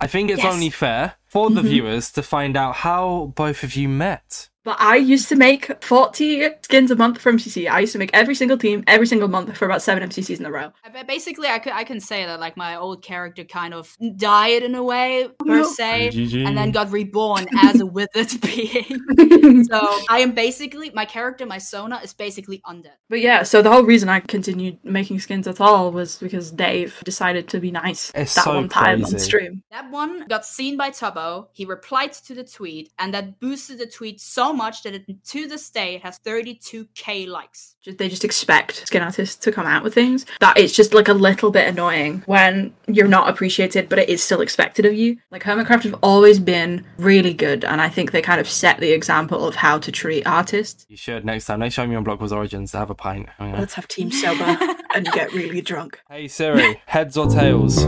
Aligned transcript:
I 0.00 0.06
think 0.06 0.30
it's 0.30 0.42
Yes. 0.42 0.52
only 0.54 0.70
fair 0.70 1.14
for 1.26 1.50
the 1.50 1.60
Mhm. 1.62 1.68
viewers 1.68 2.10
to 2.12 2.22
find 2.22 2.56
out 2.56 2.76
how 2.76 3.32
both 3.34 3.62
of 3.64 3.74
you 3.74 3.88
met. 3.88 4.48
But 4.68 4.82
I 4.82 4.96
used 4.96 5.30
to 5.30 5.36
make 5.36 5.82
40 5.82 6.46
skins 6.60 6.90
a 6.90 6.94
month 6.94 7.18
for 7.22 7.32
MCC. 7.32 7.70
I 7.70 7.80
used 7.80 7.94
to 7.94 7.98
make 7.98 8.10
every 8.12 8.34
single 8.34 8.58
team 8.58 8.84
every 8.86 9.06
single 9.06 9.26
month 9.26 9.56
for 9.56 9.64
about 9.64 9.80
seven 9.80 10.06
MCCs 10.06 10.40
in 10.40 10.44
a 10.44 10.50
row. 10.50 10.74
Basically, 11.06 11.48
I, 11.48 11.58
could, 11.58 11.72
I 11.72 11.84
can 11.84 12.00
say 12.00 12.26
that 12.26 12.38
like 12.38 12.54
my 12.58 12.76
old 12.76 13.02
character 13.02 13.44
kind 13.44 13.72
of 13.72 13.96
died 14.18 14.62
in 14.62 14.74
a 14.74 14.82
way 14.82 15.26
per 15.38 15.64
se, 15.64 16.10
GG. 16.12 16.46
and 16.46 16.54
then 16.54 16.70
got 16.70 16.92
reborn 16.92 17.46
as 17.62 17.80
a 17.80 17.86
withered 17.86 18.28
being. 18.42 19.64
So 19.68 19.80
I 20.08 20.20
am 20.20 20.32
basically 20.32 20.90
my 20.90 21.04
character, 21.04 21.46
my 21.46 21.58
Sona, 21.58 22.00
is 22.02 22.12
basically 22.12 22.60
undead. 22.66 22.96
But 23.08 23.20
yeah, 23.20 23.42
so 23.42 23.62
the 23.62 23.70
whole 23.70 23.82
reason 23.82 24.08
I 24.08 24.20
continued 24.20 24.78
making 24.84 25.20
skins 25.20 25.48
at 25.48 25.60
all 25.60 25.90
was 25.90 26.18
because 26.18 26.50
Dave 26.50 27.00
decided 27.04 27.48
to 27.48 27.60
be 27.60 27.70
nice 27.70 28.12
It's 28.14 28.34
that 28.34 28.44
so 28.44 28.54
one 28.54 28.68
time 28.68 29.04
on 29.04 29.18
stream. 29.18 29.62
That 29.70 29.90
one 29.90 30.26
got 30.28 30.44
seen 30.44 30.76
by 30.76 30.90
Tubbo. 30.90 31.48
He 31.52 31.64
replied 31.64 32.12
to 32.12 32.34
the 32.34 32.44
tweet, 32.44 32.90
and 32.98 33.12
that 33.14 33.40
boosted 33.40 33.78
the 33.78 33.86
tweet 33.86 34.20
so 34.20 34.52
much 34.58 34.82
that 34.82 34.94
it, 34.94 35.24
to 35.24 35.46
this 35.46 35.70
day 35.70 35.94
it 35.94 36.02
has 36.02 36.18
32k 36.18 37.26
likes. 37.26 37.76
They 37.86 38.08
just 38.10 38.24
expect 38.24 38.86
skin 38.86 39.02
artists 39.02 39.36
to 39.36 39.52
come 39.52 39.66
out 39.66 39.82
with 39.82 39.94
things 39.94 40.26
that 40.40 40.58
it's 40.58 40.74
just 40.74 40.92
like 40.92 41.08
a 41.08 41.14
little 41.14 41.50
bit 41.50 41.66
annoying 41.66 42.22
when 42.26 42.74
you're 42.86 43.08
not 43.08 43.30
appreciated, 43.30 43.88
but 43.88 43.98
it 43.98 44.10
is 44.10 44.22
still 44.22 44.42
expected 44.42 44.84
of 44.84 44.92
you. 44.92 45.16
Like 45.30 45.42
Hermitcraft 45.42 45.84
have 45.84 45.98
always 46.02 46.38
been 46.38 46.84
really 46.98 47.32
good, 47.32 47.64
and 47.64 47.80
I 47.80 47.88
think 47.88 48.12
they 48.12 48.20
kind 48.20 48.40
of 48.40 48.48
set 48.48 48.78
the 48.78 48.92
example 48.92 49.46
of 49.46 49.54
how 49.54 49.78
to 49.78 49.90
treat 49.90 50.26
artists. 50.26 50.84
You 50.88 50.98
should 50.98 51.24
next 51.24 51.46
time. 51.46 51.60
Next 51.60 51.76
time 51.76 51.90
you're 51.90 51.98
on 51.98 52.04
Block 52.04 52.20
Wars 52.20 52.32
Origins, 52.32 52.72
have 52.72 52.90
a 52.90 52.94
pint. 52.94 53.28
Oh, 53.38 53.46
yeah. 53.46 53.58
Let's 53.58 53.74
have 53.74 53.88
Team 53.88 54.10
Sober 54.10 54.58
and 54.94 55.06
get 55.12 55.32
really 55.32 55.62
drunk. 55.62 56.00
Hey 56.10 56.28
Siri, 56.28 56.82
heads 56.86 57.16
or 57.16 57.28
tails? 57.28 57.86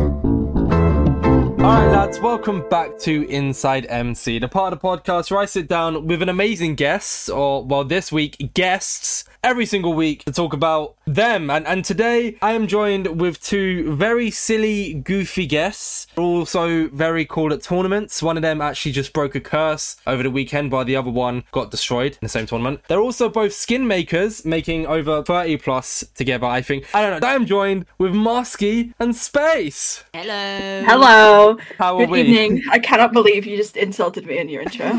Alright, 1.71 1.93
lads, 1.93 2.19
welcome 2.19 2.69
back 2.69 2.99
to 2.99 3.31
Inside 3.31 3.87
MC, 3.89 4.41
the 4.41 4.49
part 4.49 4.73
of 4.73 4.81
the 4.81 4.89
podcast 4.89 5.31
where 5.31 5.39
I 5.39 5.45
sit 5.45 5.69
down 5.69 6.09
with 6.09 6.21
an 6.21 6.29
amazing 6.29 6.75
guest, 6.75 7.31
or, 7.31 7.65
well, 7.65 7.85
this 7.85 8.11
week, 8.11 8.51
guests, 8.55 9.25
every 9.45 9.65
single 9.65 9.95
week 9.95 10.25
to 10.25 10.33
talk 10.33 10.53
about 10.53 10.97
them. 11.07 11.49
And, 11.49 11.67
and 11.69 11.85
today 11.85 12.37
I 12.43 12.53
am 12.53 12.67
joined 12.67 13.21
with 13.21 13.41
two 13.41 13.95
very 13.95 14.33
silly, 14.33 14.95
goofy 14.95 15.47
guests, 15.47 16.09
also 16.17 16.89
very 16.89 17.25
cool 17.25 17.53
at 17.53 17.63
tournaments. 17.63 18.21
One 18.21 18.37
of 18.37 18.43
them 18.43 18.61
actually 18.61 18.93
just 18.93 19.13
broke 19.13 19.37
a 19.37 19.41
curse 19.41 19.97
over 20.09 20.25
the 20.25 20.31
weekend, 20.31 20.73
while 20.73 20.85
the 20.85 20.97
other 20.97 21.11
one 21.11 21.45
got 21.53 21.71
destroyed 21.71 22.13
in 22.13 22.19
the 22.21 22.29
same 22.29 22.47
tournament. 22.47 22.81
They're 22.89 23.01
also 23.01 23.29
both 23.29 23.53
skin 23.53 23.87
makers, 23.87 24.45
making 24.45 24.87
over 24.87 25.23
30 25.23 25.57
plus 25.59 26.05
together, 26.17 26.47
I 26.47 26.63
think. 26.63 26.85
I 26.95 27.03
don't 27.03 27.21
know. 27.21 27.29
I 27.29 27.35
am 27.35 27.47
joined 27.47 27.87
with 27.97 28.13
Masky 28.13 28.93
and 28.99 29.15
Space. 29.15 30.03
Hello. 30.13 30.83
Hello. 30.85 31.59
How 31.79 31.97
are 31.97 32.01
Good 32.07 32.11
we? 32.11 32.21
evening. 32.23 32.63
I 32.71 32.79
cannot 32.79 33.13
believe 33.13 33.47
you 33.47 33.57
just 33.57 33.77
insulted 33.77 34.27
me 34.27 34.39
in 34.39 34.49
your 34.49 34.63
intro. 34.63 34.91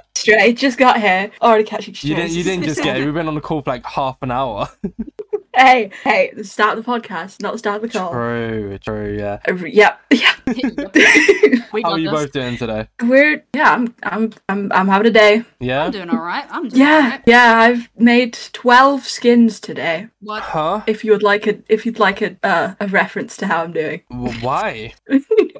Straight, 0.14 0.56
just 0.58 0.78
got 0.78 1.00
here, 1.00 1.30
already 1.40 1.64
catching 1.64 1.94
You 2.00 2.14
didn't. 2.14 2.32
You 2.32 2.42
didn't 2.44 2.64
just 2.64 2.82
get. 2.82 2.96
it. 2.98 3.04
We've 3.04 3.14
been 3.14 3.28
on 3.28 3.34
the 3.34 3.40
call 3.40 3.62
for 3.62 3.70
like 3.70 3.84
half 3.86 4.16
an 4.22 4.30
hour. 4.30 4.68
Hey, 5.52 5.90
hey, 6.04 6.32
the 6.34 6.44
start 6.44 6.78
of 6.78 6.84
the 6.84 6.90
podcast, 6.90 7.42
not 7.42 7.52
the 7.52 7.58
start 7.58 7.82
of 7.82 7.90
the 7.90 7.98
call. 7.98 8.12
True. 8.12 8.78
True. 8.78 9.16
Yeah. 9.18 9.40
Every- 9.44 9.74
Yep, 9.74 10.00
yep. 10.12 10.36
We 11.72 11.82
How 11.82 11.90
got 11.90 11.92
are 11.92 11.98
you 11.98 12.08
both 12.10 12.30
doing 12.32 12.56
today? 12.56 12.88
We're 13.02 13.44
yeah, 13.52 13.72
I'm 13.72 13.94
I'm 14.04 14.32
I'm 14.48 14.70
I'm 14.72 14.86
having 14.88 15.08
a 15.08 15.10
day. 15.10 15.44
Yeah. 15.58 15.86
I'm 15.86 15.90
doing 15.90 16.08
all 16.08 16.20
right. 16.20 16.46
I'm 16.50 16.68
doing 16.68 16.80
Yeah, 16.80 16.94
all 16.94 17.00
right. 17.10 17.22
yeah. 17.26 17.54
I've 17.58 17.90
made 17.98 18.38
twelve 18.52 19.04
skins 19.06 19.58
today. 19.58 20.06
What? 20.20 20.42
Huh? 20.44 20.82
If 20.86 21.04
you 21.04 21.10
would 21.12 21.24
like 21.24 21.48
a 21.48 21.58
if 21.68 21.84
you'd 21.84 21.98
like 21.98 22.22
a 22.22 22.36
uh, 22.44 22.74
a 22.80 22.86
reference 22.86 23.36
to 23.38 23.46
how 23.48 23.64
I'm 23.64 23.72
doing. 23.72 24.02
Why? 24.08 24.94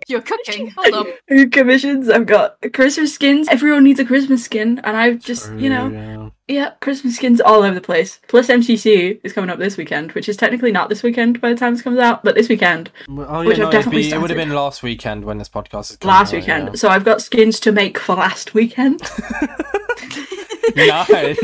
You're 0.08 0.22
cooking. 0.22 0.70
Hold 0.76 0.94
up. 0.94 1.52
Commissions. 1.52 2.08
I've 2.08 2.26
got 2.26 2.56
Christmas 2.72 3.14
skins. 3.14 3.48
Everyone 3.48 3.84
needs 3.84 4.00
a 4.00 4.04
Christmas 4.04 4.44
skin, 4.44 4.80
and 4.84 4.96
I've 4.96 5.20
just 5.20 5.52
you 5.52 5.68
know 5.68 5.86
oh, 5.86 6.20
True, 6.20 6.32
yeah, 6.48 6.70
Christmas 6.80 7.16
skins 7.16 7.40
all 7.40 7.62
over 7.62 7.74
the 7.74 7.80
place. 7.80 8.20
Plus 8.28 8.48
MCC 8.48 9.20
is 9.22 9.32
coming 9.32 9.50
up 9.50 9.58
this 9.58 9.76
weekend, 9.76 10.12
which 10.12 10.28
is 10.28 10.36
technically 10.36 10.72
not 10.72 10.88
this 10.88 11.02
weekend 11.02 11.40
by 11.40 11.50
the 11.50 11.56
time 11.56 11.74
this 11.74 11.82
comes 11.82 11.98
out, 11.98 12.24
but 12.24 12.34
this 12.34 12.48
weekend, 12.48 12.90
yeah. 13.08 13.24
Oh, 13.28 13.44
Which 13.44 13.58
yeah, 13.58 13.66
I've 13.66 13.68
it'd 13.68 13.72
definitely 13.72 14.02
be- 14.02 14.12
it 14.12 14.20
would 14.20 14.30
have 14.30 14.36
been 14.36 14.50
last 14.50 14.82
weekend 14.82 15.24
when 15.24 15.38
this 15.38 15.48
podcast 15.48 15.92
is 15.92 16.04
last 16.04 16.32
out, 16.32 16.40
weekend. 16.40 16.78
So 16.78 16.88
I've 16.88 17.04
got 17.04 17.22
skins 17.22 17.60
to 17.60 17.72
make 17.72 17.98
for 17.98 18.16
last 18.16 18.54
weekend. 18.54 19.00
Yeah. 20.76 21.04
nice, 21.10 21.38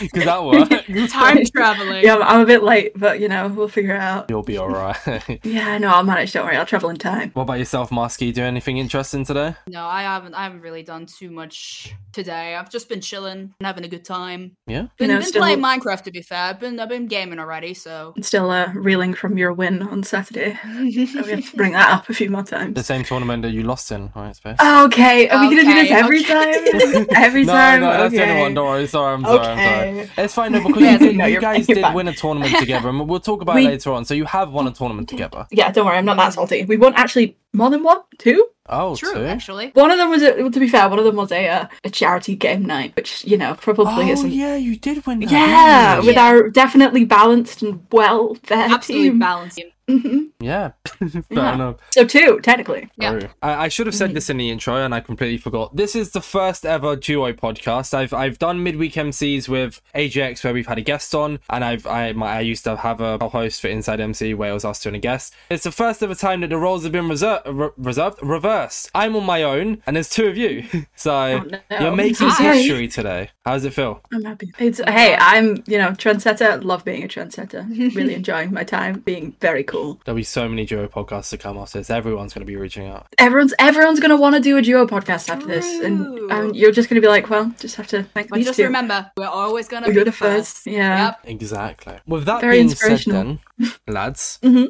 because 0.00 0.24
that 0.24 0.44
works. 0.44 1.12
Time 1.12 1.44
traveling. 1.54 2.04
yeah, 2.04 2.16
I'm, 2.16 2.22
I'm 2.22 2.40
a 2.40 2.46
bit 2.46 2.62
late, 2.62 2.92
but 2.96 3.20
you 3.20 3.28
know 3.28 3.48
we'll 3.48 3.68
figure 3.68 3.94
it 3.94 4.00
out. 4.00 4.30
You'll 4.30 4.42
be 4.42 4.56
all 4.56 4.68
right. 4.68 4.96
Yeah, 5.44 5.78
no, 5.78 5.88
I'll 5.88 6.04
manage. 6.04 6.32
Don't 6.32 6.44
worry, 6.44 6.56
I'll 6.56 6.66
travel 6.66 6.90
in 6.90 6.96
time. 6.96 7.30
what 7.32 7.42
about 7.42 7.58
yourself, 7.58 7.90
Masky? 7.90 8.32
Do 8.32 8.42
anything 8.42 8.78
interesting 8.78 9.24
today? 9.24 9.54
No, 9.68 9.84
I 9.84 10.02
haven't. 10.02 10.34
I 10.34 10.44
haven't 10.44 10.60
really 10.60 10.82
done 10.82 11.06
too 11.06 11.30
much 11.30 11.94
today. 12.12 12.54
I've 12.54 12.70
just 12.70 12.88
been 12.88 13.00
chilling 13.00 13.54
and 13.58 13.66
having 13.66 13.84
a 13.84 13.88
good 13.88 14.04
time. 14.04 14.56
Yeah. 14.66 14.86
Been, 14.98 15.08
know, 15.08 15.18
been 15.18 15.26
still- 15.26 15.42
playing 15.42 15.60
Minecraft 15.60 16.02
to 16.02 16.10
be 16.10 16.22
fair. 16.22 16.38
I've 16.38 16.60
been 16.60 16.78
I've 16.78 16.88
been 16.88 17.06
gaming 17.06 17.38
already, 17.38 17.74
so 17.74 18.14
Still 18.20 18.50
uh, 18.50 18.72
reeling 18.74 19.14
from 19.14 19.38
your 19.38 19.52
win 19.52 19.82
on 19.82 20.02
Saturday. 20.02 20.58
So 20.62 21.22
we 21.22 21.30
have 21.30 21.50
to 21.50 21.56
bring 21.56 21.72
that 21.72 21.90
up 21.90 22.08
a 22.08 22.14
few 22.14 22.30
more 22.30 22.42
times. 22.42 22.74
The 22.74 22.84
same 22.84 23.04
tournament 23.04 23.42
that 23.42 23.52
you 23.52 23.62
lost 23.62 23.90
in, 23.92 24.10
right, 24.14 24.34
Space? 24.34 24.56
Okay, 24.60 25.28
are 25.28 25.40
we 25.40 25.56
gonna 25.56 25.68
do 25.68 25.74
this 25.74 25.90
every 25.90 26.20
okay. 26.20 26.28
time? 26.28 27.06
every 27.14 27.44
no, 27.44 27.52
time. 27.52 27.80
no, 27.80 27.90
that's 27.90 28.14
the 28.14 28.22
okay. 28.22 28.30
only 28.30 28.42
one. 28.42 28.54
Don't. 28.64 28.88
Sorry, 28.88 29.14
I'm 29.14 29.24
sorry. 29.24 29.38
I'm 29.46 29.96
sorry. 30.06 30.10
It's 30.24 30.34
fine 30.34 30.52
though 30.52 30.66
because 30.66 30.82
Yeah, 30.82 30.98
you, 31.02 31.12
no, 31.14 31.26
you 31.26 31.40
guys 31.40 31.66
did 31.66 31.76
you're 31.78 31.86
fine. 31.86 31.94
win 31.94 32.08
a 32.08 32.12
tournament 32.14 32.56
together, 32.58 32.88
and 32.88 33.08
we'll 33.08 33.20
talk 33.20 33.42
about 33.42 33.56
We- 33.56 33.66
it 33.66 33.70
later 33.70 33.92
on. 33.92 34.04
So 34.04 34.14
you 34.14 34.24
have 34.24 34.50
won 34.52 34.66
a 34.66 34.72
tournament 34.72 35.08
together. 35.08 35.46
Yeah, 35.50 35.70
don't 35.72 35.86
worry, 35.86 35.98
I'm 35.98 36.04
not 36.04 36.16
that 36.16 36.32
salty. 36.34 36.64
We 36.64 36.76
won 36.76 36.94
actually 36.94 37.36
more 37.52 37.70
than 37.70 37.82
one, 37.82 38.00
two. 38.18 38.46
Oh, 38.72 38.94
true 38.94 39.12
two? 39.14 39.24
actually. 39.24 39.70
One 39.74 39.90
of 39.90 39.98
them 39.98 40.10
was, 40.10 40.22
a, 40.22 40.48
to 40.48 40.60
be 40.60 40.68
fair, 40.68 40.88
one 40.88 41.00
of 41.00 41.04
them 41.04 41.16
was 41.16 41.32
a 41.32 41.48
uh, 41.48 41.66
a 41.82 41.90
charity 41.90 42.36
game 42.36 42.64
night, 42.64 42.94
which 42.94 43.24
you 43.24 43.36
know 43.36 43.54
probably 43.54 44.04
Oh 44.10 44.12
isn't. 44.12 44.30
yeah, 44.30 44.54
you 44.54 44.76
did 44.76 45.04
win. 45.06 45.18
That, 45.20 45.30
Yeah, 45.32 45.94
didn't 45.96 46.06
with? 46.06 46.14
Yeah. 46.14 46.24
our 46.24 46.48
definitely 46.50 47.04
balanced 47.04 47.62
and 47.62 47.84
well 47.90 48.34
fed 48.44 48.70
Absolutely 48.70 49.10
team. 49.10 49.18
balanced. 49.18 49.60
Mhm. 49.90 50.28
yeah, 50.40 50.70
fair 50.86 51.10
Yeah. 51.30 51.54
enough. 51.54 51.76
So 51.90 52.04
two, 52.04 52.40
technically. 52.42 52.88
Yeah. 52.96 53.20
I, 53.42 53.64
I 53.64 53.68
should 53.68 53.86
have 53.86 53.94
said 53.94 54.10
Mhm. 54.10 54.14
this 54.14 54.30
in 54.30 54.36
the 54.36 54.50
intro, 54.50 54.76
and 54.76 54.94
I 54.94 55.00
completely 55.00 55.38
forgot. 55.38 55.74
This 55.76 55.94
is 55.96 56.10
the 56.12 56.20
first 56.20 56.64
ever 56.64 56.96
duo 56.96 57.32
podcast. 57.32 57.94
I've 57.94 58.12
I've 58.14 58.38
done 58.38 58.62
midweek 58.62 58.94
MCs 58.94 59.48
with 59.48 59.80
AJX 59.94 60.44
where 60.44 60.52
we've 60.54 60.66
had 60.66 60.78
a 60.78 60.82
guest 60.92 61.14
on, 61.14 61.38
and 61.50 61.64
I've 61.64 61.86
I 61.86 62.12
my, 62.12 62.36
I 62.38 62.40
used 62.40 62.64
to 62.64 62.76
have 62.76 63.00
a 63.00 63.18
host 63.28 63.60
for 63.60 63.68
Inside 63.68 64.00
MC 64.00 64.34
where 64.34 64.50
it 64.50 64.54
was 64.54 64.64
us 64.64 64.80
two 64.82 64.88
and 64.90 64.96
a 64.96 65.00
guest. 65.00 65.34
It's 65.50 65.64
the 65.64 65.72
first 65.72 66.02
ever 66.02 66.14
time 66.14 66.40
that 66.42 66.50
the 66.50 66.58
roles 66.58 66.82
have 66.84 66.92
been 66.92 67.08
reserved, 67.08 67.46
re- 67.48 67.70
reserved, 67.76 68.18
reversed. 68.22 68.90
I'm 68.94 69.16
on 69.16 69.24
my 69.24 69.42
own, 69.42 69.82
and 69.86 69.96
there's 69.96 70.10
two 70.10 70.26
of 70.26 70.36
you, 70.36 70.64
so 70.94 71.10
Oh, 71.12 71.38
no. 71.70 71.80
you're 71.80 71.96
making 71.96 72.28
Hi. 72.28 72.54
history 72.56 72.88
today. 72.88 73.30
How 73.44 73.54
does 73.54 73.64
it 73.64 73.72
feel? 73.74 74.00
I'm 74.12 74.22
happy. 74.24 74.52
It's 74.58 74.80
hey, 74.88 75.16
I'm 75.18 75.62
you 75.66 75.78
know 75.78 75.90
trendsetter. 76.04 76.62
Love 76.62 76.84
being 76.84 77.02
a 77.04 77.08
trendsetter. 77.08 77.60
really 77.96 78.14
enjoying 78.14 78.52
my 78.52 78.64
time. 78.64 79.00
Being 79.00 79.34
very 79.40 79.64
cool. 79.64 79.79
There'll 80.04 80.16
be 80.16 80.22
so 80.22 80.48
many 80.48 80.64
duo 80.66 80.88
podcasts 80.88 81.30
to 81.30 81.38
come 81.38 81.56
after 81.58 81.78
this. 81.78 81.90
Everyone's 81.90 82.32
going 82.34 82.44
to 82.46 82.50
be 82.50 82.56
reaching 82.56 82.86
out. 82.88 83.06
Everyone's 83.18 83.54
everyone's 83.58 84.00
gonna 84.00 84.16
want 84.16 84.34
to 84.36 84.40
do 84.40 84.56
a 84.56 84.62
duo 84.62 84.86
podcast 84.86 85.28
after 85.28 85.46
this, 85.46 85.66
and 85.80 86.30
um, 86.32 86.52
you're 86.54 86.72
just 86.72 86.88
gonna 86.88 87.00
be 87.00 87.08
like, 87.08 87.28
well, 87.30 87.52
just 87.58 87.76
have 87.76 87.86
to 87.88 88.02
thank 88.14 88.28
But 88.30 88.36
these 88.36 88.46
just 88.46 88.56
two. 88.58 88.64
remember, 88.64 89.10
we're 89.16 89.26
always 89.26 89.68
gonna 89.68 89.86
We're 89.88 89.92
be 89.94 89.98
the 90.00 90.04
the 90.06 90.12
first, 90.12 90.56
first. 90.64 90.66
yeah. 90.66 91.06
Yep. 91.06 91.20
Exactly. 91.24 91.98
With 92.06 92.24
that 92.26 92.40
Very 92.40 92.56
being 92.58 92.70
said, 92.70 93.00
then, 93.06 93.38
lads 93.88 94.38
Mhm. 94.42 94.68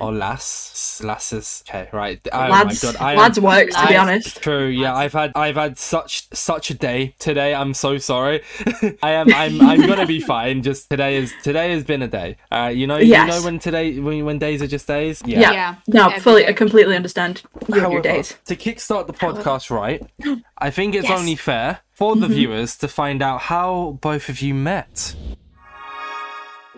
or 0.00 0.12
lass, 0.12 1.00
lasses. 1.04 1.62
Okay, 1.68 1.88
right. 1.92 2.20
Oh 2.32 2.38
lads, 2.38 2.82
my 2.84 2.92
god, 2.92 3.00
I 3.00 3.12
am- 3.12 3.18
lads 3.18 3.40
works 3.40 3.76
to 3.76 3.86
be 3.86 3.96
honest. 3.96 4.42
True. 4.42 4.66
Yeah, 4.66 4.94
I've 4.94 5.12
had 5.12 5.32
I've 5.34 5.56
had 5.56 5.78
such 5.78 6.28
such 6.32 6.70
a 6.70 6.74
day 6.74 7.14
today. 7.18 7.54
I'm 7.54 7.74
so 7.74 7.98
sorry. 7.98 8.42
I 9.02 9.12
am 9.12 9.32
I'm 9.32 9.60
I'm 9.60 9.86
gonna 9.86 10.06
be 10.06 10.20
fine. 10.34 10.62
Just 10.62 10.90
today 10.90 11.16
is 11.16 11.32
today 11.42 11.72
has 11.72 11.84
been 11.84 12.02
a 12.02 12.08
day. 12.08 12.36
Uh, 12.50 12.70
you 12.74 12.86
know 12.86 12.98
you 12.98 13.12
know 13.12 13.40
when 13.42 13.58
today 13.58 13.98
when 14.00 14.24
when 14.24 14.38
days 14.52 14.62
are 14.62 14.66
just 14.66 14.86
days. 14.86 15.22
Yeah. 15.24 15.52
Yeah. 15.52 15.74
No, 15.88 16.06
Every 16.08 16.20
fully, 16.20 16.42
day. 16.42 16.48
I 16.48 16.52
completely 16.52 16.96
understand 16.96 17.42
you 17.68 17.82
and 17.82 17.92
your 17.92 18.02
days. 18.02 18.36
to 18.46 18.56
kickstart 18.56 19.06
the 19.06 19.12
podcast 19.12 19.70
right, 19.70 20.02
I 20.58 20.70
think 20.70 20.94
it's 20.94 21.08
Yes. 21.08 21.18
only 21.18 21.36
fair 21.36 21.80
for 21.92 22.16
the 22.16 22.26
Mhm. 22.26 22.30
viewers 22.34 22.76
to 22.78 22.88
find 22.88 23.22
out 23.22 23.40
how 23.42 23.98
both 24.00 24.28
of 24.28 24.40
you 24.40 24.54
met. 24.54 25.14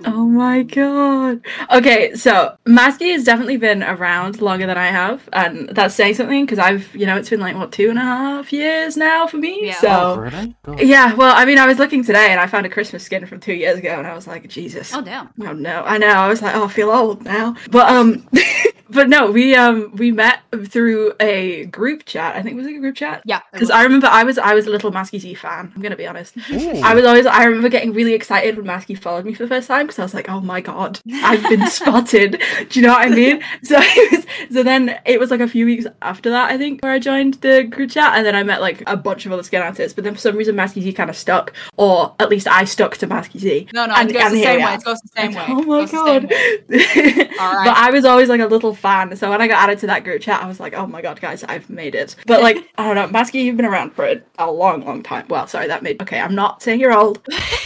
Oh 0.04 0.26
my 0.26 0.62
god. 0.62 1.40
Okay, 1.72 2.14
so 2.14 2.56
Masky 2.66 3.12
has 3.12 3.22
definitely 3.24 3.56
been 3.56 3.82
around 3.82 4.40
longer 4.42 4.66
than 4.66 4.76
I 4.76 4.86
have, 4.88 5.28
and 5.32 5.68
that's 5.68 5.94
saying 5.94 6.14
something 6.14 6.44
because 6.44 6.58
I've, 6.58 6.94
you 6.96 7.06
know, 7.06 7.16
it's 7.16 7.30
been 7.30 7.40
like 7.40 7.56
what 7.56 7.70
two 7.70 7.90
and 7.90 7.98
a 7.98 8.02
half 8.02 8.52
years 8.52 8.96
now 8.96 9.26
for 9.28 9.36
me. 9.36 9.66
Yeah. 9.66 9.74
So 9.80 9.88
Oh, 9.88 10.16
really? 10.18 10.84
Yeah, 10.84 11.14
well, 11.14 11.32
I 11.36 11.44
mean, 11.44 11.58
I 11.58 11.66
was 11.66 11.78
looking 11.78 12.02
today 12.02 12.28
and 12.32 12.40
I 12.40 12.46
found 12.48 12.66
a 12.66 12.68
Christmas 12.68 13.04
skin 13.04 13.24
from 13.26 13.38
two 13.38 13.54
years 13.54 13.78
ago, 13.78 13.96
and 13.98 14.06
I 14.06 14.14
was 14.14 14.26
like, 14.26 14.48
Jesus. 14.48 14.92
Oh 14.94 15.00
damn. 15.00 15.30
Oh 15.40 15.52
no, 15.52 15.82
I 15.84 15.98
know. 15.98 16.08
I 16.08 16.28
was 16.28 16.42
like, 16.42 16.56
oh, 16.56 16.64
I 16.64 16.68
feel 16.68 16.90
old 16.90 17.22
now. 17.24 17.54
But 17.70 17.88
um, 17.88 18.28
but 18.90 19.08
no, 19.08 19.30
we 19.30 19.54
um 19.54 19.92
we 19.94 20.10
met 20.10 20.40
through 20.66 21.12
a 21.20 21.66
group 21.66 22.04
chat. 22.04 22.34
I 22.34 22.42
think 22.42 22.54
it 22.54 22.56
was 22.56 22.66
like 22.66 22.76
a 22.76 22.80
group 22.80 22.96
chat. 22.96 23.22
Yeah, 23.24 23.40
Because. 23.52 23.70
I 23.70 23.82
remember 23.84 24.08
I 24.08 24.24
was 24.24 24.38
I 24.38 24.54
was 24.54 24.66
a 24.66 24.70
little 24.70 24.90
Masky 24.90 25.20
Z 25.20 25.34
fan. 25.34 25.72
I'm 25.74 25.82
gonna 25.82 25.96
be 25.96 26.06
honest. 26.06 26.36
Ooh. 26.50 26.80
I 26.82 26.94
was 26.94 27.04
always 27.04 27.26
I 27.26 27.44
remember 27.44 27.68
getting 27.68 27.92
really 27.92 28.14
excited 28.14 28.56
when 28.56 28.66
Masky 28.66 28.98
followed 28.98 29.24
me 29.24 29.34
for 29.34 29.44
the 29.44 29.48
first 29.48 29.68
time 29.68 29.83
because 29.86 29.98
I 29.98 30.02
was 30.02 30.14
like, 30.14 30.28
oh 30.28 30.40
my 30.40 30.60
god, 30.60 31.00
I've 31.12 31.42
been 31.48 31.66
spotted. 31.68 32.40
Do 32.70 32.80
you 32.80 32.86
know 32.86 32.92
what 32.92 33.06
I 33.06 33.10
mean? 33.10 33.42
So 33.62 33.76
it 33.78 34.12
was, 34.12 34.26
so 34.54 34.62
then 34.62 34.98
it 35.06 35.18
was 35.20 35.30
like 35.30 35.40
a 35.40 35.48
few 35.48 35.66
weeks 35.66 35.86
after 36.02 36.30
that 36.30 36.50
I 36.50 36.58
think 36.58 36.82
where 36.82 36.92
I 36.92 36.98
joined 36.98 37.34
the 37.34 37.64
group 37.64 37.90
chat 37.90 38.14
and 38.16 38.26
then 38.26 38.34
I 38.36 38.42
met 38.42 38.60
like 38.60 38.82
a 38.86 38.96
bunch 38.96 39.26
of 39.26 39.32
other 39.32 39.42
skin 39.42 39.62
artists. 39.62 39.94
But 39.94 40.04
then 40.04 40.14
for 40.14 40.20
some 40.20 40.36
reason 40.36 40.54
Masky 40.56 40.82
Z 40.82 40.92
kind 40.94 41.10
of 41.10 41.16
stuck, 41.16 41.52
or 41.76 42.14
at 42.20 42.28
least 42.28 42.46
I 42.46 42.64
stuck 42.64 42.96
to 42.98 43.06
Masky 43.06 43.38
Z. 43.38 43.68
no, 43.72 43.86
no, 43.86 43.94
and- 43.94 44.10
it 44.10 44.14
goes 44.14 44.24
and 44.26 44.34
the 44.36 44.42
same 44.42 44.62
way. 44.62 44.74
It 44.74 44.84
goes 44.84 45.00
the 45.00 45.08
same 45.20 45.34
way. 45.34 45.44
Oh 45.48 45.62
my 45.62 45.80
goes 45.86 45.90
the 45.90 45.96
same 45.96 47.26
god! 47.26 47.28
But 47.64 47.76
I 47.76 47.90
was 47.90 48.04
always 48.04 48.28
like 48.28 48.40
a 48.40 48.46
little 48.46 48.74
fan, 48.74 49.14
so 49.16 49.28
when 49.30 49.40
I 49.40 49.48
got 49.48 49.62
added 49.62 49.78
to 49.80 49.86
that 49.88 50.04
group 50.04 50.22
chat, 50.22 50.42
I 50.42 50.46
was 50.46 50.60
like, 50.60 50.74
"Oh 50.74 50.86
my 50.86 51.02
god, 51.02 51.20
guys, 51.20 51.42
I've 51.44 51.68
made 51.68 51.94
it!" 51.94 52.14
But 52.26 52.42
like, 52.42 52.58
I 52.78 52.84
don't 52.92 52.94
know, 53.12 53.18
Masky, 53.18 53.42
you've 53.44 53.56
been 53.56 53.66
around 53.66 53.92
for 53.94 54.04
a, 54.06 54.20
a 54.38 54.50
long, 54.50 54.84
long 54.84 55.02
time. 55.02 55.26
Well, 55.28 55.46
sorry, 55.46 55.66
that 55.66 55.82
made 55.82 56.00
okay. 56.02 56.20
I'm 56.20 56.34
not 56.34 56.62
saying 56.62 56.80
you're 56.80 56.92
old, 56.92 57.20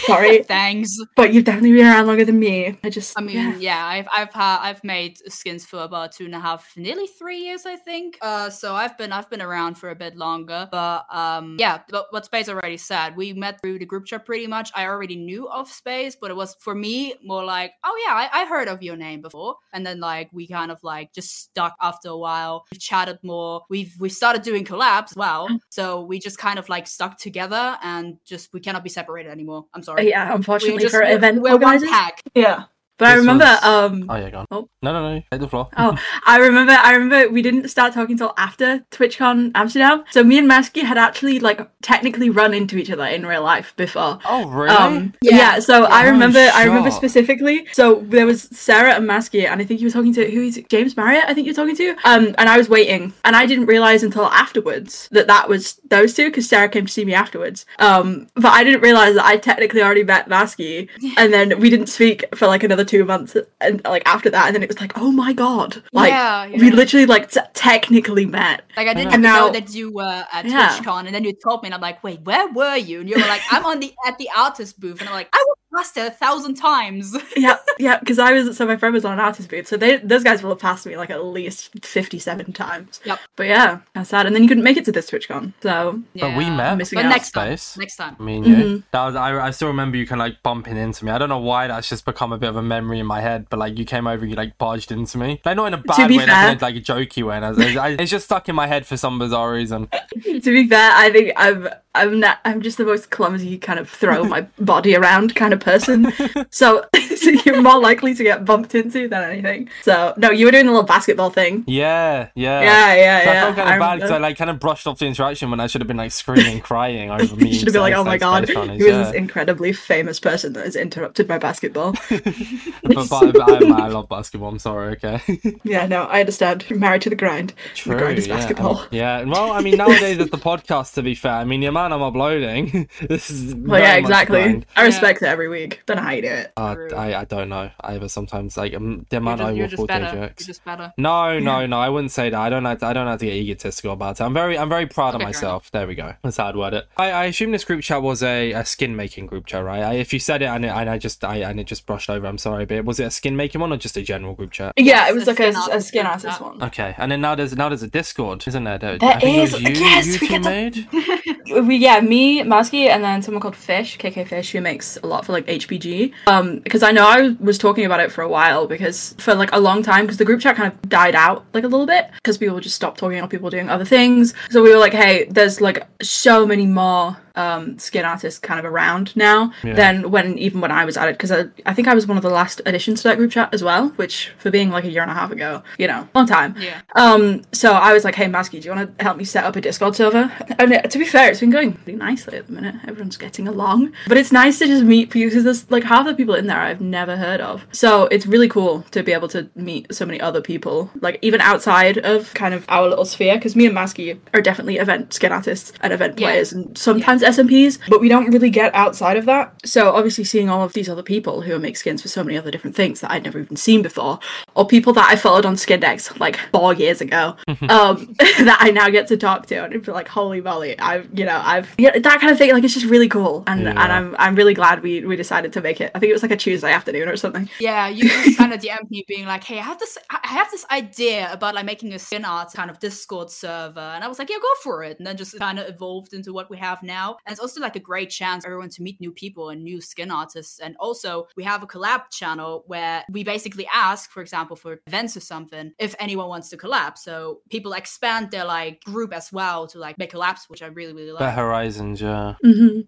sorry, 0.06 0.42
Thanks. 0.44 0.96
but 1.16 1.32
you've 1.34 1.44
definitely 1.44 1.72
been 1.72 1.86
around 1.86 2.06
longer 2.08 2.24
than 2.24 2.38
me. 2.38 2.76
I 2.82 2.90
just, 2.90 3.18
I 3.18 3.22
mean, 3.22 3.36
yeah. 3.36 3.56
yeah, 3.58 3.86
I've 3.86 4.08
I've 4.16 4.32
had 4.32 4.58
I've 4.60 4.82
made 4.82 5.18
skins 5.32 5.64
for 5.64 5.82
about 5.82 6.12
two 6.12 6.24
and 6.24 6.34
a 6.34 6.40
half, 6.40 6.76
nearly 6.76 7.06
three 7.06 7.38
years, 7.38 7.66
I 7.66 7.76
think. 7.76 8.18
Uh, 8.20 8.50
so 8.50 8.74
I've 8.74 8.98
been 8.98 9.12
I've 9.12 9.30
been 9.30 9.42
around 9.42 9.76
for 9.76 9.90
a 9.90 9.94
bit 9.94 10.16
longer, 10.16 10.68
but 10.70 11.06
um, 11.14 11.56
yeah. 11.58 11.80
But 11.88 12.06
what 12.10 12.24
Space 12.24 12.48
already 12.48 12.76
said, 12.76 13.16
we 13.16 13.32
met 13.32 13.60
through 13.60 13.78
the 13.78 13.86
group 13.86 14.06
chat 14.06 14.26
pretty 14.26 14.46
much. 14.46 14.70
I 14.74 14.86
already 14.86 15.16
knew 15.16 15.48
of 15.48 15.68
Space, 15.70 16.16
but 16.20 16.30
it 16.30 16.36
was 16.36 16.56
for 16.60 16.74
me 16.74 17.14
more 17.22 17.44
like, 17.44 17.72
oh 17.84 18.04
yeah, 18.06 18.14
I, 18.14 18.42
I 18.42 18.46
heard 18.46 18.68
of 18.68 18.82
your 18.82 18.96
name 18.96 19.20
before, 19.20 19.56
and 19.72 19.86
then 19.86 20.00
like 20.00 20.30
we 20.32 20.48
kind 20.48 20.70
of 20.70 20.82
like 20.82 21.12
just 21.12 21.36
stuck 21.36 21.74
after 21.80 22.08
a 22.08 22.16
while. 22.16 22.64
We've 22.72 22.80
chatted 22.80 23.18
more. 23.22 23.62
We've 23.70 23.94
we 24.00 24.08
started 24.08 24.42
doing 24.42 24.64
collabs 24.64 25.16
well, 25.16 25.48
so 25.68 26.02
we 26.02 26.18
just 26.18 26.38
kind 26.38 26.58
of 26.58 26.68
like 26.68 26.86
stuck 26.86 27.18
together 27.18 27.76
and 27.82 28.16
just 28.24 28.52
we 28.52 28.60
cannot 28.60 28.82
be 28.82 28.90
separated 28.90 29.30
anymore. 29.30 29.66
I'm 29.74 29.82
sorry. 29.82 30.08
yeah, 30.08 30.28
We're 30.28 30.36
unfortunately 30.36 30.82
just 30.82 30.94
for 30.94 31.02
we're, 31.02 31.16
event 31.16 31.42
we're 31.42 31.52
organizers, 31.52 31.90
yeah. 32.34 32.64
But 32.98 33.08
I 33.08 33.14
remember, 33.14 33.44
was- 33.44 33.64
um, 33.64 34.06
Oh 34.08 34.16
yeah, 34.16 34.30
go 34.30 34.38
on. 34.40 34.46
Oh. 34.50 34.68
No, 34.82 34.92
no, 34.92 35.14
no. 35.16 35.22
Take 35.30 35.40
the 35.40 35.48
floor. 35.48 35.68
Oh, 35.76 35.96
I 36.26 36.38
remember. 36.38 36.72
I 36.72 36.92
remember 36.94 37.32
we 37.32 37.42
didn't 37.42 37.68
start 37.68 37.92
talking 37.94 38.16
till 38.18 38.32
after 38.36 38.84
TwitchCon 38.90 39.52
Amsterdam. 39.54 40.04
So 40.10 40.22
me 40.22 40.38
and 40.38 40.48
Masky 40.48 40.82
had 40.82 40.98
actually 40.98 41.40
like 41.40 41.60
technically 41.82 42.30
run 42.30 42.54
into 42.54 42.76
each 42.76 42.90
other 42.90 43.04
in 43.04 43.26
real 43.26 43.42
life 43.42 43.72
before. 43.76 44.18
Oh 44.24 44.46
really? 44.48 44.68
Um, 44.70 45.12
Yeah. 45.22 45.36
yeah. 45.36 45.58
So 45.60 45.84
I 45.84 46.06
Oh, 46.06 46.10
remember. 46.12 46.38
I 46.54 46.64
remember 46.64 46.90
specifically. 46.90 47.66
So 47.72 48.02
there 48.06 48.26
was 48.26 48.42
Sarah 48.52 48.94
and 48.94 49.08
Masky, 49.08 49.46
and 49.48 49.60
I 49.60 49.64
think 49.64 49.80
you 49.80 49.86
were 49.88 49.92
talking 49.92 50.14
to 50.14 50.30
who 50.30 50.42
is 50.42 50.56
it? 50.58 50.68
James 50.68 50.96
Marriott. 50.96 51.24
I 51.26 51.34
think 51.34 51.46
you 51.46 51.52
were 51.52 51.56
talking 51.56 51.76
to. 51.76 51.90
Um, 52.04 52.34
and 52.38 52.48
I 52.48 52.56
was 52.58 52.68
waiting, 52.68 53.12
and 53.24 53.34
I 53.36 53.46
didn't 53.46 53.66
realize 53.66 54.02
until 54.02 54.26
afterwards 54.26 55.08
that 55.12 55.26
that 55.26 55.48
was 55.48 55.80
those 55.88 56.14
two 56.14 56.26
because 56.28 56.48
Sarah 56.48 56.68
came 56.68 56.86
to 56.86 56.92
see 56.92 57.04
me 57.04 57.14
afterwards. 57.14 57.66
Um, 57.78 58.28
but 58.34 58.52
I 58.52 58.64
didn't 58.64 58.80
realize 58.80 59.14
that 59.14 59.24
I 59.24 59.36
technically 59.36 59.82
already 59.82 60.04
met 60.04 60.28
Masky, 60.28 60.88
and 61.18 61.32
then 61.32 61.58
we 61.60 61.70
didn't 61.70 61.88
speak 61.88 62.24
for 62.34 62.46
like 62.46 62.62
another 62.62 62.84
two 62.88 63.04
months, 63.04 63.36
and 63.60 63.80
like 63.84 64.02
after 64.06 64.28
that, 64.30 64.46
and 64.46 64.54
then 64.56 64.62
it 64.64 64.68
was 64.68 64.80
like, 64.80 64.92
oh 64.96 65.12
my 65.12 65.32
god, 65.32 65.80
like 65.92 66.10
yeah, 66.10 66.48
we 66.48 66.70
literally 66.72 67.06
like 67.06 67.30
t- 67.30 67.40
technically 67.54 68.26
met. 68.26 68.62
Like 68.76 68.88
I 68.88 68.94
didn't 68.94 69.12
And 69.12 69.20
even 69.20 69.22
now- 69.22 69.46
know 69.46 69.52
that 69.52 69.72
you 69.74 69.92
were 69.92 70.24
at 70.32 70.44
Yeah. 70.46 70.70
TwitchCon, 70.70 71.06
and 71.06 71.14
then 71.14 71.22
you 71.24 71.32
told 71.32 71.62
me, 71.62 71.68
and 71.68 71.74
I'm 71.74 71.80
like, 71.80 72.02
wait, 72.02 72.20
where 72.22 72.48
were 72.52 72.76
you? 72.76 73.00
And 73.00 73.08
you 73.08 73.14
were 73.16 73.28
like, 73.28 73.42
I'm 73.52 73.64
on 73.64 73.78
the 73.78 73.92
at 74.06 74.18
the 74.18 74.28
artist 74.36 74.80
booth, 74.80 75.00
and 75.00 75.08
I'm 75.08 75.14
like, 75.14 75.28
I 75.32 75.44
walked 75.46 75.60
past 75.74 75.96
it 75.96 76.06
a 76.06 76.10
thousand 76.10 76.54
times. 76.54 77.16
yeah, 77.36 77.56
yeah, 77.78 77.98
because 77.98 78.18
I 78.18 78.32
was 78.32 78.56
so 78.56 78.66
my 78.66 78.76
friend 78.76 78.94
was 78.94 79.04
on 79.04 79.12
an 79.14 79.20
artist 79.20 79.48
booth, 79.48 79.66
so 79.68 79.76
they 79.76 79.96
those 79.98 80.24
guys 80.24 80.42
will 80.42 80.50
have 80.50 80.58
passed 80.60 80.86
me 80.86 80.96
like 80.96 81.10
at 81.10 81.24
least 81.24 81.84
fifty-seven 81.84 82.52
times. 82.52 83.00
Yep. 83.04 83.18
But 83.36 83.46
yeah, 83.46 83.80
that's 83.94 84.10
sad. 84.10 84.26
And 84.26 84.34
then 84.34 84.42
you 84.42 84.48
couldn't 84.48 84.64
make 84.64 84.76
it 84.76 84.84
to 84.86 84.92
this 84.92 85.10
TwitchCon, 85.10 85.52
so 85.62 86.02
But 86.14 86.36
we 86.36 86.48
met. 86.50 86.76
missing 86.76 86.96
But 86.98 87.06
out. 87.06 87.10
next 87.10 87.30
time, 87.32 87.56
Space. 87.56 87.76
next 87.78 87.96
time. 87.96 88.16
Me 88.18 88.36
and 88.36 88.46
you. 88.46 88.54
Mhm. 88.56 88.82
That 88.92 89.04
was 89.06 89.14
I, 89.16 89.38
I 89.46 89.50
still 89.50 89.68
remember 89.68 89.96
you 89.96 90.06
kind 90.06 90.20
of 90.20 90.26
like 90.26 90.42
bumping 90.42 90.76
into 90.76 91.04
me. 91.04 91.12
I 91.12 91.18
don't 91.18 91.28
know 91.28 91.38
why 91.38 91.66
that's 91.66 91.88
just 91.88 92.04
become 92.04 92.32
a 92.32 92.38
bit 92.38 92.48
of 92.48 92.56
a 92.56 92.62
memory 92.62 92.98
in 92.98 93.06
my 93.06 93.20
head, 93.20 93.46
but 93.50 93.58
like 93.58 93.78
you 93.78 93.84
came 93.84 94.06
over, 94.06 94.24
you 94.26 94.34
like 94.36 94.58
barged 94.58 94.90
into 94.92 95.18
me. 95.18 95.40
Like 95.44 95.56
not 95.56 95.66
in 95.66 95.74
a 95.74 95.78
bad 95.78 96.08
be 96.08 96.18
way, 96.18 96.26
fair- 96.26 96.34
like, 96.48 96.52
in 96.52 96.58
a, 96.58 96.62
like 96.62 96.76
a 96.76 96.80
jokey 96.80 97.22
way. 97.22 97.36
And 97.36 97.44
I 97.44 97.50
was, 97.50 97.58
I, 97.76 97.88
it's 97.90 98.10
just 98.10 98.24
stuck 98.26 98.48
in 98.48 98.54
my 98.54 98.66
head 98.66 98.86
for 98.86 98.96
some 98.96 99.18
bizarre 99.18 99.52
reason. 99.52 99.88
to 100.22 100.40
be 100.40 100.66
fair, 100.68 100.90
I 100.94 101.10
think 101.10 101.32
I'm 101.36 101.68
I'm 101.98 102.20
not 102.20 102.38
I'm 102.44 102.62
just 102.62 102.78
the 102.78 102.84
most 102.84 103.10
clumsy 103.10 103.58
kind 103.58 103.78
of 103.78 103.88
throw 103.88 104.24
my 104.24 104.42
body 104.58 104.94
around 104.94 105.34
kind 105.34 105.52
of 105.52 105.60
person. 105.60 106.12
so, 106.50 106.84
so 107.16 107.30
you're 107.30 107.60
more 107.60 107.80
likely 107.80 108.14
to 108.14 108.22
get 108.22 108.44
bumped 108.44 108.74
into 108.74 109.08
than 109.08 109.30
anything. 109.30 109.68
So 109.82 110.14
no, 110.16 110.30
you 110.30 110.46
were 110.46 110.52
doing 110.52 110.66
the 110.66 110.72
little 110.72 110.86
basketball 110.86 111.30
thing. 111.30 111.64
Yeah, 111.66 112.28
yeah. 112.34 112.60
Yeah, 112.62 112.94
yeah, 112.94 113.18
So 113.18 113.24
yeah. 113.24 113.30
I 113.30 113.42
felt 113.42 113.56
kind 113.56 113.68
I 113.68 113.74
of 113.74 113.80
bad 113.80 113.94
because 113.96 114.10
I 114.10 114.18
like 114.18 114.36
kind 114.36 114.50
of 114.50 114.60
brushed 114.60 114.86
off 114.86 114.98
the 114.98 115.06
interaction 115.06 115.50
when 115.50 115.60
I 115.60 115.66
should 115.66 115.80
have 115.80 115.88
been 115.88 115.96
like 115.96 116.12
screaming, 116.12 116.60
crying 116.60 117.10
over 117.10 117.36
me. 117.36 117.52
Should 117.52 117.68
have 117.68 117.72
been 117.72 117.82
like, 117.82 117.94
"Oh 117.94 118.04
my 118.04 118.18
god, 118.18 118.44
Runnies," 118.44 118.78
who 118.78 118.86
is 118.86 118.92
yeah. 118.92 119.02
this 119.02 119.14
incredibly 119.14 119.72
famous 119.72 120.20
person 120.20 120.52
that 120.54 120.64
has 120.64 120.76
interrupted 120.76 121.28
my 121.28 121.38
basketball?" 121.38 121.92
but, 122.08 123.08
but, 123.08 123.32
but 123.32 123.62
I, 123.64 123.86
I 123.86 123.88
love 123.88 124.08
basketball. 124.08 124.50
I'm 124.50 124.58
sorry. 124.58 124.92
Okay. 124.92 125.20
yeah, 125.64 125.86
no, 125.86 126.04
I 126.04 126.20
understand. 126.20 126.64
You're 126.68 126.78
married 126.78 127.02
to 127.02 127.10
the 127.10 127.16
grind. 127.16 127.54
True. 127.74 127.92
the 127.92 127.98
grind 127.98 128.18
is 128.18 128.26
yeah. 128.26 128.36
basketball. 128.36 128.84
Yeah. 128.90 129.24
Well, 129.24 129.52
I 129.52 129.60
mean, 129.60 129.76
nowadays 129.76 130.18
it's 130.18 130.30
the 130.30 130.38
podcast. 130.38 130.94
To 130.94 131.02
be 131.02 131.14
fair, 131.14 131.32
I 131.32 131.44
mean, 131.44 131.60
the 131.60 131.66
amount 131.66 131.87
I'm 131.92 132.02
uploading, 132.02 132.88
this 133.02 133.30
is. 133.30 133.54
Well, 133.54 133.80
yeah, 133.80 133.94
exactly. 133.96 134.40
grind. 134.42 134.66
I 134.76 134.80
Yeah. 134.82 134.86
respect 134.86 135.22
it 135.22 135.26
every 135.26 135.48
week. 135.48 135.82
Don't 135.86 135.96
know 135.96 136.02
how 136.02 136.12
you 136.12 136.22
do 136.22 136.28
it. 136.28 136.52
Uh, 136.56 136.76
I 136.96 137.14
I 137.20 137.24
don't 137.24 137.48
know 137.48 137.70
I 137.80 137.94
either. 137.94 138.08
Sometimes 138.08 138.56
like 138.56 138.74
um, 138.74 139.06
the 139.10 139.16
You're 139.16 139.18
amount 139.20 139.38
just, 139.40 139.48
I 139.48 139.52
you're 139.52 139.62
will 139.64 139.68
just 139.68 139.76
pull 139.78 139.86
better. 139.86 140.04
day 140.06 140.18
You're 140.18 140.28
jokes. 140.28 140.46
just 140.46 140.64
better. 140.64 140.92
No, 140.96 141.38
no, 141.38 141.66
no. 141.66 141.78
I 141.78 141.88
wouldn't 141.88 142.12
say 142.12 142.30
that. 142.30 142.38
I 142.40 142.48
don't 142.50 142.64
have 142.64 142.78
to, 142.80 142.86
I 142.86 142.92
don't 142.92 143.06
have 143.06 143.18
to 143.20 143.26
get 143.26 143.34
egotistical 143.34 143.92
about 143.92 144.20
it. 144.20 144.24
I'm 144.24 144.34
very, 144.34 144.58
I'm 144.58 144.68
very 144.68 144.86
proud 144.86 145.14
Okay, 145.14 145.16
of 145.16 145.20
fair 145.20 145.26
myself. 145.28 145.70
There 145.70 145.86
we 145.86 145.94
go. 145.94 146.14
That's 146.22 146.36
how 146.36 146.48
I'd 146.48 146.56
word 146.56 146.74
it. 146.74 146.86
I, 146.96 147.10
I 147.10 147.24
assume 147.26 147.52
this 147.52 147.64
group 147.64 147.82
chat 147.82 148.02
was 148.02 148.22
a, 148.22 148.52
a 148.52 148.64
skin 148.64 148.94
making 148.96 149.26
group 149.26 149.46
chat, 149.46 149.64
right? 149.64 149.82
I, 149.82 149.94
if 149.94 150.12
you 150.12 150.18
said 150.18 150.42
it 150.42 150.46
and, 150.46 150.64
it 150.64 150.68
and 150.68 150.88
I 150.90 150.98
just, 150.98 151.24
I 151.24 151.38
and 151.38 151.58
it 151.60 151.64
just 151.64 151.86
brushed 151.86 152.10
over. 152.10 152.26
I'm 152.26 152.38
sorry, 152.38 152.64
but 152.66 152.84
was 152.84 153.00
it 153.00 153.04
a 153.04 153.10
skin 153.10 153.36
making 153.36 153.60
one 153.60 153.72
or 153.72 153.76
just 153.76 153.96
a 153.96 154.02
general 154.02 154.34
group 154.34 154.52
chat? 154.52 154.72
Yeah, 154.76 155.08
it 155.08 155.14
was 155.14 155.24
a 155.28 155.30
like 155.30 155.40
a, 155.40 155.52
skin 155.52 155.56
a 155.56 155.60
artist 155.62 155.88
skin 155.88 156.06
artist 156.06 156.40
one. 156.40 156.62
Okay, 156.62 156.94
and 156.98 157.10
then 157.12 157.20
now 157.20 157.34
there's 157.34 157.54
now 157.56 157.68
there's 157.68 157.82
a 157.82 157.88
Discord, 157.88 158.46
isn't 158.46 158.64
there? 158.64 158.78
There, 158.78 158.98
There 158.98 159.10
I 159.10 159.20
think 159.20 159.38
is, 159.38 159.54
it 159.54 159.62
was 159.62 159.62
you, 159.78 159.84
yes, 159.84 160.06
you 160.06 160.18
we 160.20 160.28
get 160.28 160.42
to- 160.42 160.48
made. 160.48 160.88
We 161.68 161.76
yeah, 161.76 162.00
me, 162.00 162.42
Masky, 162.42 162.88
and 162.88 163.04
then 163.04 163.22
someone 163.22 163.40
called 163.42 163.54
Fish, 163.56 163.98
KK 163.98 164.26
Fish, 164.26 164.52
who 164.52 164.60
makes 164.60 164.96
a 165.02 165.06
lot 165.06 165.24
for 165.26 165.32
like 165.32 165.46
HBG. 165.46 166.12
Um, 166.26 166.58
because 166.60 166.82
I 166.82 166.90
know 166.92 167.06
I 167.06 167.36
was 167.40 167.58
talking 167.58 167.84
about 167.84 168.00
it 168.00 168.10
for 168.10 168.22
a 168.22 168.28
while 168.28 168.66
because 168.66 169.14
for 169.18 169.34
like 169.34 169.50
a 169.52 169.60
long 169.60 169.82
time, 169.82 170.04
because 170.06 170.16
the 170.18 170.24
group 170.24 170.40
chat 170.40 170.56
kind 170.56 170.72
of 170.72 170.88
died 170.88 171.14
out 171.14 171.44
like 171.54 171.64
a 171.64 171.68
little 171.68 171.86
bit 171.86 172.10
because 172.14 172.38
people 172.38 172.58
just 172.60 172.74
stopped 172.76 172.98
talking 172.98 173.20
or 173.20 173.28
people 173.28 173.44
were 173.44 173.50
doing 173.50 173.68
other 173.68 173.84
things. 173.84 174.34
So 174.50 174.62
we 174.62 174.70
were 174.72 174.78
like, 174.80 174.94
hey, 174.94 175.26
there's 175.30 175.60
like 175.60 175.86
so 176.02 176.46
many 176.46 176.66
more 176.66 177.16
um 177.36 177.78
skin 177.78 178.04
artists 178.04 178.40
kind 178.40 178.58
of 178.58 178.64
around 178.66 179.14
now 179.14 179.52
Yeah. 179.62 179.74
than 179.74 180.10
when 180.10 180.36
even 180.38 180.60
when 180.60 180.72
I 180.72 180.84
was 180.84 180.96
at 180.96 181.08
it 181.08 181.12
because 181.12 181.30
I, 181.30 181.44
I 181.66 181.72
think 181.72 181.86
I 181.86 181.94
was 181.94 182.04
one 182.04 182.16
of 182.16 182.24
the 182.24 182.30
last 182.30 182.60
additions 182.66 183.02
to 183.02 183.08
that 183.08 183.16
group 183.16 183.30
chat 183.30 183.54
as 183.54 183.62
well, 183.62 183.90
which 183.90 184.32
for 184.38 184.50
being 184.50 184.70
like 184.70 184.82
a 184.84 184.90
year 184.90 185.02
and 185.02 185.10
a 185.10 185.14
half 185.14 185.30
ago, 185.30 185.62
you 185.78 185.86
know, 185.86 186.08
long 186.16 186.26
time. 186.26 186.56
Yeah. 186.58 186.80
Um, 186.96 187.42
so 187.52 187.72
I 187.74 187.92
was 187.92 188.02
like, 188.04 188.16
hey, 188.16 188.24
Masky, 188.26 188.60
do 188.60 188.68
you 188.68 188.74
want 188.74 188.98
to 188.98 189.04
help 189.04 189.16
me 189.18 189.24
set 189.24 189.44
up 189.44 189.54
a 189.54 189.60
Discord 189.60 189.94
server? 189.94 190.32
And 190.58 190.72
uh, 190.72 190.82
to 190.82 190.98
be 190.98 191.04
fair, 191.04 191.30
it's 191.30 191.38
been 191.40 191.50
going 191.50 191.57
pretty 191.66 191.96
nicely 191.96 192.36
at 192.38 192.46
the 192.46 192.52
minute. 192.52 192.74
Everyone's 192.86 193.16
getting 193.16 193.46
along. 193.48 193.92
But 194.06 194.16
it's 194.16 194.32
nice 194.32 194.58
to 194.60 194.66
just 194.66 194.84
meet 194.84 195.10
people 195.10 195.28
because 195.30 195.44
there's 195.44 195.70
like 195.70 195.84
half 195.84 196.06
the 196.06 196.14
people 196.14 196.34
in 196.34 196.46
there 196.46 196.58
I've 196.58 196.80
never 196.80 197.16
heard 197.16 197.40
of. 197.40 197.66
So 197.72 198.04
it's 198.06 198.26
really 198.26 198.48
cool 198.48 198.82
to 198.92 199.02
be 199.02 199.12
able 199.12 199.28
to 199.28 199.48
meet 199.54 199.92
so 199.94 200.06
many 200.06 200.20
other 200.20 200.40
people, 200.40 200.90
like 201.00 201.18
even 201.22 201.40
outside 201.40 201.98
of 201.98 202.32
kind 202.34 202.54
of 202.54 202.64
our 202.68 202.88
little 202.88 203.04
sphere. 203.04 203.34
Because 203.36 203.56
me 203.56 203.66
and 203.66 203.76
Masky 203.76 204.18
are 204.34 204.40
definitely 204.40 204.78
event 204.78 205.12
skin 205.12 205.32
artists 205.32 205.72
and 205.80 205.92
event 205.92 206.18
Yeah. 206.18 206.28
players 206.28 206.52
and 206.52 206.76
sometimes 206.78 207.22
SMPs, 207.22 207.78
but 207.88 208.00
we 208.00 208.08
don't 208.08 208.30
really 208.32 208.50
get 208.50 208.74
outside 208.74 209.16
of 209.16 209.26
that. 209.26 209.54
So 209.64 209.92
obviously 209.94 210.24
seeing 210.24 210.48
all 210.48 210.62
of 210.64 210.72
these 210.72 210.88
other 210.88 211.02
people 211.02 211.42
who 211.42 211.58
make 211.58 211.76
skins 211.76 212.02
for 212.02 212.08
so 212.08 212.22
many 212.24 212.38
other 212.38 212.50
different 212.50 212.76
things 212.76 213.00
that 213.00 213.10
I'd 213.10 213.24
never 213.24 213.38
even 213.38 213.56
seen 213.56 213.82
before, 213.82 214.18
or 214.54 214.66
people 214.66 214.92
that 214.94 215.08
I 215.10 215.16
followed 215.16 215.44
on 215.46 215.54
Skindex 215.56 216.18
like 216.20 216.36
four 216.52 216.74
years 216.74 217.00
ago, 217.00 217.36
um, 217.68 218.14
that 218.18 218.58
I 218.60 218.70
now 218.70 218.88
get 218.88 219.08
to 219.08 219.16
talk 219.16 219.46
to, 219.46 219.64
and 219.64 219.82
be 219.84 219.92
like, 219.92 220.08
holy 220.08 220.40
moly, 220.40 220.78
I've 220.78 221.08
you 221.18 221.24
know 221.24 221.40
I've 221.48 221.74
yeah, 221.78 221.98
that 221.98 222.20
kind 222.20 222.30
of 222.32 222.38
thing. 222.38 222.52
Like 222.52 222.64
it's 222.64 222.74
just 222.74 222.86
really 222.86 223.08
cool, 223.08 223.44
and 223.46 223.62
Yeah. 223.62 223.70
and 223.70 223.92
I'm 223.92 224.16
I'm 224.18 224.34
really 224.34 224.54
glad 224.54 224.82
we 224.82 225.04
we 225.04 225.16
decided 225.16 225.52
to 225.54 225.60
make 225.60 225.80
it. 225.80 225.90
I 225.94 225.98
think 225.98 226.10
it 226.10 226.12
was 226.12 226.22
like 226.22 226.30
a 226.30 226.36
Tuesday 226.36 226.72
afternoon 226.72 227.08
or 227.08 227.16
something. 227.16 227.48
Yeah, 227.60 227.88
you 227.88 228.08
just 228.08 228.38
kind 228.38 228.52
of 228.52 228.60
DM'd 228.64 228.90
me 228.90 229.04
being 229.08 229.26
like, 229.26 229.44
"Hey, 229.44 229.58
I 229.58 229.62
have 229.62 229.78
this, 229.78 229.96
I 230.10 230.28
have 230.28 230.50
this 230.50 230.64
idea 230.70 231.32
about 231.32 231.54
like 231.54 231.64
making 231.64 231.92
a 231.94 231.98
skin 231.98 232.24
art 232.24 232.52
kind 232.52 232.70
of 232.70 232.78
Discord 232.78 233.30
server," 233.30 233.80
and 233.80 234.04
I 234.04 234.08
was 234.08 234.18
like, 234.18 234.30
"Yeah, 234.30 234.36
go 234.40 234.48
for 234.62 234.82
it." 234.84 234.98
And 234.98 235.06
then 235.06 235.16
just 235.16 235.38
kind 235.38 235.58
of 235.58 235.68
evolved 235.68 236.12
into 236.14 236.32
what 236.32 236.50
we 236.50 236.58
have 236.58 236.82
now. 236.82 237.16
And 237.24 237.32
it's 237.32 237.40
also 237.40 237.60
like 237.60 237.76
a 237.76 237.80
great 237.80 238.10
chance 238.10 238.44
for 238.44 238.50
everyone 238.50 238.70
to 238.70 238.82
meet 238.82 239.00
new 239.00 239.12
people 239.12 239.50
and 239.50 239.62
new 239.62 239.80
skin 239.80 240.10
artists. 240.10 240.60
And 240.60 240.76
also, 240.78 241.26
we 241.36 241.44
have 241.44 241.62
a 241.62 241.66
collab 241.66 242.10
channel 242.10 242.64
where 242.66 243.04
we 243.10 243.24
basically 243.24 243.66
ask, 243.72 244.10
for 244.10 244.20
example, 244.20 244.56
for 244.56 244.80
events 244.86 245.16
or 245.16 245.20
something, 245.20 245.72
if 245.78 245.94
anyone 245.98 246.28
wants 246.28 246.48
to 246.50 246.56
collab. 246.56 246.98
So 246.98 247.40
people 247.50 247.72
expand 247.72 248.30
their 248.30 248.44
like 248.44 248.82
group 248.84 249.12
as 249.12 249.32
well 249.32 249.66
to 249.68 249.78
like 249.78 249.98
make 249.98 250.12
collabs, 250.12 250.48
which 250.48 250.62
I 250.62 250.66
really 250.66 250.92
really 250.92 251.08
The 251.08 251.14
like. 251.14 251.34
Horizons, 251.38 252.00
yeah. 252.00 252.34
Mm-hmm. 252.44 252.80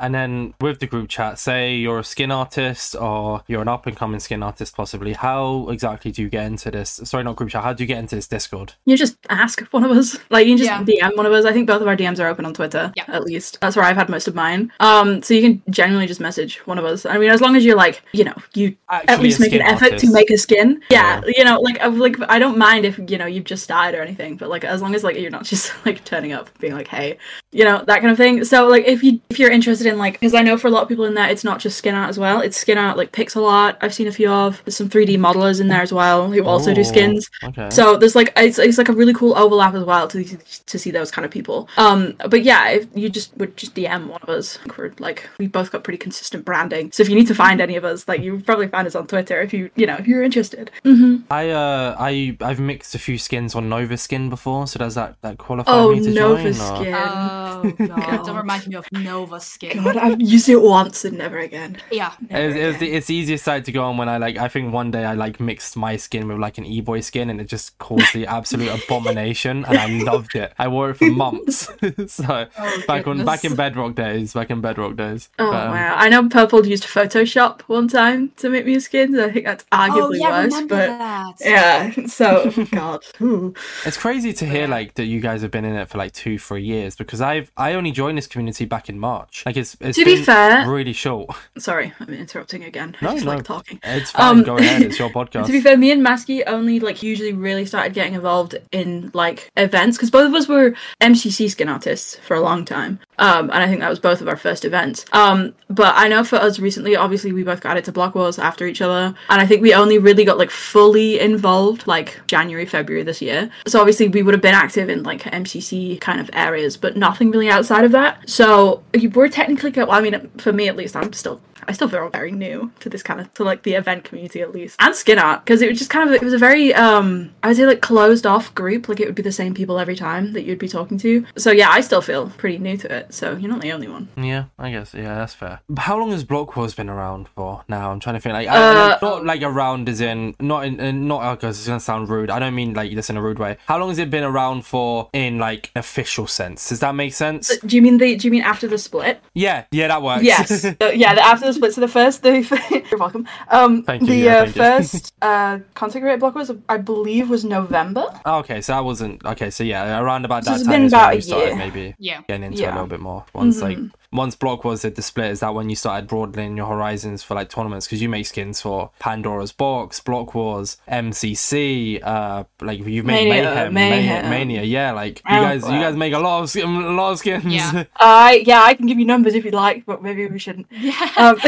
And 0.00 0.14
then 0.14 0.54
with 0.60 0.80
the 0.80 0.86
group 0.86 1.08
chat, 1.08 1.38
say 1.38 1.74
you're 1.76 1.98
a 2.00 2.04
skin 2.04 2.30
artist 2.30 2.96
or 2.96 3.42
you're 3.46 3.62
an 3.62 3.68
up 3.68 3.86
and 3.86 3.96
coming 3.96 4.20
skin 4.20 4.42
artist, 4.42 4.74
possibly. 4.76 5.12
How 5.12 5.68
exactly 5.70 6.10
do 6.10 6.22
you 6.22 6.28
get 6.28 6.46
into 6.46 6.70
this? 6.70 7.00
Sorry, 7.04 7.22
not 7.24 7.36
group 7.36 7.50
chat. 7.50 7.62
How 7.62 7.72
do 7.72 7.82
you 7.82 7.86
get 7.86 7.98
into 7.98 8.16
this 8.16 8.26
Discord? 8.26 8.74
You 8.86 8.96
just 8.96 9.16
ask 9.28 9.60
one 9.72 9.84
of 9.84 9.90
us. 9.90 10.18
Like 10.30 10.46
you 10.46 10.56
can 10.56 10.64
just 10.64 10.70
Yeah. 10.88 11.08
DM 11.10 11.16
one 11.16 11.26
of 11.26 11.32
us. 11.32 11.44
I 11.44 11.52
think 11.52 11.66
both 11.66 11.82
of 11.82 11.88
our 11.88 11.96
DMs 11.96 12.18
are 12.18 12.28
open 12.28 12.44
on 12.46 12.54
Twitter. 12.54 12.92
Yeah. 12.96 13.04
At 13.08 13.24
least. 13.24 13.58
That's 13.60 13.76
where 13.76 13.84
I've 13.84 13.96
had 13.96 14.08
most 14.08 14.26
of 14.28 14.34
mine. 14.34 14.72
Um 14.80 15.22
so 15.22 15.34
you 15.34 15.42
can 15.42 15.62
genuinely 15.70 16.06
just 16.06 16.20
message 16.20 16.58
one 16.66 16.78
of 16.78 16.84
us. 16.84 17.04
I 17.04 17.18
mean 17.18 17.30
as 17.30 17.40
long 17.40 17.56
as 17.56 17.64
you're 17.64 17.76
like, 17.76 18.02
you 18.12 18.24
know, 18.24 18.34
you 18.54 18.76
at 18.88 19.20
least 19.20 19.40
make 19.40 19.52
an 19.52 19.60
skin 19.60 19.66
effort 19.74 19.98
to 19.98 20.12
make 20.12 20.30
a 20.30 20.38
skin. 20.38 20.80
Yeah, 20.90 21.20
Yeah. 21.26 21.32
you 21.36 21.44
know, 21.44 21.60
like 21.60 21.80
I 21.80 21.86
like 21.88 22.16
I 22.28 22.38
don't 22.38 22.56
mind 22.58 22.84
if 22.84 22.98
you 23.10 23.18
know 23.18 23.26
you've 23.26 23.44
just 23.44 23.68
died 23.68 23.94
or 23.94 24.00
anything, 24.02 24.36
but 24.36 24.48
like 24.48 24.64
as 24.64 24.80
long 24.82 24.94
as 24.94 25.04
like 25.04 25.16
you're 25.18 25.30
not 25.30 25.44
just 25.52 25.72
like 25.84 26.04
turning 26.04 26.32
up 26.32 26.48
being 26.58 26.74
like, 26.74 26.88
hey, 26.88 27.18
you 27.52 27.64
know, 27.64 27.84
that 27.86 28.00
kind 28.00 28.10
of 28.10 28.16
thing. 28.16 28.44
So 28.44 28.66
like 28.68 28.84
if 28.86 29.02
you 29.02 29.20
if 29.30 29.38
you're 29.38 29.50
interested 29.50 29.86
in 29.90 29.98
like 29.98 30.14
because 30.14 30.32
I 30.34 30.42
know 30.42 30.56
for 30.56 30.68
a 30.68 30.70
lot 30.70 30.82
of 30.82 30.88
people 30.88 31.04
in 31.04 31.14
there 31.14 31.28
it's 31.28 31.44
not 31.44 31.60
just 31.60 31.76
skin 31.76 31.94
art 31.94 32.08
as 32.08 32.18
well. 32.18 32.40
It's 32.40 32.56
skin 32.56 32.78
art 32.78 32.96
like 32.96 33.12
pixel 33.12 33.46
art. 33.50 33.76
I've 33.82 33.92
seen 33.92 34.06
a 34.06 34.12
few 34.12 34.30
of. 34.30 34.62
There's 34.64 34.76
some 34.76 34.88
3D 34.88 35.18
modelers 35.18 35.60
in 35.60 35.68
there 35.68 35.82
as 35.82 35.92
well 35.92 36.30
who 36.30 36.42
also 36.44 36.72
do 36.72 36.80
Oh, 36.80 36.84
skins. 36.84 37.28
Okay. 37.44 37.68
So 37.70 37.96
there's 37.98 38.14
like 38.16 38.32
it's, 38.36 38.58
it's 38.58 38.78
like 38.78 38.88
a 38.88 38.92
really 38.92 39.12
cool 39.12 39.36
overlap 39.36 39.74
as 39.74 39.84
well 39.84 40.08
to 40.08 40.24
to 40.24 40.78
see 40.78 40.90
those 40.90 41.10
kind 41.10 41.24
of 41.26 41.30
people. 41.30 41.68
Um, 41.76 42.14
but 42.30 42.42
yeah, 42.42 42.70
if 42.70 42.86
you 42.94 43.08
just 43.10 43.36
would 43.36 43.56
just 43.56 43.74
DM 43.74 44.06
one 44.08 44.20
of 44.22 44.28
us. 44.30 44.58
We're 44.78 44.92
like 44.98 45.28
we 45.38 45.46
both 45.46 45.70
got 45.72 45.84
pretty 45.84 45.98
consistent 45.98 46.44
branding. 46.44 46.92
So 46.92 47.02
if 47.02 47.08
you 47.10 47.16
need 47.16 47.26
to 47.26 47.34
find 47.34 47.60
any 47.60 47.76
of 47.76 47.84
us, 47.84 48.06
like 48.08 48.22
you 48.22 48.40
probably 48.40 48.68
find 48.68 48.86
us 48.86 48.94
on 48.94 49.06
Twitter 49.06 49.40
if 49.42 49.52
you 49.52 49.70
you 49.74 49.86
know 49.86 49.96
if 49.96 50.06
you're 50.06 50.22
interested. 50.22 50.70
hmm 50.84 51.16
I 51.30 51.50
uh 51.50 51.96
I 51.98 52.36
I've 52.40 52.60
mixed 52.60 52.94
a 52.94 52.98
few 52.98 53.18
skins 53.18 53.54
on 53.54 53.68
Nova 53.68 53.96
Skin 53.96 54.30
before, 54.30 54.66
so 54.66 54.78
does 54.78 54.94
that 54.94 55.16
that 55.22 55.38
qualify 55.38 55.72
Oh, 55.72 55.92
me 55.92 56.00
to 56.04 56.10
Nova 56.10 56.42
join? 56.42 56.46
or- 56.52 56.76
Skin. 56.76 56.94
Oh 56.94 57.74
god, 57.78 57.88
God. 57.88 58.26
don't 58.26 58.36
remind 58.36 58.66
me 58.68 58.76
of 58.76 58.86
Nova 58.92 59.40
Skin. 59.40 59.79
God, 59.82 59.96
I've 59.96 60.20
used 60.20 60.48
it 60.48 60.60
once 60.60 61.04
and 61.04 61.18
never 61.18 61.38
again. 61.38 61.78
Yeah. 61.90 62.12
Never 62.28 62.48
It's, 62.48 62.56
it's, 62.56 62.76
again. 62.76 62.78
the, 62.78 62.92
it's 62.96 63.06
the 63.08 63.14
easiest 63.14 63.44
side 63.44 63.64
to 63.66 63.72
go 63.72 63.84
on 63.84 63.96
when 63.96 64.08
I 64.08 64.18
like. 64.18 64.36
I 64.38 64.48
think 64.48 64.72
one 64.72 64.90
day 64.90 65.04
I 65.04 65.14
like 65.14 65.40
mixed 65.40 65.76
my 65.76 65.96
skin 65.96 66.28
with 66.28 66.38
like 66.38 66.58
an 66.58 66.66
e 66.66 66.80
boy 66.80 67.00
skin, 67.00 67.30
and 67.30 67.40
it 67.40 67.44
just 67.46 67.78
caused 67.78 68.12
the 68.14 68.26
absolute 68.26 68.70
abomination, 68.84 69.64
and 69.66 69.78
I 69.78 69.86
loved 69.86 70.34
it. 70.36 70.52
I 70.58 70.68
wore 70.68 70.90
it 70.90 70.94
for 70.94 71.06
months. 71.10 71.68
so 72.06 72.46
Oh, 72.58 72.82
back 72.86 73.06
on 73.06 73.24
back 73.24 73.44
in. 73.44 73.54
Bedrock 73.54 73.94
days, 73.94 74.32
back 74.34 74.50
in 74.50 74.60
Bedrock 74.60 74.96
days. 74.96 75.28
Oh 75.38 75.50
But, 75.50 75.66
um, 75.66 75.70
wow! 75.72 75.94
I 75.96 76.08
know 76.08 76.28
Purpled 76.28 76.66
used 76.66 76.84
Photoshop 76.84 77.62
one 77.62 77.88
time 77.88 78.32
to 78.38 78.48
make 78.50 78.66
me 78.66 78.74
a 78.76 78.80
skin. 78.80 79.14
So 79.14 79.26
I 79.26 79.32
think 79.32 79.46
that's 79.46 79.64
arguably 79.72 79.90
Oh 79.90 80.10
arguably 80.10 80.20
yeah, 80.20 80.30
worse. 80.30 80.62
remember 80.62 80.76
But 80.76 80.86
that? 80.86 81.34
yeah, 81.40 82.06
so 82.06 82.52
God. 82.72 83.04
Ooh. 83.20 83.54
It's 83.84 83.96
crazy 83.96 84.32
to 84.34 84.46
hear 84.46 84.66
like 84.66 84.94
that 84.94 85.04
you 85.06 85.20
guys 85.20 85.42
have 85.42 85.50
been 85.50 85.64
in 85.64 85.74
it 85.76 85.88
for 85.88 85.98
like 85.98 86.12
two, 86.12 86.38
three 86.38 86.62
years 86.64 86.96
because 86.96 87.20
I've 87.20 87.50
I 87.56 87.74
only 87.74 87.92
joined 87.92 88.18
this 88.18 88.26
community 88.26 88.64
back 88.64 88.88
in 88.88 88.98
March. 88.98 89.42
Like 89.46 89.56
it's 89.56 89.69
it's 89.80 89.98
To 89.98 90.04
be 90.04 90.16
fair- 90.16 90.68
really 90.68 90.92
short. 90.92 91.30
Sorry, 91.58 91.92
I'm 92.00 92.10
interrupting 92.10 92.64
again. 92.64 92.96
I 93.00 93.04
No, 93.10 93.12
just 93.12 93.24
no. 93.24 93.34
like 93.34 93.44
talking. 93.44 93.78
It's 93.82 94.10
fine. 94.10 94.38
Um, 94.38 94.42
Go 94.44 94.56
ahead. 94.56 94.82
It's 94.82 94.98
your 94.98 95.10
podcast. 95.18 95.46
To 95.46 95.52
be 95.52 95.60
fair, 95.60 95.76
me 95.76 95.90
and 95.90 96.04
Masky 96.04 96.42
only 96.46 96.80
like 96.80 97.02
usually 97.02 97.32
really 97.32 97.66
started 97.66 97.94
getting 97.94 98.14
involved 98.14 98.56
in 98.72 99.10
like 99.14 99.50
events 99.56 99.96
because 99.96 100.10
both 100.10 100.28
of 100.28 100.34
us 100.34 100.48
were 100.48 100.74
MCC 101.00 101.50
skin 101.50 101.68
artists 101.68 102.16
for 102.16 102.34
a 102.36 102.40
long 102.40 102.64
time, 102.64 102.98
um, 103.18 103.50
and 103.50 103.62
I 103.62 103.66
think 103.66 103.80
that 103.80 103.90
was 103.90 103.98
both 103.98 104.20
of 104.20 104.28
our 104.28 104.36
first 104.36 104.64
events. 104.64 105.04
Um, 105.12 105.54
but 105.68 105.94
I 105.96 106.08
know 106.08 106.24
for 106.24 106.36
us 106.36 106.58
recently, 106.58 106.96
obviously 106.96 107.32
we 107.32 107.42
both 107.42 107.60
got 107.60 107.76
into 107.76 107.92
Block 107.92 108.14
Wars 108.14 108.38
after 108.38 108.66
each 108.66 108.80
other, 108.82 109.14
and 109.28 109.40
I 109.40 109.46
think 109.46 109.62
we 109.62 109.74
only 109.74 109.98
really 109.98 110.24
got 110.24 110.38
like 110.38 110.50
fully 110.50 111.18
involved 111.20 111.86
like 111.86 112.20
January, 112.26 112.66
February 112.66 113.02
this 113.02 113.20
year. 113.22 113.50
So 113.66 113.78
obviously 113.80 114.08
we 114.08 114.22
would 114.22 114.34
have 114.34 114.42
been 114.42 114.54
active 114.54 114.88
in 114.88 115.02
like 115.02 115.22
MCC 115.22 116.00
kind 116.00 116.20
of 116.20 116.30
areas, 116.32 116.76
but 116.76 116.96
nothing 116.96 117.30
really 117.30 117.48
outside 117.50 117.84
of 117.84 117.92
that. 117.92 118.28
So 118.28 118.82
we're 119.14 119.28
technically, 119.28 119.49
well, 119.56 119.92
I 119.92 120.00
mean, 120.00 120.30
for 120.38 120.52
me 120.52 120.68
at 120.68 120.76
least, 120.76 120.96
I'm 120.96 121.12
still 121.12 121.40
I 121.68 121.72
still 121.72 121.88
feel 121.88 122.08
very 122.08 122.32
new 122.32 122.72
to 122.80 122.88
this 122.88 123.02
kind 123.02 123.20
of 123.20 123.32
to 123.34 123.44
like 123.44 123.62
the 123.62 123.74
event 123.74 124.04
community 124.04 124.40
at 124.40 124.52
least 124.52 124.76
and 124.80 124.94
skin 124.94 125.18
art 125.18 125.44
because 125.44 125.62
it 125.62 125.68
was 125.68 125.78
just 125.78 125.90
kind 125.90 126.08
of 126.08 126.14
it 126.14 126.22
was 126.22 126.32
a 126.32 126.38
very 126.38 126.74
um 126.74 127.32
I 127.42 127.48
would 127.48 127.56
say 127.56 127.66
like 127.66 127.80
closed 127.80 128.26
off 128.26 128.54
group 128.54 128.88
like 128.88 129.00
it 129.00 129.06
would 129.06 129.14
be 129.14 129.22
the 129.22 129.32
same 129.32 129.54
people 129.54 129.78
every 129.78 129.96
time 129.96 130.32
that 130.32 130.42
you'd 130.44 130.58
be 130.58 130.68
talking 130.68 130.98
to 130.98 131.24
so 131.36 131.50
yeah 131.50 131.68
I 131.70 131.80
still 131.80 132.00
feel 132.00 132.30
pretty 132.30 132.58
new 132.58 132.76
to 132.78 132.92
it 132.92 133.14
so 133.14 133.36
you're 133.36 133.50
not 133.50 133.60
the 133.60 133.72
only 133.72 133.88
one 133.88 134.08
Yeah, 134.16 134.44
I 134.58 134.70
guess. 134.70 134.94
Yeah, 134.94 135.14
that's 135.14 135.34
fair. 135.34 135.60
How 135.76 135.98
long 135.98 136.10
has 136.12 136.24
Block 136.24 136.56
Wars 136.56 136.74
been 136.74 136.88
around 136.88 137.28
for 137.28 137.64
now? 137.68 137.90
I'm 137.90 138.00
trying 138.00 138.16
to 138.16 138.20
think. 138.20 138.32
Like, 138.32 138.48
I, 138.48 138.56
Uh, 138.56 138.88
like, 138.90 139.02
not 139.02 139.24
like 139.24 139.42
around 139.42 139.88
as 139.88 140.00
in 140.00 140.34
not 140.40 140.64
in, 140.64 140.80
in 140.80 141.06
not 141.08 141.36
because 141.36 141.58
it's 141.58 141.66
gonna 141.66 141.80
sound 141.80 142.08
rude. 142.08 142.30
I 142.30 142.38
don't 142.38 142.54
mean 142.54 142.74
like 142.74 142.94
this 142.94 143.10
in 143.10 143.16
a 143.16 143.22
rude 143.22 143.38
way. 143.38 143.56
How 143.66 143.78
long 143.78 143.88
has 143.88 143.98
it 143.98 144.10
been 144.10 144.24
around 144.24 144.64
for 144.66 145.08
in 145.12 145.38
like 145.38 145.70
official 145.76 146.26
sense? 146.26 146.68
Does 146.68 146.80
that 146.80 146.94
make 146.94 147.14
sense? 147.14 147.56
do 147.58 147.76
you 147.76 147.82
mean 147.82 147.98
the 147.98 148.16
do 148.16 148.26
you 148.26 148.32
mean 148.32 148.42
after 148.42 148.66
the 148.66 148.78
split 148.78 149.20
Yeah, 149.34 149.39
yeah, 149.46 149.64
yeah, 149.78 149.88
that 149.92 150.02
works. 150.02 150.24
yes 150.32 150.64
Uh, 150.80 150.86
yeah 151.02 151.12
the, 151.16 151.22
after 151.30 151.46
the 151.46 151.54
split 151.58 151.72
so 151.74 151.80
the 151.80 151.88
first 151.98 152.16
the 152.22 152.32
you're 152.90 152.98
welcome 153.04 153.24
um 153.56 153.82
Thank 153.90 154.02
you, 154.02 154.08
the 154.08 154.16
yeah, 154.16 154.32
uh, 154.38 154.44
thank 154.44 154.56
you. 154.56 154.62
first 154.62 155.14
uh 155.22 155.58
content 155.80 156.02
creator 156.02 156.18
block 156.22 156.34
was 156.34 156.50
I 156.68 156.76
believe 156.92 157.24
was 157.34 157.44
November 157.44 158.04
Oh, 158.26 158.38
okay, 158.42 158.60
so 158.60 158.72
that 158.74 158.84
wasn't 158.84 159.24
okay. 159.32 159.50
So 159.50 159.62
yeah, 159.64 159.98
around 160.02 160.24
about 160.24 160.44
So 160.44 160.50
that 160.50 160.56
it's 160.60 160.64
time 160.68 160.72
been 160.76 160.84
is 160.86 160.92
about 160.92 161.06
when 161.08 161.12
a 161.12 161.16
we 161.16 161.22
started 161.22 161.46
year. 161.48 161.56
maybe 161.64 161.84
Yeah. 161.98 162.20
getting 162.28 162.44
into 162.48 162.62
it 162.62 162.68
a 162.68 162.72
little 162.78 162.86
bit 162.96 163.00
more. 163.00 163.24
Once 163.34 163.60
like 163.62 163.78
Mhm. 163.78 163.90
Once 164.12 164.34
Block 164.34 164.64
Wars 164.64 164.82
did 164.82 164.96
the 164.96 165.02
split, 165.02 165.30
is 165.30 165.40
that 165.40 165.54
when 165.54 165.70
you 165.70 165.76
started 165.76 166.08
broadening 166.08 166.56
your 166.56 166.66
horizons 166.66 167.22
for 167.22 167.34
like 167.34 167.48
tournaments? 167.48 167.86
Because 167.86 168.02
you 168.02 168.08
make 168.08 168.26
skins 168.26 168.60
for 168.60 168.90
Pandora's 168.98 169.52
Box, 169.52 170.00
Block 170.00 170.34
Wars, 170.34 170.78
MCC, 170.90 172.02
uh, 172.02 172.44
like 172.60 172.78
you've 172.80 173.04
made 173.04 173.28
Mania, 173.28 173.42
Mayhem, 173.44 173.74
Mayhem, 173.74 174.00
Mayhem. 174.00 174.30
Mania, 174.30 174.62
yeah. 174.62 174.92
Like 174.92 175.18
you 175.18 175.36
guys, 175.36 175.62
you 175.62 175.78
guys 175.78 175.96
make 175.96 176.12
a 176.12 176.18
lot 176.18 176.42
of 176.42 176.50
sk- 176.50 176.58
a 176.64 176.66
lot 176.66 177.12
of 177.12 177.18
skins. 177.18 177.44
Yeah. 177.44 177.84
I 177.96 178.42
yeah 178.46 178.62
I 178.62 178.74
can 178.74 178.86
give 178.86 178.98
you 178.98 179.04
numbers 179.04 179.34
if 179.34 179.44
you'd 179.44 179.54
like 179.54 179.86
but 179.86 180.02
maybe 180.02 180.26
we 180.26 180.38
shouldn't 180.38 180.66
Yeah. 180.70 180.92
um 181.16 181.36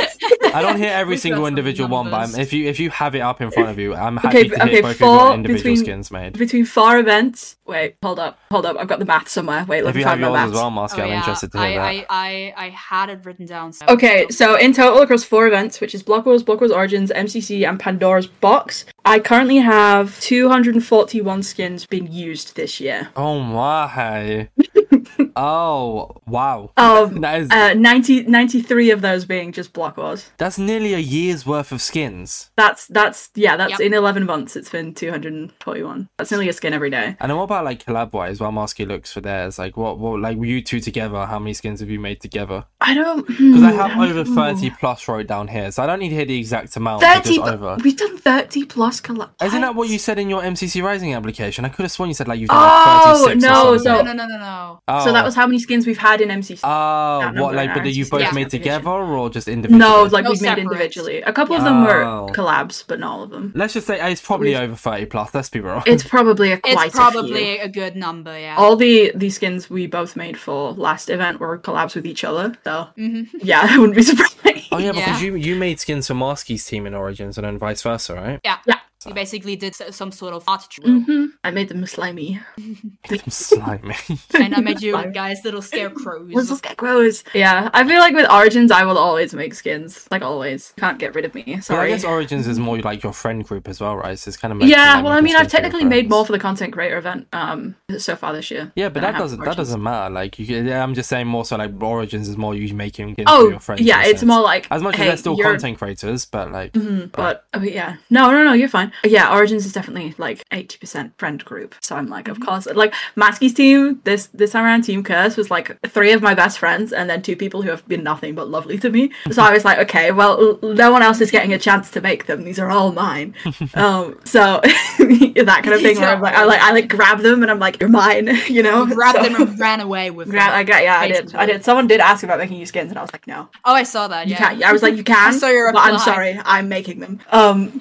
I 0.54 0.61
don't 0.61 0.76
hear 0.76 0.90
every 0.92 1.16
single 1.16 1.47
individual 1.47 1.88
one, 1.88 2.11
but. 2.11 2.28
I'm, 2.35 2.40
if 2.40 2.52
you 2.52 2.69
if 2.69 2.78
you 2.78 2.90
have 2.90 3.14
it 3.14 3.21
up 3.21 3.40
in 3.40 3.50
front 3.50 3.71
of 3.71 3.78
you, 3.78 3.95
I'm 3.95 4.19
happy 4.19 4.38
Okay, 4.40 4.49
to 4.49 4.54
hear 4.57 4.64
okay, 4.66 4.81
both 4.83 4.95
of 4.97 5.00
your 5.00 5.19
four 5.19 5.35
individual 5.35 5.62
between- 5.62 5.76
skins 5.85 6.11
made. 6.11 6.38
between 6.38 6.64
four 6.66 6.99
events. 6.99 7.57
Wait, 7.66 7.97
hold 8.02 8.19
up, 8.19 8.38
hold 8.50 8.66
up. 8.66 8.76
I've 8.78 8.88
got 8.88 8.99
the 8.99 9.04
math 9.07 9.28
somewhere. 9.28 9.64
Wait, 9.66 9.83
let 9.83 9.90
If 9.90 9.95
me 9.95 10.00
you 10.02 10.07
have 10.07 10.12
find 10.19 10.21
my 10.21 10.26
yours 10.28 10.35
math. 10.35 10.49
as 10.49 10.54
well, 10.54 10.71
Masky, 10.71 10.99
Oh, 10.99 11.02
I'm 11.04 11.09
yeah. 11.09 11.16
interested 11.19 11.52
to 11.52 11.59
hear 11.59 11.81
I, 11.81 11.97
that. 11.97 12.07
I, 12.11 12.26
I, 12.49 12.51
I 12.56 12.71
had 12.71 13.11
it 13.11 13.25
written 13.25 13.47
down. 13.47 13.73
So 13.73 13.87
Okay, 13.88 14.26
so 14.30 14.56
in 14.56 14.73
total 14.73 15.00
across 15.02 15.25
four 15.25 15.47
events, 15.47 15.80
which 15.80 15.94
is 15.94 16.02
Block 16.02 16.26
Wars, 16.26 16.42
Block 16.42 16.61
Wars 16.61 16.73
Origins, 16.73 17.11
MCC, 17.11 17.68
and 17.68 17.78
Pandora's 17.78 18.26
Box, 18.26 18.85
I 19.04 19.18
currently 19.18 19.56
have 19.59 20.18
241 20.21 21.42
skins 21.42 21.87
being 21.87 22.11
used 22.11 22.56
this 22.56 22.80
year. 22.80 23.09
Oh 23.16 23.40
my! 23.40 24.49
oh 25.37 26.11
wow! 26.26 26.71
Of 26.76 27.21
That 27.21 27.40
is 27.42 27.50
uh, 27.50 27.75
90, 27.75 28.25
93 28.25 28.90
of 28.90 29.00
those 29.00 29.25
being 29.25 29.52
just 29.52 29.73
Block 29.73 29.97
Wars. 29.97 30.30
that's 30.38 30.59
nearly 30.59 30.94
a 30.94 30.99
year's 30.99 31.44
worth 31.47 31.73
of 31.73 31.80
skins. 31.82 32.50
That's 32.56 32.87
that's 32.87 33.30
yeah, 33.35 33.56
that's 33.56 33.73
Yep. 33.73 33.80
in 33.80 33.94
11 33.94 34.25
months. 34.26 34.54
It's 34.56 34.71
been 34.71 34.94
241. 34.94 36.09
That's 36.18 36.30
nearly 36.30 36.49
a 36.49 36.52
skin 36.52 36.73
every 36.73 36.90
day. 36.90 37.16
And 37.21 37.30
then 37.30 37.37
what 37.37 37.44
about 37.44 37.64
like 37.64 37.85
collab 37.85 38.12
wise? 38.12 38.40
While 38.40 38.52
Masky 38.52 38.87
looks 38.87 39.12
for 39.12 39.21
theirs, 39.21 39.59
like 39.59 39.76
what, 39.76 39.99
what, 39.99 40.21
like 40.21 40.38
you 40.38 40.62
two 40.62 40.80
together? 40.80 41.26
How 41.26 41.38
many 41.38 41.54
skins 41.54 41.80
have 41.80 41.90
you 41.90 41.99
made 42.00 42.21
together? 42.21 42.64
I 42.80 42.94
don't 42.94 43.26
Because 43.26 43.62
I 43.62 43.71
hmm, 43.73 43.76
have 43.78 43.90
don't 43.92 44.11
over 44.11 44.25
know. 44.25 44.35
thirty 44.35 44.71
plus 44.71 45.09
wrote 45.09 45.26
down 45.26 45.49
here, 45.49 45.71
so 45.73 45.82
I 45.82 45.87
don't 45.87 45.99
need 45.99 46.11
to 46.11 46.14
hear 46.16 46.25
the 46.25 46.38
exact 46.38 46.76
amount. 46.76 47.02
30 47.02 47.40
over. 47.40 47.76
We've 47.82 47.97
done 47.97 48.18
30 48.18 48.64
plus 48.66 48.91
collab. 49.00 49.30
Isn't 49.42 49.61
that 49.61 49.75
what 49.75 49.88
you 49.88 49.99
said 49.99 50.18
in 50.18 50.28
your 50.28 50.42
MCC 50.42 50.82
Rising 50.82 51.14
application? 51.14 51.64
I 51.64 51.68
could 51.68 51.82
have 51.82 51.92
sworn 51.92 52.08
you 52.11 52.14
said 52.14 52.28
like 52.28 52.40
you've 52.40 52.49
done 52.50 52.58
Oh, 52.58 53.22
like 53.26 53.40
36 53.40 53.42
no, 53.42 53.72
or 53.75 53.78
so- 53.78 53.94
no, 53.96 54.02
no, 54.02 54.12
no, 54.12 54.26
no, 54.26 54.38
no. 54.38 54.80
Oh. 54.88 55.04
So 55.04 55.12
that 55.12 55.25
was 55.25 55.34
how 55.34 55.46
many 55.46 55.58
skins 55.58 55.87
we've 55.87 55.99
had 55.99 56.20
in 56.20 56.28
MCC. 56.28 56.61
Oh, 56.64 57.32
what 57.40 57.54
like? 57.54 57.70
But 57.70 57.78
our 57.78 57.84
that 57.84 57.90
you 57.92 58.04
MCC 58.04 58.11
both 58.11 58.34
made 58.34 58.50
together 58.50 58.88
or 58.90 59.30
just 59.30 59.49
individually? 59.49 59.78
No, 59.78 60.04
like 60.04 60.25
No 60.25 60.30
we've 60.30 60.42
made 60.42 60.58
individually. 60.58 61.22
A 61.22 61.32
couple 61.32 61.56
of 61.56 61.64
them 61.64 61.84
were 61.84 62.02
Oh. 62.02 62.28
collabs, 62.32 62.84
but 62.87 62.99
not 63.00 63.12
all 63.12 63.22
of 63.22 63.30
them. 63.30 63.52
Let's 63.54 63.75
just 63.75 63.87
say 63.87 64.11
it's 64.12 64.20
probably 64.20 64.54
over 64.56 64.75
thirty 64.75 65.06
plus. 65.06 65.34
Let's 65.34 65.49
be 65.49 65.61
real. 65.61 65.82
It's 65.87 66.02
probably 66.04 66.52
a 66.52 66.56
It's 66.64 66.72
quite 66.75 66.88
a 66.88 66.92
probably 66.92 67.54
few. 67.56 67.62
a 67.62 67.68
good 67.68 67.96
number, 67.96 68.38
yeah. 68.38 68.56
All 68.56 68.76
the 68.76 69.12
the 69.14 69.30
skins 69.30 69.70
we 69.70 69.87
both 69.87 70.16
made 70.16 70.38
for 70.38 70.72
last 70.72 71.11
event 71.11 71.40
were 71.40 71.58
collabs 71.58 71.94
with 71.94 72.06
each 72.06 72.25
other. 72.25 72.54
So 72.64 72.88
Mhm. 72.99 73.28
yeah, 73.42 73.61
I 73.70 73.78
wouldn't 73.78 73.96
be 73.96 74.02
surprised. 74.02 74.37
Oh 74.72 74.78
yeah, 74.78 74.92
because 74.92 75.22
Yeah. 75.22 75.28
you 75.28 75.34
you 75.36 75.56
made 75.56 75.78
skins 75.80 76.06
for 76.06 76.14
Masky's 76.14 76.64
team 76.64 76.86
in 76.86 76.94
Origins 76.94 77.38
and 77.38 77.46
then 77.46 77.58
vice 77.58 77.82
versa, 77.82 78.14
right? 78.14 78.40
Yeah. 78.44 78.58
Yeah. 78.66 78.78
You 79.06 79.14
basically 79.14 79.56
did 79.56 79.75
some 79.75 80.12
sort 80.12 80.35
of 80.35 80.44
art 80.49 80.66
drill. 80.71 81.00
hmm 81.00 81.26
I 81.44 81.50
made 81.50 81.68
them 81.68 81.85
slimy. 81.87 82.40
Make 83.11 83.23
them 83.23 83.30
slimy. 83.30 83.94
and 84.35 84.54
I 84.54 84.61
made 84.61 84.80
you 84.80 84.92
guys 85.12 85.38
little 85.44 85.62
scarecrows. 85.62 86.32
Little 86.32 86.56
scarecrows. 86.56 87.25
Yeah, 87.35 87.68
I 87.73 87.87
feel 87.87 87.99
like 87.99 88.14
with 88.14 88.30
Origins, 88.30 88.71
I 88.71 88.85
will 88.85 88.99
always 88.99 89.35
make 89.35 89.54
skins. 89.54 90.06
Like 90.11 90.23
always, 90.23 90.73
can't 90.78 90.99
get 90.99 91.14
rid 91.14 91.25
of 91.25 91.35
me. 91.35 91.61
But 91.68 91.78
I 91.78 91.88
guess 91.88 92.04
Origins 92.04 92.47
is 92.47 92.59
more 92.59 92.78
like 92.80 93.02
your 93.02 93.12
friend 93.12 93.44
group 93.44 93.68
as 93.68 93.80
well, 93.80 93.97
right? 93.97 94.18
So 94.18 94.28
it's 94.28 94.37
kind 94.37 94.52
of 94.52 94.62
yeah, 94.68 95.02
well, 95.02 95.12
I 95.12 95.21
mean, 95.21 95.37
I've 95.37 95.49
technically 95.49 95.85
made 95.85 96.09
more 96.09 96.25
for 96.25 96.32
the 96.32 96.38
content 96.38 96.73
creator 96.73 96.97
event 96.99 97.26
um 97.32 97.75
so 97.99 98.14
far 98.16 98.32
this 98.32 98.50
year. 98.50 98.73
Yeah, 98.76 98.88
but 98.88 99.00
that 99.00 99.18
doesn't 99.18 99.40
that 99.44 99.56
doesn't 99.56 99.82
matter. 99.82 100.12
Like 100.12 100.38
you, 100.38 100.73
I'm 100.73 100.94
just 100.94 101.09
saying 101.09 101.26
more 101.26 101.44
so 101.44 101.56
like 101.56 101.80
Origins 101.82 102.28
is 102.28 102.37
more 102.37 102.54
you 102.54 102.73
making 102.75 103.14
skins 103.14 103.28
for 103.28 103.35
Oh, 103.35 103.49
your 103.49 103.61
friends. 103.61 103.80
yeah, 103.82 104.02
it's 104.02 104.21
sense. 104.21 104.25
more 104.28 104.40
like 104.42 104.66
as 104.71 104.82
much 104.82 104.97
hey, 104.97 105.04
as 105.04 105.09
they're 105.09 105.16
still 105.18 105.37
you're- 105.37 105.50
content 105.50 105.78
creators, 105.78 106.25
but 106.25 106.52
like 106.52 106.73
Mhm, 106.73 107.11
but 107.12 107.44
oh, 107.54 107.61
yeah, 107.62 107.97
no, 108.11 108.30
no, 108.30 108.44
no, 108.44 108.52
you're 108.52 108.68
fine. 108.68 108.91
Yeah, 109.04 109.32
Origins 109.34 109.66
is 109.66 109.72
definitely 109.72 110.14
like 110.18 110.44
eighty 110.52 110.78
percent 110.78 111.16
friend 111.18 111.44
group. 111.44 111.75
So 111.80 111.96
I'm 111.96 112.06
like, 112.08 112.28
of 112.28 112.37
Mm-hmm. 112.38 112.44
course, 112.49 112.66
like 112.66 112.94
Masky's 113.16 113.54
team. 113.54 114.00
This 114.04 114.26
this 114.28 114.52
time 114.52 114.64
around, 114.64 114.82
Team 114.82 115.02
Curse 115.04 115.37
was 115.37 115.50
like 115.50 115.76
three 115.88 116.12
of 116.12 116.22
my 116.22 116.34
best 116.34 116.58
friends, 116.58 116.92
and 116.92 117.08
then 117.11 117.22
two 117.22 117.37
people 117.37 117.62
who 117.62 117.70
have 117.70 117.87
been 117.88 118.02
nothing 118.02 118.34
but 118.34 118.49
lovely 118.49 118.78
to 118.78 118.90
me. 118.90 119.11
So 119.30 119.42
I 119.42 119.52
was 119.52 119.64
like, 119.64 119.78
okay, 119.78 120.11
well, 120.12 120.58
no 120.62 120.90
one 120.92 121.02
else 121.02 121.20
is 121.20 121.30
getting 121.30 121.52
a 121.52 121.58
chance 121.58 121.90
to 121.92 122.00
make 122.00 122.26
them. 122.26 122.44
These 122.44 122.58
are 122.58 122.70
all 122.70 122.92
mine. 122.92 123.34
um, 123.75 124.18
so 124.25 124.61
that 124.99 125.61
kind 125.62 125.75
of 125.75 125.80
thing. 125.80 125.99
Where 125.99 126.08
I'm 126.08 126.20
like, 126.20 126.34
I 126.34 126.44
like, 126.44 126.61
I 126.61 126.72
like 126.72 126.88
grab 126.88 127.20
them, 127.20 127.42
and 127.42 127.50
I'm 127.50 127.58
like, 127.58 127.80
you're 127.80 127.88
mine. 127.90 128.28
You 128.52 128.62
know, 128.62 128.84
You 128.84 128.94
grabbed 128.94 129.16
So- 129.18 129.22
them 129.25 129.40
and 129.49 129.58
ran 129.58 129.80
away 129.80 130.11
with 130.11 130.28
Gra- 130.28 130.40
them. 130.40 130.50
I 130.52 130.62
got 130.64 130.82
yeah, 130.82 130.99
I 130.99 131.08
did. 131.08 131.34
I 131.34 131.46
did. 131.46 131.64
Someone 131.64 131.87
did 131.87 132.00
ask 132.00 132.22
about 132.25 132.38
making 132.38 132.58
you 132.58 132.66
skins, 132.66 132.90
and 132.90 132.99
I 132.99 133.02
was 133.02 133.12
like, 133.12 133.26
no, 133.26 133.49
Oh, 133.64 133.75
I 133.75 133.82
saw 133.84 134.08
that. 134.08 134.26
you 134.26 134.32
Yeah. 134.32 134.38
can't. 134.50 134.62
I 134.62 134.72
was 134.72 134.82
like, 134.82 134.96
you 134.96 135.04
can, 135.04 135.32
saw 135.32 135.49
your 135.49 135.72
but 135.72 135.80
I'm 135.80 135.99
sorry, 135.99 136.38
I'm 136.44 136.68
making 136.68 137.00
them. 137.00 137.20
Um, 137.30 137.78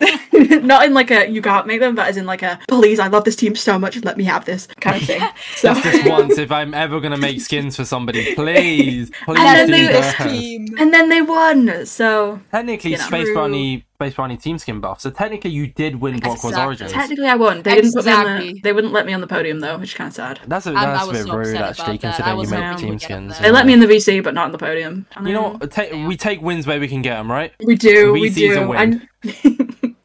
not 0.64 0.86
in 0.86 0.94
like 0.94 1.01
a 1.10 1.28
you 1.28 1.42
can't 1.42 1.66
make 1.66 1.80
them, 1.80 1.96
but 1.96 2.08
as 2.08 2.18
in 2.18 2.28
like 2.28 2.44
a 2.44 2.60
please, 2.68 3.00
I 3.00 3.08
love 3.08 3.24
this 3.24 3.36
team 3.36 3.56
so 3.56 3.80
much, 3.80 3.98
let 4.04 4.18
me 4.18 4.26
have 4.26 4.46
this 4.46 4.68
kind 4.80 4.98
of 4.98 5.08
thing. 5.08 5.22
So 5.56 5.74
Just 5.74 6.06
once, 6.08 6.38
if 6.38 6.52
I'm 6.52 6.74
ever 6.76 7.00
gonna 7.00 7.18
make 7.18 7.42
skins 7.42 7.76
for 7.76 7.86
somebody, 7.86 8.36
please, 8.36 9.10
please 9.26 9.38
then 9.38 9.68
do 9.68 9.72
they- 9.74 9.88
that. 9.94 10.18
team. 10.30 10.68
and 10.78 10.94
then 10.94 11.10
they 11.10 11.22
won. 11.24 11.86
So 11.88 12.40
Technically, 12.52 12.92
You 12.92 12.98
know. 12.98 13.04
Space 13.06 13.26
True. 13.26 13.34
Brownie, 13.34 13.86
Space 13.96 14.14
Brownie 14.16 14.38
team 14.38 14.58
skin 14.58 14.80
buff. 14.82 15.00
So 15.02 15.10
technically, 15.12 15.52
you 15.52 15.68
did 15.68 15.96
win 16.02 16.20
Block 16.20 16.44
Wars 16.44 16.54
Exactly. 16.54 16.66
Origins. 16.66 16.92
technically, 16.92 17.28
I 17.28 17.36
won. 17.36 17.62
They 17.62 17.76
didn't 17.76 17.94
put 17.94 18.06
me 18.06 18.12
on 18.12 18.38
the. 18.40 18.60
They 18.64 18.74
wouldn't 18.74 18.94
let 18.94 19.06
me 19.06 19.14
on 19.14 19.22
the 19.22 19.28
podium 19.28 19.60
though, 19.60 19.78
which 19.78 19.90
is 19.92 19.96
kind 19.96 20.08
of 20.10 20.14
sad. 20.16 20.40
That's 20.48 20.66
a, 20.68 20.72
I'm- 20.72 20.78
I 20.78 20.86
that's 20.94 21.04
a 21.04 21.08
was 21.08 21.18
bit 21.20 21.28
so 21.28 21.36
rude, 21.38 21.56
actually, 21.58 21.60
about 21.62 21.76
that. 21.78 21.82
I 21.84 21.98
considering 21.98 22.36
you 22.36 22.40
was 22.40 22.52
make 22.52 22.64
hoping 22.64 22.78
team 22.90 23.00
skins. 23.00 23.40
They 23.40 23.52
let 23.52 23.66
me 23.66 23.74
in 23.74 23.80
the 23.80 23.86
VC, 23.88 24.24
but 24.24 24.34
not 24.34 24.46
on 24.46 24.52
the 24.52 24.58
podium. 24.58 25.06
And 25.16 25.28
You 25.28 25.34
then- 25.34 25.44
know, 25.54 25.58
ta- 25.68 26.08
we 26.08 26.18
take 26.18 26.42
wins 26.42 26.66
where 26.66 26.80
we 26.80 26.88
can 26.88 27.02
get 27.04 27.16
them, 27.18 27.32
right? 27.32 27.54
we 27.64 27.76
do. 27.76 28.14
We 28.14 28.30
VC's 28.30 28.58
a 28.58 28.68
win. 28.68 29.08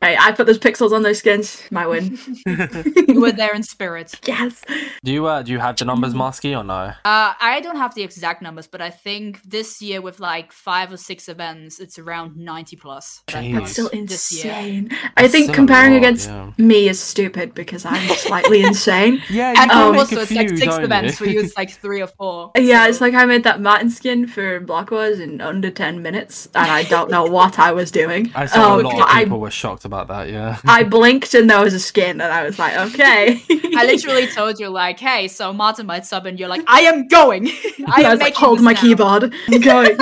And 0.07 0.17
hey, 0.19 0.25
I 0.29 0.33
put 0.33 0.47
those 0.47 0.59
pixels 0.59 0.93
on 0.93 1.03
those 1.03 1.19
skins. 1.19 1.63
My 1.71 1.87
win. 1.87 2.19
You 3.09 3.21
were 3.21 3.33
there 3.33 3.55
in 3.55 3.63
spirit. 3.63 4.19
yes. 4.27 4.63
Do 5.03 5.13
you 5.13 5.27
uh, 5.27 5.43
do 5.43 5.53
you 5.53 5.59
have 5.59 5.77
the 5.77 5.85
numbers. 5.85 6.13
Masky, 6.15 6.57
or 6.59 6.63
no? 6.65 6.93
Uh, 7.05 7.35
I 7.41 7.61
don't 7.63 7.77
have 7.77 7.95
the 7.95 8.03
exact 8.03 8.43
numbers, 8.43 8.67
but 8.67 8.81
I 8.81 8.91
think 8.91 9.43
this 9.43 9.81
year 9.81 10.01
with 10.03 10.21
like 10.21 10.53
five 10.53 10.93
or 10.93 10.97
six 10.97 11.29
events, 11.29 11.81
it's 11.81 11.99
around 11.99 12.37
ninety 12.37 12.77
plus. 12.77 13.23
I've 13.29 13.35
Jeez. 13.45 13.55
That's 13.55 13.73
still 13.73 13.89
this 13.93 14.45
year. 14.45 14.53
insane. 14.55 14.91
I 15.17 15.29
think 15.29 15.55
comparing 15.55 15.93
lot, 15.93 15.99
against 15.99 16.29
yeah. 16.29 16.51
me 16.59 16.89
is 16.89 17.01
stupid 17.01 17.55
because 17.55 17.85
I'm 17.85 18.07
slightly 18.17 18.63
insane. 18.71 19.23
Yeah, 19.31 19.55
And 19.57 19.71
can 19.71 19.81
Um, 19.81 19.93
make 19.93 20.01
also, 20.01 20.19
a 20.19 20.23
it's 20.23 20.33
like 20.33 20.49
six 20.51 20.77
events. 20.79 21.21
you? 21.21 21.27
For 21.27 21.33
you, 21.33 21.41
it's 21.41 21.57
like 21.57 21.71
three 21.71 22.03
or 22.03 22.07
four. 22.09 22.51
Yeah, 22.57 22.85
so- 22.85 22.91
it's 22.91 23.01
like 23.01 23.15
I 23.15 23.25
made 23.25 23.45
that 23.45 23.61
Martin 23.61 23.91
skin 23.91 24.27
for 24.27 24.61
Block 24.61 24.91
Wars 24.91 25.19
in 25.21 25.41
under 25.41 25.71
10 25.71 26.03
minutes, 26.03 26.47
and 26.55 26.71
I 26.71 26.83
don't 26.85 27.11
know 27.11 27.25
what 27.25 27.59
I 27.59 27.73
was 27.73 27.91
doing. 27.91 28.31
I 28.35 28.47
saw 28.47 28.75
Um, 28.75 28.81
a 28.81 28.83
lot 28.83 28.93
but 28.99 29.03
of 29.11 29.17
I, 29.17 29.25
people 29.25 29.41
were 29.41 29.51
shocked 29.51 29.85
about 29.85 29.96
that. 30.05 30.29
Yeah. 30.29 30.59
I 30.65 30.85
blinked 30.85 31.35
and 31.35 31.49
there 31.49 31.63
was 31.63 31.75
a 31.75 31.81
skin, 31.81 32.21
and 32.21 32.33
I 32.33 32.45
was 32.45 32.59
like, 32.59 32.77
okay. 32.77 33.41
I 33.51 33.87
literally 33.87 34.27
told 34.29 34.61
you 34.61 34.69
like, 34.69 35.01
hey, 35.01 35.29
so 35.29 35.53
Martin 35.53 35.87
might 35.87 36.07
sub, 36.07 36.27
and 36.27 36.39
you're 36.39 36.49
like, 36.49 36.63
I 36.67 36.81
am 36.83 37.09
going. 37.09 37.49
I 37.87 37.87
I 37.89 38.01
am 38.03 38.11
was 38.13 38.21
like, 38.21 38.35
hold 38.35 38.61
my 38.61 38.73
now." 38.73 38.81
keyboard. 38.81 39.35
I'm 39.49 39.61
going. 39.61 39.99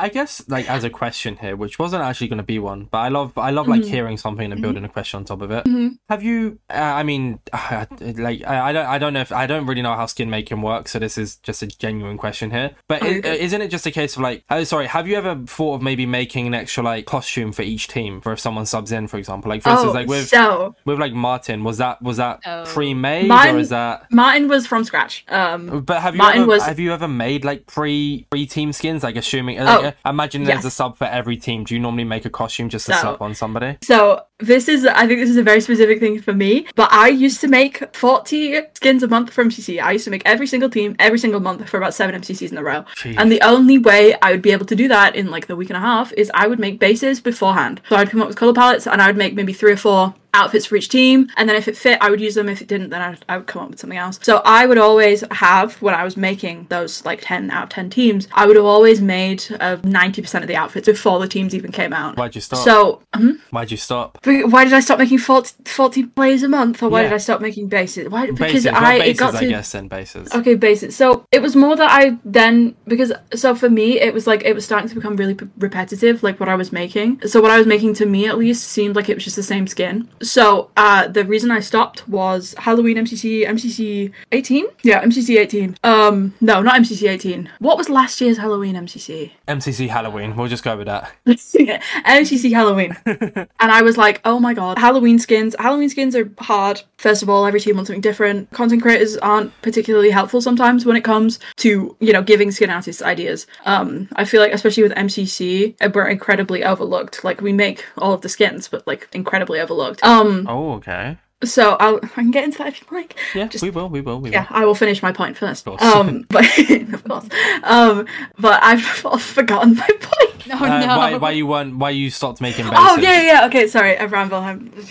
I 0.00 0.08
guess 0.08 0.42
like 0.48 0.68
as 0.70 0.82
a 0.84 0.90
question 0.90 1.36
here, 1.36 1.56
which 1.56 1.78
wasn't 1.78 2.02
actually 2.02 2.28
going 2.28 2.38
to 2.38 2.42
be 2.54 2.58
one, 2.58 2.88
but 2.90 2.98
I 2.98 3.08
love 3.08 3.36
I 3.36 3.50
love 3.50 3.68
like 3.68 3.82
Mhm. 3.82 3.88
hearing 3.90 4.16
something 4.16 4.50
and 4.52 4.60
building 4.62 4.84
a 4.84 4.88
question 4.88 5.18
on 5.18 5.24
top 5.24 5.42
of 5.42 5.50
it. 5.50 5.64
Mhm. 5.64 5.98
Have 6.08 6.22
you? 6.22 6.58
Uh, 6.68 6.74
I 7.00 7.02
mean, 7.02 7.38
like 8.00 8.42
I, 8.46 8.68
I 8.70 8.72
don't 8.72 8.86
I 8.86 8.98
don't 8.98 9.12
know 9.12 9.20
if 9.20 9.32
I 9.32 9.46
don't 9.46 9.66
really 9.66 9.82
know 9.82 9.94
how 9.94 10.06
skin 10.06 10.30
making 10.30 10.62
works, 10.62 10.92
so 10.92 10.98
this 10.98 11.16
is 11.18 11.36
just 11.36 11.62
a 11.62 11.66
genuine 11.66 12.16
question 12.18 12.50
here. 12.50 12.70
But 12.88 13.02
Oh, 13.02 13.06
i- 13.06 13.10
isn't 13.46 13.60
it 13.60 13.68
just 13.70 13.86
a 13.86 13.90
case 13.90 14.16
of 14.16 14.22
like, 14.22 14.44
oh, 14.50 14.64
sorry, 14.64 14.86
have 14.86 15.06
you 15.08 15.16
ever 15.16 15.36
thought 15.46 15.74
of 15.76 15.82
maybe 15.82 16.06
making 16.06 16.46
an 16.46 16.54
extra 16.54 16.82
like 16.82 17.06
costume 17.06 17.52
for 17.52 17.62
each 17.62 17.88
team 17.88 18.20
for 18.20 18.32
if 18.32 18.40
someone 18.40 18.66
subs 18.66 18.92
in, 18.92 19.06
for 19.06 19.18
example? 19.18 19.48
Like 19.50 19.62
for 19.62 19.70
instance, 19.70 19.90
oh, 19.90 19.94
like 19.94 20.08
with 20.08 20.28
so 20.28 20.74
with 20.84 20.98
like 20.98 21.12
Martin, 21.12 21.64
was 21.64 21.78
that 21.78 22.00
was 22.02 22.16
that 22.18 22.40
Oh. 22.46 22.64
pre-made 22.66 23.30
or 23.30 23.58
is 23.58 23.68
that? 23.70 24.10
Martin 24.10 24.48
was 24.48 24.66
from 24.66 24.84
scratch. 24.84 25.24
Um, 25.28 25.80
But 25.80 26.00
have 26.02 26.14
you 26.14 26.18
Martin 26.18 26.42
ever 26.42 26.50
was- 26.50 26.66
have 26.66 26.78
you 26.78 26.92
ever 26.92 27.08
made 27.08 27.44
like 27.44 27.66
pre 27.66 28.26
pre 28.30 28.46
team 28.46 28.72
skins? 28.72 29.02
Like 29.02 29.16
assuming, 29.16 29.58
like, 29.58 29.89
Imagine 30.04 30.44
there's 30.44 30.64
a 30.64 30.70
sub 30.70 30.96
for 30.96 31.04
every 31.06 31.36
team. 31.36 31.64
Do 31.64 31.74
you 31.74 31.80
normally 31.80 32.04
make 32.04 32.24
a 32.24 32.30
costume 32.30 32.68
just 32.68 32.86
to 32.86 32.94
So- 32.94 33.00
sub 33.02 33.22
on 33.22 33.34
somebody? 33.34 33.78
So 33.82 34.22
this 34.40 34.68
is, 34.68 34.86
I 34.86 35.06
think 35.06 35.20
this 35.20 35.30
is 35.30 35.36
a 35.36 35.42
very 35.42 35.60
specific 35.60 36.00
thing 36.00 36.20
for 36.20 36.32
me. 36.32 36.66
But 36.74 36.92
I 36.92 37.08
used 37.08 37.40
to 37.42 37.48
make 37.48 37.94
40 37.94 38.62
skins 38.74 39.02
a 39.02 39.08
month 39.08 39.32
for 39.32 39.44
MCC. 39.44 39.80
I 39.80 39.92
used 39.92 40.04
to 40.04 40.10
make 40.10 40.22
every 40.24 40.46
single 40.46 40.70
team 40.70 40.96
every 40.98 41.18
single 41.18 41.40
month 41.40 41.68
for 41.68 41.76
about 41.76 41.94
seven 41.94 42.20
MCCs 42.20 42.50
in 42.50 42.58
a 42.58 42.62
row. 42.62 42.84
Jeez. 42.96 43.16
And 43.18 43.30
the 43.30 43.40
only 43.42 43.78
way 43.78 44.14
I 44.22 44.32
would 44.32 44.42
be 44.42 44.52
able 44.52 44.66
to 44.66 44.76
do 44.76 44.88
that 44.88 45.16
in 45.16 45.30
like 45.30 45.46
the 45.46 45.56
week 45.56 45.70
and 45.70 45.76
a 45.76 45.80
half 45.80 46.12
is 46.14 46.30
I 46.34 46.46
would 46.46 46.58
make 46.58 46.78
bases 46.78 47.20
beforehand. 47.20 47.80
So 47.88 47.96
I'd 47.96 48.10
come 48.10 48.20
up 48.20 48.28
with 48.28 48.36
color 48.36 48.54
palettes 48.54 48.86
and 48.86 49.00
I 49.00 49.06
would 49.06 49.16
make 49.16 49.34
maybe 49.34 49.52
three 49.52 49.72
or 49.72 49.76
four 49.76 50.14
outfits 50.34 50.66
for 50.66 50.76
each 50.76 50.88
team. 50.88 51.28
And 51.36 51.48
then 51.48 51.56
if 51.56 51.68
it 51.68 51.76
fit, 51.76 51.98
I 52.00 52.10
would 52.10 52.20
use 52.20 52.34
them. 52.34 52.48
If 52.48 52.62
it 52.62 52.68
didn't, 52.68 52.90
then 52.90 53.02
I, 53.02 53.16
I 53.28 53.38
would 53.38 53.46
come 53.46 53.62
up 53.62 53.70
with 53.70 53.80
something 53.80 53.98
else. 53.98 54.18
So 54.22 54.42
I 54.44 54.66
would 54.66 54.78
always 54.78 55.24
have, 55.30 55.80
when 55.82 55.94
I 55.94 56.04
was 56.04 56.16
making 56.16 56.66
those 56.68 57.04
like 57.04 57.20
10 57.22 57.50
out 57.50 57.64
of 57.64 57.68
10 57.70 57.90
teams, 57.90 58.28
I 58.32 58.46
would 58.46 58.56
have 58.56 58.64
always 58.64 59.00
made 59.00 59.44
uh, 59.60 59.76
90% 59.76 60.42
of 60.42 60.48
the 60.48 60.56
outfits 60.56 60.86
before 60.86 61.18
the 61.18 61.28
teams 61.28 61.54
even 61.54 61.72
came 61.72 61.92
out. 61.92 62.16
Why'd 62.16 62.34
you 62.34 62.40
stop? 62.40 62.64
So, 62.64 63.02
hmm? 63.14 63.32
Why'd 63.50 63.70
you 63.70 63.76
stop? 63.76 64.18
Why 64.30 64.64
did 64.64 64.72
I 64.72 64.80
stop 64.80 64.98
making 64.98 65.18
40, 65.18 65.52
40 65.64 66.06
plays 66.06 66.42
a 66.42 66.48
month, 66.48 66.82
or 66.82 66.88
why 66.88 67.02
Yeah. 67.02 67.08
did 67.08 67.14
I 67.14 67.18
stop 67.18 67.40
making 67.40 67.68
bases? 67.68 68.08
Why? 68.08 68.26
Because 68.26 68.38
Bases, 68.52 68.66
I 68.66 68.98
bases, 68.98 69.08
it 69.10 69.18
got 69.18 69.34
I 69.34 69.40
to 69.40 69.48
guess, 69.48 69.72
then 69.72 69.88
bases. 69.88 70.34
okay 70.34 70.54
bases. 70.54 70.96
So 70.96 71.24
it 71.32 71.42
was 71.42 71.54
more 71.56 71.76
that 71.76 71.90
I 71.90 72.16
then 72.24 72.74
because 72.86 73.12
so 73.34 73.54
for 73.54 73.68
me 73.70 74.00
it 74.00 74.12
was 74.14 74.26
like 74.26 74.42
it 74.44 74.54
was 74.54 74.64
starting 74.64 74.88
to 74.88 74.94
become 74.94 75.16
really 75.16 75.34
p- 75.34 75.46
repetitive, 75.58 76.22
like 76.22 76.38
what 76.40 76.48
I 76.48 76.54
was 76.56 76.72
making. 76.72 77.20
So 77.26 77.40
what 77.40 77.50
I 77.50 77.58
was 77.58 77.66
making 77.66 77.94
to 77.94 78.06
me 78.06 78.26
at 78.26 78.38
least 78.38 78.68
seemed 78.68 78.96
like 78.96 79.08
it 79.08 79.14
was 79.16 79.24
just 79.24 79.36
the 79.36 79.42
same 79.42 79.66
skin. 79.66 80.08
So 80.22 80.70
uh 80.76 81.08
the 81.08 81.24
reason 81.24 81.50
I 81.50 81.60
stopped 81.60 82.08
was 82.08 82.54
Halloween 82.58 82.96
MCC 82.96 83.46
MCC 83.46 84.12
18. 84.32 84.66
Yeah, 84.82 85.02
MCC 85.04 85.38
18. 85.38 85.76
Um, 85.84 86.34
no, 86.40 86.62
not 86.62 86.74
MCC 86.80 87.08
18. 87.08 87.48
What 87.58 87.76
was 87.76 87.88
last 87.88 88.20
year's 88.20 88.38
Halloween 88.38 88.74
MCC? 88.76 89.32
MCC 89.48 89.88
Halloween. 89.88 90.36
We'll 90.36 90.46
just 90.48 90.62
go 90.64 90.76
with 90.76 90.86
that. 90.86 91.10
MCC 91.26 92.52
Halloween. 92.52 92.96
and 93.06 93.48
I 93.60 93.82
was 93.82 93.96
like, 93.96 94.19
oh 94.24 94.38
my 94.40 94.54
god, 94.54 94.78
Halloween 94.78 95.18
skins. 95.18 95.56
Halloween 95.58 95.88
skins 95.88 96.14
are 96.16 96.30
hard. 96.38 96.82
First 96.98 97.22
of 97.22 97.30
all, 97.30 97.46
every 97.46 97.60
team 97.60 97.76
wants 97.76 97.88
something 97.88 98.00
different. 98.00 98.50
Content 98.52 98.82
creators 98.82 99.16
aren't 99.18 99.52
particularly 99.62 100.10
helpful 100.10 100.40
sometimes 100.40 100.84
when 100.84 100.96
it 100.96 101.04
comes 101.04 101.38
to, 101.56 101.96
you 102.00 102.12
know, 102.12 102.22
giving 102.22 102.50
skin 102.50 102.70
artists 102.70 103.02
ideas. 103.02 103.46
Um, 103.64 104.08
I 104.16 104.24
feel 104.24 104.40
like, 104.40 104.52
especially 104.52 104.82
with 104.82 104.92
MCC, 104.92 105.76
uh, 105.80 105.90
we're 105.94 106.08
incredibly 106.08 106.64
overlooked. 106.64 107.24
Like, 107.24 107.40
we 107.40 107.52
make 107.52 107.84
all 107.98 108.12
of 108.12 108.20
the 108.20 108.28
skins, 108.28 108.68
but 108.68 108.86
like 108.86 109.08
incredibly 109.12 109.60
overlooked. 109.60 110.02
Um, 110.04 110.46
Oh, 110.48 110.72
okay. 110.74 111.18
So 111.44 111.76
I'll, 111.80 111.98
I 112.02 112.08
can 112.08 112.30
get 112.30 112.44
into 112.44 112.58
that 112.58 112.68
if 112.68 112.80
you 112.80 112.86
like. 112.96 113.16
Yeah, 113.34 113.46
Just- 113.48 113.62
we 113.62 113.70
will. 113.70 113.88
We 113.88 114.00
will. 114.00 114.20
We 114.20 114.30
Yeah, 114.30 114.46
will. 114.50 114.56
I 114.56 114.64
will 114.64 114.74
finish 114.74 115.02
my 115.02 115.12
point 115.12 115.36
first. 115.36 115.66
Of 115.66 115.78
course. 115.78 115.82
Um, 115.94 116.26
but 116.30 116.44
of 116.92 117.04
course. 117.04 117.26
Um, 117.62 118.06
but 118.38 118.62
I've 118.62 118.82
forgotten 119.20 119.76
my 119.76 119.86
point. 120.00 120.26
Oh 120.52 120.64
Uh, 120.64 120.80
no. 120.80 120.98
why, 120.98 121.16
why 121.16 121.30
you 121.30 121.46
weren't? 121.46 121.76
Why 121.76 121.90
you 121.90 122.10
stopped 122.10 122.40
making 122.40 122.64
bases? 122.64 122.78
Oh 122.80 122.96
yeah, 122.98 123.22
yeah, 123.22 123.32
yeah. 123.40 123.46
Okay, 123.46 123.68
sorry, 123.68 123.96
I 123.98 124.04
ramble. 124.06 124.38
I'm 124.38 124.72
just 124.72 124.90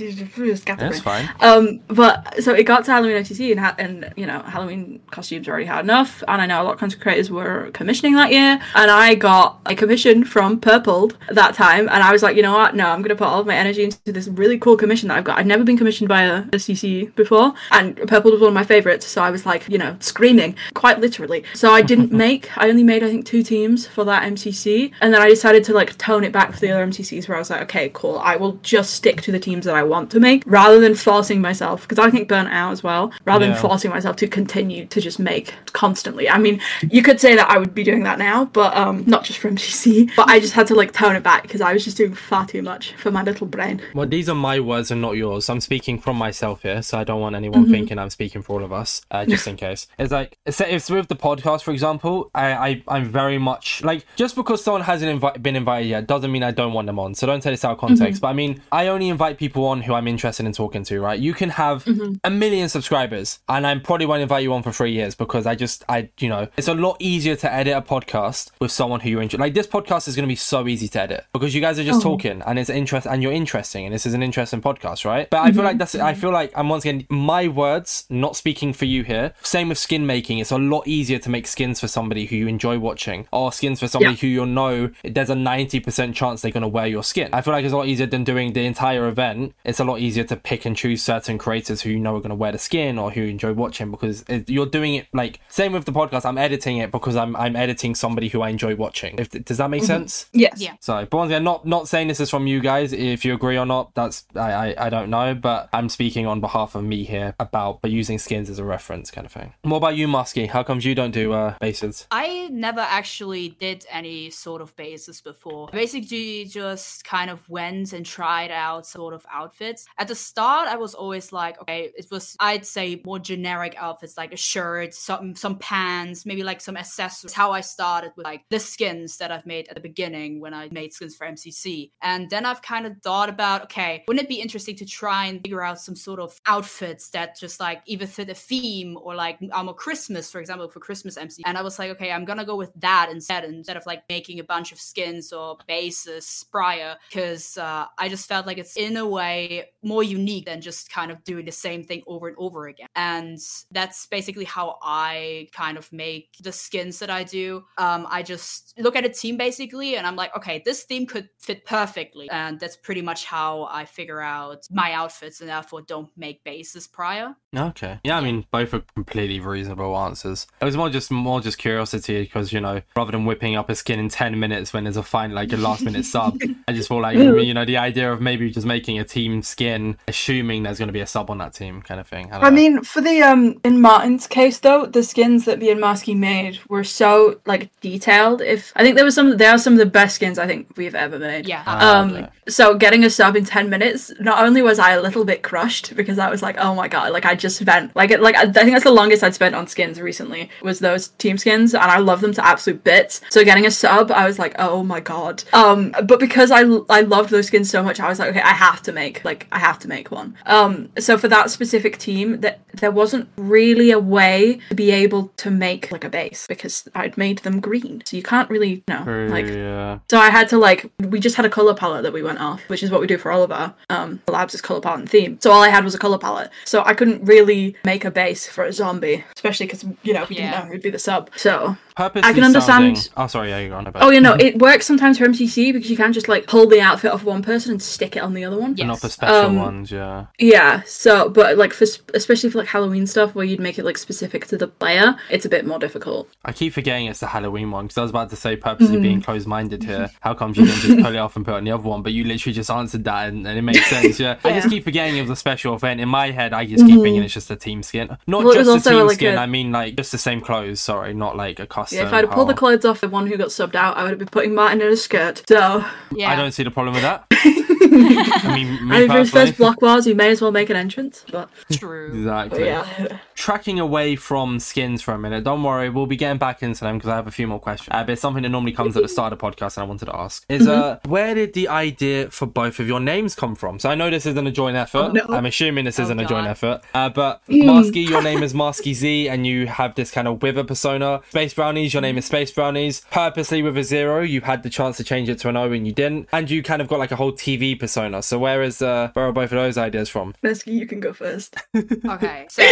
That's 0.65 0.99
fine. 1.01 1.29
Um, 1.41 1.81
but 1.87 2.41
so 2.41 2.53
it 2.53 2.63
got 2.63 2.85
to 2.85 2.91
Halloween 2.91 3.17
FTC 3.17 3.51
and 3.51 3.59
ha- 3.59 3.75
and 3.77 4.13
you 4.15 4.25
know 4.25 4.41
Halloween 4.43 5.01
costumes 5.11 5.47
were 5.47 5.51
already 5.53 5.65
hard 5.65 5.83
enough, 5.85 6.23
and 6.27 6.41
I 6.41 6.45
know 6.45 6.61
a 6.61 6.63
lot 6.63 6.73
of 6.73 6.79
content 6.79 7.01
creators 7.01 7.29
were 7.29 7.71
commissioning 7.73 8.15
that 8.15 8.31
year, 8.31 8.59
and 8.75 8.91
I 8.91 9.15
got 9.15 9.59
a 9.65 9.75
commission 9.75 10.23
from 10.23 10.59
Purpled 10.61 11.17
that 11.29 11.55
time, 11.55 11.89
and 11.89 12.03
I 12.03 12.11
was 12.11 12.23
like, 12.23 12.35
you 12.37 12.41
know 12.41 12.53
what? 12.53 12.75
No, 12.75 12.87
I'm 12.89 13.01
gonna 13.01 13.15
put 13.15 13.27
all 13.27 13.41
of 13.41 13.47
my 13.47 13.55
energy 13.55 13.83
into 13.83 13.97
this 14.05 14.27
really 14.29 14.57
cool 14.57 14.77
commission 14.77 15.09
that 15.09 15.17
I've 15.17 15.23
got. 15.25 15.39
I'd 15.39 15.47
never 15.47 15.63
been 15.63 15.77
commissioned 15.77 16.07
by 16.07 16.21
a, 16.23 16.38
a 16.53 16.57
CC 16.57 17.13
before, 17.15 17.53
and 17.71 17.95
Purpled 17.97 18.31
was 18.33 18.41
one 18.41 18.49
of 18.49 18.53
my 18.53 18.63
favorites, 18.63 19.05
so 19.07 19.21
I 19.21 19.29
was 19.31 19.45
like, 19.45 19.67
you 19.69 19.77
know, 19.77 19.95
screaming 19.99 20.55
quite 20.73 20.99
literally. 20.99 21.43
So 21.53 21.71
I 21.71 21.81
didn't 21.81 22.11
make. 22.25 22.49
I 22.57 22.69
only 22.69 22.83
made 22.83 23.03
I 23.03 23.09
think 23.09 23.25
two 23.25 23.43
teams 23.43 23.87
for 23.87 24.03
that 24.05 24.23
MCC, 24.23 24.91
and 25.01 25.13
then 25.13 25.21
I 25.21 25.29
decided 25.29 25.63
to 25.65 25.73
like 25.73 25.97
tone 25.97 26.23
it 26.23 26.31
back 26.31 26.53
for 26.53 26.59
the 26.59 26.71
other 26.71 26.85
MCCs 26.85 27.27
where 27.27 27.35
I 27.35 27.39
was 27.39 27.49
like, 27.49 27.61
okay, 27.63 27.91
cool. 27.93 28.19
I 28.19 28.35
will 28.35 28.53
just 28.63 28.91
stick 28.95 29.21
to 29.23 29.31
the 29.31 29.39
teams 29.39 29.65
that 29.65 29.75
I 29.75 29.83
want 29.83 30.11
to 30.11 30.19
make 30.19 30.43
rather 30.45 30.79
than 30.79 30.95
forcing 30.95 31.41
myself 31.41 31.81
because 31.83 31.99
I 31.99 32.09
think 32.09 32.27
burnt 32.27 32.49
out 32.49 32.71
as 32.71 32.83
well. 32.83 33.11
Rather 33.25 33.45
Yeah. 33.45 33.53
than 33.53 33.61
forcing 33.61 33.91
myself 33.91 34.15
to 34.17 34.27
continue 34.27 34.85
to 34.87 35.01
just 35.01 35.19
make 35.19 35.53
constantly. 35.73 36.29
I 36.29 36.37
mean, 36.37 36.59
you 36.89 37.01
could 37.01 37.19
say 37.19 37.35
that 37.35 37.49
I 37.49 37.57
would 37.57 37.73
be 37.73 37.83
doing 37.83 38.03
that 38.03 38.19
now, 38.19 38.45
but 38.45 38.75
um, 38.75 39.03
not 39.07 39.23
just 39.23 39.39
for 39.39 39.49
MCC. 39.49 40.09
But 40.15 40.27
I 40.29 40.39
just 40.39 40.53
had 40.53 40.67
to 40.67 40.75
like 40.75 40.91
tone 40.93 41.15
it 41.15 41.23
back 41.23 41.43
because 41.43 41.61
I 41.61 41.73
was 41.73 41.83
just 41.83 41.97
doing 41.97 42.13
far 42.13 42.45
too 42.45 42.61
much 42.61 42.93
for 42.95 43.11
my 43.11 43.23
little 43.23 43.47
brain. 43.47 43.81
Well, 43.93 44.07
these 44.07 44.29
are 44.29 44.35
my 44.35 44.59
words 44.59 44.91
and 44.91 45.01
not 45.01 45.13
yours. 45.13 45.49
I'm 45.49 45.61
speaking 45.61 45.99
from 45.99 46.17
myself 46.29 46.61
here, 46.61 46.81
so 46.81 46.93
I 47.01 47.03
don't 47.09 47.21
want 47.25 47.35
anyone 47.35 47.59
Mm-hmm. 47.63 47.71
thinking 47.75 47.97
I'm 47.99 48.09
speaking 48.19 48.41
for 48.43 48.51
all 48.55 48.63
of 48.63 48.71
us, 48.81 49.01
uh, 49.11 49.25
just 49.25 49.45
in 49.51 49.55
case. 49.65 49.81
It's 49.99 50.11
like, 50.19 50.37
it's, 50.45 50.61
it's 50.61 50.89
with 50.89 51.07
the 51.13 51.15
podcast, 51.15 51.61
for 51.63 51.71
example, 51.77 52.29
I, 52.33 52.47
I, 52.67 52.83
I'm 52.95 53.05
very 53.21 53.37
much 53.37 53.83
like, 53.83 54.01
just 54.15 54.33
because 54.39 54.63
someone 54.63 54.83
hasn't 54.83 55.09
invi- 55.15 55.41
been 55.41 55.55
invited 55.55 55.87
yet 55.95 56.07
doesn't 56.07 56.31
mean 56.31 56.43
I 56.43 56.51
don't 56.51 56.73
want 56.77 56.85
them 56.89 56.99
on. 56.99 57.15
So 57.15 57.27
don't 57.27 57.41
take 57.45 57.53
this 57.53 57.65
out 57.65 57.73
of 57.73 57.79
context. 57.79 58.21
But 58.21 58.29
I 58.29 58.33
mean, 58.41 58.61
I 58.71 58.87
only 58.87 59.09
invite 59.09 59.37
people 59.37 59.65
on 59.65 59.81
who 59.81 59.93
I'm 59.97 60.07
interested 60.07 60.45
in 60.45 60.53
talking 60.53 60.83
to, 60.89 61.01
right? 61.01 61.19
You 61.19 61.33
can 61.33 61.49
have 61.63 61.77
a 62.23 62.29
million 62.29 62.69
subscribers 62.69 63.39
and 63.49 63.65
I 63.67 63.77
probably 63.79 64.05
won't 64.05 64.21
invite 64.21 64.43
you 64.43 64.53
on 64.53 64.63
for 64.63 64.71
three 64.71 64.93
years 64.99 65.15
because 65.15 65.45
I 65.45 65.55
just, 65.55 65.83
I, 65.89 66.09
you 66.19 66.29
know, 66.29 66.47
it's 66.57 66.67
a 66.67 66.73
lot 66.73 66.95
easier 66.99 67.35
to 67.43 67.47
edit 67.59 67.73
a 67.75 67.81
podcast 67.81 68.51
with 68.61 68.71
someone 68.71 68.99
who 69.01 69.09
you're 69.09 69.21
interested. 69.21 69.41
Like 69.41 69.53
this 69.53 69.67
podcast 69.67 70.07
is 70.07 70.15
going 70.15 70.27
to 70.27 70.33
be 70.37 70.41
so 70.53 70.67
easy 70.67 70.87
to 70.89 71.01
edit 71.01 71.25
because 71.33 71.53
you 71.55 71.61
guys 71.61 71.77
are 71.79 71.83
just 71.91 72.01
talking 72.01 72.41
and 72.45 72.57
it's 72.59 72.69
interest 72.69 73.05
and 73.07 73.21
you're 73.23 73.31
interesting 73.43 73.85
and 73.85 73.93
this 73.93 74.05
is 74.05 74.13
an 74.13 74.23
interesting 74.23 74.61
podcast, 74.61 75.03
right? 75.05 75.29
But 75.29 75.41
I 75.41 75.51
feel 75.51 75.63
like 75.63 75.77
that's, 75.77 75.95
I 75.95 76.13
feel 76.19 76.31
like 76.31 76.51
I'm 76.55 76.69
once 76.69 76.85
again, 76.85 77.05
my 77.09 77.47
words, 77.47 78.05
not 78.09 78.35
speaking 78.35 78.73
for 78.73 78.85
you 78.85 79.03
here. 79.03 79.33
Same 79.41 79.69
with 79.69 79.77
skin 79.77 80.05
making. 80.05 80.39
It's 80.39 80.51
a 80.51 80.57
lot 80.57 80.87
easier 80.87 81.19
to 81.19 81.29
make 81.29 81.47
skins 81.47 81.79
for 81.79 81.87
somebody 81.87 82.25
who 82.25 82.35
you 82.35 82.47
enjoy 82.47 82.79
watching 82.79 83.27
or 83.31 83.51
skins 83.51 83.79
for 83.79 83.87
somebody 83.87 84.13
Yeah. 84.13 84.21
who 84.21 84.27
you 84.27 84.45
know 84.45 84.91
there's 85.03 85.29
a 85.29 85.35
90% 85.35 86.13
chance 86.13 86.41
they're 86.41 86.51
going 86.51 86.61
to 86.61 86.67
wear 86.67 86.87
your 86.87 87.03
skin. 87.03 87.29
I 87.33 87.41
feel 87.41 87.53
like 87.53 87.65
it's 87.65 87.73
a 87.73 87.77
lot 87.77 87.87
easier 87.87 88.07
than 88.07 88.23
doing 88.23 88.53
the 88.53 88.65
entire 88.65 89.07
event. 89.07 89.53
It's 89.63 89.79
a 89.79 89.83
lot 89.83 89.99
easier 89.99 90.23
to 90.25 90.35
pick 90.35 90.65
and 90.65 90.75
choose 90.75 91.01
certain 91.01 91.37
creators 91.37 91.81
who 91.81 91.89
you 91.89 91.99
know 91.99 92.15
are 92.15 92.19
going 92.19 92.29
to 92.29 92.35
wear 92.35 92.51
the 92.51 92.57
skin 92.57 92.97
or 92.97 93.11
who 93.11 93.21
you 93.21 93.27
enjoy 93.27 93.53
watching 93.53 93.91
because 93.91 94.23
it, 94.27 94.49
you're 94.49 94.65
doing 94.65 94.95
it 94.95 95.07
like 95.13 95.39
same 95.47 95.73
with 95.73 95.85
the 95.85 95.91
podcast. 95.91 96.25
I'm 96.25 96.37
editing 96.37 96.77
it 96.77 96.91
because 96.91 97.15
I'm 97.15 97.35
I'm 97.35 97.55
editing 97.55 97.95
somebody 97.95 98.29
who 98.29 98.41
I 98.41 98.49
enjoy 98.49 98.75
watching. 98.75 99.17
If 99.17 99.29
does 99.29 99.57
that 99.57 99.69
make 99.69 99.81
mm-hmm. 99.81 99.87
sense? 99.87 100.27
Yes. 100.33 100.59
Yeah. 100.59 100.75
So, 100.79 101.05
but 101.09 101.17
once 101.17 101.29
again, 101.29 101.43
not 101.43 101.65
not 101.65 101.87
saying 101.87 102.07
this 102.07 102.19
is 102.19 102.29
from 102.29 102.47
you 102.47 102.59
guys. 102.59 102.93
If 102.93 103.25
you 103.25 103.33
agree 103.33 103.57
or 103.57 103.65
not, 103.65 103.93
that's 103.95 104.25
I, 104.35 104.51
I 104.51 104.85
I 104.87 104.89
don't 104.89 105.09
know. 105.09 105.33
But 105.35 105.69
I'm 105.73 105.89
speaking 105.89 106.08
on 106.17 106.41
behalf 106.41 106.75
of 106.75 106.83
me 106.83 107.03
here 107.03 107.35
about 107.39 107.81
but 107.81 107.91
using 107.91 108.17
skins 108.17 108.49
as 108.49 108.59
a 108.59 108.63
reference 108.63 109.11
kind 109.11 109.25
of 109.25 109.31
thing. 109.31 109.53
What 109.61 109.77
about 109.77 109.95
you, 109.95 110.07
Masky? 110.07 110.47
How 110.47 110.63
comes 110.63 110.85
you 110.85 110.95
don't 110.95 111.11
do 111.11 111.33
uh 111.33 111.55
bases? 111.59 112.07
I 112.11 112.49
never 112.51 112.81
actually 112.81 113.49
did 113.49 113.85
any 113.89 114.29
sort 114.29 114.61
of 114.61 114.75
bases 114.75 115.21
before. 115.21 115.69
Basically 115.71 116.45
just 116.45 117.03
kind 117.03 117.29
of 117.29 117.47
went 117.49 117.93
and 117.93 118.05
tried 118.05 118.51
out 118.51 118.85
sort 118.85 119.13
of 119.13 119.25
outfits. 119.31 119.85
At 119.97 120.07
the 120.07 120.15
start, 120.15 120.67
I 120.67 120.77
was 120.77 120.93
always 120.95 121.31
like, 121.31 121.61
okay, 121.61 121.91
it 121.95 122.07
was 122.11 122.35
I'd 122.39 122.65
say 122.65 123.01
more 123.05 123.19
generic 123.19 123.75
outfits 123.77 124.17
like 124.17 124.33
a 124.33 124.37
shirt, 124.37 124.93
some 124.93 125.35
some 125.35 125.57
pants, 125.57 126.25
maybe 126.25 126.43
like 126.43 126.61
some 126.61 126.77
accessories. 126.77 127.33
How 127.33 127.51
I 127.51 127.61
started 127.61 128.11
with 128.15 128.25
like 128.25 128.43
the 128.49 128.59
skins 128.59 129.17
that 129.17 129.31
I've 129.31 129.45
made 129.45 129.67
at 129.67 129.75
the 129.75 129.81
beginning 129.81 130.39
when 130.39 130.53
I 130.53 130.69
made 130.71 130.93
skins 130.93 131.15
for 131.15 131.27
MCC. 131.27 131.91
And 132.01 132.29
then 132.29 132.45
I've 132.45 132.61
kind 132.61 132.85
of 132.85 132.93
thought 133.01 133.29
about, 133.29 133.63
okay, 133.63 134.03
wouldn't 134.07 134.23
it 134.23 134.29
be 134.29 134.41
interesting 134.41 134.75
to 134.77 134.85
try 134.85 135.25
and 135.25 135.41
figure 135.41 135.61
out 135.61 135.79
some 135.79 135.95
sort 135.99 136.19
of 136.19 136.39
outfits 136.45 137.09
that 137.11 137.37
just 137.37 137.59
like 137.59 137.81
either 137.85 138.07
fit 138.07 138.29
a 138.29 138.33
theme 138.33 138.97
or 139.01 139.15
like 139.15 139.39
I'm 139.53 139.69
a 139.69 139.73
Christmas, 139.73 140.31
for 140.31 140.39
example, 140.39 140.69
for 140.69 140.79
Christmas 140.79 141.17
MC. 141.17 141.43
And 141.45 141.57
I 141.57 141.61
was 141.61 141.79
like, 141.79 141.91
okay, 141.91 142.11
I'm 142.11 142.25
gonna 142.25 142.45
go 142.45 142.55
with 142.55 142.71
that 142.75 143.09
instead, 143.11 143.43
instead 143.43 143.77
of 143.77 143.85
like 143.85 144.03
making 144.09 144.39
a 144.39 144.43
bunch 144.43 144.71
of 144.71 144.79
skins 144.79 145.31
or 145.31 145.57
bases 145.67 146.45
prior, 146.51 146.95
because 147.09 147.57
uh, 147.57 147.85
I 147.97 148.09
just 148.09 148.27
felt 148.27 148.45
like 148.45 148.57
it's 148.57 148.77
in 148.77 148.97
a 148.97 149.05
way 149.05 149.69
more 149.83 150.03
unique 150.03 150.45
than 150.45 150.61
just 150.61 150.91
kind 150.91 151.11
of 151.11 151.23
doing 151.23 151.45
the 151.45 151.51
same 151.51 151.83
thing 151.83 152.01
over 152.07 152.27
and 152.27 152.37
over 152.37 152.67
again. 152.67 152.87
And 152.95 153.37
that's 153.71 154.05
basically 154.07 154.45
how 154.45 154.77
I 154.81 155.47
kind 155.53 155.77
of 155.77 155.91
make 155.91 156.35
the 156.41 156.51
skins 156.51 156.99
that 156.99 157.09
I 157.09 157.23
do. 157.23 157.63
Um, 157.77 158.07
I 158.09 158.23
just 158.23 158.73
look 158.77 158.95
at 158.95 159.05
a 159.05 159.09
team 159.09 159.37
basically, 159.37 159.95
and 159.95 160.05
I'm 160.05 160.15
like, 160.15 160.35
okay, 160.35 160.61
this 160.65 160.83
theme 160.83 161.05
could 161.05 161.29
fit 161.39 161.65
perfectly, 161.65 162.29
and 162.29 162.59
that's 162.59 162.77
pretty 162.77 163.01
much 163.01 163.25
how 163.25 163.67
I 163.71 163.85
figure 163.85 164.21
out 164.21 164.67
my 164.71 164.93
outfits, 164.93 165.41
and 165.41 165.49
therefore 165.49 165.78
don't 165.81 166.09
make 166.17 166.43
bases 166.43 166.87
prior. 166.87 167.35
Okay. 167.55 167.99
Yeah, 168.03 168.17
I 168.17 168.21
mean 168.21 168.45
both 168.51 168.73
are 168.75 168.83
completely 168.93 169.39
reasonable 169.39 169.97
answers. 169.97 170.45
It 170.61 170.65
was 170.65 170.77
more 170.77 170.89
just 170.89 171.09
more 171.09 171.41
just 171.41 171.57
curiosity 171.57 172.21
because 172.21 172.53
you 172.53 172.59
know 172.61 172.81
rather 172.95 173.11
than 173.11 173.25
whipping 173.25 173.55
up 173.55 173.69
a 173.69 173.75
skin 173.75 173.99
in 173.99 174.07
ten 174.09 174.39
minutes 174.39 174.71
when 174.71 174.83
there's 174.83 174.97
a 174.97 175.03
fine 175.03 175.31
like 175.33 175.51
a 175.51 175.57
last 175.57 175.83
minute 175.83 176.05
sub, 176.05 176.37
I 176.67 176.73
just 176.73 176.87
feel 176.89 177.01
like 177.01 177.17
you 177.17 177.53
know 177.53 177.65
the 177.65 177.77
idea 177.77 178.11
of 178.11 178.21
maybe 178.21 178.51
just 178.51 178.67
making 178.67 178.99
a 178.99 179.03
team 179.03 179.41
skin, 179.41 179.97
assuming 180.07 180.61
there's 180.63 180.77
going 180.77 180.89
to 180.89 180.93
be 180.93 180.99
a 180.99 181.07
sub 181.07 181.31
on 181.31 181.39
that 181.39 181.53
team 181.53 181.81
kind 181.81 181.99
of 181.99 182.07
thing. 182.07 182.31
I, 182.31 182.47
I 182.47 182.49
mean, 182.51 182.83
for 182.83 183.01
the 183.01 183.21
um 183.23 183.59
in 183.63 183.81
Martin's 183.81 184.27
case 184.27 184.59
though, 184.59 184.85
the 184.85 185.01
skins 185.01 185.45
that 185.45 185.57
me 185.57 185.71
and 185.71 185.81
Masky 185.81 186.15
made 186.15 186.59
were 186.69 186.83
so 186.83 187.39
like 187.47 187.71
detailed. 187.81 188.41
If 188.41 188.71
I 188.75 188.83
think 188.83 188.95
there 188.95 189.05
was 189.05 189.15
some, 189.15 189.37
they 189.37 189.47
are 189.47 189.57
some 189.57 189.73
of 189.73 189.79
the 189.79 189.85
best 189.87 190.15
skins 190.15 190.37
I 190.37 190.45
think 190.45 190.67
we've 190.77 190.93
ever 190.95 191.17
made. 191.17 191.47
Yeah. 191.47 191.63
Ah, 191.65 192.01
Um. 192.01 192.11
okay. 192.13 192.27
So 192.47 192.75
getting 192.75 193.03
a 193.03 193.09
sub 193.09 193.35
in 193.35 193.45
ten 193.45 193.69
minutes, 193.71 194.11
not 194.19 194.43
only 194.45 194.61
was 194.61 194.77
I 194.77 194.91
a 194.91 195.01
little 195.01 195.25
bit 195.25 195.41
crushed 195.41 195.95
because 195.95 196.19
I 196.19 196.29
was 196.29 196.43
like, 196.43 196.57
oh 196.59 196.75
my 196.75 196.87
god, 196.87 197.11
like 197.11 197.25
I 197.25 197.38
just 197.39 197.57
spent 197.57 197.95
like 197.95 198.11
it, 198.11 198.21
like 198.21 198.35
I 198.35 198.43
think 198.51 198.71
that's 198.71 198.83
the 198.83 198.91
longest 198.91 199.23
I'd 199.23 199.33
spent 199.33 199.55
on 199.55 199.67
skins 199.67 199.99
recently 199.99 200.49
was 200.61 200.79
those 200.79 201.09
team 201.09 201.37
skins, 201.37 201.73
and 201.73 201.83
I 201.83 201.97
love 201.97 202.21
them 202.21 202.33
to 202.33 202.45
absolute 202.45 202.83
bits. 202.83 203.21
So 203.29 203.43
getting 203.43 203.65
a 203.65 203.71
sub, 203.71 204.11
I 204.11 204.25
was 204.27 204.37
like, 204.39 204.55
oh 204.59 204.83
my 204.83 204.99
god. 204.99 205.43
Um. 205.53 205.93
But 206.03 206.19
because 206.19 206.51
I 206.51 206.61
I 206.89 207.01
loved 207.01 207.29
those 207.29 207.47
skins 207.47 207.69
so 207.69 207.83
much, 207.83 207.99
I 207.99 208.09
was 208.09 208.19
like, 208.19 208.29
okay, 208.29 208.41
I 208.41 208.53
have 208.53 208.81
to 208.83 208.91
make 208.91 209.25
like 209.25 209.47
I 209.51 209.59
have 209.59 209.79
to 209.79 209.87
make 209.87 210.11
one. 210.11 210.35
Um. 210.45 210.89
So 210.99 211.17
for 211.17 211.27
that 211.29 211.49
specific 211.49 211.97
team, 211.97 212.41
that 212.41 212.61
there 212.73 212.91
wasn't 212.91 213.29
really 213.37 213.91
a 213.91 213.99
way 213.99 214.59
to 214.69 214.75
be 214.75 214.91
able 214.91 215.29
to 215.37 215.49
make 215.49 215.91
like 215.91 216.03
a 216.03 216.09
base 216.09 216.45
because 216.47 216.87
I'd 216.95 217.17
made 217.17 217.39
them 217.39 217.59
green, 217.59 218.03
so 218.05 218.17
you 218.17 218.23
can't 218.23 218.49
really 218.49 218.83
know 218.87 219.03
like 219.29 219.47
yeah. 219.47 219.99
so 220.09 220.17
I 220.17 220.29
had 220.29 220.47
to 220.49 220.57
like 220.57 220.91
we 220.99 221.19
just 221.19 221.35
had 221.35 221.45
a 221.45 221.49
color 221.49 221.73
palette 221.73 222.03
that 222.03 222.13
we 222.13 222.21
went 222.21 222.39
off, 222.39 222.61
which 222.69 222.83
is 222.83 222.91
what 222.91 223.01
we 223.01 223.07
do 223.07 223.17
for 223.17 223.31
all 223.31 223.43
of 223.43 223.51
our 223.51 223.73
um 223.89 224.21
labs 224.27 224.53
is 224.53 224.61
color 224.61 224.81
palette 224.81 225.01
and 225.01 225.09
theme. 225.09 225.37
So 225.41 225.51
all 225.51 225.61
I 225.61 225.69
had 225.69 225.83
was 225.83 225.95
a 225.95 225.99
color 225.99 226.17
palette. 226.17 226.51
So 226.65 226.83
I 226.85 226.93
couldn't 226.93 227.23
really 227.29 227.75
make 227.85 228.03
a 228.05 228.11
base 228.11 228.47
for 228.47 228.63
a 228.65 228.73
zombie, 228.73 229.23
especially 229.35 229.67
because 229.67 229.83
you 230.03 230.13
know 230.13 230.25
we 230.29 230.35
Yeah. 230.37 230.51
didn't 230.51 230.65
know 230.65 230.71
who'd 230.73 230.81
be 230.81 230.89
the 230.89 230.99
sub. 230.99 231.29
So 231.35 231.77
Purposely 231.95 232.29
I 232.29 232.33
can 232.33 232.43
understand- 232.45 232.97
sounding- 232.97 233.13
Oh, 233.17 233.27
sorry. 233.27 233.49
Yeah, 233.49 233.59
you're 233.59 233.75
on. 233.75 233.85
about. 233.87 234.03
oh 234.03 234.09
you 234.09 234.21
know 234.21 234.35
it 234.39 234.57
works 234.59 234.85
sometimes 234.85 235.17
for 235.17 235.25
MCC 235.25 235.71
because 235.73 235.89
you 235.91 235.97
can 235.97 236.13
just 236.13 236.27
like 236.27 236.47
pull 236.47 236.65
the 236.67 236.81
outfit 236.81 237.11
off 237.11 237.23
one 237.23 237.41
person 237.43 237.71
and 237.71 237.81
stick 237.81 238.15
it 238.15 238.21
on 238.23 238.33
the 238.33 238.43
other 238.45 238.57
one. 238.57 238.75
Yeah. 238.77 238.85
Not 238.87 238.99
for 238.99 239.09
special 239.09 239.35
Um, 239.35 239.55
ones, 239.57 239.91
yeah. 239.91 240.25
Yeah. 240.39 240.81
So 240.85 241.29
but 241.29 241.57
like 241.57 241.73
for 241.73 241.85
especially 242.13 242.49
for 242.49 242.59
like 242.59 242.67
Halloween 242.67 243.05
stuff 243.05 243.35
where 243.35 243.45
you'd 243.45 243.59
make 243.59 243.77
it 243.77 243.85
like 243.85 243.97
specific 243.97 244.47
to 244.47 244.57
the 244.57 244.67
player, 244.67 245.15
it's 245.29 245.45
a 245.45 245.49
bit 245.49 245.65
more 245.67 245.79
difficult. 245.79 246.29
I 246.45 246.51
keep 246.53 246.73
forgetting 246.73 247.05
it's 247.07 247.19
the 247.19 247.27
Halloween 247.27 247.69
one 247.71 247.85
because 247.85 247.97
I 247.97 248.01
was 248.01 248.11
about 248.11 248.29
to 248.31 248.35
say 248.35 248.55
purposely 248.55 248.89
Mm-hmm. 248.95 249.01
being 249.03 249.21
closed-minded 249.21 249.83
here. 249.83 250.09
How 250.21 250.33
come 250.33 250.49
you 250.55 250.65
didn't 250.65 250.79
just 250.81 250.97
pull 251.03 251.13
it 251.13 251.17
off 251.17 251.35
and 251.35 251.45
put 251.45 251.51
it 251.53 251.57
on 251.57 251.63
the 251.65 251.71
other 251.71 251.83
one? 251.83 252.01
But 252.01 252.13
you 252.13 252.23
literally 252.23 252.53
just 252.53 252.71
answered 252.71 253.03
that 253.03 253.27
and, 253.29 253.45
and 253.45 253.57
it 253.57 253.61
makes 253.61 253.85
sense. 253.87 254.19
Yeah. 254.19 254.37
I 254.43 254.51
just 254.53 254.69
keep 254.69 254.83
forgetting 254.83 255.15
it 255.17 255.21
was 255.21 255.29
a 255.29 255.35
special 255.35 255.75
event. 255.75 255.99
In 256.01 256.09
my 256.09 256.31
head, 256.31 256.53
I 256.53 256.65
just 256.65 256.85
keep 256.87 256.99
thinking 257.19 257.23
mm. 257.23 257.25
it's 257.25 257.33
just 257.33 257.51
a 257.51 257.55
team 257.55 257.83
skin. 257.83 258.17
Not. 258.27 258.43
Well, 258.43 258.53
just 258.53 258.87
a 258.87 258.89
team 258.89 259.05
like 259.05 259.15
skin. 259.15 259.35
a- 259.35 259.41
I 259.41 259.45
mean 259.45 259.71
like 259.71 259.95
just 259.95 260.11
the 260.11 260.17
same 260.17 260.41
clothes. 260.41 260.81
Sorry, 260.81 261.13
not 261.13 261.35
like 261.35 261.59
a 261.59 261.67
custom. 261.67 261.97
Yeah, 261.99 262.07
if 262.07 262.13
I'd 262.13 262.25
have 262.25 262.33
pulled 262.33 262.49
the 262.49 262.53
clothes 262.53 262.85
off 262.85 263.01
the 263.01 263.09
one 263.09 263.27
who 263.27 263.37
got 263.37 263.49
subbed 263.49 263.75
out, 263.75 263.97
I 263.97 264.03
would 264.03 264.11
have 264.11 264.19
been 264.19 264.27
putting 264.27 264.55
Martin 264.55 264.81
in 264.81 264.91
a 264.91 264.97
skirt. 264.97 265.43
So 265.47 265.85
Yeah. 266.11 266.31
I 266.31 266.35
don't 266.35 266.51
see 266.51 266.63
the 266.63 266.71
problem 266.71 266.93
with 266.93 267.03
that. 267.03 267.25
I 268.43 268.53
mean, 268.55 268.87
me 268.87 268.95
I 268.95 268.99
mean, 269.01 269.09
for 269.09 269.17
his 269.19 269.31
first 269.31 269.57
block 269.57 269.81
wars, 269.81 270.05
you 270.07 270.15
may 270.15 270.29
as 270.31 270.41
well 270.41 270.51
make 270.51 270.69
an 270.69 270.75
entrance. 270.75 271.25
But 271.31 271.49
True. 271.71 272.07
Exactly. 272.13 272.65
yeah. 272.65 273.19
Tracking 273.35 273.79
away 273.79 274.15
from 274.15 274.59
skins 274.59 275.01
for 275.01 275.13
a 275.13 275.19
minute. 275.19 275.43
Don't 275.43 275.63
worry, 275.63 275.89
we'll 275.89 276.05
be 276.05 276.17
getting 276.17 276.37
back 276.37 276.61
into 276.61 276.81
them 276.81 276.97
because 276.97 277.09
I 277.09 277.15
have 277.15 277.27
a 277.27 277.31
few 277.31 277.47
more 277.47 277.59
questions. 277.59 277.89
Uh, 277.91 278.03
but 278.03 278.11
it's 278.13 278.21
something 278.21 278.43
that 278.43 278.49
normally 278.49 278.73
comes 278.73 278.95
at 278.97 279.03
the 279.03 279.09
start 279.09 279.31
of 279.33 279.39
the 279.39 279.45
podcast, 279.45 279.77
and 279.77 279.83
I 279.83 279.87
wanted 279.87 280.05
to 280.05 280.15
ask 280.15 280.43
is 280.49 280.67
uh, 280.67 280.79
Mm-hmm. 280.97 281.09
where 281.11 281.35
did 281.35 281.53
the 281.53 281.67
idea 281.67 282.29
for 282.31 282.45
both 282.45 282.79
of 282.79 282.87
your 282.87 282.99
names 282.99 283.35
come 283.35 283.55
from? 283.55 283.79
So 283.79 283.89
I 283.89 283.95
know 283.95 284.09
this 284.09 284.25
isn't 284.25 284.45
a 284.47 284.51
joint 284.51 284.75
effort. 284.77 284.97
Oh, 284.99 285.11
no. 285.11 285.25
I'm 285.29 285.45
assuming 285.45 285.85
this 285.85 285.99
Oh, 285.99 286.03
isn't 286.03 286.19
a 286.19 286.25
joint 286.25 286.47
effort. 286.47 286.81
Uh, 286.93 287.09
but 287.09 287.41
Mm. 287.49 287.63
Masky, 287.65 288.07
your 288.07 288.21
name 288.21 288.41
is 288.43 288.53
Masky 288.53 288.93
Z, 288.93 289.27
and 289.29 289.45
you 289.45 289.67
have 289.67 289.95
this 289.95 290.11
kind 290.11 290.27
of 290.27 290.41
wither 290.41 290.63
persona. 290.63 291.21
Space 291.29 291.53
Brownies, 291.53 291.93
your 291.93 292.01
name 292.01 292.17
is 292.17 292.25
Space 292.25 292.51
Brownies. 292.51 293.01
Purposely 293.11 293.61
with 293.61 293.77
a 293.77 293.83
zero, 293.83 294.21
you 294.21 294.41
had 294.41 294.63
the 294.63 294.69
chance 294.69 294.97
to 294.97 295.03
change 295.03 295.29
it 295.29 295.39
to 295.39 295.49
an 295.49 295.57
O, 295.57 295.71
and 295.71 295.85
you 295.87 295.93
didn't. 295.93 296.27
And 296.31 296.49
you 296.49 296.61
kind 296.63 296.81
of 296.81 296.87
got 296.87 296.99
like 296.99 297.11
a 297.11 297.15
whole 297.15 297.31
TV 297.31 297.77
persona. 297.79 298.21
So 298.21 298.37
where 298.37 298.61
is 298.61 298.81
uh, 298.81 299.09
where 299.13 299.27
are 299.27 299.31
both 299.31 299.51
of 299.51 299.57
those 299.57 299.77
ideas 299.77 300.09
from? 300.09 300.33
Masky, 300.43 300.73
you 300.73 300.85
can 300.85 300.99
go 300.99 301.13
first. 301.13 301.55
Okay. 301.75 302.47
So. 302.59 302.63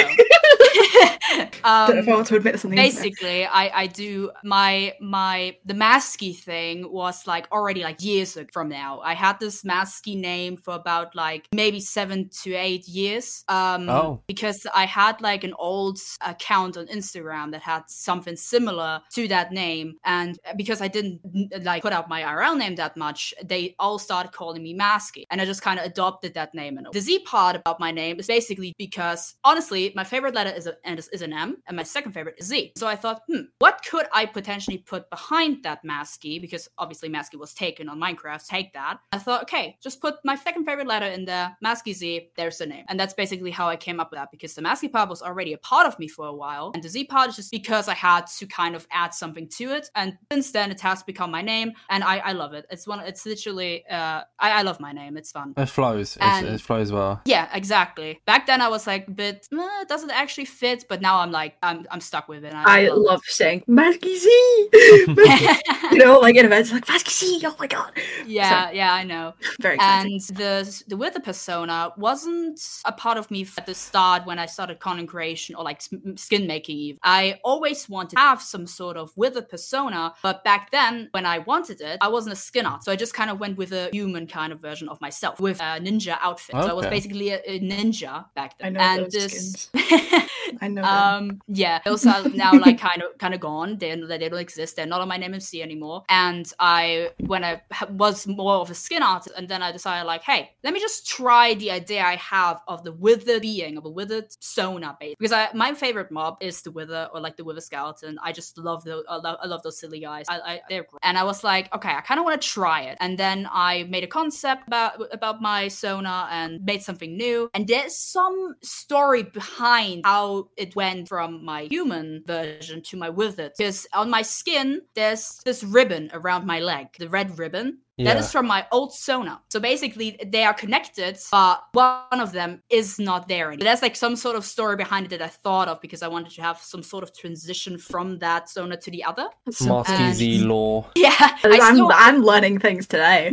Don't 1.35 1.97
if 1.97 2.07
I 2.07 2.11
um, 2.11 2.17
want 2.17 2.27
to 2.27 2.35
admit 2.35 2.53
this 2.53 2.65
on 2.65 2.71
the 2.71 2.77
internet. 2.77 3.03
basically 3.03 3.45
i 3.45 3.81
i 3.83 3.87
do 3.87 4.31
my 4.43 4.93
my 5.01 5.55
the 5.65 5.73
masky 5.73 6.35
thing 6.35 6.91
was 6.91 7.27
like 7.27 7.47
already 7.51 7.83
like 7.83 8.01
years 8.03 8.37
ag- 8.37 8.51
from 8.51 8.69
now 8.69 8.99
i 9.01 9.13
had 9.13 9.39
this 9.39 9.63
masky 9.63 10.15
name 10.17 10.57
for 10.57 10.73
about 10.75 11.15
like 11.15 11.47
maybe 11.53 11.79
seven 11.79 12.29
to 12.43 12.53
eight 12.53 12.87
years 12.87 13.43
um 13.49 13.87
Oh. 13.89 14.21
because 14.27 14.65
i 14.73 14.85
had 14.85 15.19
like 15.21 15.43
an 15.43 15.53
old 15.57 15.99
account 16.21 16.77
on 16.77 16.87
instagram 16.87 17.51
that 17.51 17.61
had 17.61 17.83
something 17.87 18.35
similar 18.35 19.01
to 19.13 19.27
that 19.27 19.51
name 19.51 19.95
and 20.05 20.39
because 20.55 20.81
i 20.81 20.87
didn't 20.87 21.19
like 21.63 21.81
put 21.81 21.93
out 21.93 22.09
my 22.09 22.21
irl 22.21 22.57
name 22.57 22.75
that 22.75 22.95
much 22.97 23.33
they 23.43 23.75
all 23.79 23.99
started 23.99 24.31
calling 24.31 24.63
me 24.63 24.73
masky 24.77 25.23
and 25.31 25.41
i 25.41 25.45
just 25.45 25.61
kind 25.61 25.79
of 25.79 25.85
adopted 25.85 26.33
that 26.33 26.53
name 26.53 26.77
and 26.77 26.87
the 26.93 27.01
z 27.01 27.19
part 27.19 27.55
about 27.55 27.79
my 27.79 27.91
name 27.91 28.19
is 28.19 28.27
basically 28.27 28.73
because 28.77 29.35
honestly 29.43 29.91
my 29.95 30.03
favorite 30.03 30.33
letter 30.33 30.46
is, 30.55 30.67
a, 30.67 30.75
and 30.83 30.99
is, 30.99 31.21
an 31.21 31.33
M, 31.33 31.57
and 31.67 31.75
my 31.77 31.83
second 31.83 32.11
favorite 32.13 32.35
is 32.37 32.47
Z. 32.47 32.73
So 32.77 32.87
I 32.87 32.95
thought, 32.95 33.23
hmm, 33.27 33.41
what 33.59 33.81
could 33.89 34.05
I 34.13 34.25
potentially 34.25 34.77
put 34.77 35.09
behind 35.09 35.63
that 35.63 35.83
Masky? 35.83 36.39
Because 36.39 36.69
obviously 36.77 37.09
Masky 37.09 37.37
was 37.37 37.53
taken 37.53 37.89
on 37.89 37.99
Minecraft. 37.99 38.45
Take 38.47 38.73
that. 38.73 38.99
I 39.11 39.17
thought, 39.17 39.43
okay, 39.43 39.77
just 39.81 40.01
put 40.01 40.15
my 40.23 40.35
second 40.35 40.65
favorite 40.65 40.87
letter 40.87 41.07
in 41.07 41.25
there, 41.25 41.55
Masky 41.63 41.93
Z. 41.93 42.29
There's 42.35 42.57
the 42.57 42.65
name, 42.65 42.85
and 42.89 42.99
that's 42.99 43.13
basically 43.13 43.51
how 43.51 43.67
I 43.67 43.75
came 43.75 43.99
up 43.99 44.11
with 44.11 44.19
that 44.19 44.31
because 44.31 44.53
the 44.53 44.61
Masky 44.61 44.91
part 44.91 45.09
was 45.09 45.21
already 45.21 45.53
a 45.53 45.57
part 45.57 45.87
of 45.87 45.97
me 45.99 46.07
for 46.07 46.27
a 46.27 46.33
while, 46.33 46.71
and 46.73 46.83
the 46.83 46.89
Z 46.89 47.05
part 47.05 47.29
is 47.29 47.35
just 47.35 47.51
because 47.51 47.87
I 47.87 47.93
had 47.93 48.27
to 48.37 48.47
kind 48.47 48.75
of 48.75 48.87
add 48.91 49.13
something 49.13 49.47
to 49.57 49.71
it. 49.71 49.89
And 49.95 50.17
since 50.31 50.51
then, 50.51 50.71
it 50.71 50.81
has 50.81 51.03
become 51.03 51.31
my 51.31 51.41
name, 51.41 51.73
and 51.89 52.03
I, 52.03 52.17
I 52.17 52.31
love 52.33 52.53
it. 52.53 52.65
It's 52.69 52.87
one. 52.87 52.99
It's 53.01 53.25
literally. 53.25 53.85
Uh, 53.87 54.21
I, 54.39 54.59
I 54.59 54.61
love 54.61 54.79
my 54.79 54.91
name. 54.91 55.17
It's 55.17 55.31
fun. 55.31 55.53
It 55.57 55.67
flows. 55.67 56.17
And- 56.21 56.47
it 56.47 56.61
flows 56.61 56.91
well. 56.91 57.21
Yeah, 57.25 57.49
exactly. 57.53 58.19
Back 58.25 58.47
then, 58.47 58.61
I 58.61 58.67
was 58.67 58.87
like, 58.87 59.05
but 59.07 59.47
uh, 59.53 59.81
it 59.81 59.87
doesn't 59.87 60.11
actually 60.11 60.36
fit. 60.45 60.85
But 60.87 61.01
now 61.01 61.19
I'm 61.19 61.31
like, 61.31 61.57
I'm 61.61 61.85
I'm 61.91 62.01
stuck 62.01 62.27
with 62.27 62.45
it. 62.45 62.53
and 62.53 62.57
I 62.57 62.87
love 62.89 63.17
love 63.17 63.23
saying 63.25 63.63
Masky 63.67 64.15
Z. 64.15 64.69
you 65.91 65.97
know, 65.97 66.19
like 66.19 66.35
in 66.35 66.45
events, 66.45 66.71
like 66.71 66.85
Masky 66.85 67.11
Z. 67.11 67.41
Oh 67.45 67.55
my 67.59 67.67
god, 67.67 67.91
yeah, 68.25 68.71
yeah, 68.71 68.93
I 68.93 69.03
know. 69.03 69.33
very 69.61 69.75
exciting. 69.75 70.13
And 70.13 70.21
the 70.37 70.83
the 70.87 70.97
wither 70.97 71.19
persona 71.19 71.91
wasn't 71.97 72.59
a 72.85 72.91
part 72.91 73.17
of 73.17 73.29
me 73.31 73.47
at 73.57 73.65
the 73.65 73.73
start 73.73 74.25
when 74.25 74.39
I 74.39 74.45
started 74.45 74.79
content 74.79 75.09
creation 75.09 75.55
or 75.55 75.63
like 75.63 75.81
skin 76.15 76.47
making. 76.47 76.77
Even 76.77 76.99
I 77.03 77.39
always 77.43 77.89
wanted 77.89 78.15
to 78.15 78.21
have 78.21 78.41
some 78.41 78.67
sort 78.67 78.97
of 78.97 79.11
wither 79.15 79.41
persona, 79.41 80.13
but 80.21 80.43
back 80.43 80.71
then 80.71 81.09
when 81.11 81.25
I 81.25 81.39
wanted 81.39 81.81
it, 81.81 81.97
I 82.01 82.07
wasn't 82.07 82.33
a 82.33 82.37
skin 82.37 82.65
art, 82.65 82.83
so 82.83 82.91
I 82.91 82.95
just 82.95 83.13
kind 83.13 83.29
of 83.29 83.39
went 83.39 83.57
with 83.57 83.71
a 83.71 83.89
human 83.91 84.27
kind 84.27 84.53
of 84.53 84.59
version 84.59 84.89
of 84.89 84.99
myself 85.01 85.39
with 85.39 85.59
a 85.59 85.79
ninja 85.79 86.17
outfit. 86.21 86.55
So 86.55 86.69
I 86.69 86.73
was 86.73 86.87
basically 86.87 87.29
a, 87.29 87.41
a 87.45 87.59
ninja 87.59 88.25
back 88.35 88.55
I 88.61 88.69
then. 88.69 88.73
know 88.73 88.79
and 88.79 89.05
those 89.05 89.13
this. 89.13 89.69
I 90.61 90.67
know. 90.67 90.83
Um, 90.83 91.41
yeah, 91.47 91.79
those 91.85 92.05
are 92.05 92.27
now 92.29 92.53
like 92.53 92.79
kind 92.79 93.01
of 93.01 93.17
kind 93.17 93.33
of 93.33 93.39
gone. 93.39 93.77
They 93.77 93.95
they 93.95 94.29
don't 94.29 94.39
exist. 94.39 94.75
They're 94.75 94.85
not 94.85 95.01
on 95.01 95.07
my 95.07 95.17
NMC 95.17 95.61
anymore. 95.61 96.03
And 96.09 96.51
I, 96.59 97.11
when 97.19 97.43
I 97.43 97.61
was 97.89 98.27
more 98.27 98.55
of 98.55 98.69
a 98.69 98.75
skin 98.75 99.03
artist, 99.03 99.35
and 99.37 99.47
then 99.47 99.61
I 99.61 99.71
decided 99.71 100.05
like, 100.05 100.23
hey, 100.23 100.51
let 100.63 100.73
me 100.73 100.79
just 100.79 101.07
try 101.07 101.53
the 101.53 101.71
idea 101.71 102.03
I 102.03 102.15
have 102.15 102.61
of 102.67 102.83
the 102.83 102.91
withered 102.91 103.41
being 103.41 103.77
of 103.77 103.85
a 103.85 103.89
withered 103.89 104.27
sona 104.39 104.95
base. 104.99 105.15
Because 105.17 105.31
I, 105.31 105.49
my 105.53 105.73
favorite 105.73 106.11
mob 106.11 106.37
is 106.41 106.61
the 106.61 106.71
wither 106.71 107.09
or 107.13 107.19
like 107.19 107.37
the 107.37 107.43
wither 107.43 107.61
skeleton. 107.61 108.17
I 108.21 108.31
just 108.31 108.57
love 108.57 108.83
the 108.83 109.03
I 109.09 109.15
love, 109.17 109.37
I 109.43 109.47
love 109.47 109.63
those 109.63 109.79
silly 109.79 109.99
guys. 109.99 110.25
I, 110.29 110.39
I 110.39 110.61
they're 110.69 110.83
great. 110.83 110.99
And 111.03 111.17
I 111.17 111.23
was 111.23 111.43
like, 111.43 111.73
okay, 111.75 111.93
I 111.99 112.01
kind 112.01 112.19
of 112.19 112.25
want 112.25 112.41
to 112.41 112.47
try 112.47 112.81
it. 112.83 112.97
And 112.99 113.17
then 113.17 113.47
I 113.51 113.83
made 113.83 114.03
a 114.03 114.07
concept 114.07 114.67
about 114.67 114.93
about 115.11 115.41
my 115.41 115.67
sona 115.67 116.27
and 116.31 116.63
made 116.65 116.81
something 116.83 117.15
new. 117.17 117.49
And 117.53 117.67
there's 117.67 117.95
some 117.95 118.55
story 118.61 119.23
behind 119.23 120.05
how 120.05 120.16
it 120.55 120.75
went 120.75 121.09
from 121.09 121.43
my 121.43 121.61
human 121.63 122.23
version 122.25 122.81
to 122.83 122.97
my 122.97 123.09
wizard. 123.09 123.53
Because 123.57 123.87
on 123.93 124.09
my 124.09 124.21
skin, 124.21 124.81
there's 124.95 125.39
this 125.45 125.63
ribbon 125.63 126.09
around 126.13 126.45
my 126.45 126.59
leg, 126.59 126.87
the 126.99 127.09
red 127.09 127.37
ribbon. 127.37 127.79
That 127.97 128.03
Yeah. 128.15 128.19
is 128.19 128.31
from 128.31 128.45
my 128.45 128.65
old 128.71 128.93
Sona. 128.93 129.41
So 129.49 129.59
basically, 129.59 130.19
they 130.23 130.43
are 130.43 130.53
connected, 130.53 131.17
but 131.31 131.63
one 131.71 132.21
of 132.21 132.31
them 132.31 132.61
is 132.69 132.99
not 132.99 133.27
there. 133.27 133.47
anymore. 133.47 133.63
There's 133.65 133.81
like 133.81 133.95
some 133.95 134.15
sort 134.15 134.35
of 134.35 134.45
story 134.45 134.75
behind 134.75 135.07
it 135.07 135.09
that 135.09 135.21
I 135.21 135.27
thought 135.29 135.67
of 135.67 135.81
because 135.81 136.03
I 136.03 136.07
wanted 136.07 136.31
to 136.33 136.41
have 136.43 136.59
some 136.61 136.83
sort 136.83 137.03
of 137.03 137.15
transition 137.17 137.77
from 137.79 138.19
that 138.19 138.49
Sona 138.49 138.77
to 138.77 138.91
the 138.91 139.03
other. 139.03 139.27
That's 139.45 139.57
so 139.59 139.65
Masky 139.83 139.89
and- 139.99 140.15
Z 140.15 140.39
lore. 140.43 140.85
Yeah, 140.95 141.09
I 141.19 141.59
I'm, 141.61 141.75
still, 141.75 141.91
I'm 141.93 142.21
learning 142.21 142.59
things 142.59 142.85
today. 142.87 143.31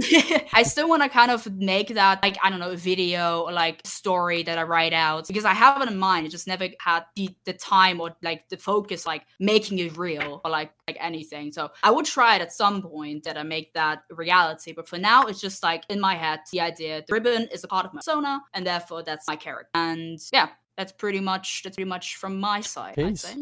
I 0.55 0.63
still 0.63 0.89
want 0.89 1.03
to 1.03 1.09
kind 1.11 1.31
of 1.31 1.47
make 1.57 1.89
that 1.95 2.23
like 2.23 2.37
I 2.43 2.49
don't 2.49 2.59
know 2.61 2.75
video 2.75 3.43
or 3.43 3.53
like 3.53 3.81
story 3.85 4.43
that 4.45 4.57
I 4.59 4.63
write 4.63 4.93
out 4.95 5.27
because 5.29 5.45
I 5.45 5.53
have 5.53 5.83
it 5.83 5.89
in 5.91 5.99
mind. 5.99 6.27
I 6.27 6.31
just 6.31 6.47
never 6.47 6.69
had 6.81 7.05
the 7.17 7.29
the 7.45 7.53
time 7.53 8.01
or 8.01 8.17
like 8.23 8.49
the 8.49 8.57
focus 8.57 9.05
like 9.07 9.25
making 9.41 9.79
it 9.79 9.97
real 9.99 10.41
or 10.45 10.51
like 10.51 10.73
like 10.89 10.97
anything. 11.01 11.53
So 11.53 11.71
I 11.83 11.91
would 11.91 12.07
try 12.07 12.37
it 12.37 12.43
at 12.43 12.53
some 12.53 12.81
point 12.83 13.25
that 13.25 13.37
I 13.37 13.43
make 13.43 13.75
that 13.75 14.05
reality. 14.11 14.54
But 14.73 14.89
for 14.89 14.99
now, 14.99 15.25
it's 15.27 15.41
just 15.41 15.63
like 15.63 15.85
in 15.89 16.01
my 16.01 16.15
head 16.15 16.41
the 16.53 16.61
idea 16.61 17.03
the 17.07 17.13
ribbon 17.13 17.49
is 17.53 17.65
a 17.65 17.69
part 17.69 17.87
of 17.87 17.93
my 17.95 17.99
persona 17.99 18.41
and 18.55 18.67
therefore 18.67 19.03
that's 19.03 19.27
my 19.29 19.37
character. 19.37 19.71
And 19.75 20.19
yeah. 20.33 20.49
That's 20.77 20.91
pretty 20.91 21.21
much 21.21 21.63
that's 21.63 21.77
pretty 21.77 21.89
much 21.89 22.17
from 22.17 22.41
my 22.41 22.61
side. 22.61 22.95
I'd 22.99 23.15
Jeez. 23.15 23.19
say. 23.19 23.35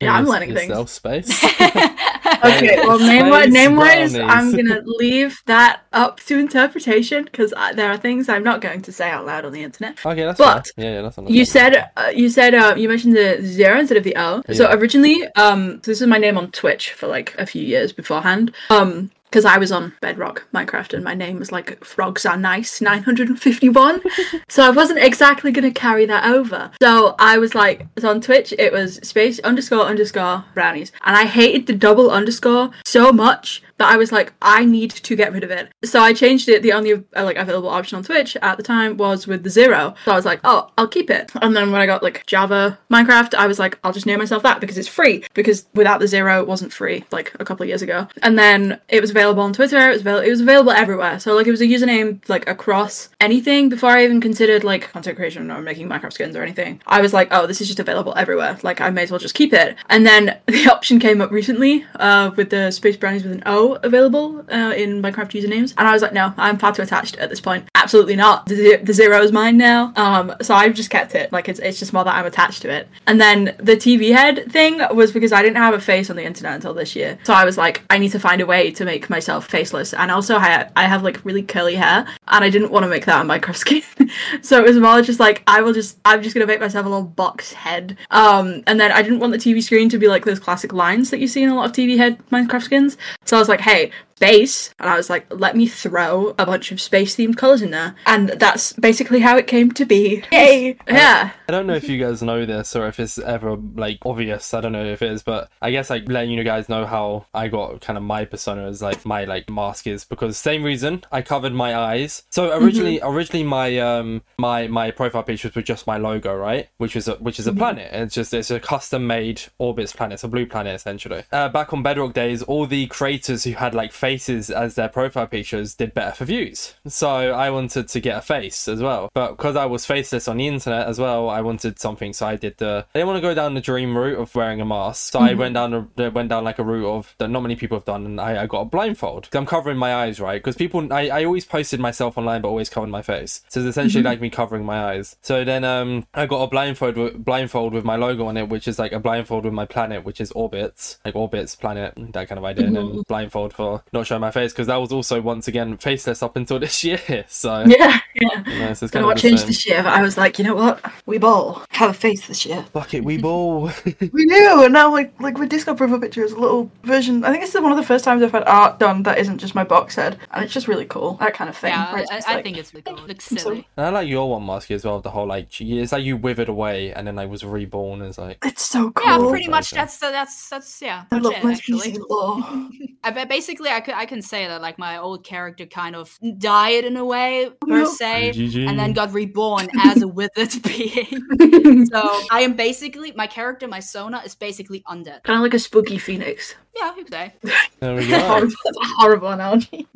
Yeah, 0.00 0.14
I'm 0.14 0.24
Yes, 0.24 0.28
learning 0.32 0.54
things. 0.54 0.68
yourself 0.70 0.88
space. 0.88 1.44
Okay, 2.44 2.76
well, 2.86 2.98
name 2.98 3.32
Space 3.32 3.52
name 3.52 3.76
wise. 3.76 4.14
I'm 4.14 4.52
gonna 4.56 4.80
leave 4.84 5.36
that 5.46 5.80
up 5.92 6.20
to 6.20 6.38
interpretation 6.38 7.24
because 7.24 7.52
there 7.74 7.90
are 7.90 7.96
things 7.96 8.28
I'm 8.28 8.44
not 8.44 8.60
going 8.60 8.80
to 8.82 8.92
say 8.92 9.10
out 9.10 9.26
loud 9.26 9.44
on 9.44 9.52
the 9.52 9.62
internet. 9.62 9.98
okay, 10.04 10.24
that's 10.24 10.38
But 10.38 10.68
fair. 10.76 10.84
Yeah, 10.84 10.94
yeah, 11.02 11.02
that's 11.02 11.18
You 11.30 11.44
said 11.44 11.90
uh, 11.96 12.12
you 12.14 12.28
said 12.30 12.54
uh, 12.54 12.74
you 12.76 12.88
mentioned 12.88 13.16
the 13.16 13.38
zero 13.42 13.80
instead 13.80 13.98
of 13.98 14.04
the 14.04 14.14
O. 14.16 14.42
So 14.52 14.70
originally, 14.72 15.26
um, 15.36 15.80
so 15.82 15.90
this 15.90 16.00
is 16.00 16.06
my 16.06 16.18
name 16.18 16.38
on 16.38 16.50
Twitch 16.52 16.92
for 16.92 17.06
like 17.06 17.34
a 17.38 17.44
few 17.46 17.62
years 17.62 17.92
beforehand. 17.92 18.54
Um, 18.70 19.10
because 19.30 19.44
I 19.44 19.58
was 19.58 19.72
on 19.72 19.92
Bedrock 20.00 20.46
Minecraft 20.54 20.94
and 20.94 21.04
my 21.04 21.14
name 21.14 21.38
was 21.38 21.52
like 21.52 21.84
Frogs 21.84 22.24
Are 22.24 22.36
Nice 22.36 22.80
951. 22.80 24.02
so 24.48 24.62
I 24.62 24.70
wasn't 24.70 25.00
exactly 25.00 25.52
gonna 25.52 25.72
carry 25.72 26.06
that 26.06 26.24
over. 26.24 26.70
So 26.80 27.14
I 27.18 27.38
was 27.38 27.54
like, 27.54 27.86
so 27.98 28.10
on 28.10 28.20
Twitch 28.20 28.54
it 28.58 28.72
was 28.72 28.96
space 28.96 29.38
underscore 29.40 29.84
underscore 29.84 30.44
brownies, 30.54 30.92
and 31.04 31.16
I 31.16 31.26
hated 31.26 31.66
the 31.66 31.74
double 31.74 32.10
underscore 32.10 32.70
so 32.84 33.12
much 33.12 33.62
that 33.78 33.92
I 33.92 33.96
was 33.96 34.12
like, 34.12 34.32
I 34.42 34.64
need 34.64 34.90
to 34.90 35.16
get 35.16 35.32
rid 35.32 35.44
of 35.44 35.50
it. 35.50 35.70
So 35.84 36.00
I 36.00 36.12
changed 36.12 36.48
it. 36.48 36.62
The 36.62 36.72
only 36.72 36.94
uh, 36.94 37.24
like 37.24 37.36
available 37.36 37.68
option 37.68 37.96
on 37.96 38.02
Twitch 38.02 38.36
at 38.42 38.56
the 38.56 38.62
time 38.62 38.96
was 38.96 39.26
with 39.26 39.44
the 39.44 39.50
zero. 39.50 39.94
So 40.04 40.12
I 40.12 40.16
was 40.16 40.24
like, 40.24 40.40
oh, 40.44 40.70
I'll 40.76 40.88
keep 40.88 41.10
it. 41.10 41.30
And 41.40 41.56
then 41.56 41.72
when 41.72 41.80
I 41.80 41.86
got 41.86 42.02
like 42.02 42.26
Java 42.26 42.78
Minecraft, 42.90 43.34
I 43.34 43.46
was 43.46 43.58
like, 43.58 43.78
I'll 43.82 43.92
just 43.92 44.06
name 44.06 44.18
myself 44.18 44.42
that 44.42 44.60
because 44.60 44.78
it's 44.78 44.88
free. 44.88 45.24
Because 45.34 45.66
without 45.74 46.00
the 46.00 46.08
zero, 46.08 46.40
it 46.40 46.48
wasn't 46.48 46.72
free 46.72 47.04
like 47.10 47.32
a 47.38 47.44
couple 47.44 47.62
of 47.64 47.68
years 47.68 47.82
ago. 47.82 48.08
And 48.22 48.38
then 48.38 48.80
it 48.88 49.00
was 49.00 49.12
available 49.18 49.42
on 49.42 49.52
Twitter. 49.52 49.90
It 49.90 50.04
was. 50.04 50.24
It 50.26 50.30
was 50.30 50.40
available 50.40 50.70
everywhere. 50.70 51.18
So 51.18 51.34
like 51.34 51.46
it 51.46 51.50
was 51.50 51.60
a 51.60 51.66
username 51.66 52.26
like 52.28 52.48
across 52.48 53.08
anything 53.20 53.68
before 53.68 53.90
I 53.90 54.04
even 54.04 54.20
considered 54.20 54.62
like 54.62 54.92
content 54.92 55.16
creation 55.16 55.50
or 55.50 55.60
making 55.60 55.88
Minecraft 55.88 56.12
skins 56.12 56.36
or 56.36 56.42
anything. 56.42 56.80
I 56.86 57.00
was 57.00 57.12
like, 57.12 57.28
oh, 57.32 57.46
this 57.46 57.60
is 57.60 57.66
just 57.66 57.80
available 57.80 58.14
everywhere. 58.16 58.58
Like 58.62 58.80
I 58.80 58.90
may 58.90 59.02
as 59.02 59.10
well 59.10 59.18
just 59.18 59.34
keep 59.34 59.52
it. 59.52 59.76
And 59.88 60.06
then 60.06 60.38
the 60.46 60.68
option 60.68 61.00
came 61.00 61.20
up 61.20 61.30
recently 61.30 61.84
uh, 61.96 62.30
with 62.36 62.50
the 62.50 62.70
Space 62.70 62.96
Brownies 62.96 63.24
with 63.24 63.32
an 63.32 63.42
O 63.46 63.74
available 63.82 64.44
uh, 64.50 64.72
in 64.76 65.02
Minecraft 65.02 65.32
usernames, 65.40 65.74
and 65.76 65.88
I 65.88 65.92
was 65.92 66.02
like, 66.02 66.12
no, 66.12 66.32
I'm 66.36 66.58
far 66.58 66.72
too 66.72 66.82
attached 66.82 67.16
at 67.16 67.30
this 67.30 67.40
point. 67.40 67.68
Absolutely 67.74 68.16
not. 68.16 68.46
The, 68.46 68.76
the 68.76 68.92
zero 68.92 69.20
is 69.22 69.32
mine 69.32 69.56
now. 69.56 69.92
Um, 69.96 70.34
so 70.42 70.54
I've 70.54 70.74
just 70.74 70.90
kept 70.90 71.14
it. 71.14 71.32
Like 71.32 71.48
it's 71.48 71.58
it's 71.58 71.78
just 71.78 71.92
more 71.92 72.04
that 72.04 72.14
I'm 72.14 72.26
attached 72.26 72.62
to 72.62 72.70
it. 72.70 72.88
And 73.06 73.20
then 73.20 73.56
the 73.58 73.76
TV 73.76 74.12
head 74.14 74.50
thing 74.50 74.80
was 74.94 75.12
because 75.12 75.32
I 75.32 75.42
didn't 75.42 75.56
have 75.56 75.74
a 75.74 75.80
face 75.80 76.08
on 76.10 76.16
the 76.16 76.24
internet 76.24 76.54
until 76.54 76.74
this 76.74 76.94
year, 76.94 77.18
so 77.24 77.34
I 77.34 77.44
was 77.44 77.58
like, 77.58 77.82
I 77.90 77.98
need 77.98 78.12
to 78.12 78.20
find 78.20 78.40
a 78.40 78.46
way 78.46 78.70
to 78.72 78.84
make 78.84 79.07
myself 79.10 79.46
faceless. 79.46 79.92
And 79.94 80.10
also, 80.10 80.36
I 80.36 80.68
I 80.76 80.84
have 80.84 81.02
like 81.02 81.24
really 81.24 81.42
curly 81.42 81.74
hair, 81.74 82.06
and 82.28 82.44
I 82.44 82.50
didn't 82.50 82.70
want 82.70 82.84
to 82.84 82.88
make 82.88 83.06
that 83.06 83.48
a 83.48 83.54
skin. 83.54 83.82
so 84.42 84.58
it 84.58 84.64
was 84.64 84.78
more 84.78 85.02
just 85.02 85.20
like 85.20 85.42
I 85.46 85.60
will 85.62 85.72
just 85.72 85.98
I'm 86.04 86.22
just 86.22 86.34
gonna 86.34 86.46
make 86.46 86.60
myself 86.60 86.86
a 86.86 86.88
little 86.88 87.04
box 87.04 87.52
head. 87.52 87.96
Um, 88.10 88.62
and 88.66 88.80
then 88.80 88.92
I 88.92 89.02
didn't 89.02 89.20
want 89.20 89.32
the 89.32 89.38
TV 89.38 89.62
screen 89.62 89.88
to 89.90 89.98
be 89.98 90.08
like 90.08 90.24
those 90.24 90.38
classic 90.38 90.72
lines 90.72 91.10
that 91.10 91.18
you 91.18 91.28
see 91.28 91.42
in 91.42 91.50
a 91.50 91.54
lot 91.54 91.66
of 91.66 91.72
TV 91.72 91.96
head 91.96 92.18
Minecraft 92.30 92.62
skins. 92.62 92.96
So 93.24 93.36
I 93.36 93.40
was 93.40 93.48
like, 93.48 93.60
hey, 93.60 93.90
space, 94.18 94.74
and 94.80 94.90
I 94.90 94.96
was 94.96 95.08
like, 95.08 95.26
let 95.32 95.56
me 95.56 95.68
throw 95.68 96.34
a 96.38 96.44
bunch 96.44 96.72
of 96.72 96.80
space 96.80 97.14
themed 97.14 97.36
colors 97.36 97.62
in 97.62 97.70
there, 97.70 97.94
and 98.04 98.30
that's 98.30 98.72
basically 98.72 99.20
how 99.20 99.36
it 99.36 99.46
came 99.46 99.70
to 99.72 99.84
be. 99.84 100.24
Yay! 100.32 100.76
Yeah. 100.88 101.30
I 101.48 101.52
don't 101.52 101.68
know 101.68 101.74
if 101.74 101.88
you 101.88 102.04
guys 102.04 102.20
know 102.20 102.44
this 102.44 102.74
or 102.74 102.88
if 102.88 102.98
it's 102.98 103.18
ever 103.18 103.56
like 103.76 103.98
obvious. 104.04 104.52
I 104.52 104.60
don't 104.60 104.72
know 104.72 104.84
if 104.84 105.02
it 105.02 105.12
is, 105.12 105.22
but 105.22 105.50
I 105.62 105.70
guess 105.70 105.88
like 105.88 106.08
letting 106.08 106.32
you 106.32 106.42
guys 106.42 106.68
know 106.68 106.84
how 106.84 107.26
I 107.32 107.46
got 107.46 107.80
kind 107.80 107.96
of 107.96 108.02
my 108.02 108.24
persona 108.24 108.66
as 108.66 108.82
like 108.82 109.06
my 109.06 109.24
like 109.24 109.48
mask 109.48 109.86
is 109.86 110.04
because 110.04 110.36
same 110.36 110.62
reason 110.62 111.04
I 111.12 111.22
covered 111.22 111.52
my 111.52 111.76
eyes. 111.76 112.24
So 112.28 112.54
originally, 112.58 113.00
originally 113.02 113.44
my 113.44 113.78
um 113.78 114.22
my 114.36 114.66
my 114.66 114.90
profile 114.90 115.22
pictures 115.22 115.54
were 115.54 115.62
just 115.62 115.86
my 115.86 115.96
logo, 115.96 116.34
right? 116.34 116.68
Which 116.76 116.94
was 116.94 117.08
a, 117.08 117.14
which 117.14 117.38
is 117.38 117.46
a 117.46 117.52
planet. 117.52 117.90
It's 117.92 118.14
just 118.14 118.34
it's 118.34 118.50
a 118.50 118.60
custom 118.60 119.06
made 119.06 119.42
orbits 119.58 119.92
planet. 119.92 120.14
It's 120.14 120.24
a 120.24 120.28
blue 120.28 120.46
planet 120.46 120.74
essentially. 120.74 121.22
Uh, 121.32 121.48
back 121.48 121.72
on 121.72 121.82
Bedrock 121.82 122.12
days, 122.12 122.42
all 122.42 122.66
the 122.66 122.86
creators 122.88 123.44
who 123.44 123.52
had 123.52 123.74
like 123.74 123.92
faces 124.08 124.50
as 124.50 124.74
their 124.74 124.88
profile 124.88 125.26
pictures 125.26 125.74
did 125.74 125.92
better 125.92 126.14
for 126.14 126.24
views. 126.24 126.74
So 126.86 127.08
I 127.08 127.50
wanted 127.50 127.88
to 127.88 128.00
get 128.00 128.16
a 128.16 128.22
face 128.22 128.66
as 128.66 128.80
well, 128.80 129.10
but 129.12 129.32
because 129.32 129.54
I 129.54 129.66
was 129.66 129.84
faceless 129.84 130.28
on 130.28 130.38
the 130.38 130.46
internet 130.46 130.86
as 130.86 130.98
well, 130.98 131.28
I 131.28 131.42
wanted 131.42 131.78
something. 131.78 132.12
So 132.14 132.26
I 132.26 132.36
did 132.36 132.56
the. 132.56 132.86
I 132.94 132.98
didn't 132.98 133.08
want 133.08 133.18
to 133.18 133.28
go 133.28 133.34
down 133.34 133.54
the 133.54 133.60
dream 133.60 133.96
route 133.96 134.18
of 134.18 134.34
wearing 134.34 134.60
a 134.60 134.64
mask, 134.64 135.12
so 135.12 135.20
I 135.20 135.30
mm-hmm. 135.30 135.38
went 135.40 135.54
down 135.54 135.90
went 136.14 136.28
down 136.30 136.44
like 136.44 136.58
a 136.58 136.64
route 136.64 136.88
of 136.88 137.14
that 137.18 137.28
not 137.28 137.42
many 137.42 137.56
people 137.56 137.76
have 137.76 137.84
done, 137.84 138.06
and 138.06 138.20
I, 138.20 138.44
I 138.44 138.46
got 138.46 138.60
a 138.60 138.64
blindfold. 138.64 139.28
I'm 139.34 139.46
covering 139.46 139.76
my 139.76 139.94
eyes, 139.94 140.20
right? 140.20 140.40
Because 140.40 140.56
people, 140.56 140.90
I, 140.92 141.08
I 141.08 141.24
always 141.24 141.44
posted 141.44 141.80
myself 141.80 142.16
online, 142.16 142.40
but 142.40 142.48
always 142.48 142.70
covered 142.70 142.90
my 142.90 143.02
face. 143.02 143.42
So 143.48 143.60
it's 143.60 143.68
essentially 143.68 144.02
mm-hmm. 144.02 144.08
like 144.08 144.20
me 144.20 144.30
covering 144.30 144.64
my 144.64 144.78
eyes. 144.90 145.16
So 145.20 145.44
then 145.44 145.64
um 145.64 146.06
I 146.14 146.24
got 146.26 146.42
a 146.42 146.46
blindfold 146.46 146.96
with, 146.96 147.24
blindfold 147.24 147.74
with 147.74 147.84
my 147.84 147.96
logo 147.96 148.26
on 148.26 148.36
it, 148.38 148.48
which 148.48 148.66
is 148.68 148.78
like 148.78 148.92
a 148.92 149.00
blindfold 149.00 149.44
with 149.44 149.54
my 149.54 149.66
planet, 149.66 150.04
which 150.04 150.20
is 150.20 150.32
orbits, 150.32 150.98
like 151.04 151.14
orbits 151.14 151.54
planet, 151.54 151.92
that 151.96 152.28
kind 152.28 152.38
of 152.38 152.44
idea, 152.44 152.66
and 152.66 152.76
then 152.76 152.86
mm-hmm. 152.86 153.00
blindfold 153.06 153.52
for 153.52 153.82
not 153.98 154.06
showing 154.06 154.20
my 154.20 154.30
face 154.30 154.52
because 154.52 154.66
that 154.68 154.76
was 154.76 154.92
also 154.92 155.20
once 155.20 155.48
again 155.48 155.76
faceless 155.76 156.22
up 156.22 156.36
until 156.36 156.58
this 156.64 156.82
year. 156.84 157.24
So 157.28 157.64
Yeah, 157.66 157.98
yeah. 158.14 158.44
you 158.46 158.58
know, 158.60 158.74
so 158.74 158.84
it's 158.86 158.92
Don't 158.92 158.92
kind 158.92 158.96
of 159.02 159.06
what 159.06 159.18
changed 159.18 159.46
this 159.46 159.66
year, 159.66 159.82
but 159.82 159.92
I 159.92 160.02
was 160.02 160.16
like, 160.16 160.38
you 160.38 160.44
know 160.44 160.54
what? 160.54 160.80
We 161.06 161.18
ball 161.18 161.62
have 161.70 161.90
a 161.90 161.94
face 161.94 162.26
this 162.26 162.44
year. 162.46 162.62
Fuck 162.72 162.94
it, 162.94 163.04
we 163.04 163.18
ball. 163.18 163.70
We 164.12 164.26
do, 164.26 164.62
and 164.64 164.72
now 164.72 164.90
like 164.90 165.12
like 165.20 165.38
with 165.38 165.48
Discord 165.50 165.76
profile 165.78 166.00
picture 166.00 166.24
is 166.24 166.32
a 166.32 166.38
little 166.38 166.70
version. 166.84 167.24
I 167.24 167.30
think 167.30 167.42
it's 167.44 167.54
one 167.54 167.70
of 167.70 167.76
the 167.76 167.84
first 167.84 168.04
times 168.04 168.22
I've 168.22 168.32
had 168.32 168.44
art 168.44 168.78
done 168.78 169.02
that 169.04 169.18
isn't 169.18 169.38
just 169.38 169.54
my 169.54 169.64
box 169.64 169.96
head, 169.96 170.18
and 170.32 170.44
it's 170.44 170.52
just 170.54 170.66
really 170.68 170.86
cool. 170.86 171.14
That 171.14 171.34
kind 171.34 171.50
of 171.50 171.56
thing. 171.56 171.72
Yeah, 171.72 171.92
where 171.92 172.00
I, 172.00 172.04
I, 172.10 172.16
just 172.16 172.28
I 172.28 172.34
like- 172.34 172.44
think 172.44 172.56
it's 172.56 172.72
really 172.72 172.82
cool. 172.82 172.98
It 172.98 173.08
looks 173.08 173.30
I'm 173.30 173.38
silly. 173.38 173.68
And 173.76 173.86
I 173.86 173.90
like 173.90 174.08
your 174.08 174.30
one, 174.30 174.42
Masky, 174.42 174.74
as 174.74 174.84
well. 174.84 175.00
The 175.00 175.10
whole 175.10 175.26
like, 175.26 175.60
it's 175.60 175.92
like 175.92 176.04
you 176.04 176.16
withered 176.16 176.48
away 176.48 176.92
and 176.92 177.06
then 177.06 177.18
I 177.18 177.26
was 177.26 177.44
reborn 177.44 178.02
as 178.02 178.18
like. 178.18 178.38
it's 178.44 178.62
so 178.62 178.90
cool. 178.92 179.06
Yeah, 179.24 179.30
pretty 179.30 179.48
much. 179.48 179.72
Uh, 179.72 179.76
that's 179.76 179.98
that's 179.98 180.48
that's 180.48 180.82
yeah. 180.82 181.04
I 181.10 181.18
That's 181.18 181.24
love 181.24 181.34
it, 181.34 181.44
my 181.44 181.52
actually. 181.52 181.98
I 183.04 183.10
bet 183.10 183.28
basically 183.28 183.70
I 183.70 183.80
could 183.88 183.96
I 183.96 184.06
can 184.06 184.22
say 184.22 184.46
that 184.46 184.60
like 184.60 184.78
my 184.78 184.98
old 184.98 185.24
character 185.24 185.66
kind 185.66 185.96
of 185.96 186.18
died 186.38 186.84
in 186.84 186.96
a 186.96 187.04
way 187.04 187.48
per 187.60 187.68
no. 187.68 187.84
se, 187.86 188.32
GG. 188.34 188.68
and 188.68 188.78
then 188.78 188.92
got 188.92 189.12
reborn 189.12 189.68
as 189.80 190.02
a 190.02 190.08
withered 190.08 190.50
being. 190.62 191.86
so 191.86 192.20
I 192.30 192.40
am 192.42 192.54
basically 192.54 193.12
my 193.12 193.26
character, 193.26 193.66
my 193.66 193.80
Sona, 193.80 194.20
is 194.24 194.34
basically 194.34 194.82
undead. 194.82 195.22
Kind 195.22 195.36
of 195.38 195.42
like 195.42 195.54
a 195.54 195.58
spooky 195.58 195.98
phoenix. 195.98 196.54
Yeah, 196.76 196.94
you 196.96 197.04
could 197.04 197.12
say. 197.12 197.34
There 197.80 197.94
we 197.94 198.06
go. 198.08 198.18
Horrible, 198.20 198.54
that's 198.64 198.76
a 198.76 198.86
horrible 198.98 199.28
analogy. 199.28 199.86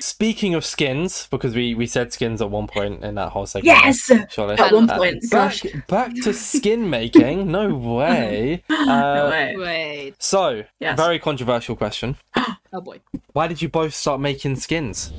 Speaking 0.00 0.54
of 0.54 0.64
skins, 0.64 1.26
because 1.30 1.54
we 1.54 1.74
we 1.74 1.86
said 1.86 2.12
skins 2.12 2.40
at 2.42 2.50
one 2.50 2.66
point 2.66 3.02
in 3.04 3.14
that 3.16 3.30
whole 3.30 3.46
segment. 3.46 3.66
Yes! 3.84 4.10
Surely. 4.30 4.56
At 4.58 4.72
one 4.72 4.88
Uh, 4.90 4.96
point, 4.98 5.30
back, 5.30 5.54
back 5.88 6.14
to 6.22 6.32
skin 6.34 6.88
making. 6.90 7.50
No 7.50 7.74
way. 7.96 8.62
No 8.68 8.76
Uh, 8.76 9.30
way. 9.30 9.54
Wait. 9.56 10.14
so, 10.22 10.62
Yes. 10.80 10.96
very 10.98 11.18
controversial 11.18 11.76
question. 11.76 12.16
Oh 12.76 12.80
boy. 12.80 12.98
Why 13.32 13.46
did 13.46 13.62
you 13.62 13.68
both 13.68 13.94
start 13.94 14.20
making 14.20 14.56
skins? 14.56 15.12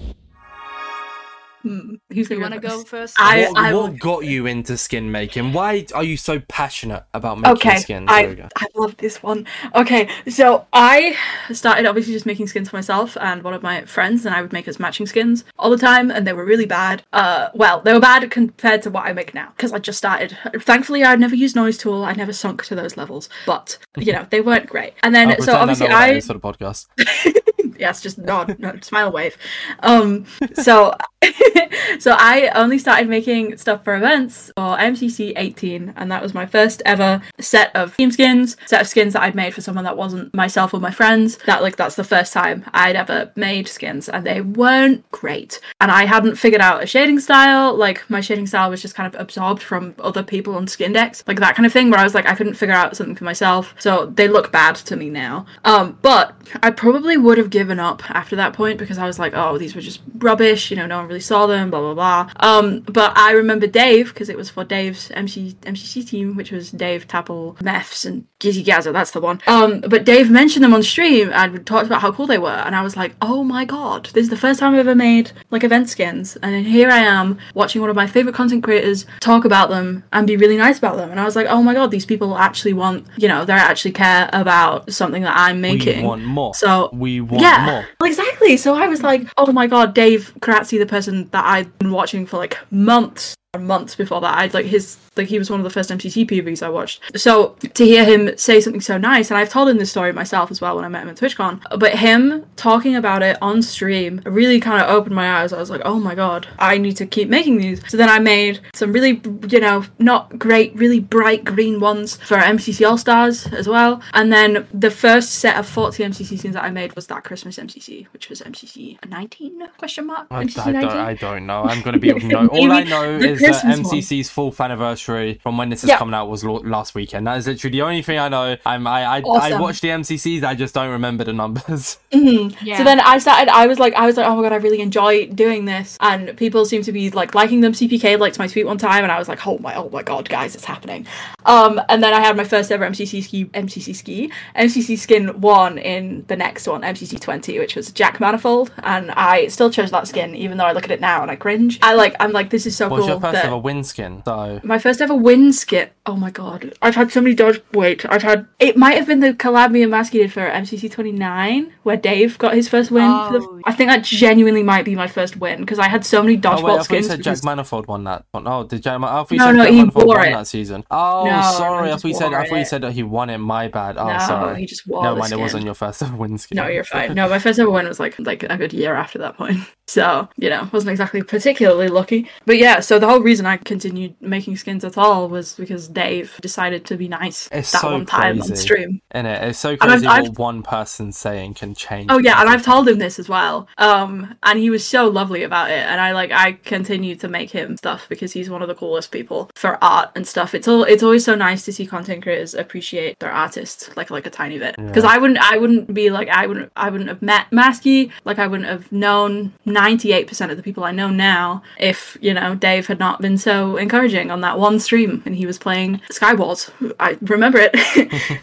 Hmm, 1.66 1.96
Who's 2.14 2.30
You 2.30 2.36
gonna 2.38 2.42
want 2.42 2.54
to 2.54 2.60
go 2.60 2.84
first? 2.84 3.16
I- 3.20 3.48
what, 3.48 3.58
I 3.58 3.74
what 3.74 3.98
got 3.98 4.24
you 4.24 4.46
into 4.46 4.78
skin 4.78 5.12
making? 5.12 5.52
Why 5.52 5.88
are 5.96 6.04
you 6.04 6.16
so 6.16 6.40
passionate 6.42 7.04
about 7.16 7.40
making 7.40 7.54
Okay, 7.58 7.78
skins? 7.78 8.08
There 8.08 8.50
I. 8.54 8.66
I 8.66 8.68
love 8.76 8.96
this 8.98 9.24
one. 9.24 9.48
Okay, 9.74 10.08
so 10.28 10.68
I 10.74 11.18
started 11.52 11.88
obviously 11.88 12.14
just 12.14 12.28
making 12.28 12.46
skins 12.46 12.70
for 12.70 12.76
myself 12.76 13.18
and 13.20 13.42
one 13.42 13.56
of 13.56 13.64
my 13.64 13.84
friends, 13.86 14.28
and 14.28 14.36
I 14.36 14.44
would 14.44 14.54
make 14.54 14.68
us 14.68 14.78
matching 14.78 15.08
skins 15.08 15.44
all 15.58 15.72
the 15.72 15.78
time, 15.80 16.12
and 16.12 16.28
they 16.28 16.34
were 16.34 16.46
really 16.46 16.68
bad. 16.68 17.02
Uh, 17.12 17.50
well, 17.56 17.82
they 17.82 17.94
were 17.94 18.00
bad 18.00 18.30
compared 18.30 18.84
to 18.84 18.92
what 18.92 19.08
I 19.08 19.14
make 19.14 19.34
now 19.34 19.52
because 19.58 19.74
I 19.74 19.80
just 19.80 19.98
started. 19.98 20.38
Thankfully, 20.60 21.04
I'd 21.04 21.20
never 21.20 21.36
used 21.36 21.56
Noise 21.56 21.80
Tool. 21.80 22.04
I 22.06 22.14
never 22.14 22.32
sunk 22.32 22.64
to 22.66 22.76
those 22.76 22.96
levels, 22.96 23.28
but 23.48 23.80
you 23.98 24.14
know 24.14 24.28
they 24.30 24.42
weren't 24.42 24.68
great. 24.68 24.94
And 25.02 25.16
then 25.16 25.32
I'll 25.32 25.42
so 25.42 25.56
obviously 25.56 25.88
I 25.88 25.90
sort 25.90 25.92
what 25.92 26.00
that 26.00 26.10
I 26.10 26.18
is 26.18 26.28
for 26.28 26.34
the 26.34 26.40
podcast. 26.40 27.76
yes, 27.80 28.02
just 28.02 28.18
nod, 28.18 28.58
nod, 28.60 28.84
smile, 28.84 29.12
wave. 29.12 29.38
Um, 29.80 30.26
so, 30.54 30.94
so 32.00 32.16
I 32.18 32.52
only 32.56 32.78
started 32.78 33.10
making 33.10 33.58
stuff 33.58 33.84
for 33.84 33.96
events 33.96 34.52
for 34.56 34.78
MCC 34.78 35.34
18, 35.36 35.94
and 35.96 36.12
that 36.12 36.22
was 36.22 36.34
my 36.34 36.46
first 36.46 36.82
ever 36.86 37.22
set 37.40 37.76
of 37.76 37.96
team 37.98 38.12
skins, 38.12 38.58
set 38.66 38.82
of 38.82 38.88
skins 38.88 39.14
that 39.14 39.22
I'd 39.22 39.36
made 39.36 39.54
for 39.54 39.62
someone 39.62 39.84
that 39.86 39.98
wasn't 39.98 40.34
myself 40.34 40.74
or 40.74 40.80
my 40.80 40.92
friends. 40.92 41.38
That 41.46 41.62
like 41.62 41.76
that's 41.76 41.96
the 41.96 42.04
first 42.04 42.34
time 42.34 42.66
I'd 42.74 42.96
ever 42.96 43.32
made 43.36 43.68
skins, 43.68 44.10
and 44.10 44.26
they 44.26 44.42
weren't 44.42 45.10
great. 45.12 45.60
And 45.82 45.92
I 45.92 46.06
hadn't 46.06 46.36
figured 46.36 46.62
out 46.62 46.84
a 46.84 46.88
shading 46.88 47.20
style. 47.20 47.76
Like 47.76 48.08
my 48.10 48.22
shading 48.22 48.48
style 48.48 48.70
was 48.70 48.82
just 48.82 48.96
kind 48.96 49.14
of 49.14 49.20
absorbed 49.20 49.62
from 49.62 49.96
other 50.00 50.24
people 50.24 50.56
on 50.56 50.66
Skindex, 50.68 51.24
like 51.28 51.40
that 51.40 51.56
kind 51.56 51.66
of 51.66 51.74
thing. 51.74 51.90
Where 51.90 52.00
I 52.00 52.04
was 52.04 52.16
like, 52.16 52.28
I 52.28 52.36
couldn't 52.36 52.56
figure 52.56 52.76
out 52.76 52.96
something 52.96 53.16
for 53.16 53.24
myself, 53.24 53.76
so 53.80 54.08
they 54.08 54.28
look 54.28 54.52
bad 54.52 54.76
to 54.76 54.96
me 54.96 55.10
now. 55.10 55.46
Um, 55.64 55.98
but 56.02 56.36
I 56.62 56.72
probably 56.72 57.18
would 57.18 57.38
have 57.38 57.50
given 57.50 57.80
up 57.80 58.10
after 58.12 58.36
that 58.36 58.54
point 58.54 58.80
because 58.80 58.98
I 58.98 59.06
was 59.06 59.20
like, 59.20 59.34
oh, 59.36 59.58
these 59.58 59.76
were 59.76 59.82
just 59.82 60.02
rubbish. 60.18 60.70
You 60.72 60.78
know, 60.78 60.86
no 60.86 60.98
one 60.98 61.08
really 61.08 61.15
saw 61.20 61.48
them. 61.48 61.70
Blah 61.70 61.94
blah 61.94 61.94
blah. 61.94 62.32
Um, 62.38 62.80
but 62.82 63.18
I 63.18 63.32
remember 63.32 63.68
Dave 63.68 64.10
because 64.14 64.30
it 64.30 64.38
was 64.38 64.50
for 64.50 64.64
Dave's 64.64 65.12
MC 65.12 65.56
MCC 65.62 66.08
team, 66.08 66.36
which 66.36 66.52
was 66.52 66.72
Dave 66.72 67.08
Tapple, 67.08 67.56
Meths, 67.62 68.06
and 68.06 68.26
GizzyGazza. 68.40 68.94
That's 68.94 69.12
the 69.12 69.22
one. 69.22 69.42
Um, 69.48 69.82
but 69.82 70.06
Dave 70.06 70.30
mentioned 70.30 70.64
them 70.64 70.74
on 70.74 70.84
stream 70.84 71.32
and 71.34 71.66
talked 71.66 71.86
about 71.86 72.02
how 72.02 72.12
cool 72.12 72.28
they 72.28 72.38
were, 72.38 72.50
and 72.50 72.76
I 72.76 72.82
was 72.82 72.96
like, 72.98 73.16
oh 73.22 73.44
my 73.44 73.66
god, 73.66 74.06
this 74.14 74.24
is 74.24 74.30
the 74.30 74.38
first 74.38 74.60
time 74.60 74.74
I've 74.74 74.80
ever 74.80 74.96
made 74.96 75.32
like 75.52 75.64
event 75.64 75.90
skins, 75.90 76.36
and 76.38 76.54
then 76.54 76.64
here 76.64 76.90
I 76.90 77.00
am 77.00 77.38
watching 77.54 77.82
one 77.82 77.90
of 77.90 77.96
my 77.96 78.08
favorite 78.08 78.36
content 78.36 78.64
creators 78.64 79.06
talk 79.20 79.46
about 79.46 79.70
them 79.70 80.04
and 80.14 80.28
be 80.28 80.38
really 80.38 80.58
nice 80.58 80.78
about 80.78 80.98
them, 80.98 81.12
and 81.12 81.20
I 81.20 81.26
was 81.26 81.36
like, 81.36 81.48
oh 81.48 81.62
my 81.62 81.74
god, 81.74 81.92
these 81.92 82.06
people 82.06 82.38
actually 82.38 82.74
want, 82.74 83.06
you 83.18 83.28
know, 83.28 83.46
they 83.46 83.54
actually 83.54 83.92
care 83.92 84.30
about 84.34 84.92
something 84.92 85.24
that 85.24 85.36
I'm 85.36 85.62
making. 85.62 86.02
We 86.02 86.08
want 86.08 86.24
more. 86.24 86.54
So 86.56 86.90
we 86.94 87.22
want 87.22 87.42
yeah, 87.42 87.66
more. 87.66 87.86
well, 88.00 88.10
exactly. 88.10 88.58
So 88.58 88.76
I 88.76 88.88
was 88.88 89.04
like, 89.04 89.28
oh 89.38 89.52
my 89.52 89.68
god, 89.68 89.94
Dave 89.94 90.34
Karatzi, 90.40 90.80
the 90.80 90.86
person 90.86 91.05
that 91.08 91.46
I've 91.46 91.78
been 91.78 91.92
watching 91.92 92.26
for 92.26 92.38
like 92.38 92.58
months 92.72 93.36
months 93.58 93.96
before 93.96 94.22
that. 94.22 94.38
I'd 94.38 94.54
like 94.54 94.66
his 94.66 94.98
like 95.18 95.28
he 95.28 95.40
was 95.40 95.50
one 95.50 95.60
of 95.60 95.64
the 95.64 95.70
first 95.70 95.90
MCT 95.90 96.30
PVs 96.30 96.62
I 96.62 96.70
watched. 96.70 97.02
So 97.20 97.56
to 97.74 97.86
hear 97.86 98.04
him 98.04 98.38
say 98.38 98.60
something 98.60 98.82
so 98.82 98.98
nice, 98.98 99.32
and 99.32 99.38
I've 99.38 99.50
told 99.50 99.70
him 99.70 99.78
this 99.78 99.92
story 99.92 100.12
myself 100.12 100.52
as 100.52 100.62
well 100.62 100.76
when 100.76 100.86
I 100.86 100.90
met 100.90 101.04
him 101.04 101.10
at 101.10 101.18
TwitchCon, 101.18 101.80
but 101.80 101.94
him 101.94 102.46
talking 102.56 102.96
about 102.96 103.24
it 103.24 103.38
on 103.42 103.62
stream 103.62 104.22
really 104.26 104.60
kind 104.60 104.82
of 104.82 104.90
opened 104.90 105.16
my 105.16 105.42
eyes. 105.42 105.54
I 105.54 105.60
was 105.60 105.70
like, 105.70 105.82
oh 105.86 106.00
my 106.00 106.16
god, 106.16 106.48
I 106.60 106.78
need 106.78 106.98
to 106.98 107.06
keep 107.06 107.30
making 107.30 107.58
these. 107.58 107.82
So 107.90 107.98
then 107.98 108.10
I 108.10 108.20
made 108.20 108.62
some 108.74 108.92
really, 108.92 109.22
you 109.50 109.60
know, 109.60 109.86
not 110.00 110.38
great, 110.38 110.76
really 110.76 111.00
bright 111.00 111.44
green 111.44 111.80
ones 111.80 112.18
for 112.18 112.38
MCC 112.38 112.88
All 112.88 112.98
Stars 112.98 113.48
as 113.48 113.68
well. 113.68 114.02
And 114.14 114.32
then 114.32 114.68
the 114.74 114.92
first 114.92 115.36
set 115.36 115.58
of 115.58 115.68
40 115.68 116.04
MCC 116.04 116.40
scenes 116.40 116.56
that 116.56 116.64
I 116.64 116.70
made 116.70 116.96
was 116.96 117.08
that 117.08 117.24
Christmas 117.24 117.58
MCC, 117.58 118.08
which 118.14 118.30
was 118.30 118.42
MCC 118.42 119.04
19 119.08 119.68
question 119.78 120.08
mark. 120.08 120.28
I, 120.32 120.44
MCC 120.44 120.68
I, 120.68 120.72
don't, 120.72 120.82
19. 120.82 121.00
I 121.00 121.14
don't 121.14 121.46
know. 121.46 121.64
I'm 121.64 121.82
going 121.82 121.94
to 121.94 122.00
be 122.00 122.14
no. 122.14 122.48
All 122.56 122.72
I 122.72 122.84
know 122.84 123.18
is 123.18 123.40
that 123.52 123.62
Christmas 123.62 123.88
one. 123.88 123.98
MCC's 124.00 124.30
fourth 124.30 124.60
anniversary 124.62 125.40
from 125.44 125.58
when 125.58 125.70
this 125.70 125.84
is 125.84 125.90
Yeah. 125.90 125.98
coming 125.98 126.14
out 126.14 126.30
was 126.30 126.44
lo- 126.44 126.62
last 126.64 126.96
weekend. 126.96 127.28
That 127.28 127.38
is 127.38 127.48
literally 127.48 127.72
the 127.72 127.82
only 127.84 128.02
thing 128.02 128.20
I 128.20 128.30
know. 128.30 128.58
I'm 128.66 128.86
I 128.88 129.06
I, 129.06 129.22
I 129.26 129.60
watched 129.60 129.82
the 129.82 129.90
MCCs. 129.90 130.44
I 130.44 130.56
just 130.56 130.74
don't 130.74 130.90
remember 130.92 131.24
the 131.24 131.34
numbers. 131.34 131.98
Mhm. 132.16 132.56
Yeah. 132.62 132.78
So 132.78 132.84
then 132.86 133.02
I 133.02 133.18
started. 133.18 133.50
I 133.54 133.68
was 133.68 133.78
like, 133.78 133.94
I 133.94 134.06
was 134.06 134.16
like, 134.16 134.26
oh 134.26 134.36
my 134.38 134.42
god, 134.44 134.54
I 134.54 134.56
really 134.58 134.80
enjoy 134.80 135.28
doing 135.28 135.66
this, 135.66 135.98
and 136.00 136.36
people 136.38 136.64
seem 136.66 136.82
to 136.84 136.92
be 136.94 137.10
like 137.12 137.36
liking 137.36 137.60
them. 137.62 137.74
CPK 137.74 138.18
liked 138.18 138.40
my 138.40 138.48
tweet 138.48 138.66
one 138.66 138.78
time, 138.78 139.04
and 139.04 139.12
I 139.12 139.20
was 139.20 139.28
like, 139.28 139.46
oh 139.46 139.58
my, 139.60 139.76
oh 139.76 139.90
my 139.90 140.02
god, 140.02 140.30
guys, 140.30 140.56
it's 140.56 140.64
happening. 140.64 141.06
Um, 141.46 141.82
and 141.90 142.02
then 142.02 142.14
I 142.14 142.22
had 142.22 142.38
my 142.38 142.46
first 142.46 142.72
ever 142.72 142.86
MCC 142.86 143.22
ski, 143.22 143.46
MCC 143.46 143.94
ski, 143.96 144.32
MCC 144.56 144.98
skin 144.98 145.42
one 145.42 145.78
in 145.78 146.24
the 146.28 146.36
next 146.38 146.68
one, 146.68 146.82
MCC 146.84 147.20
twenty, 147.20 147.60
which 147.60 147.76
was 147.76 147.92
Jack 147.92 148.20
Manifold, 148.22 148.72
and 148.84 149.12
I 149.12 149.48
still 149.48 149.70
chose 149.70 149.92
that 149.92 150.08
skin, 150.08 150.36
even 150.36 150.58
though 150.58 150.66
I 150.66 150.72
look 150.72 150.86
at 150.86 150.92
it 150.92 151.02
now 151.02 151.22
and 151.22 151.30
I 151.30 151.36
cringe. 151.36 151.80
I 151.82 151.96
like, 151.96 152.16
I'm 152.22 152.32
like, 152.32 152.50
this 152.50 152.66
is 152.66 152.76
so 152.78 152.88
What's 152.88 153.06
cool. 153.08 153.20
Your 153.36 153.42
first 153.42 153.44
that- 153.44 153.48
ever 153.48 153.58
win 153.58 153.84
skin? 153.84 154.22
So 154.26 154.60
my 154.64 154.80
first 154.80 155.02
ever 155.02 155.16
win 155.16 155.54
skit. 155.54 155.92
Oh 156.08 156.16
my 156.16 156.30
god. 156.32 156.74
I've 156.82 156.96
had 156.96 157.12
so 157.12 157.20
many 157.22 157.34
dodge. 157.36 157.60
Wait, 157.74 158.06
I've 158.08 158.22
had. 158.22 158.46
It 158.60 158.78
might 158.78 158.98
have 158.98 159.08
been 159.08 159.20
the 159.22 159.34
collab 159.34 159.72
me 159.72 159.82
and 159.82 159.92
Masky 159.92 160.14
did 160.20 160.32
for 160.32 160.42
MCC 160.48 160.92
29, 160.92 161.72
where 161.84 161.98
Dave 161.98 162.38
got 162.38 162.54
his 162.54 162.70
first 162.70 162.92
win. 162.92 163.06
for 163.28 163.40
the- 163.40 163.46
Oh. 163.46 163.62
I 163.66 163.72
think 163.74 163.90
that 163.90 164.04
genuinely 164.04 164.62
might 164.64 164.86
be 164.86 164.96
my 164.96 165.08
first 165.08 165.38
win 165.38 165.60
because 165.62 165.80
I 165.80 165.88
had 165.88 166.06
so 166.06 166.22
many 166.22 166.38
Oh 166.38 166.40
dodgeball 166.42 166.64
wait, 166.64 166.72
I 166.74 166.76
thought 166.78 166.78
you 166.78 166.84
skins. 166.84 167.08
said 167.08 167.18
because- 167.20 167.40
Jack 167.42 167.46
Manifold 167.46 167.88
won 167.88 168.04
that. 168.06 168.24
one. 168.32 168.48
Oh, 168.48 168.64
did 168.64 168.84
Jack? 168.84 168.96
I 168.96 169.00
thought 169.00 169.32
you 169.32 169.38
No, 169.38 169.46
said 169.48 169.52
no, 169.56 169.64
Jack 169.64 169.72
he 169.74 169.80
Manifold 169.80 170.06
wore 170.08 170.18
won 170.18 170.28
it. 170.28 170.32
that 170.34 170.48
season. 170.48 170.84
Oh, 170.92 171.24
No, 171.26 171.42
sorry. 171.58 171.88
he 171.88 171.94
I 171.94 171.98
thought 171.98 172.08
you 172.08 172.14
said. 172.14 172.34
I 172.34 172.46
thought 172.48 172.60
you 172.60 172.66
said 172.66 172.82
that 172.84 172.92
he 172.92 173.04
won 173.04 173.30
it. 173.30 173.38
My 173.40 173.68
bad. 173.68 173.98
Oh, 173.98 174.08
no, 174.08 174.18
sorry. 174.20 174.60
he 174.60 174.66
just 174.68 174.86
wore 174.88 175.04
No, 175.04 175.14
the 175.16 175.20
mind. 175.22 175.34
It 175.34 175.40
wasn't 175.40 175.64
your 175.66 175.74
first 175.74 176.02
ever 176.04 176.16
win 176.16 176.38
skin. 176.38 176.56
No, 176.58 176.68
you're 176.68 176.84
fine. 176.84 177.14
No, 177.16 177.28
my 177.30 177.40
first 177.40 177.58
ever 177.60 177.70
win 177.70 177.88
was 177.88 178.00
like 178.00 178.16
like 178.20 178.44
a 178.44 178.58
good 178.58 178.74
year 178.74 178.94
after 178.96 179.18
that 179.20 179.38
point. 179.38 179.58
So, 179.88 180.28
you 180.36 180.50
know, 180.50 180.68
wasn't 180.74 180.90
exactly 180.90 181.22
particularly 181.22 181.90
lucky. 181.90 182.28
But 182.48 182.58
yeah, 182.58 182.80
so 182.80 182.98
the 182.98 183.08
whole 183.08 183.15
reason 183.20 183.46
I 183.46 183.58
continued 183.58 184.16
making 184.22 184.58
skins 184.58 184.84
at 184.84 184.98
all 184.98 185.30
was 185.30 185.56
because 185.56 185.88
Dave 185.88 186.38
decided 186.42 186.86
to 186.86 186.98
be 186.98 187.08
nice 187.08 187.48
It's 187.52 187.72
that 187.72 187.82
so 187.82 187.92
one 187.92 188.06
time 188.06 188.42
on 188.42 188.56
stream. 188.56 189.02
And 189.12 189.28
it, 189.28 189.44
it's 189.44 189.60
so 189.60 189.70
I've- 189.72 189.78
crazy 189.78 190.08
I've- 190.08 190.30
what 190.30 190.38
one 190.40 190.64
person 190.64 191.12
saying 191.12 191.56
can 191.56 191.74
change. 191.76 192.08
Oh 192.10 192.18
yeah, 192.20 192.40
and 192.42 192.50
I've 192.50 192.64
told 192.64 192.88
him 192.88 192.98
this 193.00 193.20
as 193.20 193.30
well. 193.30 193.68
Um, 193.78 194.36
and 194.44 194.60
he 194.60 194.70
was 194.70 194.86
so 194.86 195.08
lovely 195.08 195.44
about 195.44 195.70
it, 195.70 195.86
and 195.86 196.00
I 196.02 196.12
like 196.12 196.32
I 196.32 196.54
continue 196.64 197.16
to 197.18 197.28
make 197.28 197.50
him 197.52 197.78
stuff 197.78 198.08
because 198.10 198.34
he's 198.34 198.50
one 198.50 198.62
of 198.62 198.68
the 198.68 198.76
coolest 198.76 199.12
people 199.12 199.50
for 199.56 199.84
art 199.84 200.12
and 200.16 200.28
stuff. 200.28 200.54
It's 200.56 200.68
all 200.68 200.84
it's 200.84 201.04
always 201.04 201.24
so 201.24 201.36
nice 201.36 201.64
to 201.66 201.74
see 201.74 201.86
content 201.86 202.24
creators 202.24 202.54
appreciate 202.54 203.20
their 203.20 203.32
artists 203.32 203.90
like 203.96 204.10
like 204.12 204.26
a 204.26 204.30
tiny 204.30 204.58
bit. 204.60 204.76
Because 204.78 205.04
Yeah. 205.04 205.12
I 205.12 205.18
wouldn't 205.18 205.40
I 205.40 205.58
wouldn't 205.58 205.94
be 205.94 206.10
like 206.10 206.30
I 206.30 206.48
wouldn't 206.48 206.72
I 206.76 206.90
wouldn't 206.90 207.10
have 207.10 207.22
met 207.22 207.46
Masky 207.52 208.12
like 208.26 208.40
I 208.40 208.48
wouldn't 208.48 208.70
have 208.70 208.92
known 208.92 209.54
ninety 209.66 210.12
eight 210.14 210.28
percent 210.28 210.52
of 210.52 210.58
the 210.58 210.64
people 210.64 210.84
I 210.84 210.92
know 210.92 211.10
now 211.10 211.62
if 211.80 212.18
you 212.22 212.34
know 212.34 212.56
Dave 212.56 212.88
had 212.88 213.00
not 213.00 213.05
been 213.20 213.38
so 213.38 213.78
encouraging 213.78 214.32
on 214.32 214.42
that 214.42 214.60
one 214.60 214.80
stream 214.80 215.24
and 215.26 215.36
he 215.36 215.46
was 215.46 215.58
playing 215.58 216.02
Skywars. 216.12 216.70
I 217.00 217.18
remember 217.22 217.60
it. 217.62 217.74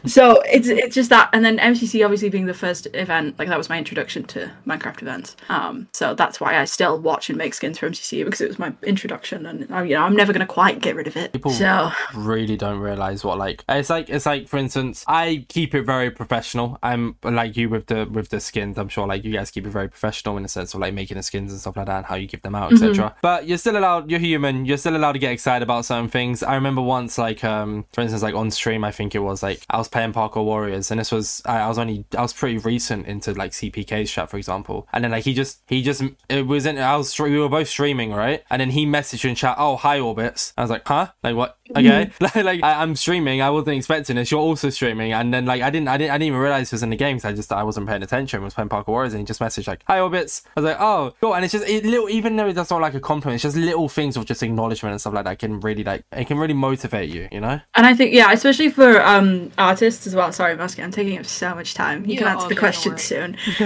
so 0.07 0.40
it's 0.42 0.68
it's 0.68 0.94
just 0.94 1.11
that 1.11 1.31
and 1.33 1.44
then 1.44 1.59
MCC 1.59 2.05
obviously 2.05 2.29
being 2.29 2.46
the 2.46 2.55
first 2.55 2.87
event, 2.94 3.38
like 3.38 3.48
that 3.48 3.59
was 3.59 3.68
my 3.68 3.79
introduction 3.79 4.25
to 4.25 4.51
Minecraft 4.66 5.03
events. 5.03 5.37
Um 5.48 5.88
so 5.92 6.14
that's 6.14 6.40
why 6.40 6.59
I 6.59 6.64
still 6.64 7.01
watch 7.01 7.29
and 7.29 7.38
make 7.38 7.55
skins 7.55 7.79
for 7.79 7.88
MCC 7.88 8.25
because 8.25 8.40
it 8.40 8.48
was 8.48 8.59
my 8.59 8.72
introduction 8.83 9.46
and 9.46 9.72
I, 9.72 9.83
you 9.85 9.94
know, 9.94 10.03
I'm 10.03 10.16
never 10.16 10.33
going 10.33 10.46
to 10.46 10.53
quite 10.53 10.81
get 10.81 10.96
rid 10.96 11.07
of 11.07 11.16
it. 11.16 11.33
People 11.33 11.53
so 11.53 11.90
really 12.14 12.57
don't 12.57 12.79
realize 12.79 13.25
what 13.25 13.38
like 13.38 13.64
it's 13.68 13.90
like 13.90 14.09
it's 14.09 14.27
like 14.27 14.48
for 14.48 14.57
instance 14.57 15.05
i 15.07 15.44
keep 15.48 15.75
it 15.75 15.83
very 15.83 16.11
professional 16.11 16.79
i'm 16.83 17.16
like 17.22 17.57
you 17.57 17.68
with 17.68 17.87
the 17.87 18.07
with 18.11 18.29
the 18.29 18.40
skins 18.40 18.79
i'm 18.79 18.88
sure 18.88 19.07
like 19.07 19.25
you 19.25 19.33
guys 19.33 19.51
keep 19.51 19.66
it 19.66 19.70
very 19.70 19.88
professional 19.88 20.37
in 20.37 20.42
the 20.42 20.48
sense 20.48 20.75
of 20.75 20.81
like 20.81 20.94
making 20.94 21.16
the 21.16 21.22
skins 21.22 21.53
and 21.53 21.61
stuff 21.61 21.77
like 21.77 21.87
that 21.87 21.98
and 21.98 22.07
how 22.07 22.14
you 22.14 22.27
give 22.27 22.42
them 22.42 22.55
out 22.55 22.72
etc 22.72 23.14
but 23.22 23.46
you're 23.46 23.59
still 23.59 23.77
allowed 23.77 24.11
you're 24.11 24.20
human 24.20 24.51
you're 24.66 24.76
still 24.76 24.96
allowed 24.96 25.12
to 25.12 25.18
get 25.18 25.32
excited 25.32 25.62
about 25.62 25.84
certain 25.84 26.08
things 26.08 26.42
i 26.42 26.54
remember 26.54 26.82
once 26.82 27.18
like 27.18 27.44
um 27.44 27.84
for 27.92 28.00
instance 28.00 28.22
like 28.22 28.34
on 28.34 28.50
stream 28.50 28.84
i 28.84 28.90
think 28.90 29.14
it 29.14 29.20
was 29.20 29.42
like 29.42 29.64
i 29.70 29.76
was 29.76 29.88
playing 29.88 30.12
parkour 30.12 30.44
warriors 30.44 30.90
and 30.90 30.98
this 31.00 31.12
was 31.12 31.42
i, 31.46 31.60
I 31.60 31.68
was 31.68 31.78
only 31.78 32.04
i 32.16 32.22
was 32.22 32.32
pretty 32.32 32.58
recent 32.58 33.06
into 33.06 33.32
like 33.34 33.52
cpk's 33.52 34.10
chat 34.10 34.30
for 34.30 34.36
example. 34.36 34.88
And 34.92 35.04
then 35.04 35.10
like 35.10 35.24
he 35.24 35.34
just 35.34 35.62
he 35.66 35.82
just 35.82 36.02
it 36.28 36.46
was 36.46 36.66
in 36.66 36.78
i 36.78 36.96
was 36.96 37.18
we 37.18 37.38
were 37.38 37.48
both 37.48 37.68
streaming 37.68 38.12
right? 38.12 38.42
And 38.50 38.60
then 38.60 38.70
he 38.70 38.86
messaged 38.86 39.28
in 39.28 39.34
chat 39.34 39.56
oh 39.58 39.76
hi 39.76 40.00
orbits. 40.00 40.52
I 40.56 40.62
was 40.62 40.70
like 40.70 40.86
huh? 40.86 41.08
Like 41.22 41.36
what 41.36 41.58
okay 41.76 42.11
like, 42.20 42.35
like 42.50 42.62
I, 42.62 42.82
i'm 42.82 42.96
streaming 42.96 43.42
i 43.42 43.50
wasn't 43.50 43.76
expecting 43.76 44.16
this 44.16 44.30
you're 44.30 44.40
also 44.40 44.70
streaming 44.70 45.12
and 45.12 45.32
then 45.32 45.46
like 45.46 45.62
i 45.62 45.70
didn't 45.70 45.88
i 45.88 45.96
didn't 45.96 46.11
i 46.11 46.14
didn't 46.14 46.28
even 46.28 46.40
realize 46.40 46.68
it 46.68 46.72
was 46.72 46.82
in 46.82 46.90
the 46.90 46.96
game 46.96 47.18
so 47.18 47.28
i 47.28 47.32
just 47.32 47.52
i 47.52 47.62
wasn't 47.62 47.88
paying 47.88 48.02
attention 48.02 48.40
I 48.40 48.44
was 48.44 48.54
playing 48.54 48.68
parkour 48.68 48.88
warriors 48.88 49.12
and 49.12 49.20
he 49.20 49.26
just 49.26 49.40
messaged 49.40 49.66
like 49.66 49.82
hi 49.87 50.00
orbits 50.00 50.42
i 50.56 50.61
was 50.61 50.64
like 50.64 50.80
oh 50.80 51.14
cool 51.20 51.35
and 51.35 51.44
it's 51.44 51.52
just 51.52 51.66
it 51.68 51.85
little 51.85 52.08
even 52.08 52.37
though 52.37 52.52
that's 52.52 52.70
not 52.70 52.81
like 52.81 52.94
a 52.94 53.00
compliment 53.00 53.37
it's 53.37 53.42
just 53.42 53.56
little 53.56 53.88
things 53.88 54.16
of 54.16 54.27
just 54.27 54.42
acknowledgement 54.42 54.92
and 54.92 55.00
stuff 55.00 55.14
like 55.14 55.25
that 55.25 55.38
can 55.38 55.60
really 55.60 55.85
like 55.85 56.04
it 56.12 56.27
can 56.27 56.38
really 56.38 56.54
motivate 56.54 57.08
you 57.10 57.29
you 57.31 57.40
know 57.40 57.60
And 57.75 57.87
I 57.87 57.94
think, 57.94 58.12
yeah, 58.12 58.33
especially 58.33 58.70
for 58.70 59.00
um 59.02 59.50
artists 59.56 60.06
as 60.06 60.14
well. 60.14 60.33
Sorry, 60.33 60.54
Masky, 60.56 60.85
I'm 60.85 60.90
taking 60.90 61.18
up 61.18 61.25
so 61.25 61.54
much 61.54 61.75
time. 61.75 62.04
You 62.04 62.14
You're 62.14 62.18
can 62.18 62.29
answer 62.29 62.42
all 62.44 62.48
the 62.48 62.56
question 62.56 62.98
soon. 62.98 63.37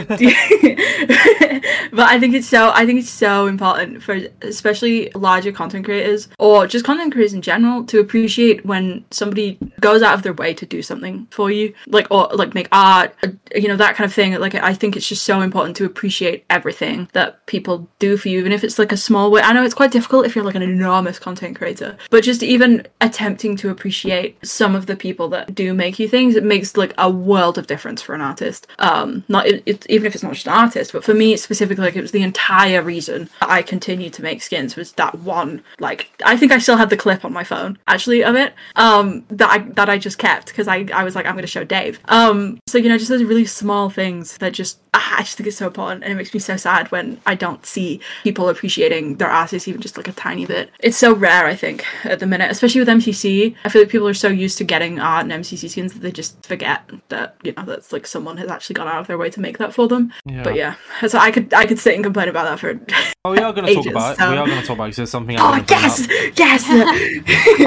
but 1.92 2.06
I 2.08 2.18
think 2.20 2.34
it's 2.34 2.46
so. 2.46 2.70
I 2.72 2.86
think 2.86 3.00
it's 3.00 3.10
so 3.10 3.46
important 3.46 4.02
for 4.02 4.20
especially 4.42 5.10
larger 5.14 5.52
content 5.52 5.84
creators 5.84 6.28
or 6.38 6.66
just 6.66 6.84
content 6.84 7.12
creators 7.12 7.34
in 7.34 7.42
general 7.42 7.84
to 7.86 7.95
appreciate 8.00 8.64
when 8.64 9.04
somebody 9.10 9.58
goes 9.80 10.02
out 10.02 10.14
of 10.14 10.22
their 10.22 10.32
way 10.32 10.54
to 10.54 10.66
do 10.66 10.82
something 10.82 11.26
for 11.30 11.50
you, 11.50 11.74
like 11.86 12.06
or 12.10 12.28
like 12.32 12.54
make 12.54 12.68
art, 12.72 13.14
uh, 13.22 13.28
you 13.54 13.68
know, 13.68 13.76
that 13.76 13.96
kind 13.96 14.06
of 14.06 14.14
thing. 14.14 14.34
Like 14.34 14.54
I 14.54 14.74
think 14.74 14.96
it's 14.96 15.08
just 15.08 15.24
so 15.24 15.40
important 15.40 15.76
to 15.76 15.84
appreciate 15.84 16.44
everything 16.50 17.08
that 17.12 17.44
people 17.46 17.88
do 17.98 18.16
for 18.16 18.28
you, 18.28 18.38
even 18.38 18.52
if 18.52 18.64
it's 18.64 18.78
like 18.78 18.92
a 18.92 18.96
small 18.96 19.30
way. 19.30 19.42
I 19.42 19.52
know 19.52 19.64
it's 19.64 19.74
quite 19.74 19.90
difficult 19.90 20.26
if 20.26 20.34
you're 20.34 20.44
like 20.44 20.54
an 20.54 20.62
enormous 20.62 21.18
content 21.18 21.56
creator, 21.56 21.96
but 22.10 22.24
just 22.24 22.42
even 22.42 22.86
attempting 23.00 23.56
to 23.56 23.70
appreciate 23.70 24.44
some 24.46 24.74
of 24.74 24.86
the 24.86 24.96
people 24.96 25.28
that 25.28 25.54
do 25.54 25.74
make 25.74 25.98
you 25.98 26.08
things, 26.08 26.36
it 26.36 26.44
makes 26.44 26.76
like 26.76 26.94
a 26.98 27.10
world 27.10 27.58
of 27.58 27.66
difference 27.66 28.02
for 28.02 28.14
an 28.14 28.20
artist. 28.20 28.66
Um, 28.78 29.24
not 29.28 29.46
it, 29.46 29.62
it, 29.66 29.86
even 29.88 30.06
if 30.06 30.14
it's 30.14 30.24
not 30.24 30.34
just 30.34 30.46
an 30.46 30.52
artist, 30.52 30.92
but 30.92 31.04
for 31.04 31.14
me 31.14 31.36
specifically, 31.36 31.84
like 31.84 31.96
it 31.96 32.02
was 32.02 32.12
the 32.12 32.22
entire 32.22 32.82
reason 32.82 33.28
I 33.40 33.62
continued 33.62 34.12
to 34.14 34.22
make 34.22 34.42
skins 34.42 34.76
was 34.76 34.92
that 34.92 35.16
one. 35.16 35.62
Like 35.78 36.10
I 36.24 36.36
think 36.36 36.52
I 36.52 36.58
still 36.58 36.76
have 36.76 36.90
the 36.90 36.96
clip 36.96 37.24
on 37.24 37.32
my 37.32 37.44
phone 37.44 37.78
actually 37.86 38.24
of 38.24 38.34
it. 38.34 38.54
Um, 38.76 39.24
that 39.28 39.50
I 39.50 39.58
that 39.70 39.88
I 39.88 39.98
just 39.98 40.18
kept 40.18 40.46
because 40.46 40.68
I 40.68 40.86
I 40.92 41.04
was 41.04 41.14
like 41.14 41.26
I'm 41.26 41.32
going 41.32 41.42
to 41.42 41.48
show 41.48 41.64
Dave. 41.64 42.00
Um, 42.06 42.58
so 42.66 42.78
you 42.78 42.88
know 42.88 42.98
just 42.98 43.10
those 43.10 43.24
really 43.24 43.44
small 43.44 43.90
things 43.90 44.38
that 44.38 44.52
just 44.52 44.78
ah, 44.94 45.16
I 45.18 45.22
just 45.22 45.36
think 45.36 45.46
it's 45.46 45.56
so 45.56 45.66
important, 45.66 46.02
and 46.02 46.12
it 46.12 46.16
makes 46.16 46.32
me 46.32 46.40
so 46.40 46.56
sad 46.56 46.90
when 46.90 47.20
I 47.26 47.34
don't 47.34 47.64
see 47.64 48.00
people 48.22 48.48
appreciating 48.48 49.16
their 49.16 49.30
artists 49.30 49.68
even 49.68 49.80
just 49.80 49.96
like 49.96 50.08
a 50.08 50.12
tiny 50.12 50.46
bit. 50.46 50.70
It's 50.80 50.96
so 50.96 51.14
rare, 51.14 51.46
I 51.46 51.54
think, 51.54 51.84
at 52.04 52.18
the 52.18 52.26
minute, 52.26 52.50
especially 52.50 52.80
with 52.80 52.88
MCC. 52.88 53.54
I 53.64 53.68
feel 53.68 53.82
like 53.82 53.90
people 53.90 54.08
are 54.08 54.14
so 54.14 54.28
used 54.28 54.58
to 54.58 54.64
getting 54.64 54.98
art 54.98 55.24
and 55.24 55.32
MCC 55.32 55.70
skins 55.70 55.92
that 55.92 56.00
they 56.00 56.12
just 56.12 56.44
forget 56.46 56.88
that 57.08 57.36
you 57.42 57.52
know 57.52 57.64
that's 57.64 57.92
like 57.92 58.06
someone 58.06 58.36
has 58.38 58.50
actually 58.50 58.74
gone 58.74 58.88
out 58.88 59.00
of 59.00 59.06
their 59.06 59.18
way 59.18 59.30
to 59.30 59.40
make 59.40 59.58
that 59.58 59.74
for 59.74 59.88
them. 59.88 60.12
Yeah. 60.24 60.42
But 60.42 60.54
yeah, 60.54 60.76
so 61.06 61.18
I 61.18 61.30
could 61.30 61.52
I 61.54 61.66
could 61.66 61.78
sit 61.78 61.94
and 61.94 62.04
complain 62.04 62.28
about 62.28 62.44
that 62.44 62.58
for. 62.58 62.80
Oh 63.26 63.32
we 63.32 63.38
are 63.38 63.52
going 63.52 63.66
to 63.66 63.74
talk 63.74 63.86
about 63.86 64.12
it 64.14 64.18
so- 64.18 64.30
we 64.30 64.36
are 64.36 64.46
going 64.46 64.60
to 64.60 64.66
talk 64.66 64.76
about 64.76 64.84
it 64.84 64.88
'cause 64.90 64.96
there's 64.96 65.10
something 65.10 65.36
I 65.38 65.40
Oh 65.42 65.50
wanna 65.50 65.62
bring 65.62 65.80
yes, 65.80 66.04
up. 66.04 66.10
yes. 66.36 66.64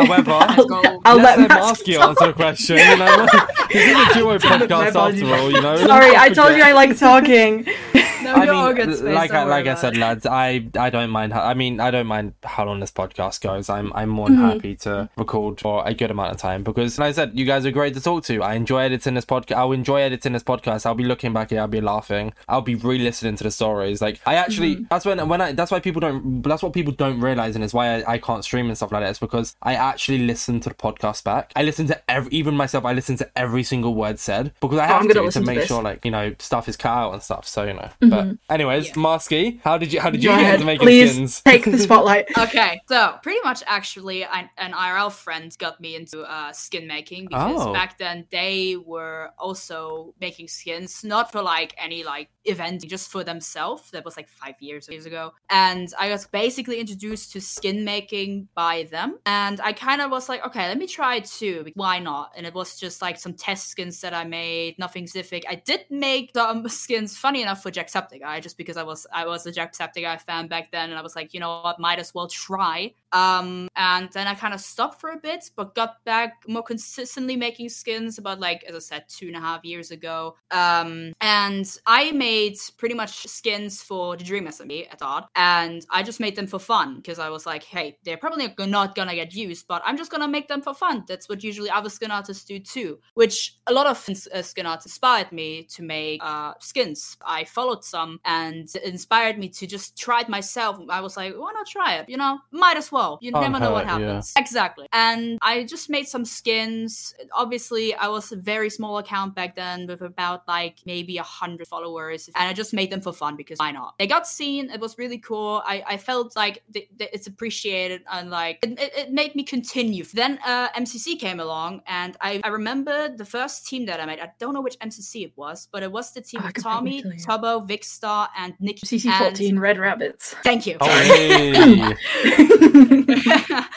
however 0.07 0.64
go. 0.68 1.01
I'll 1.05 1.18
let's 1.18 1.39
let 1.39 1.49
let 1.49 1.49
Masky 1.49 1.95
Masky 1.95 2.07
answer 2.07 2.28
the 2.28 2.34
question. 2.34 2.78
You 2.78 2.97
know, 2.97 3.28
this 3.72 3.88
is 3.88 4.16
a 4.16 4.20
duo 4.20 4.38
podcast 4.39 4.95
after 4.95 5.36
all. 5.36 5.51
You 5.51 5.62
know. 5.62 5.76
Sorry, 5.78 6.16
I 6.16 6.30
told 6.30 6.55
you 6.55 6.64
I 6.64 6.72
like 6.74 6.97
talking. 6.97 7.68
No, 8.22 8.34
I 8.34 8.45
mean, 8.45 8.76
good, 8.76 8.97
Space, 8.97 9.16
like 9.16 9.32
I 9.32 9.43
like 9.45 9.66
I 9.66 9.76
said, 9.76 9.95
lads, 9.95 10.26
I 10.26 10.68
I 10.78 10.89
don't 10.89 11.10
mind. 11.10 11.32
How, 11.32 11.41
I 11.41 11.53
mean, 11.53 11.80
I 11.80 11.89
don't 11.89 12.05
mind 12.05 12.34
how 12.43 12.66
long 12.66 12.82
this 12.82 12.91
podcast 12.91 13.39
goes. 13.39 13.70
I'm 13.70 13.93
I'm 13.93 14.10
more 14.10 14.28
Mm-hmm. 14.28 14.41
than 14.41 14.51
happy 14.51 14.76
to 14.76 15.10
record 15.16 15.62
for 15.62 15.88
a 15.88 15.93
good 15.93 16.12
amount 16.12 16.32
of 16.34 16.38
time 16.38 16.62
because, 16.64 16.99
like 16.99 17.07
I 17.10 17.12
said, 17.14 17.32
you 17.34 17.45
guys 17.45 17.66
are 17.66 17.72
great 17.72 17.93
to 17.93 18.01
talk 18.01 18.26
to. 18.26 18.43
I 18.43 18.55
enjoy 18.55 18.80
editing 18.82 19.14
this 19.14 19.24
podcast. 19.26 19.55
I'll 19.55 19.72
enjoy 19.72 20.01
editing 20.01 20.34
this 20.34 20.43
podcast. 20.43 20.86
I'll 20.86 20.95
be 20.95 21.05
looking 21.05 21.32
back 21.32 21.51
here. 21.51 21.62
I'll 21.62 21.68
be 21.70 21.80
laughing. 21.80 22.34
I'll 22.49 22.62
be 22.62 22.76
re-listening 22.76 23.38
to 23.38 23.43
the 23.45 23.51
stories. 23.51 24.01
Like 24.01 24.20
I 24.26 24.36
actually, 24.36 24.76
Mm-hmm. 24.76 24.84
that's 24.89 25.05
when 25.05 25.26
when 25.30 25.39
I 25.39 25.49
that's 25.52 25.72
why 25.72 25.80
people 25.80 26.00
don't. 26.00 26.41
That's 26.41 26.62
what 26.64 26.74
people 26.74 26.93
don't 26.93 27.20
realize, 27.20 27.56
and 27.56 27.64
it's 27.64 27.74
why 27.74 28.02
I, 28.02 28.14
I 28.14 28.18
can't 28.18 28.43
stream 28.43 28.68
and 28.68 28.78
stuff 28.78 28.91
like 28.91 29.02
that. 29.04 29.10
It's 29.10 29.20
because 29.20 29.56
I 29.62 29.76
actually 29.76 30.20
listen 30.20 30.60
to 30.62 30.70
the 30.70 30.76
podcast 30.76 31.24
back. 31.24 31.52
I 31.56 31.64
listen 31.64 31.88
to 31.88 32.02
every, 32.10 32.32
even 32.32 32.56
myself. 32.56 32.86
I 32.86 32.93
listen 32.93 33.18
to 33.18 33.30
every 33.38 33.64
single 33.64 33.95
word 33.95 34.20
said 34.20 34.54
because 34.62 34.78
I 34.80 34.86
have 34.88 34.97
Oh, 34.97 35.00
gonna 35.02 35.14
to 35.16 35.20
to 35.20 35.26
listen 35.26 35.45
to 35.45 35.54
make 35.54 35.68
sure 35.68 35.82
like 35.82 36.04
you 36.06 36.12
know 36.12 36.34
stuff 36.39 36.68
is 36.68 36.76
cut 36.78 36.89
out 36.91 37.14
and 37.14 37.24
stuff. 37.24 37.47
So 37.47 37.64
you 37.64 37.74
know. 37.74 37.89
But 38.00 38.38
anyways, 38.50 38.88
Yeah. 38.88 38.93
Masky, 38.93 39.60
how 39.64 39.78
did 39.78 39.93
you 39.93 40.00
how 40.02 40.10
did 40.10 40.24
you 40.24 40.30
Go 40.30 40.36
get 40.36 40.41
ahead, 40.41 40.54
into 40.56 40.66
making 40.66 40.86
please 40.86 41.12
skins? 41.14 41.41
take 41.45 41.66
the 41.66 41.78
spotlight. 41.78 42.28
Okay, 42.38 42.80
so 42.88 43.18
pretty 43.22 43.39
much 43.43 43.64
actually, 43.68 44.26
I, 44.26 44.50
an 44.58 44.72
IRL 44.74 45.12
friend 45.12 45.56
got 45.60 45.80
me 45.82 45.95
into 45.95 46.22
uh, 46.22 46.52
skin 46.54 46.88
making 46.88 47.26
because 47.28 47.62
Oh. 47.68 47.74
back 47.74 47.97
then 47.97 48.26
they 48.32 48.76
were 48.78 49.32
also 49.38 50.14
making 50.20 50.47
skins, 50.47 51.04
not 51.04 51.32
for 51.32 51.41
like 51.41 51.76
any 51.78 52.04
like 52.04 52.30
event, 52.45 52.86
just 52.88 53.12
for 53.12 53.24
themselves. 53.24 53.91
That 53.91 54.06
was 54.06 54.16
like 54.18 54.28
five 54.30 54.56
years 54.60 54.88
years 54.89 55.06
ago, 55.06 55.34
and 55.50 55.92
I 56.00 56.10
was 56.10 56.28
basically 56.28 56.80
introduced 56.80 57.32
to 57.34 57.42
skin 57.42 57.84
making 57.84 58.48
by 58.56 58.84
them, 58.84 59.20
and 59.26 59.60
I 59.62 59.74
kind 59.74 60.02
of 60.02 60.12
was 60.12 60.30
like, 60.30 60.46
okay, 60.46 60.68
let 60.68 60.78
me 60.78 60.88
try 60.88 61.16
it 61.16 61.26
too. 61.26 61.66
Why 61.76 62.00
not? 62.00 62.32
And 62.36 62.46
it 62.46 62.54
was 62.54 62.80
just 62.80 63.02
like 63.02 63.20
some 63.20 63.34
test 63.34 63.70
skins 63.70 64.00
that 64.02 64.14
I 64.14 64.24
made, 64.24 64.78
nothing 64.78 65.08
specific. 65.08 65.46
I 65.50 65.56
did 65.56 65.86
make 65.90 66.32
some 66.36 66.68
skins, 66.70 67.18
funny 67.18 67.42
enough, 67.42 67.64
for 67.64 67.72
Jacksepticeye, 67.72 68.42
just 68.42 68.58
because 68.58 68.78
I 68.78 68.84
was 68.84 69.08
I 69.12 69.26
was 69.26 69.46
a 69.46 69.52
Jacksepticeye 69.52 70.22
fan 70.22 70.48
back 70.48 70.72
then, 70.72 70.90
and 70.90 71.00
I 71.00 71.02
was 71.02 71.16
like, 71.16 71.34
you 71.34 71.40
know 71.40 71.62
what, 71.64 71.80
might 71.80 72.00
as 72.00 72.14
well 72.14 72.28
try. 72.28 72.94
Um, 73.12 73.70
and 73.76 74.10
then 74.12 74.28
I 74.28 74.36
kind 74.36 74.54
of 74.54 74.62
stopped 74.62 75.02
for 75.02 75.12
a 75.12 75.18
bit, 75.18 75.50
but 75.56 75.76
got 75.76 76.04
back 76.06 76.44
more 76.48 76.64
consistently 76.64 77.36
making 77.36 77.70
skins 77.70 78.18
about 78.18 78.40
like, 78.40 78.64
as 78.66 78.76
I 78.76 78.80
said, 78.80 79.06
two 79.10 79.28
and 79.28 79.36
a 79.36 79.40
half 79.40 79.66
years 79.66 79.92
ago. 79.92 80.36
Um, 80.52 81.14
and 81.22 81.66
I 81.86 82.12
made 82.12 82.58
pretty 82.78 82.96
much 82.96 83.28
skins 83.28 83.82
for 83.82 84.16
the 84.16 84.24
Dream 84.24 84.46
SMP 84.46 84.88
at 84.92 85.02
Odd, 85.02 85.26
and 85.36 85.86
I 85.90 86.04
just 86.04 86.20
made 86.20 86.36
them 86.36 86.48
for 86.48 86.60
fun 86.60 86.98
because 86.98 87.20
I 87.20 87.30
was 87.30 87.46
like, 87.46 87.64
hey, 87.64 87.98
they're 88.04 88.18
probably 88.18 88.54
not 88.60 88.96
gonna 88.96 89.16
get 89.16 89.34
used, 89.34 89.68
but 89.68 89.82
I'm 89.86 89.98
just 89.98 90.12
gonna 90.12 90.28
make 90.28 90.48
them 90.48 90.62
for 90.62 90.74
fun. 90.74 91.04
That's 91.08 91.30
what 91.30 91.44
usually 91.44 91.70
other 91.70 91.90
skin 91.90 92.12
artists 92.12 92.46
do 92.46 92.60
too, 92.60 93.00
which 93.14 93.58
a 93.68 93.74
lot 93.74 93.88
of 93.88 93.98
uh, 94.10 94.42
skin 94.42 94.66
artists 94.66 94.88
inspired 94.88 95.32
me 95.32 95.64
to 95.64 95.84
make 95.84 96.24
uh, 96.24 96.54
skins. 96.60 97.18
I 97.26 97.44
followed 97.44 97.84
some 97.84 98.20
and 98.26 98.68
inspired 98.84 99.38
me 99.38 99.50
to 99.50 99.68
just 99.68 99.98
try 99.98 100.22
it 100.22 100.30
myself. 100.30 100.80
I 100.90 101.02
was 101.02 101.16
like, 101.16 101.34
why 101.36 101.52
not 101.54 101.68
try 101.68 101.96
it? 101.96 102.10
You 102.10 102.18
know, 102.18 102.40
might 102.52 102.78
as 102.78 102.92
well. 102.92 103.20
You 103.22 103.32
Can't 103.32 103.52
never 103.52 103.64
know 103.64 103.72
what 103.72 103.86
hurt, 103.86 104.02
yeah. 104.02 104.08
happens. 104.08 104.34
Exactly. 104.38 104.88
And 104.92 105.38
I 105.42 105.64
just 105.64 105.90
made 105.90 106.08
some 106.08 106.26
skins. 106.26 107.14
Obviously, 107.34 107.94
I 107.94 108.08
was 108.08 108.32
a 108.32 108.36
very 108.36 108.70
small 108.70 108.98
account 108.98 109.36
back 109.36 109.56
then 109.56 109.88
with 109.88 110.02
about 110.02 110.48
like 110.48 110.78
maybe 110.86 111.18
a 111.18 111.24
hundred 111.24 111.68
followers, 111.68 112.30
and 112.36 112.50
I 112.50 112.54
just 112.54 112.74
made 112.74 112.92
them 112.92 113.02
for 113.02 113.14
fun 113.14 113.36
because 113.36 113.60
why 113.60 113.72
not? 113.72 113.96
They 114.00 114.08
got 114.08 114.28
seen. 114.28 114.70
It 114.70 114.80
was 114.80 114.98
really 114.98 115.09
cool. 115.18 115.64
I, 115.66 115.84
I 115.88 115.97
felt 115.97 116.36
like 116.36 116.62
th- 116.74 116.88
th- 116.97 117.10
it's 117.12 117.26
appreciated 117.28 118.03
and 118.12 118.30
like 118.30 118.60
it, 118.64 118.80
it, 118.80 118.93
it 118.97 119.12
made 119.12 119.34
me 119.36 119.43
continue. 119.43 120.03
Then 120.03 120.38
uh, 120.45 120.70
MCC 120.70 121.20
came 121.20 121.39
along, 121.39 121.82
and 121.88 122.16
I, 122.22 122.39
I 122.43 122.49
remember 122.49 123.10
the 123.10 123.26
first 123.26 123.68
team 123.68 123.88
that 123.88 123.99
I 123.99 124.05
made. 124.05 124.20
I 124.20 124.32
don't 124.39 124.53
know 124.53 124.62
which 124.62 124.78
MCC 124.80 125.24
it 125.26 125.34
was, 125.36 125.68
but 125.72 125.82
it 125.84 125.91
was 125.91 126.12
the 126.14 126.22
team 126.22 126.41
Oh, 126.43 126.45
I 126.45 126.49
of 126.49 126.53
Tommy, 126.55 127.01
tell 127.01 127.12
you. 127.14 127.20
Tubbo, 127.20 127.68
Vikkstar, 127.68 128.28
and 128.38 128.53
Nick. 128.60 128.78
CC14 128.78 129.60
Red 129.60 129.78
Rabbits. 129.80 130.36
Thank 130.43 130.68
you. 130.68 130.78
Oh, 130.80 130.88
hey. 130.89 131.53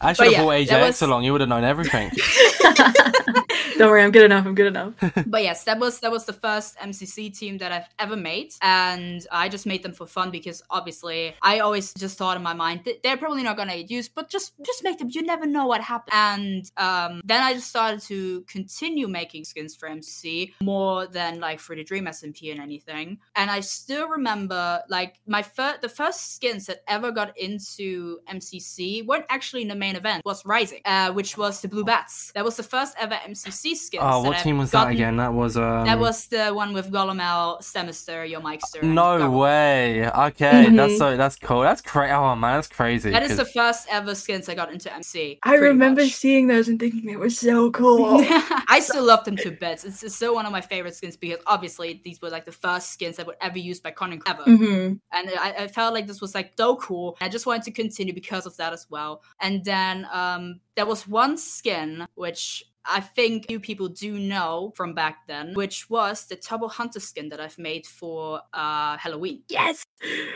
I 0.03 0.13
should 0.13 0.19
But 0.19 0.19
have 0.19 0.33
yeah, 0.33 0.43
brought 0.43 0.67
AJX 0.67 0.87
was- 0.87 1.03
along. 1.03 1.25
You 1.25 1.33
would 1.33 1.41
have 1.41 1.49
known 1.49 1.65
everything. 1.65 2.11
Don't 3.83 3.89
Don't 3.89 3.97
worry, 3.97 4.05
I'm 4.05 4.13
good 4.13 4.25
enough. 4.25 4.47
I'm 4.47 4.55
good 4.55 4.69
enough. 4.69 4.95
but 5.27 5.43
yes, 5.43 5.65
that 5.65 5.81
was 5.81 5.99
that 6.01 6.13
was 6.13 6.25
the 6.25 6.33
first 6.33 6.79
MCC 6.79 7.37
team 7.37 7.59
that 7.59 7.73
I've 7.73 7.89
ever 7.99 8.15
made, 8.15 8.55
and 8.63 9.27
I 9.33 9.49
just 9.49 9.67
made 9.67 9.83
them 9.83 9.93
for 9.93 10.07
fun 10.07 10.31
because 10.31 10.63
obviously 10.71 11.35
I 11.43 11.59
always 11.59 11.93
just 11.95 12.17
thought 12.17 12.37
in 12.37 12.45
my 12.45 12.55
mind 12.55 12.89
they're 13.03 13.17
probably 13.17 13.43
not 13.43 13.57
gonna 13.57 13.77
get 13.79 13.91
used, 13.91 14.15
but 14.15 14.31
just 14.31 14.53
just 14.65 14.85
make 14.85 15.01
them. 15.01 15.09
You 15.11 15.23
never 15.23 15.47
know 15.47 15.67
what 15.67 15.81
happens. 15.81 16.13
And 16.13 16.71
um, 16.77 17.23
then 17.25 17.43
I 17.43 17.55
just 17.55 17.71
started 17.71 18.03
to 18.03 18.43
continue 18.43 19.09
making 19.09 19.43
skins 19.47 19.75
for 19.75 19.89
MCC 19.89 20.53
more 20.63 21.09
than 21.09 21.41
like 21.41 21.59
for 21.59 21.75
the 21.75 21.83
Dream 21.83 22.05
SMP 22.05 22.53
and 22.53 22.61
anything. 22.61 23.19
And 23.35 23.51
I 23.51 23.59
still 23.59 24.09
remember 24.09 24.81
like 24.89 25.19
my 25.27 25.43
first 25.43 25.83
the 25.83 25.89
first 25.89 26.37
skins 26.37 26.67
that 26.67 26.85
ever 26.87 27.11
got 27.11 27.37
into 27.37 28.21
MCC 28.31 29.05
weren't 29.05 29.27
actually 29.29 29.63
in 29.63 29.69
the 29.69 29.75
main 29.75 29.97
event. 29.97 30.23
Was 30.25 30.47
Rising, 30.47 30.83
uh, 30.85 31.11
which 31.11 31.37
was 31.37 31.61
the 31.63 31.69
Blue 31.69 31.85
Bats. 31.85 32.31
That 32.37 32.45
was 32.45 32.57
the 32.57 32.63
first 32.63 32.95
ever 32.97 33.17
MCC 33.27 33.72
skins. 33.75 34.03
Oh, 34.07 34.23
what 34.23 34.39
team 34.39 34.57
I've 34.57 34.61
was 34.63 34.71
gotten- 34.71 34.89
that 34.89 34.95
again? 34.95 35.17
That 35.17 35.33
was 35.35 35.57
um. 35.57 35.85
That 35.87 35.99
was 35.99 36.27
the 36.29 36.51
one 36.51 36.73
with 36.73 36.91
Golomel, 36.91 37.61
Stemister, 37.63 38.29
Your 38.29 38.41
Meister. 38.41 38.81
and 38.81 38.95
No 38.95 39.19
Gargoyle. 39.19 39.39
way. 39.39 40.09
Okay, 40.11 40.71
that's 40.71 40.93
Mhm. 40.95 40.99
so 40.99 41.17
that's 41.17 41.37
cool. 41.37 41.61
That's 41.63 41.81
crazy. 41.83 42.13
Oh 42.13 42.35
man, 42.37 42.57
that's 42.59 42.69
crazy. 42.69 43.11
That 43.11 43.23
is 43.23 43.37
the 43.37 43.45
first 43.45 43.87
ever 43.91 44.15
skins 44.15 44.49
I 44.49 44.55
got 44.55 44.73
into 44.73 44.93
MC. 44.93 45.39
I 45.43 45.55
remember 45.57 46.03
much. 46.03 46.13
seeing 46.13 46.47
those 46.47 46.69
and 46.69 46.79
thinking 46.79 47.07
they 47.07 47.17
were 47.17 47.31
so 47.31 47.71
cool. 47.71 48.21
I 48.69 48.81
still 48.89 49.05
love 49.05 49.25
them 49.25 49.37
to 49.37 49.51
bits. 49.51 49.85
It's, 49.85 50.03
it's 50.03 50.15
still 50.17 50.35
one 50.35 50.47
of 50.47 50.53
my 50.53 50.61
favorite 50.61 50.95
skins 50.95 51.17
because 51.17 51.39
obviously 51.47 52.01
these 52.05 52.21
were 52.23 52.31
like 52.31 52.45
the 52.45 52.53
first 52.53 52.91
skins 52.91 53.17
that 53.17 53.27
were 53.27 53.37
ever 53.41 53.59
used 53.59 53.83
by 53.83 53.91
Conan 53.91 54.21
ever. 54.27 54.43
hmm 54.45 54.93
And 55.13 55.31
I, 55.39 55.55
I 55.61 55.67
felt 55.69 55.95
like 55.95 56.07
this 56.07 56.21
was 56.21 56.35
like 56.35 56.53
so 56.57 56.77
cool. 56.77 57.17
I 57.21 57.29
just 57.29 57.47
wanted 57.47 57.63
to 57.65 57.71
continue 57.73 58.15
because 58.15 58.47
of 58.47 58.57
that 58.57 58.73
as 58.73 58.87
well. 58.91 59.23
And 59.41 59.65
then 59.65 60.07
um, 60.13 60.61
there 60.77 60.87
was 60.87 61.07
one 61.09 61.37
skin 61.37 62.07
which 62.15 62.65
I 62.85 63.01
think 63.01 63.47
few 63.47 63.61
people 63.61 63.89
do 63.89 64.19
know 64.19 64.73
from 64.75 64.95
back 64.95 65.27
then, 65.27 65.55
which 65.55 65.89
was 65.89 66.27
the 66.27 66.37
Tubbo 66.37 66.71
Hunter 66.71 67.01
skin 67.01 67.29
that 67.29 67.41
I've 67.41 67.59
made 67.59 67.87
for 67.87 68.41
uh, 68.53 68.97
Halloween. 68.97 69.43
Yes. 69.49 69.85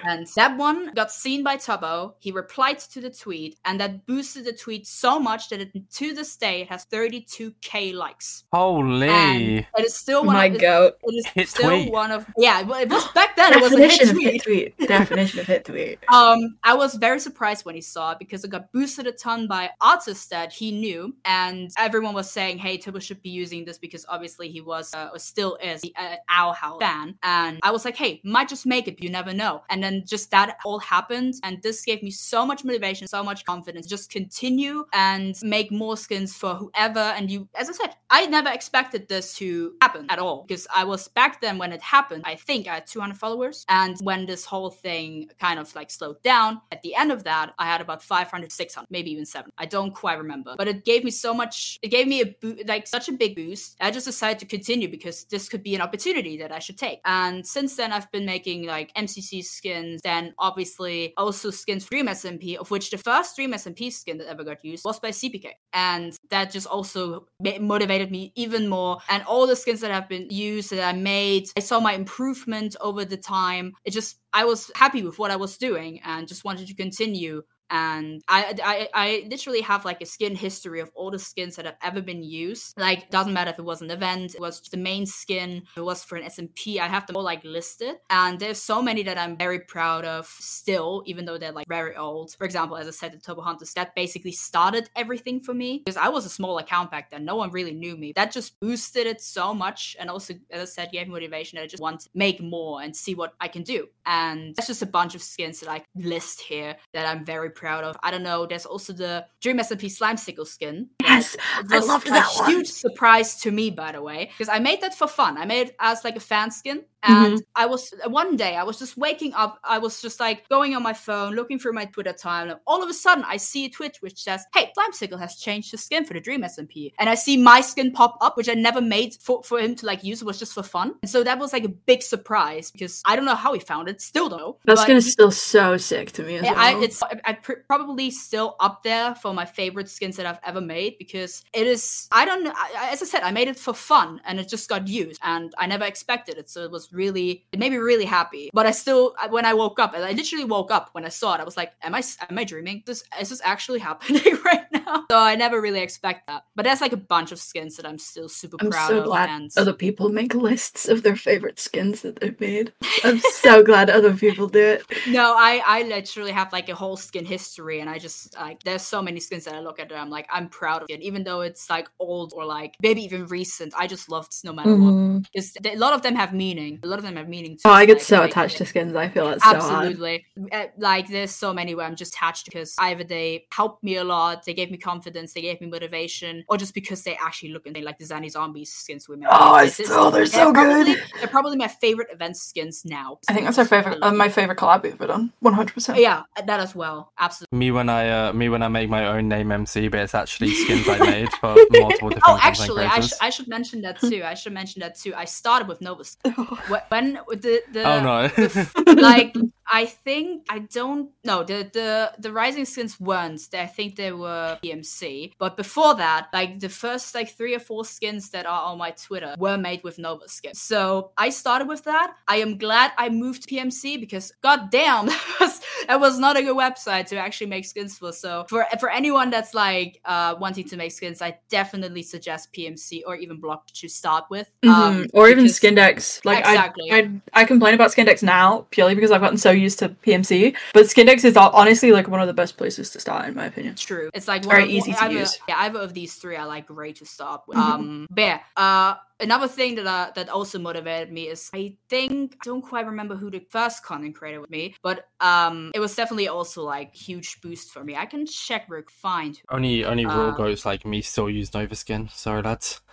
And 0.05 0.27
that 0.37 0.57
one 0.57 0.93
got 0.95 1.11
seen 1.11 1.43
by 1.43 1.57
Tubbo. 1.57 2.15
He 2.21 2.31
replied 2.33 2.79
to 2.79 3.01
the 3.01 3.11
tweet, 3.11 3.59
and 3.65 3.81
that 3.81 4.07
boosted 4.07 4.45
the 4.45 4.53
tweet 4.53 4.87
so 4.87 5.19
much 5.19 5.49
that 5.49 5.61
it, 5.61 5.91
to 5.93 6.15
this 6.15 6.37
day 6.37 6.63
it 6.63 6.69
has 6.69 6.85
32k 6.87 7.95
likes. 7.95 8.45
Holy. 8.53 9.09
And 9.09 9.43
it 9.77 9.85
is 9.85 9.95
still 9.97 10.25
one 10.25 10.37
My 10.37 10.47
of 10.47 10.61
goat. 10.61 10.95
it 11.03 11.13
is 11.15 11.27
Hit 11.27 11.49
still 11.49 11.71
tweet. 11.71 11.93
one 11.93 12.11
of 12.13 12.27
yeah. 12.37 12.63
Well, 12.63 12.81
it 12.81 12.89
was 12.91 13.07
back 13.13 13.37
then. 13.37 13.55
It 13.55 13.61
was 13.61 13.73
a 13.73 13.79
hit 13.79 13.91
Definition 13.91 14.09
of 14.09 14.15
tweet. 14.15 14.33
hit 14.33 14.43
tweet. 14.77 14.89
Definition 14.89 15.41
of 15.41 15.47
hit 15.47 15.65
tweet. 15.65 15.99
Um, 16.13 16.57
I 16.63 16.75
was 16.75 16.95
very 16.95 17.19
surprised 17.21 17.65
when 17.65 17.75
he 17.75 17.81
saw 17.81 18.13
it 18.13 18.19
because 18.19 18.45
it 18.45 18.51
got 18.51 18.73
boosted 18.73 19.07
a 19.07 19.13
ton 19.13 19.47
by 19.49 19.71
artists 19.81 20.27
that 20.29 20.53
he 20.53 20.71
knew, 20.73 21.15
and 21.25 21.71
everyone 21.79 22.15
was 22.15 22.31
saying, 22.31 22.59
"Hey, 22.59 22.79
Tubbo 22.79 23.01
should 23.03 23.21
be 23.23 23.31
using 23.31 23.65
this 23.65 23.79
because 23.79 24.07
obviously 24.09 24.49
he 24.49 24.61
was 24.61 24.95
uh, 24.95 25.11
or 25.13 25.19
still 25.19 25.57
is 25.63 25.83
an 25.97 26.19
Owl 26.31 26.53
House 26.53 26.81
fan." 26.81 27.19
And 27.23 27.59
I 27.63 27.71
was 27.73 27.85
like, 27.85 27.97
"Hey, 27.97 28.21
might 28.25 28.49
just 28.49 28.67
make 28.67 28.89
it. 28.89 29.03
You 29.03 29.11
never 29.11 29.33
know." 29.35 29.56
And 29.71 29.83
then 29.83 30.05
just 30.07 30.31
that 30.31 30.59
all 30.65 30.79
happened, 30.79 31.35
and 31.43 31.63
this 31.63 31.85
gave 31.85 32.03
me 32.03 32.11
so 32.11 32.47
much 32.47 32.65
motivation, 32.65 33.07
so 33.09 33.23
much 33.23 33.45
confidence. 33.45 33.87
Just 33.87 34.11
continue 34.11 34.85
and 34.93 35.35
make 35.43 35.71
more 35.71 35.97
skins 35.97 36.35
for 36.35 36.55
whoever. 36.55 37.01
And 37.01 37.31
you, 37.31 37.49
as 37.55 37.69
I 37.69 37.73
said, 37.73 37.97
I 38.11 38.27
never 38.27 38.51
expected 38.51 39.09
this 39.09 39.35
to 39.37 39.75
happen 39.83 40.07
at 40.09 40.19
all 40.19 40.45
because 40.47 40.67
I 40.75 40.85
was 40.85 41.09
back 41.09 41.41
then 41.41 41.59
when 41.59 41.73
it 41.73 41.83
happened. 41.83 42.23
I 42.25 42.37
think 42.37 42.69
I 42.69 42.75
had 42.75 42.87
200 42.87 43.17
followers, 43.17 43.65
and 43.69 43.97
when 44.03 44.27
this 44.27 44.45
whole 44.45 44.71
thing 44.71 45.31
kind 45.41 45.59
of 45.59 45.75
like 45.75 45.91
slowed 45.91 46.23
down, 46.23 46.61
at 46.73 46.83
the 46.83 46.95
end 46.95 47.13
of 47.13 47.25
that, 47.25 47.55
I 47.59 47.67
had 47.67 47.81
about 47.81 48.03
500, 48.03 48.53
600, 48.53 48.87
maybe 48.91 49.11
even 49.11 49.25
seven. 49.25 49.51
I 49.59 49.67
don't 49.67 49.95
quite 49.95 50.19
remember, 50.19 50.55
but 50.57 50.69
it 50.69 50.85
gave 50.85 51.05
me 51.05 51.11
so 51.11 51.35
much. 51.35 51.79
It 51.83 51.89
gave 51.89 52.07
me 52.07 52.21
a 52.23 52.27
bo- 52.27 52.63
like 52.67 52.87
such 52.87 53.09
a 53.09 53.13
big 53.13 53.37
boost. 53.37 53.77
I 53.81 53.91
just 53.91 54.07
decided 54.07 54.39
to 54.41 54.47
continue 54.47 54.89
because 54.89 55.25
this 55.25 55.49
could 55.49 55.63
be 55.63 55.75
an 55.75 55.81
opportunity 55.81 56.37
that 56.39 56.53
I 56.53 56.59
should 56.59 56.79
take. 56.79 57.01
And 57.05 57.47
since 57.47 57.77
then, 57.77 57.93
I've 57.93 58.11
been 58.13 58.27
making 58.27 58.65
like 58.67 58.93
MCC 58.95 59.45
skins. 59.49 60.01
Then 60.03 60.35
obviously 60.39 61.15
also 61.17 61.51
skins 61.51 61.87
Dream 61.87 62.07
SMP, 62.07 62.57
of 62.57 62.71
which 62.71 62.91
the 62.91 62.99
first 62.99 63.37
Dream 63.37 63.53
SMP 63.53 63.93
skin 63.93 64.19
that 64.19 64.29
ever 64.29 64.45
got 64.45 64.65
used 64.65 64.85
was 64.85 65.01
by 65.01 65.11
CPK, 65.11 65.51
and 65.73 66.17
that 66.31 66.51
just 66.51 66.67
also 66.67 67.27
motivated 67.61 68.11
me 68.11 68.33
even 68.35 68.69
more. 68.69 68.99
And 69.09 69.23
all 69.25 69.47
the 69.47 69.57
skins 69.57 69.81
that 69.81 69.91
have 69.91 70.09
been 70.09 70.29
used 70.31 70.71
that 70.71 70.87
I 70.87 70.97
made, 70.97 71.49
I 71.57 71.61
saw 71.61 71.81
my 71.81 71.93
improvement 71.93 72.77
over 72.81 73.05
the 73.05 73.17
time. 73.17 73.73
It 73.85 73.93
just 73.93 74.19
I 74.33 74.45
was 74.45 74.71
happy 74.75 75.03
with 75.03 75.19
what 75.19 75.31
I 75.31 75.37
was 75.37 75.57
doing 75.57 76.01
and 76.05 76.29
just 76.29 76.45
wanted 76.45 76.69
to 76.69 76.75
continue 76.75 77.43
and 77.71 78.23
I, 78.29 78.55
I 78.63 78.89
I 78.95 79.27
literally 79.29 79.61
have 79.63 79.85
like 79.85 80.01
a 80.01 80.07
skin 80.07 80.35
history 80.35 80.81
of 80.81 80.91
all 80.95 81.11
the 81.11 81.19
skins 81.19 81.57
that 81.57 81.67
have 81.67 81.77
ever 81.83 82.01
been 82.01 82.23
used. 82.23 82.79
Like 82.79 83.11
doesn't 83.11 83.33
matter 83.33 83.51
if 83.51 83.59
it 83.59 83.65
was 83.65 83.83
an 83.83 83.91
event, 83.91 84.35
it 84.35 84.41
was 84.41 84.61
the 84.61 84.77
main 84.77 85.07
skin, 85.07 85.63
it 85.77 85.81
was 85.81 86.05
for 86.05 86.17
an 86.17 86.25
SMP. 86.25 86.79
I 86.79 86.87
have 86.87 87.07
them 87.07 87.17
all 87.17 87.23
like 87.23 87.45
listed, 87.45 87.97
and 88.11 88.39
there's 88.39 88.61
so 88.61 88.81
many 88.83 89.03
that 89.05 89.19
I'm 89.19 89.37
very 89.37 89.61
proud 89.61 90.05
of 90.05 90.27
still, 90.27 91.03
even 91.07 91.25
though 91.25 91.39
they're 91.39 91.53
like 91.53 91.69
very 91.69 91.97
old. 91.97 92.35
For 92.39 92.45
example, 92.45 92.77
as 92.77 92.87
I 92.87 92.91
said, 92.91 93.13
the 93.13 93.19
Tubbo 93.19 93.43
Hunters 93.43 93.73
that 93.75 93.95
basically 93.95 94.33
started 94.33 94.89
everything 94.95 95.41
for 95.41 95.55
me 95.55 95.83
because 95.85 95.97
I 95.97 96.09
was 96.09 96.27
a 96.27 96.31
small 96.31 96.59
account 96.59 96.91
back 96.91 97.11
then. 97.11 97.25
No 97.25 97.37
one 97.37 97.51
really 97.51 97.73
knew 97.73 97.97
me. 97.97 98.13
That 98.15 98.33
just 98.33 98.59
boosted 98.61 99.07
it 99.07 99.21
so 99.21 99.55
much, 99.55 99.97
and 99.99 100.11
also 100.11 100.35
as 100.51 100.61
I 100.61 100.65
said, 100.65 100.93
gave 100.93 101.07
me 101.07 101.13
motivation. 101.13 101.57
That 101.57 101.65
I 101.65 101.67
just 101.67 101.83
want 101.83 102.01
to 102.01 102.11
make 102.15 102.41
more 102.41 102.83
and 102.83 102.95
see 102.95 103.15
what 103.15 103.35
I 103.41 103.49
can 103.49 103.63
do. 103.63 103.89
And 104.05 104.55
that's 104.55 104.69
just 104.69 104.83
a 104.83 104.87
bunch 104.87 105.15
of 105.15 105.23
skins 105.23 105.61
that 105.61 105.71
I 105.71 105.83
list 105.97 106.41
here 106.41 106.77
that 106.93 107.07
I'm 107.07 107.25
very 107.25 107.51
proud 107.57 107.83
of. 107.83 107.97
I 108.03 108.11
don't 108.13 108.23
know. 108.23 108.47
There's 108.47 108.67
also 108.67 108.93
the 108.93 109.27
Dream 109.41 109.59
SMP 109.59 109.87
Slimecicle 109.87 110.47
skin. 110.47 110.89
Yes. 111.03 111.37
I 111.71 111.79
loved 111.79 112.07
a 112.07 112.11
that 112.11 112.31
one. 112.37 112.51
huge 112.51 112.69
surprise 112.69 113.41
to 113.41 113.51
me, 113.51 113.71
by 113.71 113.93
the 113.93 114.03
way, 114.03 114.31
because 114.31 114.49
I 114.49 114.61
made 114.61 114.81
that 114.83 114.95
for 114.95 115.09
fun. 115.09 115.37
I 115.37 115.47
made 115.47 115.69
it 115.69 115.77
as 115.81 116.05
like 116.05 116.17
a 116.17 116.21
fan 116.21 116.51
skin, 116.51 116.85
Mm-hmm. 117.05 117.25
and 117.25 117.43
I 117.55 117.67
was 117.67 117.93
one 118.07 118.37
day 118.37 118.57
I 118.57 118.65
was 118.65 118.79
just 118.79 118.97
waking 118.97 119.35
up. 119.35 119.59
I 119.63 119.79
was 119.79 120.01
just 120.01 120.19
like 120.19 120.49
going 120.49 120.75
on 120.75 120.83
my 120.83 120.93
phone, 120.93 121.35
looking 121.35 121.59
through 121.59 121.75
my 121.75 121.85
Twitter 121.85 122.13
timeline. 122.13 122.59
all 122.67 122.83
of 122.83 122.89
a 122.89 122.95
sudden 122.95 123.25
I 123.27 123.37
see 123.37 123.67
a 123.67 123.71
tweet 123.71 123.99
which 124.01 124.23
says, 124.23 124.45
"Hey, 124.55 124.73
Slimecicle 124.77 125.19
has 125.19 125.37
changed 125.37 125.71
his 125.71 125.85
skin 125.85 126.05
for 126.05 126.15
the 126.15 126.21
Dream 126.21 126.43
SMP," 126.43 126.93
and 126.99 127.09
I 127.09 127.15
see 127.15 127.37
my 127.37 127.61
skin 127.61 127.93
pop 127.93 128.17
up, 128.21 128.37
which 128.37 128.49
I 128.49 128.55
never 128.55 128.81
made 128.81 129.15
for 129.21 129.43
for 129.43 129.61
him 129.61 129.75
to 129.77 129.87
like 129.87 130.03
use. 130.03 130.23
It 130.23 130.25
was 130.25 130.39
just 130.39 130.55
for 130.55 130.63
fun, 130.63 130.95
and 131.03 131.11
so 131.11 131.23
that 131.23 131.39
was 131.39 131.53
like 131.53 131.65
a 131.65 131.69
big 131.69 132.03
surprise 132.03 132.71
because 132.71 133.03
I 133.05 133.15
don't 133.15 133.25
know 133.25 133.35
how 133.35 133.53
he 133.53 133.61
found 133.61 133.89
it. 133.89 134.01
Still 134.01 134.29
don't 134.29 134.41
know. 134.41 134.59
That 134.65 134.79
skin 134.79 134.97
is 134.97 135.11
still 135.11 135.31
so 135.31 135.77
sick 135.77 136.13
to 136.13 136.23
me 136.23 136.37
as 136.37 136.45
yeah, 136.45 136.53
well. 136.53 136.79
I, 136.79 136.83
it's 136.83 137.03
I, 137.03 137.33
pr- 137.35 137.65
probably 137.69 138.11
still 138.11 138.57
up 138.61 138.83
there 138.83 139.15
for 139.17 139.33
my 139.33 139.45
favorite 139.45 139.89
skins 139.89 140.17
that 140.17 140.27
I've 140.27 140.41
ever 140.45 140.61
made 140.61 140.99
because 140.99 141.45
it 141.53 141.67
is. 141.67 142.09
I 142.13 142.25
don't 142.25 142.45
know. 142.45 142.53
I- 142.55 142.91
as 142.93 143.03
I 143.03 143.07
said, 143.07 143.23
I 143.23 143.31
made 143.33 143.49
it 143.49 143.59
for 143.59 143.75
fun 143.75 144.21
and 144.25 144.41
it 144.41 144.49
just 144.49 144.69
got 144.69 144.89
used, 144.89 145.21
and 145.23 145.55
I 145.59 145.67
never 145.67 145.85
expected 145.85 146.39
it, 146.39 146.51
so 146.51 146.65
it 146.65 146.71
was 146.71 146.86
really 146.93 147.45
it 147.53 147.59
made 147.59 147.71
me 147.73 147.79
really 147.79 148.05
happy. 148.05 148.51
But 148.53 148.67
I 148.67 148.71
still, 148.71 149.15
when 149.31 149.45
I 149.45 149.55
woke 149.55 149.79
up, 149.79 149.95
and 149.95 150.05
I 150.05 150.13
literally 150.13 150.45
woke 150.45 150.71
up 150.71 150.91
when 150.93 151.05
I 151.05 151.09
saw 151.11 151.35
it, 151.35 151.41
I 151.41 151.45
was 151.45 151.57
like, 151.57 151.73
"Am 151.83 151.95
I 151.95 152.03
am 152.29 152.39
I 152.39 152.45
dreaming? 152.45 152.83
This 152.87 153.05
is 153.21 153.29
this 153.31 153.41
actually 153.45 153.79
happening 153.89 154.23
right 154.45 154.71
now?" 154.73 155.05
So 155.11 155.19
I 155.19 155.35
never 155.37 155.61
really 155.61 155.81
expect 155.81 156.27
that. 156.27 156.45
But 156.55 156.65
there's 156.65 156.81
like 156.81 156.93
a 156.93 156.97
bunch 156.97 157.33
of 157.33 157.39
skins 157.39 157.77
that 157.77 157.87
I'm 157.87 157.99
still 157.99 158.29
super 158.29 158.57
I'm 158.61 158.71
proud 158.71 158.89
so 158.89 158.99
of, 159.01 159.05
glad 159.07 159.29
and 159.31 159.51
other 159.57 159.73
people 159.73 160.09
make 160.09 160.35
lists 160.35 160.89
of 160.89 161.03
their 161.03 161.17
favorite 161.17 161.59
skins 161.61 162.03
that 162.03 162.21
they've 162.21 162.41
made. 162.41 162.73
I'm 163.05 163.19
so 163.19 163.63
glad 163.71 163.91
other 163.91 164.15
people 164.15 164.47
do 164.49 164.61
it. 164.61 164.85
No, 165.09 165.35
I 165.37 165.63
I 165.67 165.83
literally 165.83 166.33
have 166.33 166.53
like 166.53 166.69
a 166.69 166.75
whole 166.75 166.97
skin 166.97 167.25
history, 167.25 167.81
and 167.81 167.91
I 167.91 167.99
just 167.99 168.37
like 168.37 168.63
there's 168.63 168.83
so 168.83 169.03
many 169.03 169.21
skins 169.21 169.45
that 169.45 169.55
I 169.55 169.61
look 169.61 169.79
at 169.81 169.89
that 169.89 169.99
I'm 169.99 170.11
like 170.11 170.27
I'm 170.31 170.49
proud 170.49 170.83
of 170.83 170.91
it, 170.91 171.01
even 171.03 171.25
though 171.25 171.41
it's 171.43 171.69
like 171.71 171.89
old 171.99 172.33
or 172.37 172.45
like 172.45 172.77
maybe 172.83 173.03
even 173.05 173.27
recent. 173.27 173.75
I 173.77 173.87
just 173.87 174.09
love 174.11 174.27
it 174.31 174.37
no 174.45 174.53
matter 174.53 174.75
what 174.77 174.95
Mhm. 174.95 175.25
because 175.33 175.53
a 175.65 175.77
lot 175.77 175.93
of 175.95 176.03
them 176.03 176.15
have 176.15 176.33
meaning. 176.33 176.76
A 176.83 176.87
lot 176.87 176.99
of 176.99 177.05
them 177.05 177.17
have 177.17 177.29
meaning. 177.29 177.53
Too, 177.57 177.63
Oh, 177.67 177.71
I 177.71 177.87
get 177.87 177.95
like, 177.99 178.03
so 178.03 178.19
they- 178.19 178.25
attached 178.27 178.55
they- 178.59 178.65
to 178.65 178.69
skins. 178.69 178.95
I 178.97 179.09
feel 179.09 179.29
it's 179.31 179.43
so 179.45 179.51
hard. 179.51 179.63
Absolutely. 179.87 180.25
Uh, 180.53 180.65
Like 180.79 181.09
there's 181.09 181.31
so 181.31 181.53
many 181.55 181.75
where 181.75 181.87
I'm 181.87 181.97
just 181.97 182.15
attached 182.15 182.45
because 182.47 182.75
either 182.79 183.05
they 183.05 183.47
helped 183.53 183.83
me 183.83 183.97
a 183.97 184.05
lot, 184.05 184.45
they 184.45 184.55
gave 184.55 184.71
me 184.71 184.77
confidence, 184.79 185.33
they 185.35 185.43
gave 185.43 185.61
me 185.61 185.67
motivation, 185.67 186.45
or 186.49 186.57
just 186.57 186.75
because 186.75 187.03
they 187.03 187.17
actually 187.17 187.51
look 187.53 187.67
and 187.67 187.75
they 187.75 187.83
like 187.83 187.99
the 187.99 188.05
Zanny 188.05 188.31
Zombies 188.31 188.73
skins 188.73 189.09
we 189.09 189.17
made. 189.17 189.29
Oh, 189.31 189.55
I 189.55 189.65
This 189.67 189.81
is- 189.81 189.87
still- 189.89 190.11
they're 190.11 190.27
so 190.27 190.53
probably, 190.53 190.95
good. 190.95 191.03
They're 191.19 191.29
probably 191.29 191.57
my 191.57 191.69
favorite 191.69 192.09
event 192.13 192.37
skins 192.37 192.85
now. 192.85 193.19
I 193.29 193.33
think 193.35 193.47
that's 193.47 193.59
our 193.59 193.65
favorite, 193.65 193.99
uh, 194.03 194.13
my 194.13 194.29
favorite 194.29 194.59
collab 194.59 194.83
we've 194.83 194.93
ever 194.95 195.07
done. 195.07 195.33
One 195.41 195.55
hundred 195.55 195.75
percent. 195.75 195.99
Yeah, 195.99 196.23
that 196.47 196.61
as 196.61 196.75
well. 196.75 197.13
Absolutely. 197.19 197.57
Me 197.59 197.71
when 197.71 197.89
I 197.89 198.09
uh, 198.29 198.33
me 198.33 198.49
when 198.49 198.63
I 198.63 198.69
make 198.69 198.89
my 198.91 199.07
own 199.07 199.29
name 199.29 199.51
MC, 199.53 199.89
but 199.89 200.01
it's 200.01 200.15
actually 200.15 200.53
skins 200.55 200.89
I 200.89 200.99
made 201.11 201.31
for 201.41 201.55
multiple 201.55 202.11
different 202.11 202.23
Oh, 202.27 202.39
actually, 202.41 202.85
I, 202.85 203.01
sh- 203.01 203.13
I 203.21 203.31
should 203.31 203.49
mention 203.49 203.83
that 203.83 203.99
too. 204.01 204.23
I 204.25 204.35
should 204.35 204.53
mention 204.53 204.81
that 204.81 204.97
too. 204.99 205.15
I 205.15 205.25
started 205.25 205.69
with 205.69 205.81
Nova 205.81 206.05
Skin. 206.11 206.35
Wh- 206.69 206.91
when 206.91 207.15
the 207.31 207.63
the 207.73 207.83
oh 207.85 208.01
no. 208.03 208.93
like 209.01 209.35
I 209.69 209.87
think 209.87 210.45
I 210.49 210.61
don't 210.61 211.11
no 211.25 211.43
the 211.43 211.69
the 211.73 212.13
the 212.19 212.33
rising 212.33 212.65
skins 212.67 213.01
weren't. 213.01 213.41
I 213.53 213.67
think 213.67 213.97
they 213.97 214.13
were 214.13 214.59
PMC. 214.63 215.33
But 215.39 215.57
before 215.57 215.95
that, 215.97 216.29
like 216.33 216.61
the 216.61 216.69
first 216.69 217.15
like 217.15 217.31
three 217.31 217.55
or 217.55 217.59
four 217.59 217.85
skins 217.85 218.31
that 218.31 218.47
are 218.47 218.63
on 218.63 218.79
my 218.79 218.91
Twitter 218.93 219.35
were 219.39 219.59
made 219.59 219.83
with 219.83 219.99
Nova 219.99 220.29
Skin. 220.29 220.55
So 220.55 221.11
I 221.19 221.31
started 221.31 221.67
with 221.69 221.85
that. 221.85 222.15
I 222.29 222.37
am 222.37 222.59
glad 222.59 222.93
I 222.97 223.09
moved 223.09 223.43
to 223.49 223.55
PMC 223.55 223.99
because 224.01 224.33
god 224.43 224.71
damn 224.71 225.07
that 225.13 225.37
was 225.41 225.61
that 225.89 226.01
was 226.01 226.19
not 226.19 226.37
a 226.37 226.43
good 226.43 226.57
website 226.57 227.07
to 227.09 227.17
actually 227.17 227.49
make 227.49 227.65
skins 227.65 227.99
for. 227.99 228.13
So 228.13 228.45
for 228.49 228.67
for 228.79 228.89
anyone 228.91 229.31
that's 229.31 229.53
like 229.55 230.01
uh, 230.05 230.37
wanting 230.39 230.69
to 230.69 230.77
make 230.77 230.93
skins, 230.93 231.21
I 231.21 231.39
definitely 231.49 232.03
suggest 232.03 232.53
PMC 232.53 233.03
or 233.07 233.17
even 233.17 233.41
Block 233.41 233.67
to 233.75 233.89
start 233.89 234.25
with, 234.31 234.49
um, 234.63 234.71
Mhm. 234.71 235.11
or 235.13 235.29
even 235.29 235.47
Skindex. 235.47 236.25
Like 236.25 236.45
Exactly. 236.59 236.91
I, 236.93 236.99
I, 236.99 237.43
I 237.43 237.45
complain 237.45 237.75
about 237.75 237.91
Skindex 237.93 238.23
now 238.23 238.67
purely 238.71 238.95
because 238.95 239.11
I've 239.11 239.21
gotten 239.21 239.39
so 239.39 239.51
used 239.51 239.79
to 239.81 239.91
PMC. 239.91 240.57
But 240.75 240.87
Skindex 240.87 241.25
is 241.25 241.37
honestly 241.37 241.93
like 241.93 242.09
one 242.09 242.21
of 242.21 242.27
the 242.27 242.35
best 242.35 242.57
places 242.57 242.91
to 242.91 243.01
start, 243.01 243.27
in 243.29 243.35
my 243.35 243.47
opinion. 243.47 243.73
It's 243.75 243.83
True. 243.83 244.11
It's 244.15 244.29
like 244.29 244.45
Very 244.45 244.65
of- 244.65 244.71
easy 244.71 244.93
to 244.95 245.13
use. 245.13 245.39
Yeah, 245.49 245.57
either 245.59 245.81
of 245.81 245.95
these 245.95 246.15
three 246.15 246.37
are 246.37 246.47
like 246.47 246.67
great 246.67 246.97
to 246.97 247.07
start 247.07 247.43
with. 247.47 247.57
Mhm. 247.59 247.63
Um, 247.63 248.07
but 248.11 248.21
yeah, 248.23 248.41
uh, 248.57 248.95
another 249.21 249.49
thing 249.49 249.75
that 249.77 249.87
uh, 249.87 250.11
that 250.15 250.29
also 250.29 250.59
motivated 250.59 251.13
me 251.13 251.29
is 251.29 251.51
I 251.55 251.75
think 251.89 252.35
I 252.35 252.45
don't 252.45 252.63
quite 252.63 252.87
remember 252.87 253.17
who 253.17 253.31
the 253.31 253.41
first 253.51 253.83
content 253.85 254.15
creator 254.17 254.41
with 254.41 254.51
me, 254.51 254.75
but 254.83 255.09
um, 255.21 255.71
it 255.75 255.81
was 255.81 255.95
definitely 255.95 256.29
also 256.29 256.63
like 256.65 256.95
huge 256.95 257.41
boost 257.41 257.73
for 257.73 257.83
me. 257.85 257.97
I 257.97 258.07
can 258.07 258.27
check 258.27 258.67
real 258.69 258.83
find. 258.91 259.41
Only 259.51 259.85
only 259.85 260.05
real 260.07 260.31
Uh, 260.31 260.31
goats 260.33 260.65
like 260.67 260.85
me 260.87 261.01
still 261.03 261.31
use 261.31 261.53
Nova 261.55 261.75
Skin. 261.75 262.09
Sorry, 262.13 262.43
lads. 262.43 262.81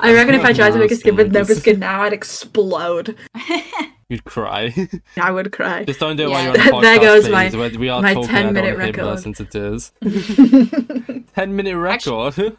I 0.00 0.12
reckon 0.14 0.34
if 0.34 0.44
I 0.44 0.52
tried 0.52 0.70
to 0.72 0.78
make 0.78 0.90
a 0.90 0.96
skin 0.96 1.16
with 1.16 1.32
Nasty. 1.32 1.38
Nova 1.38 1.54
Skin 1.60 1.78
now, 1.80 2.02
I'd 2.02 2.12
explode. 2.12 3.16
You'd 4.08 4.24
cry. 4.24 4.74
I 5.18 5.30
would 5.30 5.52
cry. 5.52 5.84
Just 5.84 6.00
don't 6.00 6.16
do 6.16 6.28
it 6.28 6.30
while 6.30 6.42
you're 6.42 6.52
on 6.52 6.56
the 6.58 6.62
podcast, 6.70 6.82
There 6.82 6.98
goes 6.98 7.24
please. 7.24 7.32
my- 7.32 7.50
We're- 7.78 8.00
my 8.00 8.14
talking. 8.14 8.30
10-minute 8.30 8.78
record. 8.78 9.04
listen 9.04 9.34
to 9.34 9.44
tears. 9.44 9.92
Ten 11.34 11.54
minute 11.54 11.76
record. 11.76 12.56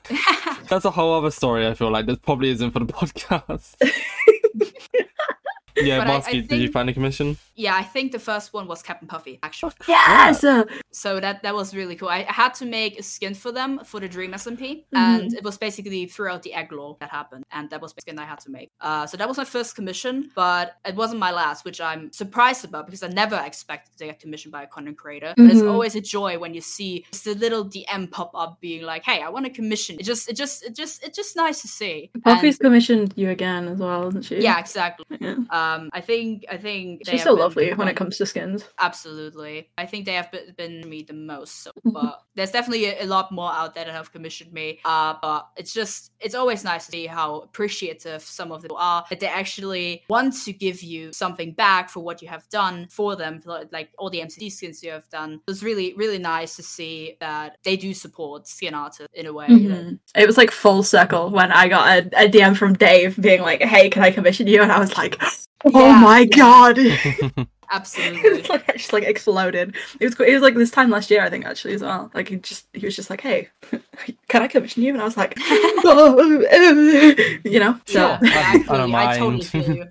That's 0.70 0.86
a 0.86 0.92
whole 0.92 1.14
other 1.14 1.32
story. 1.32 1.68
I 1.68 1.74
feel 1.74 1.90
like 1.90 2.06
that 2.06 2.22
probably 2.22 2.50
isn't 2.52 2.72
for 2.72 2.80
the 2.80 2.86
podcast. 2.94 3.76
yeah, 5.84 5.98
But 6.00 6.08
I- 6.08 6.16
I 6.16 6.20
Masky, 6.20 6.48
did 6.48 6.62
you 6.62 6.70
find 6.72 6.90
a 6.90 6.94
commission? 6.94 7.38
yeah, 7.56 7.76
I 7.76 7.84
think 7.84 8.12
the 8.12 8.20
first 8.20 8.54
one 8.54 8.68
was 8.68 8.82
Captain 8.82 9.08
Puffy 9.08 9.40
actually. 9.44 9.74
yes! 9.88 10.44
uh, 10.44 10.64
so 10.92 11.20
that 11.20 11.44
that 11.44 11.54
was 11.56 11.76
really 11.76 11.96
cool. 11.96 12.10
I 12.10 12.20
I 12.30 12.34
had 12.34 12.54
to 12.56 12.66
make 12.66 13.00
a 13.00 13.04
skin 13.04 13.34
for 13.36 13.52
them 13.52 13.80
for 13.84 14.00
the 14.00 14.08
Dream 14.08 14.32
SMP, 14.34 14.60
Mm-hmm. 14.70 14.98
and 14.98 15.34
it 15.34 15.44
was 15.44 15.58
basically 15.58 16.06
throughout 16.06 16.42
the 16.44 16.54
egg 16.54 16.72
lore 16.72 16.98
that 17.00 17.10
happened, 17.10 17.44
and 17.52 17.70
that 17.72 17.82
was 17.82 17.94
the 17.94 18.02
skin 18.02 18.18
I 18.20 18.26
had 18.26 18.40
to 18.42 18.50
make. 18.52 18.70
Uh, 18.82 19.06
so 19.08 19.18
that 19.18 19.28
was 19.28 19.38
my 19.38 19.46
first 19.46 19.76
commission, 19.76 20.32
but 20.36 20.76
it 20.86 20.96
wasn't 20.96 21.20
my 21.20 21.32
last, 21.32 21.66
which 21.66 21.80
I'm 21.82 22.12
surprised 22.12 22.64
about 22.66 22.86
because 22.88 23.04
I 23.04 23.08
never 23.08 23.38
expected 23.46 23.98
to 24.00 24.06
get 24.06 24.20
commissioned 24.20 24.52
by 24.52 24.64
a 24.64 24.68
content 24.68 24.98
creator. 24.98 25.34
But 25.38 25.48
it's 25.52 25.62
Mhm. 25.62 25.72
always 25.72 25.96
a 25.96 26.02
joy 26.02 26.38
when 26.40 26.54
you 26.54 26.62
see 26.62 27.06
just 27.12 27.28
a 27.28 27.34
little 27.34 27.64
DM 27.66 28.08
pop 28.12 28.32
up 28.34 28.60
being 28.62 28.84
like, 28.84 29.04
"Hey, 29.04 29.22
I 29.22 29.30
want 29.30 29.46
a 29.46 29.50
commission." 29.50 29.98
It 30.00 30.04
just 30.04 30.30
it 30.30 30.36
just 30.36 30.64
it 30.64 30.76
just 30.76 31.04
it's 31.06 31.16
just 31.22 31.36
nice 31.36 31.62
to 31.62 31.68
see. 31.68 32.10
Puffy's 32.24 32.56
And- 32.58 32.66
commissioned 32.66 33.14
you 33.16 33.30
again 33.30 33.68
as 33.68 33.80
well, 33.80 34.08
isn't 34.10 34.24
she? 34.26 34.42
yeah, 34.42 34.60
exactly. 34.60 35.06
Yeah. 35.20 35.36
Um, 35.70 35.90
I 35.94 36.02
think 36.02 36.46
I 36.52 36.58
think 36.58 37.02
She's 37.08 37.24
so 37.24 37.34
lovely 37.34 37.74
when 37.74 37.88
it 37.88 37.96
comes 37.96 38.18
to 38.18 38.26
skins. 38.26 38.64
Absolutely. 38.80 39.70
I 39.78 39.86
think 39.86 40.06
they 40.06 40.14
have 40.14 40.32
been, 40.32 40.54
been 40.58 40.90
me 40.90 41.04
the 41.04 41.14
most. 41.14 41.64
So, 41.64 41.72
but 41.86 42.22
there's 42.36 42.52
definitely 42.52 42.86
a, 42.86 43.04
a 43.04 43.06
lot 43.06 43.32
more 43.32 43.52
out 43.52 43.76
there 43.76 43.86
that 43.86 43.94
have 43.94 44.12
commissioned 44.12 44.52
me. 44.54 44.80
Uh, 44.86 45.16
but 45.22 45.48
it's 45.58 45.74
just, 45.74 46.12
it's 46.20 46.36
always 46.36 46.64
nice 46.64 46.86
to 46.86 46.92
see 46.92 47.06
how 47.08 47.40
appreciative 47.42 48.22
some 48.22 48.52
of 48.52 48.62
them 48.62 48.72
are, 48.76 49.06
that 49.10 49.20
they 49.20 49.28
actually 49.28 50.04
want 50.10 50.34
to 50.44 50.54
give 50.54 50.82
you 50.82 51.12
something 51.14 51.54
back 51.54 51.90
for 51.90 52.02
what 52.02 52.22
you 52.22 52.28
have 52.28 52.48
done 52.50 52.88
for 52.90 53.16
them, 53.16 53.40
for, 53.40 53.64
like 53.72 53.90
all 53.98 54.10
the 54.10 54.20
MCD 54.20 54.52
skins 54.52 54.84
you 54.84 54.92
have 54.92 55.08
done. 55.10 55.42
It's 55.48 55.64
really, 55.64 55.94
really 55.96 56.20
nice 56.20 56.56
to 56.58 56.64
see 56.64 57.18
that 57.20 57.58
they 57.64 57.76
do 57.78 57.94
support 57.94 58.48
skin 58.48 58.74
artists 58.74 59.08
in 59.14 59.26
a 59.26 59.34
way. 59.34 59.48
that- 59.48 59.60
Mhm. 59.60 60.00
It 60.16 60.26
was 60.28 60.38
like 60.38 60.52
full 60.52 60.84
circle 60.84 61.30
when 61.30 61.52
I 61.52 61.68
got 61.68 61.88
a, 61.88 62.26
a 62.26 62.30
DM 62.30 62.56
from 62.58 62.74
Dave 62.74 63.16
being 63.22 63.42
like, 63.42 63.62
"Hey, 63.62 63.90
can 63.90 64.04
I 64.04 64.12
commission 64.12 64.48
you?" 64.48 64.62
And 64.62 64.72
I 64.72 64.80
was 64.80 64.98
like, 64.98 65.22
"Oh 65.66 65.86
Yeah. 65.88 66.00
my 66.02 66.26
god!" 66.26 66.78
Absolutely. 67.72 68.22
it's 68.40 68.50
like 68.50 68.68
I 68.68 68.74
just 68.74 68.94
like 68.94 69.04
exploded. 69.04 69.76
It 70.00 70.06
was 70.06 70.20
it 70.28 70.34
was 70.34 70.42
like 70.42 70.56
this 70.56 70.72
time 70.72 70.90
last 70.90 71.12
year, 71.12 71.22
I 71.22 71.30
think 71.30 71.46
actually 71.46 71.76
as 71.76 71.84
well. 71.84 72.10
Like 72.16 72.28
he 72.30 72.38
just 72.38 72.66
he 72.74 72.84
was 72.86 72.96
just 72.96 73.12
like, 73.12 73.22
"Hey, 73.22 73.50
can 74.28 74.42
I 74.42 74.48
commission 74.48 74.82
you?" 74.82 74.92
And 74.94 75.02
I 75.02 75.06
was 75.06 75.16
like, 75.18 75.36
"Oh, 75.40 76.18
uh," 76.20 77.40
you 77.48 77.60
know. 77.60 77.80
So 77.86 78.00
Sure. 78.00 78.20
I- 78.24 78.66
I 78.70 78.78
don't 78.78 78.96
I 78.96 79.18
totally 79.18 79.38
mind. 79.38 79.46
feel 79.46 79.70
you. 79.76 79.86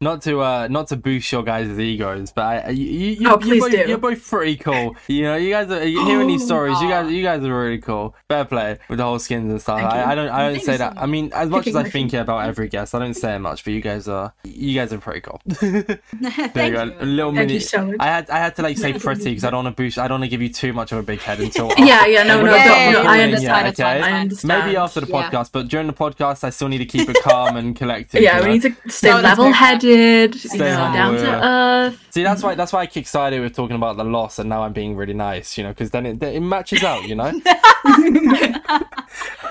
Not 0.00 0.22
to 0.22 0.40
uh 0.40 0.68
not 0.68 0.88
to 0.88 0.96
boost 0.96 1.30
your 1.32 1.42
guys' 1.42 1.78
egos, 1.78 2.32
but 2.32 2.66
I, 2.66 2.70
you, 2.70 2.84
you, 2.84 3.28
Oh, 3.28 3.38
you're, 3.42 3.60
both, 3.60 3.72
you're 3.88 3.98
both 3.98 4.28
pretty 4.28 4.56
cool. 4.56 4.96
You 5.08 5.22
know, 5.22 5.36
you 5.36 5.50
guys 5.50 5.70
are 5.70 5.86
you 5.86 6.04
hearing 6.06 6.26
these 6.28 6.42
Oh. 6.42 6.46
stories. 6.46 6.80
You 6.80 6.88
guys, 6.88 7.10
you 7.12 7.22
guys 7.22 7.42
are 7.44 7.58
really 7.62 7.78
cool. 7.78 8.14
Fair 8.28 8.44
play 8.44 8.78
with 8.88 8.98
the 8.98 9.04
whole 9.04 9.18
skins 9.18 9.50
and 9.50 9.60
stuff. 9.60 9.80
I, 9.80 10.12
I 10.12 10.14
don't, 10.14 10.28
I 10.28 10.38
don't 10.44 10.52
Thank 10.54 10.64
say 10.64 10.72
so 10.72 10.78
that. 10.78 10.94
I 10.98 11.06
mean, 11.06 11.30
as 11.34 11.48
much 11.48 11.66
as 11.66 11.76
I 11.76 11.84
think 11.84 12.12
it 12.12 12.18
about 12.18 12.46
every 12.48 12.68
guest, 12.68 12.94
I 12.94 12.98
don't 12.98 13.14
say 13.14 13.36
it 13.36 13.38
much. 13.38 13.64
But 13.64 13.72
you 13.72 13.80
guys 13.80 14.08
are, 14.08 14.32
you 14.44 14.74
guys 14.74 14.92
are 14.92 14.98
pretty 14.98 15.20
cool. 15.20 15.40
there 15.46 16.00
Thank 16.20 16.56
you 16.56 16.72
go. 16.72 16.92
A 17.00 17.04
little 17.06 17.34
Thank 17.34 17.48
mini. 17.48 17.60
so. 17.60 17.94
I 18.00 18.06
had, 18.06 18.30
I 18.30 18.38
had 18.38 18.56
to 18.56 18.62
like 18.62 18.76
say 18.78 18.92
pretty 18.98 19.24
because 19.24 19.44
I 19.44 19.50
don't 19.50 19.64
want 19.64 19.76
to 19.76 19.82
boost. 19.82 19.98
I 19.98 20.08
don't 20.08 20.20
want 20.20 20.24
to 20.24 20.28
give 20.30 20.42
you 20.42 20.48
too 20.48 20.72
much 20.72 20.92
of 20.92 20.98
a 20.98 21.02
big 21.02 21.20
head 21.20 21.40
until. 21.40 21.72
yeah, 21.78 22.06
yeah, 22.06 22.22
no, 22.24 22.42
no, 22.42 22.54
Yeah, 22.54 22.90
no, 22.92 23.02
no, 23.04 23.08
I 23.08 23.20
understand. 23.20 23.68
okay? 23.68 23.82
I 24.00 24.12
understand. 24.20 24.64
Maybe 24.64 24.76
after 24.76 25.00
the 25.00 25.06
Yeah. 25.06 25.30
podcast, 25.30 25.50
but 25.52 25.68
during 25.68 25.86
the 25.86 25.92
podcast, 25.92 26.44
I 26.44 26.50
still 26.50 26.68
need 26.68 26.78
to 26.78 26.86
keep 26.86 27.08
it 27.08 27.16
calm 27.22 27.56
and 27.56 27.74
collected. 27.76 28.22
Yeah, 28.22 28.42
we 28.44 28.58
need 28.58 28.62
to 28.62 28.74
stay 28.90 29.10
No, 29.10 29.22
that's 29.22 29.38
level-headed, 29.44 30.44
you 30.44 30.58
know, 30.58 30.64
down 30.64 31.14
to 31.16 31.22
yeah. 31.22 31.86
earth. 31.86 32.06
See, 32.10 32.22
that's 32.22 32.42
why 32.42 32.54
that's 32.54 32.72
why 32.72 32.80
I 32.80 32.86
kickstarted 32.86 33.40
with 33.40 33.54
talking 33.54 33.76
about 33.76 33.96
the 33.96 34.04
loss, 34.04 34.38
and 34.38 34.48
now 34.48 34.62
I'm 34.62 34.72
being 34.72 34.96
really 34.96 35.14
nice, 35.14 35.58
you 35.58 35.64
know, 35.64 35.70
because 35.70 35.90
then 35.90 36.06
it, 36.06 36.22
it 36.22 36.40
matches 36.40 36.82
out, 36.82 37.08
you 37.08 37.14
know. 37.14 37.32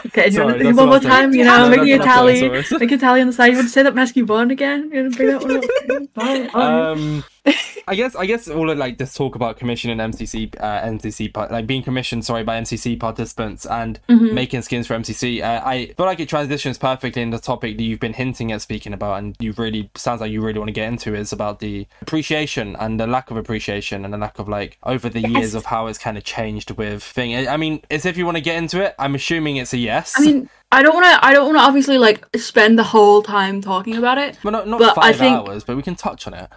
Okay, 0.05 0.29
do 0.29 0.35
you 0.35 0.43
want 0.43 0.59
to 0.59 0.73
one 0.73 0.89
more 0.89 0.99
time? 0.99 1.33
You 1.33 1.45
know, 1.45 1.69
that's 1.69 1.77
making 1.77 1.99
a 1.99 2.03
tally, 2.03 2.49
make 2.49 2.91
a 2.91 2.97
tally 2.97 3.21
on 3.21 3.27
the 3.27 3.33
side. 3.33 3.47
You 3.47 3.55
want 3.55 3.67
to 3.67 3.71
say 3.71 3.83
that 3.83 3.93
Masky 3.93 4.25
won 4.25 4.51
again? 4.51 4.91
You 4.91 5.03
want 5.03 5.13
to 5.13 5.17
bring 5.17 5.29
that 5.29 5.41
one 5.41 5.57
up? 5.57 6.55
Um, 6.55 7.23
I 7.85 7.95
guess 7.95 8.15
I 8.15 8.25
guess 8.25 8.47
all 8.47 8.69
of 8.69 8.77
like 8.77 8.97
this 8.97 9.13
talk 9.13 9.35
about 9.35 9.57
commissioning 9.57 9.97
MCC, 9.97 10.55
uh, 10.59 10.81
MCC, 10.83 11.35
like 11.51 11.67
being 11.67 11.83
commissioned, 11.83 12.23
sorry, 12.23 12.43
by 12.43 12.59
MCC 12.61 12.97
participants 12.99 13.65
and 13.65 13.99
Mm-hmm. 14.09 14.33
making 14.33 14.61
skins 14.61 14.87
for 14.87 14.95
MCC. 14.95 15.41
Uh, 15.41 15.61
I 15.65 15.87
feel 15.97 16.05
like 16.05 16.19
it 16.19 16.29
transitions 16.29 16.77
perfectly 16.77 17.21
in 17.21 17.31
the 17.31 17.39
topic 17.39 17.77
that 17.77 17.83
you've 17.83 17.99
been 17.99 18.13
hinting 18.13 18.51
at 18.51 18.61
speaking 18.61 18.93
about, 18.93 19.19
and 19.19 19.35
you 19.39 19.53
really 19.57 19.89
sounds 19.95 20.21
like 20.21 20.31
you 20.31 20.41
really 20.41 20.59
want 20.59 20.69
to 20.69 20.73
get 20.73 20.87
into 20.87 21.13
is 21.15 21.33
about 21.33 21.59
the 21.59 21.87
appreciation 22.01 22.75
and 22.79 22.99
the 22.99 23.07
lack 23.07 23.31
of 23.31 23.37
appreciation 23.37 24.05
and 24.05 24.13
the 24.13 24.17
lack 24.17 24.39
of 24.39 24.47
like 24.47 24.77
over 24.83 25.09
the 25.09 25.21
years 25.27 25.53
of 25.55 25.65
how 25.65 25.87
it's 25.87 25.97
kind 25.97 26.17
of 26.17 26.23
changed 26.23 26.71
with 26.71 27.03
thing. 27.03 27.35
I 27.35 27.53
I 27.53 27.57
mean, 27.57 27.81
as 27.91 28.05
if 28.05 28.17
you 28.17 28.25
want 28.25 28.37
to 28.37 28.41
get 28.41 28.55
into 28.57 28.81
it, 28.81 28.95
I'm 28.99 29.15
assuming 29.15 29.57
it's 29.57 29.73
a 29.73 29.77
yes. 29.77 30.13
I 30.17 30.21
mean, 30.21 30.49
I 30.73 30.81
don't 30.81 30.93
want 30.95 31.05
to. 31.05 31.25
I 31.25 31.33
don't 31.33 31.45
want 31.45 31.57
to 31.57 31.61
obviously 31.61 31.97
like 31.97 32.25
spend 32.35 32.77
the 32.79 32.83
whole 32.83 33.21
time 33.21 33.61
talking 33.61 33.95
about 33.95 34.17
it. 34.17 34.37
well, 34.43 34.51
not, 34.51 34.67
not 34.67 34.79
but 34.79 34.97
I 34.97 35.11
five 35.11 35.17
think- 35.17 35.37
hours, 35.47 35.63
but 35.63 35.75
we 35.75 35.83
can 35.83 35.95
touch 35.95 36.27
on 36.27 36.33
it. 36.33 36.49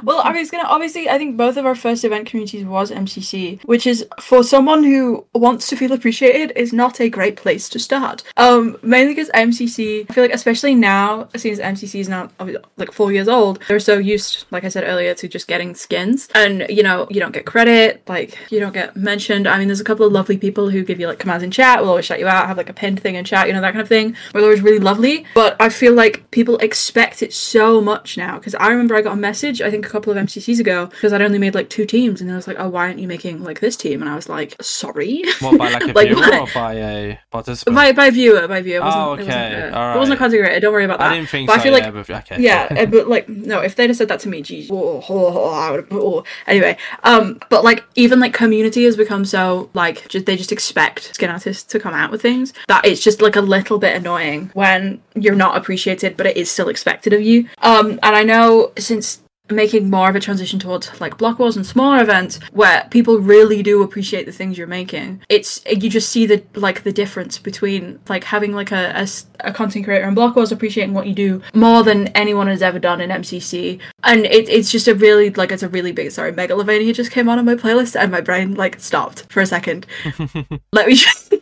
Well, 0.04 0.20
I 0.22 0.32
was 0.32 0.50
gonna 0.50 0.68
obviously. 0.68 1.08
I 1.08 1.18
think 1.18 1.36
both 1.36 1.56
of 1.56 1.66
our 1.66 1.74
first 1.74 2.04
event 2.04 2.26
communities 2.26 2.64
was 2.64 2.90
MCC, 2.90 3.62
which 3.64 3.86
is 3.86 4.06
for 4.20 4.42
someone 4.42 4.84
who 4.84 5.24
wants 5.34 5.68
to 5.68 5.76
feel 5.76 5.92
appreciated 5.92 6.52
is 6.56 6.72
not 6.72 7.00
a 7.00 7.08
great 7.08 7.36
place 7.36 7.68
to 7.70 7.78
start. 7.78 8.22
Um, 8.36 8.76
mainly 8.82 9.14
because 9.14 9.30
MCC, 9.30 10.06
I 10.08 10.12
feel 10.12 10.24
like 10.24 10.34
especially 10.34 10.74
now, 10.74 11.28
since 11.36 11.58
MCC 11.58 12.00
is 12.00 12.08
now 12.08 12.28
like 12.76 12.92
four 12.92 13.12
years 13.12 13.28
old, 13.28 13.60
they're 13.68 13.80
so 13.80 13.98
used, 13.98 14.44
like 14.50 14.64
I 14.64 14.68
said 14.68 14.84
earlier, 14.84 15.14
to 15.14 15.28
just 15.28 15.48
getting 15.48 15.74
skins, 15.74 16.28
and 16.34 16.66
you 16.68 16.82
know, 16.82 17.06
you 17.10 17.20
don't 17.20 17.32
get 17.32 17.46
credit, 17.46 18.02
like 18.08 18.38
you 18.50 18.60
don't 18.60 18.74
get 18.74 18.96
mentioned. 18.96 19.46
I 19.46 19.58
mean, 19.58 19.68
there's 19.68 19.80
a 19.80 19.84
couple 19.84 20.06
of 20.06 20.12
lovely 20.12 20.36
people 20.36 20.68
who 20.68 20.84
give 20.84 21.00
you 21.00 21.06
like 21.06 21.18
commands 21.18 21.42
in 21.42 21.50
chat, 21.50 21.80
will 21.80 21.88
always 21.88 22.04
shout 22.04 22.18
you 22.18 22.28
out, 22.28 22.46
have 22.46 22.58
like 22.58 22.68
a 22.68 22.74
pinned 22.74 23.00
thing 23.00 23.14
in 23.14 23.24
chat, 23.24 23.46
you 23.46 23.54
know, 23.54 23.60
that 23.62 23.72
kind 23.72 23.82
of 23.82 23.88
thing. 23.88 24.16
They're 24.32 24.42
always 24.42 24.60
really 24.60 24.78
lovely, 24.78 25.24
but 25.34 25.56
I 25.60 25.70
feel 25.70 25.94
like 25.94 26.30
people 26.30 26.58
expect 26.58 27.22
it 27.22 27.32
so 27.32 27.80
much 27.80 28.16
now. 28.16 28.38
Because 28.38 28.54
I 28.56 28.68
remember 28.68 28.94
I 28.94 29.02
got 29.02 29.14
a 29.14 29.16
message, 29.16 29.62
I 29.62 29.70
think 29.70 29.86
a 29.86 29.88
couple 29.94 30.12
of 30.12 30.18
MCCs 30.18 30.58
ago, 30.60 30.86
because 30.86 31.12
I'd 31.12 31.22
only 31.22 31.38
made 31.38 31.54
like 31.54 31.70
two 31.70 31.86
teams, 31.86 32.20
and 32.20 32.30
I 32.30 32.36
was 32.36 32.46
like, 32.48 32.56
oh, 32.58 32.68
why 32.68 32.86
aren't 32.86 32.98
you 32.98 33.08
making 33.08 33.42
like 33.42 33.60
this 33.60 33.76
team? 33.76 34.02
And 34.02 34.10
I 34.10 34.14
was 34.16 34.28
like, 34.28 34.56
sorry. 34.60 35.22
What 35.40 35.56
by 35.58 35.70
like 35.70 35.82
a 35.88 35.92
Like, 35.92 36.08
viewer 36.08 36.40
or 36.40 36.46
by 36.52 36.74
a 36.74 37.18
participant? 37.30 37.76
by 37.76 37.92
by 37.92 38.10
viewer, 38.10 38.46
by 38.48 38.60
viewer. 38.60 38.78
It 38.78 38.84
wasn't, 38.84 39.04
Oh, 39.04 39.12
it 39.14 39.16
wasn't, 39.18 39.28
okay, 39.30 39.62
uh, 39.62 39.76
alright. 39.76 39.96
It 39.96 39.98
wasn't 39.98 40.14
a 40.14 40.18
content. 40.18 40.62
Don't 40.62 40.72
worry 40.72 40.84
about 40.84 40.98
that. 40.98 41.12
I 41.12 41.16
didn't 41.16 41.28
think 41.30 41.46
but 41.46 41.54
so. 41.54 41.60
I 41.60 41.62
feel 41.62 41.72
yeah, 41.78 41.90
like 41.90 42.06
but, 42.06 42.10
okay. 42.32 42.42
yeah, 42.42 42.68
uh, 42.70 42.86
but 42.86 43.08
like 43.08 43.28
no, 43.28 43.60
if 43.60 43.76
they'd 43.76 43.88
have 43.88 43.96
said 43.96 44.08
that 44.08 44.20
to 44.20 44.28
me, 44.28 44.42
geez, 44.42 44.68
oh, 44.70 45.02
oh, 45.08 45.38
oh, 45.38 45.50
I 45.52 45.70
would. 45.70 45.86
Oh. 45.90 46.24
Anyway, 46.46 46.76
um, 47.04 47.38
but 47.50 47.62
like 47.64 47.84
even 47.94 48.18
like 48.20 48.34
community 48.34 48.84
has 48.84 48.96
become 48.96 49.24
so 49.24 49.70
like 49.74 50.08
just 50.08 50.26
they 50.26 50.36
just 50.36 50.52
expect 50.52 51.14
skin 51.14 51.30
artists 51.30 51.62
to 51.72 51.78
come 51.78 51.94
out 51.94 52.10
with 52.10 52.20
things 52.22 52.52
that 52.68 52.84
it's 52.84 53.02
just 53.02 53.22
like 53.22 53.36
a 53.36 53.40
little 53.40 53.78
bit 53.78 53.94
annoying 53.96 54.50
when 54.54 55.00
you're 55.14 55.34
not 55.34 55.56
appreciated, 55.56 56.16
but 56.16 56.26
it 56.26 56.36
is 56.36 56.50
still 56.50 56.68
expected 56.68 57.12
of 57.12 57.22
you. 57.22 57.48
Um, 57.62 57.98
and 58.02 58.16
I 58.16 58.22
know 58.24 58.72
since 58.78 59.20
making 59.50 59.90
more 59.90 60.08
of 60.08 60.16
a 60.16 60.20
transition 60.20 60.58
towards 60.58 61.00
like 61.02 61.18
block 61.18 61.38
wars 61.38 61.54
and 61.54 61.66
smaller 61.66 62.00
events 62.00 62.40
where 62.52 62.86
people 62.90 63.18
really 63.18 63.62
do 63.62 63.82
appreciate 63.82 64.24
the 64.24 64.32
things 64.32 64.56
you're 64.56 64.66
making 64.66 65.20
it's 65.28 65.62
you 65.66 65.90
just 65.90 66.08
see 66.08 66.24
the 66.24 66.42
like 66.54 66.82
the 66.82 66.92
difference 66.92 67.38
between 67.38 67.98
like 68.08 68.24
having 68.24 68.54
like 68.54 68.72
a 68.72 69.06
a 69.40 69.52
content 69.52 69.84
creator 69.84 70.06
and 70.06 70.14
block 70.14 70.34
wars 70.34 70.50
appreciating 70.50 70.94
what 70.94 71.06
you 71.06 71.14
do 71.14 71.42
more 71.52 71.82
than 71.82 72.08
anyone 72.08 72.46
has 72.46 72.62
ever 72.62 72.78
done 72.78 73.02
in 73.02 73.10
mcc 73.10 73.78
and 74.04 74.24
it, 74.24 74.48
it's 74.48 74.72
just 74.72 74.88
a 74.88 74.94
really 74.94 75.28
like 75.30 75.52
it's 75.52 75.62
a 75.62 75.68
really 75.68 75.92
big 75.92 76.10
sorry 76.10 76.32
megalovania 76.32 76.94
just 76.94 77.10
came 77.10 77.28
on 77.28 77.38
on 77.38 77.44
my 77.44 77.54
playlist 77.54 78.00
and 78.00 78.10
my 78.10 78.22
brain 78.22 78.54
like 78.54 78.80
stopped 78.80 79.30
for 79.30 79.42
a 79.42 79.46
second 79.46 79.86
let 80.72 80.86
me 80.86 80.94
just, 80.94 81.34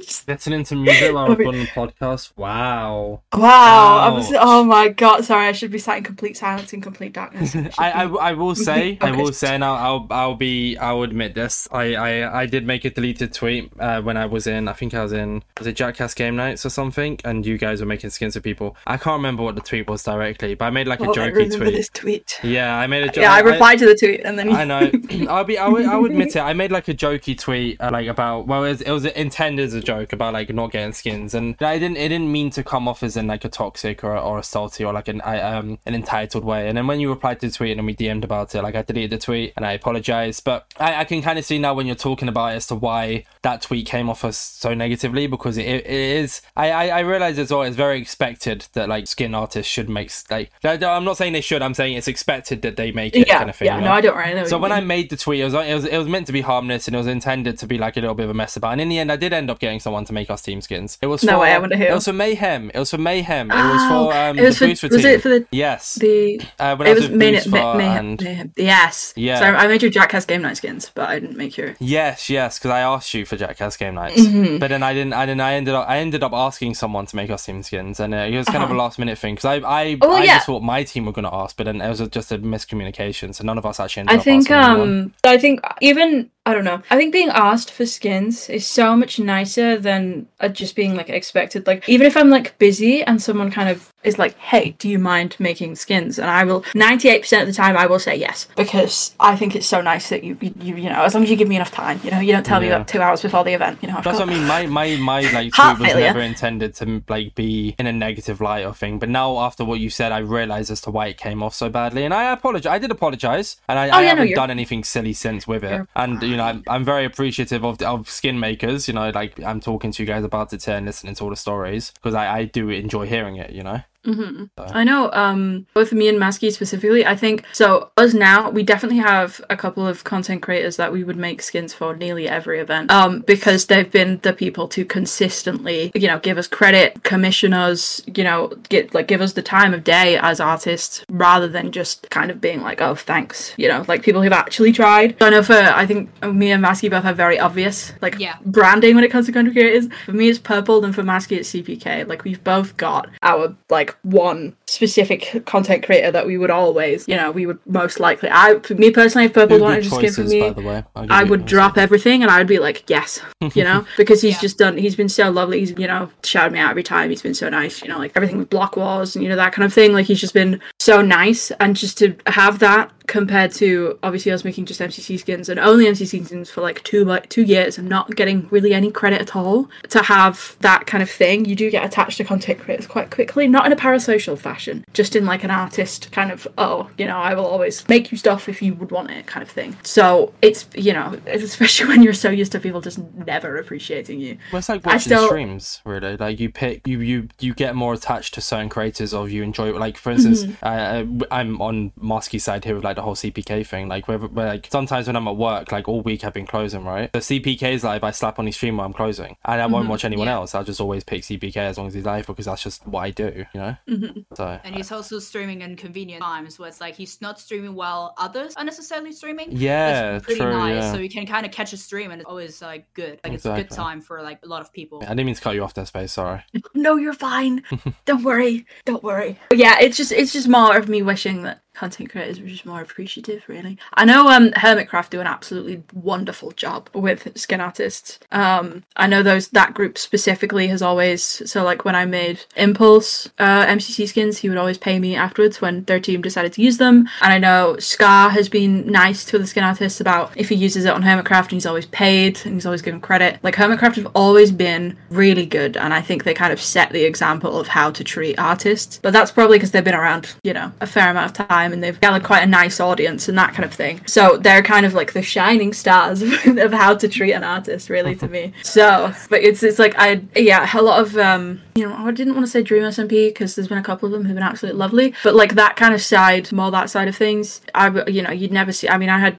just 0.00 0.26
Listening 0.28 0.64
to 0.64 0.76
music 0.76 1.12
while 1.12 1.28
recording 1.28 1.62
a 1.62 1.66
podcast. 1.66 2.32
Wow. 2.36 3.22
Wow. 3.32 4.16
Ouch. 4.16 4.26
so- 4.26 4.38
oh 4.40 4.64
my 4.64 4.88
god. 4.88 5.24
Sorry, 5.24 5.46
I 5.46 5.52
should 5.52 5.70
be 5.70 5.78
sat 5.78 5.98
in 5.98 6.04
complete 6.04 6.36
silence 6.36 6.72
and 6.72 6.82
complete 6.82 7.12
darkness. 7.12 7.41
I, 7.78 7.90
I, 7.90 8.04
I 8.04 8.32
will 8.32 8.54
say 8.54 8.98
I 9.00 9.12
will 9.12 9.32
say 9.32 9.58
now 9.58 9.74
I'll 9.74 10.06
I'll 10.10 10.34
be 10.34 10.76
I'll 10.78 11.02
admit 11.02 11.34
this 11.34 11.68
I, 11.70 11.94
I, 11.94 12.42
I 12.42 12.46
did 12.46 12.66
make 12.66 12.84
a 12.84 12.90
deleted 12.90 13.32
tweet 13.32 13.72
uh, 13.78 14.02
when 14.02 14.16
I 14.16 14.26
was 14.26 14.46
in 14.46 14.68
I 14.68 14.72
think 14.72 14.94
I 14.94 15.02
was 15.02 15.12
in 15.12 15.42
was 15.58 15.66
it 15.66 15.76
Jackass 15.76 16.14
Game 16.14 16.36
Nights 16.36 16.64
or 16.66 16.70
something 16.70 17.18
and 17.24 17.44
you 17.44 17.58
guys 17.58 17.80
were 17.80 17.86
making 17.86 18.10
skins 18.10 18.36
of 18.36 18.42
people 18.42 18.76
I 18.86 18.96
can't 18.96 19.18
remember 19.18 19.42
what 19.42 19.54
the 19.54 19.60
tweet 19.60 19.88
was 19.88 20.02
directly 20.02 20.54
but 20.54 20.66
I 20.66 20.70
made 20.70 20.86
like 20.86 21.00
a 21.00 21.08
Oh, 21.08 21.12
I 21.12 21.16
jokey 21.16 21.56
tweet 21.56 21.74
this 21.74 21.88
tweet. 21.88 22.40
yeah 22.42 22.76
I 22.78 22.86
made 22.86 23.02
a 23.02 23.06
joke 23.06 23.16
Yeah, 23.16 23.32
I 23.32 23.40
replied 23.40 23.78
to 23.80 23.86
the 23.86 23.94
tweet 23.96 24.22
and 24.24 24.38
then 24.38 24.50
you... 24.50 24.56
I 24.56 24.64
know. 24.64 24.90
I'll 25.28 25.44
be. 25.44 25.58
I 25.58 25.68
would, 25.68 25.86
I 25.86 25.96
would 25.96 26.10
admit 26.10 26.36
it. 26.36 26.40
I 26.40 26.52
made 26.52 26.72
like 26.72 26.88
a 26.88 26.94
jokey 26.94 27.38
tweet, 27.38 27.80
uh, 27.80 27.90
like 27.92 28.06
about. 28.06 28.46
Well, 28.46 28.64
it 28.64 28.70
was, 28.70 28.80
it 28.82 28.90
was 28.90 29.04
intended 29.04 29.66
as 29.66 29.74
a 29.74 29.80
joke 29.80 30.12
about 30.12 30.32
like 30.32 30.52
not 30.52 30.72
getting 30.72 30.92
skins, 30.92 31.34
and 31.34 31.56
I 31.60 31.78
didn't. 31.78 31.96
It 31.96 32.08
didn't 32.08 32.30
mean 32.30 32.50
to 32.50 32.64
come 32.64 32.88
off 32.88 33.02
as 33.02 33.16
in 33.16 33.26
like 33.26 33.44
a 33.44 33.48
toxic 33.48 34.02
or 34.04 34.16
or 34.16 34.38
a 34.38 34.42
salty 34.42 34.84
or 34.84 34.92
like 34.92 35.08
an 35.08 35.20
I 35.22 35.40
um 35.40 35.78
an 35.86 35.94
entitled 35.94 36.44
way. 36.44 36.68
And 36.68 36.76
then 36.76 36.86
when 36.86 37.00
you 37.00 37.08
replied 37.32 37.40
to 37.40 37.46
the 37.48 37.56
tweet 37.56 37.70
and 37.72 37.78
then 37.78 37.86
we 37.86 37.94
DM'd 37.94 38.24
about 38.24 38.54
it, 38.54 38.62
like 38.62 38.74
I 38.74 38.82
deleted 38.82 39.10
the 39.10 39.18
tweet 39.18 39.52
and 39.56 39.64
I 39.66 39.72
apologized. 39.72 40.44
But 40.44 40.66
I, 40.78 41.00
I 41.00 41.04
can 41.04 41.22
kind 41.22 41.38
of 41.38 41.44
see 41.44 41.58
now 41.58 41.74
when 41.74 41.86
you're 41.86 41.96
talking 41.96 42.28
about 42.28 42.52
it 42.52 42.56
as 42.56 42.66
to 42.68 42.74
why 42.74 43.24
that 43.42 43.62
tweet 43.62 43.86
came 43.86 44.08
off 44.08 44.24
us 44.24 44.36
so 44.36 44.74
negatively 44.74 45.26
because 45.26 45.56
it, 45.58 45.66
it 45.66 45.86
is. 45.86 46.42
I 46.56 46.70
I, 46.70 46.86
I 46.88 47.00
realize 47.00 47.38
as 47.38 47.50
well. 47.50 47.62
It's 47.62 47.76
very 47.76 47.98
expected 48.00 48.66
that 48.74 48.88
like 48.88 49.06
skin 49.06 49.34
artists 49.34 49.70
should 49.70 49.88
make 49.88 50.10
like. 50.30 50.50
I'm 50.64 51.04
not 51.04 51.16
saying 51.16 51.32
they 51.32 51.40
should. 51.40 51.62
I'm 51.62 51.74
saying 51.74 51.96
it's 51.96 52.08
expected 52.08 52.62
that 52.62 52.76
they 52.76 52.92
make 52.92 53.14
it 53.16 53.26
yeah, 53.28 53.38
kind 53.38 53.50
of 53.50 53.56
thing. 53.56 53.66
yeah. 53.66 53.80
No. 53.80 53.92
I 53.92 54.00
don't 54.00 54.16
really 54.16 54.34
know. 54.34 54.44
So 54.46 54.58
when 54.58 54.72
I 54.72 54.80
made 54.80 55.10
the 55.10 55.16
tweet, 55.16 55.40
it 55.40 55.44
was, 55.44 55.54
it 55.54 55.74
was 55.74 55.84
it 55.86 55.96
was 55.98 56.08
meant 56.08 56.26
to 56.26 56.32
be 56.32 56.40
harmless 56.40 56.86
and 56.88 56.94
it 56.94 56.98
was 56.98 57.06
intended 57.06 57.58
to 57.58 57.66
be 57.66 57.78
like 57.78 57.96
a 57.96 58.00
little 58.00 58.14
bit 58.14 58.24
of 58.24 58.30
a 58.30 58.34
mess 58.34 58.56
about. 58.56 58.72
And 58.72 58.80
in 58.80 58.88
the 58.88 58.98
end, 58.98 59.10
I 59.12 59.16
did 59.16 59.32
end 59.32 59.50
up 59.50 59.58
getting 59.58 59.80
someone 59.80 60.04
to 60.06 60.12
make 60.12 60.30
us 60.30 60.42
team 60.42 60.60
skins. 60.60 60.98
It 61.00 61.06
was 61.06 61.22
No 61.22 61.32
for, 61.34 61.38
way, 61.40 61.52
I. 61.54 61.62
It 61.64 61.94
was 61.94 62.04
for 62.04 62.12
mayhem. 62.12 62.70
It 62.74 62.78
was 62.78 62.90
for 62.90 62.98
mayhem. 62.98 63.50
It 63.50 63.54
was 63.54 63.82
Oh, 63.84 63.88
for 64.10 64.16
um, 64.16 64.38
it 64.38 64.42
was 64.42 64.58
the 64.58 64.74
for- 64.74 64.88
was 64.88 65.02
team. 65.02 65.06
it 65.06 65.22
for 65.22 65.28
the- 65.28 65.46
yes? 65.50 65.94
the 65.96 66.40
uh, 66.58 66.76
when 66.76 66.88
I 66.88 66.90
it 66.90 66.94
was 66.94 67.08
was 67.08 67.18
with 67.30 67.46
May- 67.46 67.60
Booster 67.60 67.78
May- 67.78 67.88
May- 67.88 67.98
and 67.98 68.22
May- 68.22 68.50
yes. 68.64 69.12
Yeah. 69.16 69.38
So 69.38 69.44
I 69.46 69.66
made 69.68 69.82
your 69.82 69.90
Jackass 69.90 70.24
Game 70.26 70.42
Night 70.42 70.56
skins, 70.56 70.90
but 70.94 71.08
I 71.08 71.18
didn't 71.18 71.36
make 71.36 71.56
your. 71.56 71.74
yes, 71.78 72.28
yes, 72.28 72.58
because 72.58 72.70
I 72.70 72.80
asked 72.80 73.14
you 73.14 73.24
for 73.24 73.36
Jackass 73.36 73.76
game 73.76 73.94
nights, 73.94 74.20
Mm-hmm. 74.20 74.58
but 74.58 74.68
then 74.68 74.82
I 74.82 74.92
didn't. 74.94 75.12
I 75.14 75.26
didn't. 75.26 75.40
I 75.40 75.54
ended 75.54 75.74
up. 75.74 75.88
I 75.88 75.98
ended 75.98 76.22
up 76.22 76.32
asking 76.32 76.74
someone 76.74 77.06
to 77.06 77.16
make 77.16 77.30
us 77.30 77.44
team 77.46 77.62
skins, 77.62 78.00
and 78.00 78.14
it 78.14 78.36
was 78.36 78.46
kind 78.46 78.64
of 78.64 78.70
a 78.70 78.74
last 78.74 78.98
minute 78.98 79.18
thing 79.18 79.34
because 79.34 79.44
I 79.44 79.56
I, 79.56 79.92
Uh-huh. 79.94 79.96
Oh, 80.02 80.16
I 80.16 80.22
yeah. 80.24 80.34
just 80.36 80.46
thought 80.46 80.62
my 80.62 80.82
team 80.84 81.06
were 81.06 81.12
going 81.12 81.24
to 81.24 81.34
ask, 81.34 81.56
but 81.56 81.64
then 81.64 81.80
it 81.80 81.88
was 81.88 82.00
just 82.08 82.32
a 82.32 82.38
miscommunication, 82.38 83.34
so 83.34 83.44
none 83.44 83.58
of 83.58 83.66
us 83.66 83.80
actually 83.80 84.00
ended 84.00 84.14
I 84.16 84.18
up 84.18 84.24
think 84.24 84.50
asking 84.50 84.70
anyone. 84.72 84.88
um 85.04 85.14
I 85.24 85.38
think 85.38 85.60
even 85.80 86.30
I 86.44 86.54
don't 86.54 86.64
know. 86.64 86.82
I 86.90 86.96
think 86.96 87.12
being 87.12 87.28
asked 87.28 87.70
for 87.70 87.86
skins 87.86 88.50
is 88.50 88.66
so 88.66 88.96
much 88.96 89.20
nicer 89.20 89.78
than 89.78 90.26
uh, 90.40 90.48
just 90.48 90.74
being 90.74 90.96
like 90.96 91.08
expected. 91.08 91.68
Like 91.68 91.88
even 91.88 92.04
if 92.04 92.16
I'm 92.16 92.30
like 92.30 92.58
busy 92.58 93.00
and 93.04 93.22
someone 93.22 93.48
kind 93.52 93.68
of 93.68 93.92
is 94.02 94.18
like, 94.18 94.36
"Hey, 94.38 94.74
do 94.80 94.88
you 94.88 94.98
mind 94.98 95.36
making 95.38 95.76
skins?" 95.76 96.18
and 96.18 96.28
I 96.28 96.42
will 96.42 96.62
98% 96.74 97.42
of 97.42 97.46
the 97.46 97.52
time 97.52 97.76
I 97.76 97.86
will 97.86 98.00
say 98.00 98.16
yes 98.16 98.48
because 98.56 99.14
I 99.20 99.36
think 99.36 99.54
it's 99.54 99.68
so 99.68 99.80
nice 99.80 100.08
that 100.08 100.24
you 100.24 100.36
you 100.40 100.52
you, 100.74 100.90
know 100.90 101.02
as 101.04 101.14
long 101.14 101.22
as 101.22 101.30
you 101.30 101.36
give 101.36 101.46
me 101.46 101.54
enough 101.54 101.70
time, 101.70 102.00
you 102.02 102.10
know, 102.10 102.18
you 102.18 102.32
don't 102.32 102.44
tell 102.44 102.60
me 102.60 102.66
Yeah. 102.66 102.74
about 102.74 102.88
2 102.88 103.00
hours 103.00 103.22
before 103.22 103.44
the 103.44 103.52
event, 103.52 103.78
you 103.80 103.86
know. 103.86 103.98
I've 103.98 104.02
That's 104.02 104.18
got- 104.18 104.26
what 104.26 104.34
I 104.34 104.38
mean. 104.38 104.48
My 104.48 104.66
my 104.66 104.96
my 104.96 105.20
like 105.32 105.56
was 105.56 105.78
never 105.94 106.18
intended 106.20 106.74
to 106.76 107.04
like 107.08 107.36
be 107.36 107.76
in 107.78 107.86
a 107.86 107.92
negative 107.92 108.40
light 108.40 108.66
or 108.66 108.74
thing. 108.74 108.98
But 108.98 109.10
now 109.10 109.38
after 109.38 109.64
what 109.64 109.78
you 109.78 109.90
said, 109.90 110.10
I 110.10 110.18
realise 110.18 110.70
as 110.72 110.80
to 110.80 110.90
why 110.90 111.06
it 111.06 111.18
came 111.18 111.40
off 111.40 111.54
so 111.54 111.68
badly, 111.68 112.04
and 112.04 112.12
I 112.12 112.32
apologize. 112.32 112.72
I 112.72 112.78
did 112.80 112.90
apologize, 112.90 113.58
and 113.68 113.78
I, 113.78 113.84
I 113.86 113.90
Oh, 113.98 114.00
yeah, 114.00 114.08
haven't 114.08 114.26
you're- 114.26 114.34
done 114.34 114.50
anything 114.50 114.82
silly 114.82 115.12
since 115.12 115.46
with 115.46 115.62
it. 115.62 115.70
You're 115.70 115.88
And 115.94 116.20
you 116.32 116.38
know, 116.38 116.44
I'm, 116.44 116.62
I'm 116.68 116.84
very 116.84 117.04
appreciative 117.04 117.64
of 117.64 117.80
of 117.82 118.08
skin 118.08 118.40
makers. 118.40 118.88
You 118.88 118.94
know, 118.94 119.10
like 119.10 119.40
I'm 119.42 119.60
talking 119.60 119.92
to 119.92 120.02
you 120.02 120.06
guys 120.06 120.24
about 120.24 120.52
it 120.52 120.64
here 120.64 120.76
and 120.76 120.86
listening 120.86 121.14
to 121.16 121.24
all 121.24 121.30
the 121.30 121.36
stories 121.36 121.92
because 121.92 122.14
I 122.14 122.38
I 122.38 122.44
do 122.44 122.68
enjoy 122.70 123.06
hearing 123.06 123.36
it. 123.36 123.50
You 123.50 123.62
know. 123.62 123.82
I 124.04 124.84
know, 124.84 125.10
um, 125.12 125.66
both 125.74 125.92
me 125.92 126.08
and 126.08 126.18
Masky 126.18 126.52
specifically, 126.52 127.06
I 127.06 127.14
think, 127.16 127.44
so 127.52 127.90
us 127.96 128.14
now, 128.14 128.50
we 128.50 128.62
definitely 128.62 128.98
have 128.98 129.40
a 129.50 129.56
couple 129.56 129.86
of 129.86 130.04
content 130.04 130.42
creators 130.42 130.76
that 130.76 130.92
we 130.92 131.04
would 131.04 131.16
make 131.16 131.42
skins 131.42 131.72
for 131.72 131.96
nearly 131.96 132.28
every 132.28 132.58
event, 132.60 132.90
um, 132.90 133.20
because 133.20 133.66
they've 133.66 133.90
been 133.90 134.18
the 134.22 134.32
people 134.32 134.66
to 134.68 134.84
consistently, 134.84 135.92
you 135.94 136.08
know, 136.08 136.18
give 136.18 136.38
us 136.38 136.46
credit, 136.48 137.02
commission 137.04 137.52
us, 137.52 138.02
you 138.14 138.24
know, 138.24 138.48
get, 138.68 138.92
like, 138.94 139.06
give 139.08 139.20
us 139.20 139.34
the 139.34 139.42
time 139.42 139.72
of 139.74 139.84
day 139.84 140.18
as 140.18 140.40
artists, 140.40 141.04
rather 141.08 141.46
than 141.48 141.70
just 141.70 142.08
kind 142.10 142.30
of 142.30 142.40
being 142.40 142.62
like, 142.62 142.80
oh, 142.80 142.94
thanks, 142.94 143.54
you 143.56 143.68
know, 143.68 143.84
like 143.88 144.02
people 144.02 144.22
who've 144.22 144.32
actually 144.32 144.72
tried. 144.72 145.16
So 145.20 145.26
I 145.26 145.30
know 145.30 145.42
for, 145.42 145.54
I 145.54 145.86
think 145.86 146.10
me 146.24 146.50
and 146.50 146.62
Masky 146.64 146.90
both 146.90 147.04
have 147.04 147.16
very 147.16 147.38
obvious, 147.38 147.92
like, 148.00 148.18
Yeah. 148.18 148.36
branding 148.44 148.94
when 148.94 149.04
it 149.04 149.10
comes 149.10 149.26
to 149.26 149.32
content 149.32 149.54
creators. 149.54 149.88
For 150.06 150.12
me, 150.12 150.28
it's 150.28 150.38
Purpled, 150.38 150.84
and 150.84 150.94
for 150.94 151.02
Masky, 151.02 151.36
it's 151.38 151.50
CPK. 151.52 152.04
Like 152.08 152.24
we've 152.24 152.42
both 152.42 152.76
got 152.76 153.08
our 153.22 153.54
like 153.70 153.91
one 154.02 154.54
specific 154.66 155.44
content 155.46 155.84
creator 155.84 156.10
that 156.10 156.26
we 156.26 156.36
would 156.38 156.50
always, 156.50 157.06
you 157.08 157.16
know, 157.16 157.30
we 157.30 157.46
would 157.46 157.58
most 157.66 158.00
likely. 158.00 158.28
I, 158.32 158.58
for 158.60 158.74
me 158.74 158.90
personally, 158.90 159.26
if 159.26 159.32
Purpled 159.32 159.60
Good 159.60 159.60
wanted 159.62 159.84
to 159.84 159.90
skip 159.90 159.98
for 160.10 160.22
choices, 160.22 160.30
me, 160.30 160.40
by 160.40 160.50
the 160.50 160.62
way. 160.62 160.84
I'll 160.96 161.02
give 161.02 161.10
I 161.10 161.22
you 161.22 161.30
would 161.30 161.40
those. 161.42 161.48
drop 161.48 161.78
everything 161.78 162.22
and 162.22 162.30
I 162.30 162.38
would 162.38 162.46
be 162.46 162.58
like, 162.58 162.88
yes, 162.88 163.20
you 163.54 163.64
know, 163.64 163.86
because 163.96 164.22
he's 164.22 164.34
Yeah. 164.34 164.40
just 164.40 164.58
done, 164.58 164.76
he's 164.76 164.96
been 164.96 165.08
so 165.08 165.30
lovely. 165.30 165.60
He's, 165.60 165.70
you 165.78 165.86
know, 165.86 166.10
shouted 166.24 166.52
me 166.52 166.58
out 166.58 166.70
every 166.70 166.82
time. 166.82 167.10
He's 167.10 167.22
been 167.22 167.34
so 167.34 167.48
nice, 167.48 167.82
you 167.82 167.88
know, 167.88 167.98
like 167.98 168.12
everything 168.14 168.38
with 168.38 168.50
Block 168.50 168.76
Wars 168.76 169.14
and, 169.16 169.22
you 169.22 169.28
know, 169.28 169.36
that 169.36 169.52
kind 169.52 169.64
of 169.64 169.72
thing. 169.72 169.92
Like 169.92 170.06
he's 170.06 170.20
just 170.20 170.34
been 170.34 170.60
so 170.78 171.02
nice. 171.02 171.50
And 171.52 171.76
just 171.76 171.98
to 171.98 172.14
have 172.26 172.58
that 172.60 172.90
compared 173.12 173.52
to 173.52 173.98
obviously 174.02 174.32
us 174.32 174.42
making 174.42 174.64
just 174.64 174.80
MCC 174.80 175.18
skins 175.20 175.50
and 175.50 175.60
only 175.60 175.84
MCC 175.84 176.24
skins 176.24 176.50
for 176.50 176.62
like 176.62 176.82
two, 176.82 177.04
like 177.04 177.28
two 177.28 177.42
years 177.42 177.76
and 177.76 177.86
not 177.86 178.16
getting 178.16 178.48
really 178.48 178.72
any 178.72 178.90
credit 178.90 179.20
at 179.20 179.36
all, 179.36 179.68
to 179.90 180.02
have 180.02 180.56
that 180.60 180.86
kind 180.86 181.02
of 181.02 181.10
thing, 181.10 181.44
you 181.44 181.54
do 181.54 181.70
get 181.70 181.84
attached 181.84 182.16
to 182.16 182.24
content 182.24 182.58
creators 182.58 182.86
quite 182.86 183.10
quickly, 183.10 183.46
not 183.46 183.66
in 183.66 183.72
a 183.72 183.76
parasocial 183.76 184.38
fashion, 184.38 184.82
just 184.94 185.14
in 185.14 185.26
like 185.26 185.44
an 185.44 185.50
artist 185.50 186.10
kind 186.10 186.32
of, 186.32 186.48
oh, 186.56 186.88
you 186.96 187.06
know, 187.06 187.18
I 187.18 187.34
will 187.34 187.44
always 187.44 187.86
make 187.86 188.10
you 188.10 188.16
stuff 188.16 188.48
if 188.48 188.62
you 188.62 188.72
would 188.76 188.90
want 188.90 189.10
it 189.10 189.26
kind 189.26 189.42
of 189.42 189.50
thing. 189.50 189.76
So 189.82 190.32
it's, 190.40 190.66
you 190.74 190.94
know, 190.94 191.20
especially 191.26 191.88
when 191.92 192.02
you're 192.02 192.14
so 192.14 192.30
used 192.30 192.52
to 192.52 192.60
people 192.60 192.80
just 192.80 192.98
never 193.14 193.58
appreciating 193.58 194.20
you. 194.20 194.38
Well, 194.52 194.60
it's 194.60 194.70
like 194.70 194.86
I 194.86 194.94
watching 194.94 195.00
still- 195.00 195.26
streams, 195.26 195.82
really. 195.84 196.16
Like 196.16 196.40
you 196.40 196.48
pick, 196.48 196.86
you 196.86 197.00
you 197.00 197.28
you 197.40 197.52
get 197.52 197.74
more 197.74 197.92
attached 197.92 198.32
to 198.34 198.40
certain 198.40 198.70
creators, 198.70 199.12
or 199.12 199.28
you 199.28 199.42
enjoy. 199.42 199.72
Like 199.78 199.98
for 199.98 200.10
instance, 200.12 200.44
Mm-hmm. 200.44 201.22
uh, 201.22 201.26
I'm 201.30 201.60
on 201.60 201.92
Mosky's 202.00 202.44
side 202.44 202.64
here 202.64 202.74
with 202.74 202.84
like 202.84 202.96
the 203.02 203.04
whole 203.04 203.16
CPK 203.16 203.66
thing. 203.66 203.88
Like 203.88 204.06
where, 204.06 204.18
where 204.18 204.46
like 204.46 204.68
sometimes 204.70 205.08
when 205.08 205.16
I'm 205.16 205.26
at 205.26 205.36
work, 205.36 205.72
like 205.72 205.88
all 205.88 206.00
week 206.02 206.24
I've 206.24 206.32
been 206.32 206.46
closing, 206.46 206.84
right? 206.84 207.12
The 207.12 207.18
CPK's 207.18 207.82
live, 207.84 208.04
I 208.04 208.12
slap 208.12 208.38
on 208.38 208.46
his 208.46 208.54
stream 208.56 208.76
while 208.76 208.86
I'm 208.86 208.92
closing, 208.92 209.36
and 209.44 209.60
I 209.60 209.64
Mm-hmm. 209.64 209.72
won't 209.72 209.88
watch 209.88 210.04
anyone 210.04 210.26
Yeah. 210.26 210.34
else. 210.34 210.54
I'll 210.54 210.64
just 210.64 210.80
always 210.80 211.02
pick 211.04 211.22
CPK 211.22 211.56
as 211.56 211.78
long 211.78 211.86
as 211.88 211.94
he's 211.94 212.04
live 212.04 212.26
because 212.26 212.46
that's 212.46 212.62
just 212.62 212.86
what 212.86 213.00
I 213.00 213.10
do, 213.10 213.44
you 213.54 213.60
know. 213.60 213.76
Mm-hmm. 213.88 214.20
So 214.34 214.60
And 214.64 214.74
he's 214.74 214.92
also 214.92 215.18
streaming 215.18 215.62
in 215.62 215.76
convenient 215.76 216.22
times 216.22 216.58
where 216.58 216.68
it's 216.68 216.80
like 216.80 216.94
he's 216.94 217.20
not 217.20 217.40
streaming 217.40 217.74
while 217.74 218.14
others 218.18 218.54
are 218.56 218.64
necessarily 218.64 219.12
streaming. 219.12 219.48
Yeah, 219.50 220.16
it's 220.16 220.24
pretty 220.26 220.40
true, 220.40 220.52
nice. 220.52 220.82
yeah. 220.82 220.92
So 220.92 220.98
you 220.98 221.08
can 221.08 221.26
kind 221.26 221.44
of 221.46 221.52
catch 221.52 221.72
a 221.72 221.76
stream 221.76 222.10
and 222.10 222.20
it's 222.20 222.28
always 222.28 222.60
like 222.62 222.92
good. 222.94 223.20
Like 223.24 223.32
it's 223.34 223.46
a 223.46 223.54
good 223.54 223.70
time 223.70 224.00
for 224.00 224.22
like 224.22 224.40
a 224.44 224.48
lot 224.48 224.60
of 224.60 224.72
people. 224.72 225.00
I 225.02 225.06
didn't 225.08 225.26
mean 225.26 225.34
to 225.34 225.40
cut 225.40 225.54
you 225.54 225.64
off 225.64 225.74
there, 225.74 225.86
space. 225.86 226.12
Sorry. 226.12 226.42
no 226.74 226.96
you're 226.96 227.12
fine 227.14 227.62
don't 228.04 228.22
worry 228.24 228.66
don't 228.84 229.02
worry 229.02 229.38
but 229.48 229.58
yeah 229.58 229.78
it's 229.80 229.96
just 229.96 230.12
it's 230.12 230.32
just 230.32 230.48
more 230.48 230.76
of 230.76 230.88
me 230.88 231.00
wishing 231.02 231.42
that 231.42 231.61
content 231.74 232.10
creators 232.10 232.40
were 232.40 232.46
just 232.46 232.66
more 232.66 232.80
appreciative 232.80 233.42
really. 233.48 233.78
I 233.94 234.04
know 234.04 234.28
um 234.28 234.50
hermitcraft 234.50 235.10
do 235.10 235.20
an 235.20 235.26
absolutely 235.26 235.82
wonderful 235.92 236.50
job 236.52 236.90
with 236.94 237.36
skin 237.36 237.60
artists. 237.60 238.18
Um 238.30 238.84
i 238.96 239.06
know 239.06 239.22
those 239.22 239.48
that 239.48 239.74
group 239.74 239.96
specifically 239.98 240.68
has 240.68 240.82
always 240.82 241.22
so 241.50 241.64
like 241.64 241.84
when 241.84 241.94
i 241.94 242.04
made 242.04 242.44
impulse 242.56 243.28
uh 243.38 243.66
mcc 243.66 244.06
skins 244.08 244.38
he 244.38 244.48
would 244.48 244.58
always 244.58 244.78
pay 244.78 244.98
me 244.98 245.16
afterwards 245.16 245.60
when 245.60 245.84
their 245.84 246.00
team 246.00 246.20
decided 246.20 246.52
to 246.54 246.62
use 246.62 246.78
them. 246.78 247.08
And 247.22 247.32
i 247.32 247.38
know 247.38 247.76
scar 247.78 248.30
has 248.30 248.48
been 248.48 248.86
nice 248.86 249.24
to 249.26 249.38
the 249.38 249.46
skin 249.46 249.64
artists 249.64 250.00
about 250.00 250.32
if 250.36 250.48
he 250.50 250.54
uses 250.54 250.84
it 250.84 250.92
on 250.92 251.02
hermitcraft 251.02 251.44
and 251.44 251.52
he's 251.52 251.66
always 251.66 251.86
paid 251.86 252.44
and 252.44 252.54
he's 252.54 252.66
always 252.66 252.82
given 252.82 253.00
credit. 253.00 253.38
Like 253.42 253.56
hermitcraft 253.56 253.96
have 253.96 254.10
always 254.14 254.52
been 254.52 254.96
really 255.10 255.46
good 255.46 255.76
and 255.76 255.94
i 255.94 256.00
think 256.00 256.24
they 256.24 256.34
kind 256.34 256.52
of 256.52 256.60
set 256.60 256.90
the 256.90 257.04
example 257.04 257.58
of 257.58 257.68
how 257.68 257.90
to 257.90 258.04
treat 258.04 258.38
artists. 258.38 259.00
But 259.02 259.12
that's 259.12 259.30
probably 259.30 259.56
because 259.56 259.70
they've 259.70 259.82
been 259.82 259.94
around 259.94 260.34
you 260.42 260.52
know 260.52 260.70
a 260.80 260.86
fair 260.86 261.10
amount 261.10 261.38
of 261.38 261.48
time 261.48 261.61
and 261.70 261.82
they've 261.82 262.00
gathered 262.00 262.24
quite 262.24 262.42
a 262.42 262.46
nice 262.46 262.80
audience 262.80 263.28
and 263.28 263.36
that 263.36 263.52
kind 263.52 263.66
of 263.66 263.74
thing. 263.74 264.00
So 264.06 264.38
they're 264.38 264.62
kind 264.62 264.86
of 264.86 264.94
like 264.94 265.12
the 265.12 265.22
shining 265.22 265.74
stars 265.74 266.22
of 266.46 266.72
how 266.72 266.94
to 266.94 267.08
treat 267.08 267.32
an 267.32 267.44
artist 267.44 267.90
really 267.90 268.16
to 268.16 268.28
me. 268.28 268.52
So 268.72 269.12
but 269.28 269.42
it's 269.42 269.62
it's 269.62 269.78
like 269.78 269.94
i 269.98 270.22
yeah 270.34 270.68
a 270.74 270.80
lot 270.80 271.00
of 271.00 271.16
um 271.18 271.60
you 271.74 271.86
know 271.86 271.94
i 271.94 272.10
didn't 272.10 272.34
want 272.34 272.46
to 272.46 272.50
say 272.50 272.62
dream 272.62 272.82
smp 272.84 273.28
because 273.28 273.54
there's 273.54 273.68
been 273.68 273.76
a 273.78 273.82
couple 273.82 274.06
of 274.06 274.12
them 274.12 274.24
who've 274.24 274.34
been 274.34 274.42
absolutely 274.42 274.78
lovely 274.78 275.14
but 275.22 275.34
like 275.34 275.54
that 275.56 275.76
kind 275.76 275.92
of 275.92 276.00
side 276.00 276.50
more 276.52 276.70
that 276.70 276.88
side 276.88 277.08
of 277.08 277.16
things 277.16 277.60
i 277.74 277.88
you 278.08 278.22
know 278.22 278.30
you'd 278.30 278.52
never 278.52 278.72
see 278.72 278.88
i 278.88 278.96
mean 278.96 279.10
i 279.10 279.18
had 279.18 279.36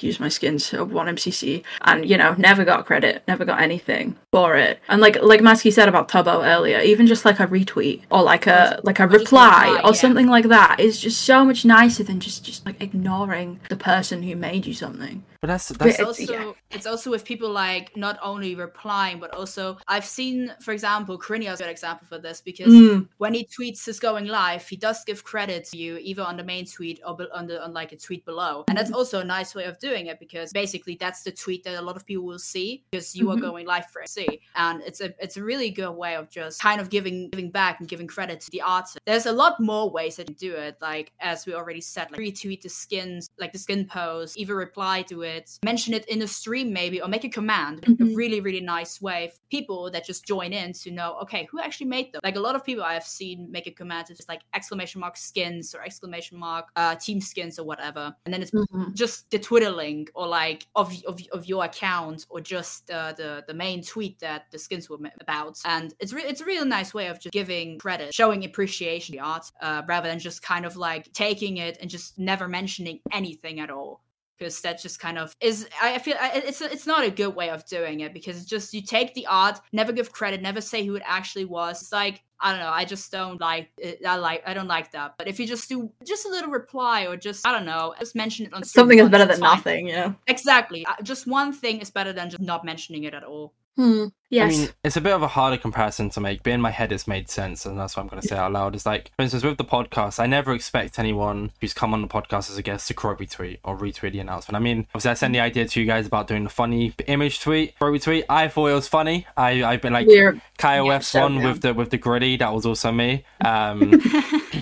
use 0.00 0.18
my 0.18 0.28
skins 0.28 0.72
of 0.74 0.92
one 0.92 1.06
MCC 1.06 1.62
and 1.82 2.08
you 2.08 2.16
know 2.16 2.34
never 2.36 2.64
got 2.64 2.84
credit 2.84 3.22
never 3.28 3.44
got 3.44 3.60
anything 3.60 4.16
for 4.32 4.56
it 4.56 4.80
and 4.88 5.00
like 5.00 5.20
like 5.22 5.40
Masky 5.40 5.72
said 5.72 5.88
about 5.88 6.08
Tubbo 6.08 6.44
earlier 6.44 6.80
even 6.80 7.06
just 7.06 7.24
like 7.24 7.38
a 7.38 7.46
retweet 7.46 8.02
or 8.10 8.22
like 8.22 8.46
a 8.46 8.80
like 8.82 8.98
a 8.98 9.06
reply 9.06 9.68
reply, 9.68 9.80
or 9.84 9.90
yeah. 9.94 10.00
something 10.00 10.26
like 10.26 10.48
that 10.48 10.80
is 10.80 11.00
just 11.00 11.22
so 11.22 11.44
much 11.44 11.64
nicer 11.64 12.02
than 12.02 12.20
just 12.20 12.44
just 12.44 12.66
like 12.66 12.80
ignoring 12.82 13.60
the 13.68 13.76
person 13.76 14.22
who 14.22 14.34
made 14.34 14.66
you 14.66 14.74
something 14.74 15.24
But 15.44 15.48
that's 15.48 15.68
that's 15.68 15.98
it's 15.98 16.00
also 16.00 16.32
yeah. 16.32 16.52
it's 16.70 16.86
also 16.86 17.10
with 17.10 17.22
people 17.22 17.50
like 17.50 17.94
not 17.98 18.18
only 18.22 18.54
replying 18.54 19.20
but 19.20 19.34
also 19.34 19.76
I've 19.88 20.06
seen, 20.06 20.50
for 20.62 20.72
example, 20.72 21.18
Krinios 21.18 21.52
is 21.52 21.60
a 21.60 21.64
good 21.64 21.70
example 21.70 22.06
for 22.08 22.16
this 22.16 22.40
because 22.40 22.72
mm. 22.72 23.06
when 23.18 23.34
he 23.34 23.44
tweets 23.44 23.84
his 23.84 24.00
going 24.00 24.24
live, 24.24 24.66
he 24.66 24.76
does 24.76 25.04
give 25.04 25.22
credit 25.22 25.66
to 25.66 25.76
you 25.76 25.98
either 26.00 26.22
on 26.22 26.38
the 26.38 26.44
main 26.44 26.64
tweet 26.64 26.98
or 27.06 27.14
on 27.34 27.46
the 27.46 27.62
on 27.62 27.74
like 27.74 27.92
a 27.92 27.98
tweet 27.98 28.24
below, 28.24 28.64
and 28.68 28.78
that's 28.78 28.88
mm-hmm. 28.88 28.96
also 28.96 29.20
a 29.20 29.24
nice 29.24 29.54
way 29.54 29.64
of 29.64 29.78
doing 29.80 30.06
it 30.06 30.18
because 30.18 30.50
basically 30.50 30.96
that's 30.98 31.24
the 31.24 31.30
tweet 31.30 31.62
that 31.64 31.78
a 31.78 31.82
lot 31.82 31.96
of 31.96 32.06
people 32.06 32.24
will 32.24 32.38
see 32.38 32.82
because 32.90 33.14
you 33.14 33.26
mm-hmm. 33.26 33.36
are 33.36 33.40
going 33.42 33.66
live 33.66 33.84
for 33.90 34.00
it. 34.00 34.08
See, 34.08 34.40
and 34.56 34.80
it's 34.80 35.02
a 35.02 35.12
it's 35.22 35.36
a 35.36 35.44
really 35.44 35.68
good 35.68 35.92
way 35.92 36.16
of 36.16 36.30
just 36.30 36.62
kind 36.62 36.80
of 36.80 36.88
giving 36.88 37.28
giving 37.28 37.50
back 37.50 37.80
and 37.80 37.88
giving 37.88 38.06
credit 38.06 38.40
to 38.40 38.50
the 38.50 38.62
artist. 38.62 38.98
There's 39.04 39.26
a 39.26 39.32
lot 39.32 39.60
more 39.60 39.90
ways 39.90 40.16
that 40.16 40.30
you 40.30 40.36
do 40.36 40.54
it, 40.54 40.78
like 40.80 41.12
as 41.20 41.44
we 41.44 41.52
already 41.52 41.82
said, 41.82 42.10
like 42.12 42.20
retweet 42.20 42.62
the 42.62 42.70
skins, 42.70 43.28
like 43.38 43.52
the 43.52 43.58
skin 43.58 43.84
post, 43.84 44.38
either 44.38 44.56
reply 44.56 45.02
to 45.02 45.20
it, 45.20 45.33
mention 45.64 45.94
it 45.94 46.04
in 46.06 46.22
a 46.22 46.26
stream 46.26 46.72
maybe, 46.72 47.00
or 47.00 47.08
make 47.08 47.24
a 47.24 47.28
command. 47.28 47.82
Mm-hmm. 47.82 48.12
A 48.12 48.16
really 48.16 48.40
really 48.40 48.60
nice 48.60 49.00
way 49.00 49.30
for 49.32 49.40
people 49.50 49.90
that 49.90 50.04
just 50.04 50.24
join 50.24 50.52
in 50.52 50.72
to 50.72 50.90
know 50.90 51.18
okay 51.22 51.48
who 51.50 51.60
actually 51.60 51.86
made 51.86 52.12
them. 52.12 52.20
Like 52.22 52.36
a 52.36 52.40
lot 52.40 52.54
of 52.54 52.64
people 52.64 52.84
I 52.84 52.94
have 52.94 53.04
seen 53.04 53.50
make 53.50 53.66
a 53.66 53.70
command 53.70 54.06
to 54.06 54.14
just 54.14 54.28
like 54.28 54.42
exclamation 54.54 55.00
mark 55.00 55.16
skins 55.16 55.74
or 55.74 55.82
exclamation 55.82 56.38
mark 56.38 56.66
uh, 56.76 56.94
team 56.96 57.20
skins 57.20 57.58
or 57.58 57.64
whatever, 57.64 58.14
and 58.24 58.32
then 58.32 58.42
it's 58.42 58.50
mm-hmm. 58.50 58.92
just 58.94 59.30
the 59.30 59.38
Twitter 59.38 59.70
link 59.70 60.10
or 60.14 60.26
like 60.26 60.66
of 60.74 60.92
of, 61.06 61.20
of 61.32 61.46
your 61.46 61.64
account 61.64 62.26
or 62.30 62.40
just 62.40 62.90
uh, 62.90 63.12
the 63.12 63.44
the 63.46 63.54
main 63.54 63.82
tweet 63.82 64.18
that 64.20 64.46
the 64.50 64.58
skins 64.58 64.88
were 64.88 64.98
about. 65.20 65.58
And 65.64 65.94
it's 66.00 66.12
re- 66.12 66.24
it's 66.24 66.40
a 66.40 66.44
really 66.44 66.68
nice 66.68 66.94
way 66.94 67.08
of 67.08 67.20
just 67.20 67.32
giving 67.32 67.78
credit, 67.78 68.14
showing 68.14 68.44
appreciation 68.44 69.12
to 69.14 69.18
the 69.18 69.24
art, 69.24 69.50
uh, 69.60 69.82
rather 69.86 70.08
than 70.08 70.18
just 70.18 70.42
kind 70.42 70.64
of 70.64 70.76
like 70.76 71.12
taking 71.12 71.58
it 71.58 71.78
and 71.80 71.90
just 71.90 72.18
never 72.18 72.48
mentioning 72.48 73.00
anything 73.12 73.60
at 73.60 73.70
all 73.70 74.02
because 74.38 74.60
that 74.60 74.80
just 74.80 74.98
kind 74.98 75.18
of 75.18 75.34
is 75.40 75.68
i 75.82 75.98
feel 75.98 76.16
it's 76.20 76.60
it's 76.60 76.86
not 76.86 77.04
a 77.04 77.10
good 77.10 77.34
way 77.34 77.50
of 77.50 77.64
doing 77.66 78.00
it 78.00 78.12
because 78.12 78.36
it's 78.36 78.46
just 78.46 78.74
you 78.74 78.82
take 78.82 79.14
the 79.14 79.26
art 79.26 79.60
never 79.72 79.92
give 79.92 80.12
credit 80.12 80.42
never 80.42 80.60
say 80.60 80.84
who 80.84 80.94
it 80.94 81.02
actually 81.04 81.44
was. 81.44 81.82
It's 81.82 81.92
like 81.92 82.22
i 82.40 82.50
don't 82.50 82.60
know 82.60 82.70
i 82.70 82.84
just 82.84 83.10
don't 83.12 83.40
like 83.40 83.70
it, 83.78 84.00
i 84.06 84.16
like 84.16 84.42
i 84.46 84.54
don't 84.54 84.68
like 84.68 84.90
that. 84.92 85.14
But 85.18 85.28
if 85.28 85.38
you 85.38 85.46
just 85.46 85.68
do 85.68 85.90
just 86.06 86.26
a 86.26 86.28
little 86.28 86.50
reply 86.50 87.06
or 87.06 87.16
just 87.16 87.46
i 87.46 87.52
don't 87.52 87.66
know 87.66 87.94
just 87.98 88.14
mention 88.14 88.46
it 88.46 88.54
on 88.54 88.64
something 88.64 88.98
is 88.98 89.08
better 89.08 89.26
than 89.26 89.40
fine. 89.40 89.56
nothing 89.56 89.86
yeah. 89.88 90.12
Exactly. 90.26 90.84
Uh, 90.86 90.94
just 91.02 91.26
one 91.26 91.52
thing 91.52 91.80
is 91.80 91.90
better 91.90 92.12
than 92.12 92.30
just 92.30 92.42
not 92.42 92.64
mentioning 92.64 93.04
it 93.04 93.14
at 93.14 93.24
all. 93.24 93.54
Hmm. 93.76 94.06
Yes. 94.30 94.54
I 94.54 94.56
mean, 94.56 94.68
it's 94.82 94.96
a 94.96 95.00
bit 95.00 95.12
of 95.12 95.22
a 95.22 95.28
harder 95.28 95.56
comparison 95.56 96.10
to 96.10 96.20
make, 96.20 96.42
but 96.42 96.52
in 96.52 96.60
my 96.60 96.70
head, 96.70 96.92
it's 96.92 97.06
made 97.06 97.28
sense, 97.28 97.66
and 97.66 97.78
that's 97.78 97.96
what 97.96 98.02
I'm 98.02 98.08
going 98.08 98.22
to 98.22 98.26
say 98.26 98.36
out 98.36 98.52
loud. 98.52 98.74
Is 98.74 98.86
like, 98.86 99.10
for 99.16 99.22
instance, 99.22 99.44
with 99.44 99.58
the 99.58 99.64
podcast, 99.64 100.18
I 100.18 100.26
never 100.26 100.52
expect 100.52 100.98
anyone 100.98 101.52
who's 101.60 101.74
come 101.74 101.92
on 101.92 102.02
the 102.02 102.08
podcast 102.08 102.50
as 102.50 102.56
a 102.56 102.62
guest 102.62 102.88
to 102.88 102.94
quote 102.94 103.18
retweet 103.18 103.58
or 103.62 103.76
retweet 103.76 104.12
the 104.12 104.20
announcement. 104.20 104.56
I 104.56 104.60
mean, 104.60 104.86
obviously, 104.90 105.10
I 105.10 105.14
sent 105.14 105.32
the 105.34 105.40
idea 105.40 105.66
to 105.66 105.80
you 105.80 105.86
guys 105.86 106.06
about 106.06 106.26
doing 106.26 106.44
the 106.44 106.50
funny 106.50 106.94
image 107.06 107.40
tweet, 107.40 107.78
quote 107.78 107.94
retweet. 107.94 108.24
I 108.28 108.48
thought 108.48 108.68
it 108.68 108.74
was 108.74 108.88
funny. 108.88 109.26
I 109.36 109.62
I've 109.62 109.82
been 109.82 109.92
like 109.92 110.06
We're, 110.06 110.40
KOF's 110.58 111.14
yeah, 111.14 111.22
one 111.22 111.42
with 111.42 111.60
the 111.60 111.74
with 111.74 111.90
the 111.90 111.98
gritty. 111.98 112.36
That 112.36 112.52
was 112.52 112.66
also 112.66 112.92
me. 112.92 113.24
Um, 113.44 113.92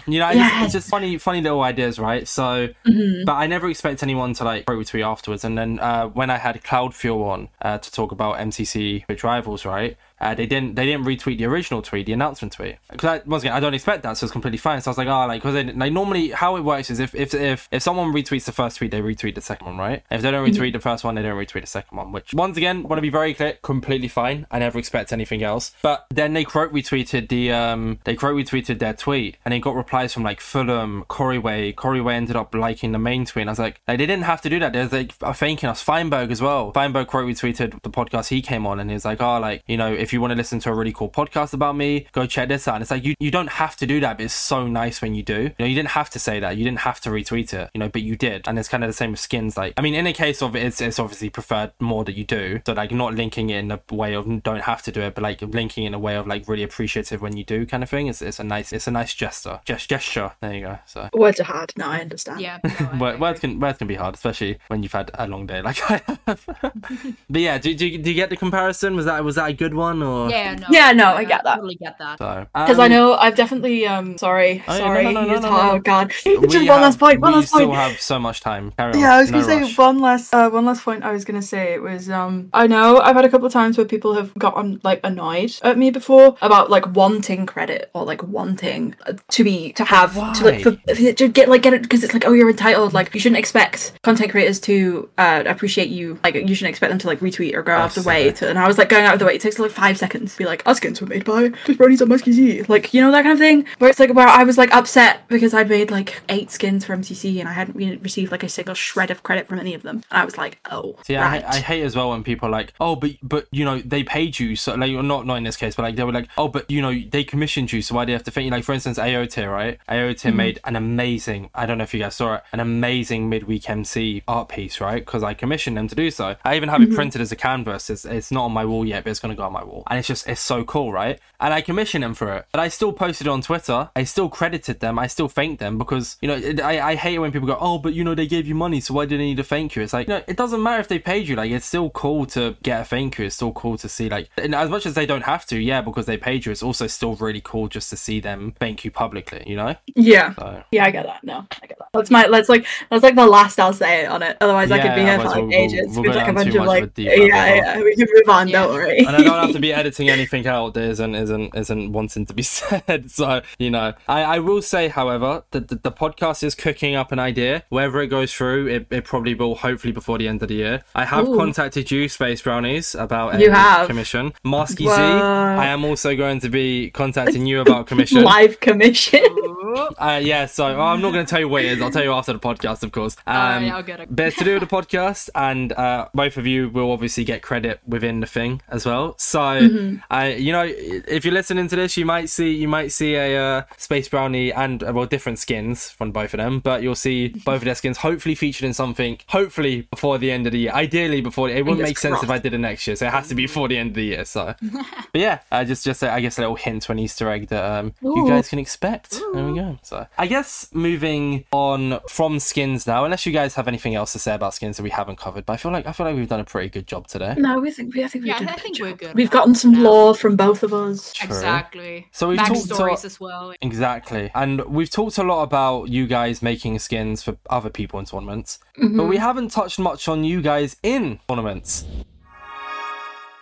you 0.08 0.18
know, 0.18 0.30
yes. 0.30 0.52
it's, 0.54 0.64
it's, 0.64 0.72
just 0.72 0.88
funny, 0.88 1.16
funny 1.16 1.40
little 1.40 1.62
ideas, 1.62 2.00
right? 2.00 2.26
So, 2.26 2.68
mm-hmm. 2.84 3.24
but 3.24 3.34
I 3.34 3.46
never 3.46 3.70
expect 3.70 4.02
anyone 4.02 4.34
to 4.34 4.44
like 4.44 4.66
quote 4.66 4.84
retweet 4.84 5.06
afterwards. 5.06 5.44
And 5.44 5.56
then 5.56 5.78
uh, 5.78 6.08
when 6.08 6.30
I 6.30 6.38
had 6.38 6.62
Cloud 6.64 6.94
Fuel 6.96 7.22
on 7.22 7.48
uh, 7.60 7.78
to 7.78 7.92
talk 7.92 8.10
about 8.10 8.38
MCC 8.38 9.06
Twitch 9.06 9.22
rivals, 9.22 9.61
right? 9.64 9.96
Uh, 10.22 10.34
they 10.34 10.46
didn't 10.46 10.76
they 10.76 10.86
didn't 10.86 11.04
retweet 11.04 11.38
the 11.38 11.44
original 11.44 11.82
tweet, 11.82 12.06
the 12.06 12.12
announcement 12.12 12.52
tweet. 12.52 12.76
Because 12.90 13.26
once 13.26 13.42
again, 13.42 13.54
I 13.54 13.60
don't 13.60 13.74
expect 13.74 14.02
that, 14.04 14.16
so 14.16 14.24
it's 14.24 14.32
completely 14.32 14.58
fine. 14.58 14.80
So 14.80 14.90
I 14.90 14.92
was 14.92 14.98
like, 14.98 15.08
oh, 15.08 15.26
like 15.26 15.42
because 15.42 15.74
like 15.74 15.92
normally 15.92 16.30
how 16.30 16.56
it 16.56 16.62
works 16.62 16.90
is 16.90 17.00
if 17.00 17.14
if 17.14 17.34
if 17.34 17.68
if 17.72 17.82
someone 17.82 18.12
retweets 18.12 18.44
the 18.44 18.52
first 18.52 18.78
tweet, 18.78 18.92
they 18.92 19.00
retweet 19.00 19.34
the 19.34 19.40
second 19.40 19.66
one, 19.66 19.78
right? 19.78 20.02
If 20.10 20.22
they 20.22 20.30
don't 20.30 20.48
retweet 20.48 20.68
mm-hmm. 20.68 20.72
the 20.72 20.80
first 20.80 21.02
one, 21.04 21.16
they 21.16 21.22
don't 21.22 21.36
retweet 21.36 21.62
the 21.62 21.66
second 21.66 21.96
one. 21.98 22.12
Which 22.12 22.32
once 22.32 22.56
again, 22.56 22.84
want 22.84 22.98
to 22.98 23.02
be 23.02 23.10
very 23.10 23.34
clear, 23.34 23.58
completely 23.62 24.08
fine. 24.08 24.46
I 24.50 24.60
never 24.60 24.78
expect 24.78 25.12
anything 25.12 25.42
else. 25.42 25.72
But 25.82 26.06
then 26.10 26.34
they 26.34 26.44
quote 26.44 26.72
retweeted 26.72 27.28
the 27.28 27.50
um 27.52 27.98
they 28.04 28.14
quote 28.14 28.36
retweeted 28.36 28.78
their 28.78 28.94
tweet, 28.94 29.38
and 29.44 29.52
they 29.52 29.58
got 29.58 29.74
replies 29.74 30.14
from 30.14 30.22
like 30.22 30.40
Fulham, 30.40 31.04
Corey 31.08 31.38
Way. 31.38 31.72
Corey 31.72 32.00
Way 32.00 32.14
ended 32.14 32.36
up 32.36 32.54
liking 32.54 32.92
the 32.92 32.98
main 32.98 33.26
tweet. 33.26 33.42
And 33.42 33.50
I 33.50 33.52
was 33.52 33.58
like, 33.58 33.72
like 33.88 33.98
they 33.98 34.06
didn't 34.06 34.24
have 34.24 34.40
to 34.42 34.50
do 34.50 34.58
that. 34.60 34.72
There's 34.72 34.92
like 34.92 35.12
thanking 35.12 35.68
us. 35.68 35.82
Feinberg 35.82 36.30
as 36.30 36.42
well. 36.42 36.72
Feinberg 36.72 37.06
quote 37.06 37.26
retweeted 37.26 37.80
the 37.82 37.90
podcast 37.90 38.28
he 38.28 38.42
came 38.42 38.66
on, 38.66 38.80
and 38.80 38.90
he 38.90 38.94
was 38.94 39.04
like, 39.04 39.20
oh, 39.20 39.38
like 39.38 39.62
you 39.66 39.76
know, 39.76 39.92
if 39.92 40.11
you 40.12 40.20
want 40.20 40.32
to 40.32 40.36
listen 40.36 40.58
to 40.60 40.70
a 40.70 40.74
really 40.74 40.92
really 40.92 40.92
cool 40.92 41.08
podcast 41.08 41.54
about 41.54 41.76
me. 41.76 42.06
Go 42.12 42.26
check 42.26 42.48
this 42.48 42.68
out. 42.68 42.76
And 42.76 42.82
it's 42.82 42.90
like 42.90 43.04
you, 43.04 43.14
you 43.18 43.30
don't 43.30 43.50
have 43.50 43.76
to 43.76 43.86
do 43.86 44.00
that, 44.00 44.18
but 44.18 44.24
it's 44.24 44.34
so 44.34 44.66
nice 44.66 45.00
when 45.00 45.14
you 45.14 45.22
do. 45.22 45.42
You 45.42 45.54
know, 45.58 45.66
you 45.66 45.74
didn't 45.74 45.90
have 45.90 46.10
to 46.10 46.18
say 46.18 46.40
that. 46.40 46.56
You 46.56 46.64
didn't 46.64 46.80
have 46.80 47.00
to 47.02 47.10
retweet 47.10 47.52
it, 47.54 47.70
you 47.74 47.78
know, 47.78 47.88
but 47.88 48.02
you 48.02 48.16
did. 48.16 48.46
And 48.46 48.58
it's 48.58 48.68
kind 48.68 48.84
of 48.84 48.88
the 48.88 48.94
same 48.94 49.12
with 49.12 49.20
skins. 49.20 49.56
Like, 49.56 49.74
I 49.76 49.82
mean, 49.82 49.94
in 49.94 50.06
a 50.06 50.12
case 50.12 50.42
of 50.42 50.54
it, 50.56 50.64
it's, 50.64 50.80
it's 50.80 50.98
obviously 50.98 51.30
preferred 51.30 51.72
more 51.80 52.04
that 52.04 52.16
you 52.16 52.24
do. 52.24 52.60
So 52.66 52.72
like 52.72 52.90
not 52.92 53.14
linking 53.14 53.50
it 53.50 53.58
in 53.58 53.70
a 53.70 53.80
way 53.90 54.14
of 54.14 54.42
don't 54.42 54.62
have 54.62 54.82
to 54.82 54.92
do 54.92 55.00
it, 55.00 55.14
but 55.14 55.22
like 55.22 55.40
linking 55.42 55.84
in 55.84 55.94
a 55.94 55.98
way 55.98 56.16
of 56.16 56.26
like 56.26 56.48
really 56.48 56.62
appreciative 56.62 57.22
when 57.22 57.36
you 57.36 57.44
do 57.44 57.66
kind 57.66 57.82
of 57.82 57.90
thing. 57.90 58.06
It's, 58.06 58.22
it's 58.22 58.38
a 58.38 58.44
nice, 58.44 58.72
it's 58.72 58.86
a 58.86 58.90
nice 58.90 59.14
gesture. 59.14 59.60
Gest- 59.64 59.88
gesture. 59.88 60.32
There 60.40 60.54
you 60.54 60.62
go. 60.62 60.78
So 60.86 61.08
words 61.14 61.40
are 61.40 61.44
hard. 61.44 61.72
No, 61.76 61.86
I 61.86 62.00
understand. 62.00 62.40
Yeah. 62.40 62.58
No, 62.92 63.16
words 63.16 63.40
can, 63.40 63.60
words 63.60 63.78
can 63.78 63.86
be 63.86 63.94
hard, 63.94 64.14
especially 64.14 64.58
when 64.68 64.82
you've 64.82 64.92
had 64.92 65.10
a 65.14 65.26
long 65.26 65.46
day 65.46 65.62
like 65.62 65.78
I 65.90 66.02
have. 66.26 66.46
but 67.30 67.40
yeah, 67.40 67.58
do, 67.58 67.74
do, 67.74 67.98
do 67.98 68.10
you 68.10 68.14
get 68.14 68.30
the 68.30 68.36
comparison? 68.36 68.96
Was 68.96 69.06
that, 69.06 69.22
was 69.24 69.36
that 69.36 69.50
a 69.50 69.52
good 69.52 69.74
one 69.74 70.01
or? 70.02 70.30
Yeah, 70.30 70.54
no. 70.54 70.66
Yeah, 70.70 70.92
no, 70.92 71.14
I 71.14 71.24
get 71.24 71.44
that 71.44 71.62
totally 71.62 71.76
get 71.76 71.98
that. 71.98 72.18
Because 72.52 72.78
um, 72.78 72.80
I 72.80 72.88
know 72.88 73.14
I've 73.14 73.36
definitely 73.36 73.86
um 73.86 74.18
sorry 74.18 74.62
oh, 74.66 74.78
sorry 74.78 75.04
no, 75.04 75.24
no, 75.24 75.38
no, 75.38 75.72
oh 75.72 75.78
god 75.78 76.10
just 76.24 76.26
one 76.26 76.40
have, 76.42 76.66
last 76.66 76.98
point 76.98 77.20
one 77.20 77.32
last 77.32 77.52
point. 77.52 77.68
We 77.68 77.74
still 77.74 77.88
have 77.90 78.00
so 78.00 78.18
much 78.18 78.40
time. 78.40 78.72
Carry 78.72 78.98
yeah, 78.98 79.06
on. 79.06 79.12
I 79.12 79.20
was 79.20 79.30
gonna 79.30 79.44
say 79.44 79.74
one 79.74 80.00
last 80.00 80.34
uh, 80.34 80.50
one 80.50 80.64
last 80.64 80.84
point. 80.84 81.04
I 81.04 81.12
was 81.12 81.24
gonna 81.24 81.42
say 81.42 81.74
it 81.74 81.82
was 81.82 82.10
um 82.10 82.50
I 82.52 82.66
know 82.66 82.98
I've 83.00 83.16
had 83.16 83.24
a 83.24 83.28
couple 83.28 83.46
of 83.46 83.52
times 83.52 83.78
where 83.78 83.86
people 83.86 84.14
have 84.14 84.34
gotten 84.34 84.80
like 84.82 85.00
annoyed 85.04 85.54
at 85.62 85.78
me 85.78 85.90
before 85.90 86.36
about 86.42 86.70
like 86.70 86.94
wanting 86.94 87.46
credit 87.46 87.90
or 87.94 88.04
like 88.04 88.22
wanting 88.22 88.94
uh, 89.06 89.14
to 89.28 89.44
be 89.44 89.72
to 89.74 89.84
have 89.84 90.16
Why? 90.16 90.32
to 90.34 90.44
like 90.44 90.62
for, 90.62 90.72
to 91.14 91.28
get 91.28 91.48
like 91.48 91.62
get 91.62 91.74
it 91.74 91.82
because 91.82 92.02
it's 92.04 92.12
like 92.12 92.26
oh 92.26 92.32
you're 92.32 92.50
entitled 92.50 92.92
like 92.92 93.14
you 93.14 93.20
shouldn't 93.20 93.38
expect 93.38 93.92
content 94.02 94.30
creators 94.30 94.60
to 94.60 95.08
uh 95.18 95.42
appreciate 95.46 95.88
you 95.88 96.18
like 96.24 96.34
you 96.34 96.54
shouldn't 96.54 96.70
expect 96.70 96.90
them 96.90 96.98
to 96.98 97.06
like 97.06 97.20
retweet 97.20 97.54
or 97.54 97.62
go 97.62 97.72
out 97.72 97.96
of 97.96 98.02
the 98.02 98.08
way 98.08 98.30
to 98.32 98.48
and 98.48 98.58
I 98.58 98.66
was 98.66 98.78
like 98.78 98.88
going 98.88 99.04
out 99.04 99.14
of 99.14 99.18
the 99.18 99.26
way 99.26 99.34
it 99.34 99.40
takes 99.40 99.58
like 99.58 99.70
five 99.70 99.91
seconds 99.94 100.36
be 100.36 100.44
like 100.44 100.62
our 100.66 100.74
skins 100.74 101.00
were 101.00 101.06
made 101.06 101.24
by 101.24 101.48
just 101.66 101.78
bronies 101.78 102.02
on 102.02 102.08
Maskyzee. 102.08 102.68
Like, 102.68 102.92
you 102.94 103.00
know, 103.00 103.10
that 103.12 103.22
kind 103.22 103.32
of 103.32 103.38
thing. 103.38 103.66
Where 103.78 103.90
it's 103.90 104.00
like, 104.00 104.14
where 104.14 104.26
I 104.26 104.44
was 104.44 104.58
like 104.58 104.72
upset 104.72 105.26
because 105.28 105.54
I'd 105.54 105.68
made 105.68 105.90
like 105.90 106.22
eight 106.28 106.50
skins 106.50 106.84
for 106.84 106.96
MCC 106.96 107.40
and 107.40 107.48
I 107.48 107.52
hadn't 107.52 108.02
received 108.02 108.32
like 108.32 108.42
a 108.42 108.48
single 108.48 108.74
shred 108.74 109.10
of 109.10 109.22
credit 109.22 109.48
from 109.48 109.58
any 109.58 109.74
of 109.74 109.82
them. 109.82 110.02
And 110.10 110.22
I 110.22 110.24
was 110.24 110.36
like, 110.36 110.58
oh. 110.70 110.96
See, 111.06 111.16
right. 111.16 111.44
I, 111.44 111.48
I 111.48 111.60
hate 111.60 111.82
as 111.82 111.96
well 111.96 112.10
when 112.10 112.24
people 112.24 112.48
are 112.48 112.52
like, 112.52 112.72
oh, 112.80 112.96
but, 112.96 113.12
but, 113.22 113.46
you 113.50 113.64
know, 113.64 113.78
they 113.80 114.04
paid 114.04 114.38
you. 114.38 114.56
So, 114.56 114.74
like, 114.74 114.92
not, 114.92 115.26
not 115.26 115.36
in 115.36 115.44
this 115.44 115.56
case, 115.56 115.74
but 115.74 115.82
like, 115.82 115.96
they 115.96 116.04
were 116.04 116.12
like, 116.12 116.28
oh, 116.36 116.48
but, 116.48 116.70
you 116.70 116.82
know, 116.82 116.98
they 117.10 117.24
commissioned 117.24 117.72
you. 117.72 117.82
So 117.82 117.94
why 117.94 118.04
do 118.04 118.12
you 118.12 118.16
have 118.16 118.24
to 118.24 118.30
think? 118.30 118.50
Like, 118.50 118.64
for 118.64 118.72
instance, 118.72 118.98
AOT, 118.98 119.50
right? 119.50 119.78
AOT 119.88 120.14
mm-hmm. 120.14 120.36
made 120.36 120.60
an 120.64 120.76
amazing, 120.76 121.50
I 121.54 121.66
don't 121.66 121.78
know 121.78 121.84
if 121.84 121.94
you 121.94 122.00
guys 122.00 122.14
saw 122.14 122.34
it, 122.34 122.42
an 122.52 122.60
amazing 122.60 123.28
midweek 123.28 123.68
MC 123.68 124.22
art 124.28 124.48
piece, 124.48 124.80
right? 124.80 125.04
Because 125.04 125.22
I 125.22 125.34
commissioned 125.34 125.76
them 125.76 125.88
to 125.88 125.94
do 125.94 126.10
so. 126.10 126.36
I 126.44 126.56
even 126.56 126.68
have 126.68 126.80
mm-hmm. 126.80 126.92
it 126.92 126.96
printed 126.96 127.20
as 127.20 127.32
a 127.32 127.36
canvas. 127.36 127.90
It's, 127.90 128.04
it's 128.04 128.30
not 128.30 128.44
on 128.44 128.52
my 128.52 128.64
wall 128.64 128.84
yet, 128.84 129.04
but 129.04 129.10
it's 129.10 129.20
going 129.20 129.34
to 129.34 129.36
go 129.36 129.44
on 129.44 129.52
my 129.52 129.64
wall. 129.64 129.71
And 129.88 129.98
it's 129.98 130.08
just, 130.08 130.28
it's 130.28 130.40
so 130.40 130.64
cool, 130.64 130.92
right? 130.92 131.18
And 131.40 131.52
I 131.52 131.60
commissioned 131.60 132.04
them 132.04 132.14
for 132.14 132.32
it. 132.34 132.46
But 132.52 132.60
I 132.60 132.68
still 132.68 132.92
posted 132.92 133.26
on 133.26 133.42
Twitter. 133.42 133.90
I 133.96 134.04
still 134.04 134.28
credited 134.28 134.80
them. 134.80 134.98
I 134.98 135.06
still 135.06 135.28
thanked 135.28 135.58
them 135.60 135.78
because, 135.78 136.16
you 136.20 136.28
know, 136.28 136.64
I, 136.64 136.80
I 136.80 136.94
hate 136.94 137.14
it 137.14 137.18
when 137.18 137.32
people 137.32 137.48
go, 137.48 137.58
oh, 137.60 137.78
but, 137.78 137.94
you 137.94 138.04
know, 138.04 138.14
they 138.14 138.26
gave 138.26 138.46
you 138.46 138.54
money, 138.54 138.80
so 138.80 138.94
why 138.94 139.06
did 139.06 139.18
they 139.18 139.24
need 139.24 139.38
to 139.38 139.44
thank 139.44 139.74
you? 139.74 139.82
It's 139.82 139.92
like, 139.92 140.06
you 140.08 140.14
know, 140.14 140.22
it 140.26 140.36
doesn't 140.36 140.62
matter 140.62 140.80
if 140.80 140.88
they 140.88 140.98
paid 140.98 141.26
you. 141.26 141.36
Like, 141.36 141.50
it's 141.50 141.66
still 141.66 141.90
cool 141.90 142.26
to 142.26 142.56
get 142.62 142.82
a 142.82 142.84
thank 142.84 143.18
you. 143.18 143.24
It's 143.24 143.36
still 143.36 143.52
cool 143.52 143.76
to 143.78 143.88
see, 143.88 144.08
like, 144.08 144.30
as 144.38 144.70
much 144.70 144.86
as 144.86 144.94
they 144.94 145.06
don't 145.06 145.24
have 145.24 145.46
to, 145.46 145.58
yeah, 145.58 145.80
because 145.80 146.06
they 146.06 146.16
paid 146.16 146.46
you, 146.46 146.52
it's 146.52 146.62
also 146.62 146.86
still 146.86 147.16
really 147.16 147.40
cool 147.42 147.68
just 147.68 147.90
to 147.90 147.96
see 147.96 148.20
them 148.20 148.54
thank 148.60 148.84
you 148.84 148.90
publicly, 148.90 149.42
you 149.46 149.56
know? 149.56 149.74
Yeah. 149.94 150.34
So. 150.34 150.62
Yeah, 150.70 150.84
I 150.84 150.90
get 150.90 151.06
that. 151.06 151.24
No, 151.24 151.46
I 151.62 151.66
get 151.66 151.78
that. 151.78 151.88
That's 151.92 152.10
my, 152.10 152.28
that's 152.28 152.48
like, 152.48 152.66
that's 152.90 153.02
like 153.02 153.16
the 153.16 153.26
last 153.26 153.58
I'll 153.58 153.72
say 153.72 154.06
on 154.06 154.22
it. 154.22 154.36
Otherwise, 154.40 154.70
yeah, 154.70 154.76
I 154.76 154.80
could 154.80 154.94
be 154.94 155.02
here 155.02 155.18
for 155.18 155.24
like 155.26 155.42
we'll, 155.42 155.52
ages 155.54 155.96
we'll, 155.96 156.02
with 156.02 156.16
like 156.16 156.28
a 156.28 156.32
bunch 156.32 156.54
of 156.54 156.64
like, 156.64 156.92
yeah, 156.96 157.14
yeah, 157.54 157.82
we 157.82 157.94
can 157.96 158.08
move 158.12 158.28
on, 158.28 158.48
yeah. 158.48 158.62
don't 158.62 158.72
worry. 158.72 158.98
and 158.98 159.08
I 159.08 159.22
don't 159.22 159.46
have 159.46 159.52
to 159.52 159.60
be 159.62 159.72
editing 159.72 160.10
anything 160.10 160.46
out 160.46 160.74
that 160.74 160.82
isn't, 160.82 161.14
isn't, 161.14 161.54
isn't 161.54 161.92
wanting 161.92 162.26
to 162.26 162.34
be 162.34 162.42
said. 162.42 163.10
So, 163.10 163.40
you 163.58 163.70
know, 163.70 163.94
I, 164.06 164.22
I 164.22 164.38
will 164.40 164.60
say, 164.60 164.88
however, 164.88 165.44
that 165.52 165.68
the, 165.68 165.76
the, 165.76 165.92
podcast 165.92 166.42
is 166.42 166.54
cooking 166.54 166.94
up 166.96 167.12
an 167.12 167.18
idea. 167.18 167.64
Wherever 167.68 168.02
it 168.02 168.08
goes 168.08 168.32
through, 168.34 168.66
it, 168.66 168.86
it 168.90 169.04
probably 169.04 169.34
will, 169.34 169.54
hopefully, 169.54 169.92
before 169.92 170.18
the 170.18 170.26
end 170.26 170.42
of 170.42 170.48
the 170.48 170.56
year. 170.56 170.82
I 170.94 171.04
have 171.04 171.28
Ooh. 171.28 171.36
contacted 171.36 171.90
you, 171.90 172.08
Space 172.08 172.42
Brownies, 172.42 172.94
about 172.94 173.38
you 173.38 173.50
have. 173.50 173.86
commission. 173.86 174.32
Maskyzee, 174.44 174.88
I 174.88 175.66
am 175.66 175.84
also 175.84 176.16
going 176.16 176.40
to 176.40 176.48
be 176.48 176.90
contacting 176.90 177.46
you 177.46 177.60
about 177.60 177.86
commission. 177.92 178.22
Live 178.24 178.58
commission. 178.60 179.24
uh, 179.98 180.20
yeah, 180.22 180.46
so 180.46 180.76
well, 180.76 180.88
I'm 180.88 181.00
not 181.00 181.12
going 181.12 181.24
to 181.24 181.30
tell 181.30 181.40
you 181.40 181.48
what 181.48 181.64
it 181.64 181.72
is. 181.72 181.82
I'll 181.82 181.90
tell 181.90 182.02
you 182.02 182.12
after 182.12 182.32
the 182.32 182.40
podcast, 182.40 182.82
of 182.82 182.90
course. 182.90 183.16
Um, 183.26 183.36
uh, 183.36 183.76
I'll 183.76 183.82
get 183.82 184.00
it. 184.00 184.14
but 184.14 184.26
it's 184.26 184.36
to 184.38 184.44
do 184.44 184.58
with 184.58 184.68
the 184.68 184.74
podcast, 184.74 185.30
and 185.34 185.72
uh, 185.72 186.08
both 186.14 186.36
of 186.36 186.46
you 186.46 186.68
will 186.68 186.90
obviously 186.90 187.24
get 187.24 187.42
credit 187.42 187.80
within 187.86 188.20
the 188.20 188.26
thing 188.26 188.60
as 188.68 188.84
well. 188.84 189.14
So 189.18 189.51
Mhm. 189.60 190.02
I, 190.10 190.32
you 190.34 190.52
know, 190.52 190.64
if 190.66 191.24
you're 191.24 191.34
listening 191.34 191.68
to 191.68 191.76
this, 191.76 191.96
you 191.96 192.04
might 192.06 192.28
see 192.28 192.52
you 192.54 192.68
might 192.68 192.92
see 192.92 193.14
a 193.14 193.40
uh, 193.42 193.62
space 193.76 194.08
brownie 194.08 194.52
and 194.52 194.82
uh, 194.82 194.92
well 194.94 195.06
different 195.06 195.38
skins 195.38 195.90
from 195.90 196.10
both 196.12 196.34
of 196.34 196.38
them, 196.38 196.60
but 196.60 196.82
you'll 196.82 196.94
see 196.94 197.28
both 197.44 197.56
of 197.56 197.64
their 197.64 197.74
skins 197.74 197.98
hopefully 197.98 198.34
featured 198.34 198.64
in 198.64 198.74
something. 198.74 199.18
Hopefully 199.28 199.82
before 199.90 200.18
the 200.18 200.30
end 200.30 200.46
of 200.46 200.52
the 200.52 200.58
year. 200.60 200.72
Ideally 200.72 201.20
before 201.20 201.48
it 201.48 201.54
wouldn't 201.64 201.76
Fingers 201.78 201.88
make 201.90 201.98
sense 201.98 202.22
if 202.22 202.30
I 202.30 202.38
did 202.38 202.54
it 202.54 202.58
next 202.58 202.86
year, 202.86 202.96
so 202.96 203.06
it 203.06 203.12
has 203.12 203.28
to 203.28 203.34
be 203.34 203.42
before 203.44 203.68
the 203.68 203.78
end 203.78 203.90
of 203.90 203.94
the 203.96 204.04
year. 204.04 204.24
So, 204.24 204.54
but 205.12 205.20
yeah, 205.20 205.40
uh, 205.50 205.64
just 205.64 205.84
just 205.84 206.02
uh, 206.02 206.08
I 206.08 206.20
guess 206.20 206.38
a 206.38 206.40
little 206.42 206.56
hint 206.56 206.82
to 206.84 206.92
an 206.92 206.98
Easter 206.98 207.30
egg 207.30 207.48
that 207.48 207.64
um, 207.64 207.94
you 208.02 208.26
guys 208.28 208.48
can 208.48 208.58
expect. 208.58 209.10
There 209.32 209.44
we 209.46 209.54
go. 209.54 209.78
So 209.82 210.06
I 210.18 210.26
guess 210.26 210.68
moving 210.72 211.44
on 211.52 212.00
from 212.08 212.38
skins 212.38 212.86
now, 212.86 213.04
unless 213.04 213.26
you 213.26 213.32
guys 213.32 213.54
have 213.54 213.68
anything 213.68 213.94
else 213.94 214.12
to 214.12 214.18
say 214.18 214.34
about 214.34 214.54
skins 214.54 214.76
that 214.76 214.82
we 214.82 214.90
haven't 214.90 215.16
covered, 215.16 215.46
but 215.46 215.54
I 215.54 215.56
feel 215.56 215.72
like 215.72 215.86
I 215.86 215.92
feel 215.92 216.06
like 216.06 216.16
we've 216.16 216.28
done 216.28 216.40
a 216.40 216.44
pretty 216.44 216.68
good 216.68 216.86
job 216.86 217.06
today. 217.06 217.34
No, 217.36 217.60
we 217.60 217.70
think 217.70 217.94
we 217.94 218.04
I 218.04 218.08
think 218.08 218.24
we 218.24 218.28
Yeah, 218.30 218.38
did. 218.38 218.48
I 218.48 218.52
a 218.52 218.54
good 218.54 218.62
think 218.62 218.76
job. 218.76 218.86
we're 218.86 218.94
good 218.96 219.14
We've 219.14 219.32
now. 219.32 219.41
Gotten 219.42 219.54
some 219.54 219.72
Now. 219.72 219.80
lore 219.82 220.14
from 220.14 220.36
both 220.36 220.62
of 220.62 220.72
us. 220.72 221.12
True. 221.12 221.26
Exactly. 221.28 222.06
So 222.12 222.28
we've 222.28 222.38
talked 222.38 222.50
Backstories 222.68 223.00
to- 223.00 223.06
as 223.06 223.20
well. 223.20 223.52
Exactly. 223.60 224.30
And 224.34 224.64
we've 224.66 224.90
talked 224.90 225.18
a 225.18 225.22
lot 225.22 225.42
about 225.42 225.88
you 225.88 226.06
guys 226.06 226.42
making 226.42 226.78
skins 226.78 227.22
for 227.22 227.36
other 227.50 227.70
people 227.70 227.98
in 228.00 228.06
tournaments, 228.06 228.58
Mm-hmm. 228.80 228.96
but 228.96 229.04
we 229.04 229.18
haven't 229.18 229.50
touched 229.50 229.78
much 229.78 230.08
on 230.08 230.24
you 230.24 230.40
guys 230.40 230.76
in 230.82 231.20
tournaments. 231.28 231.84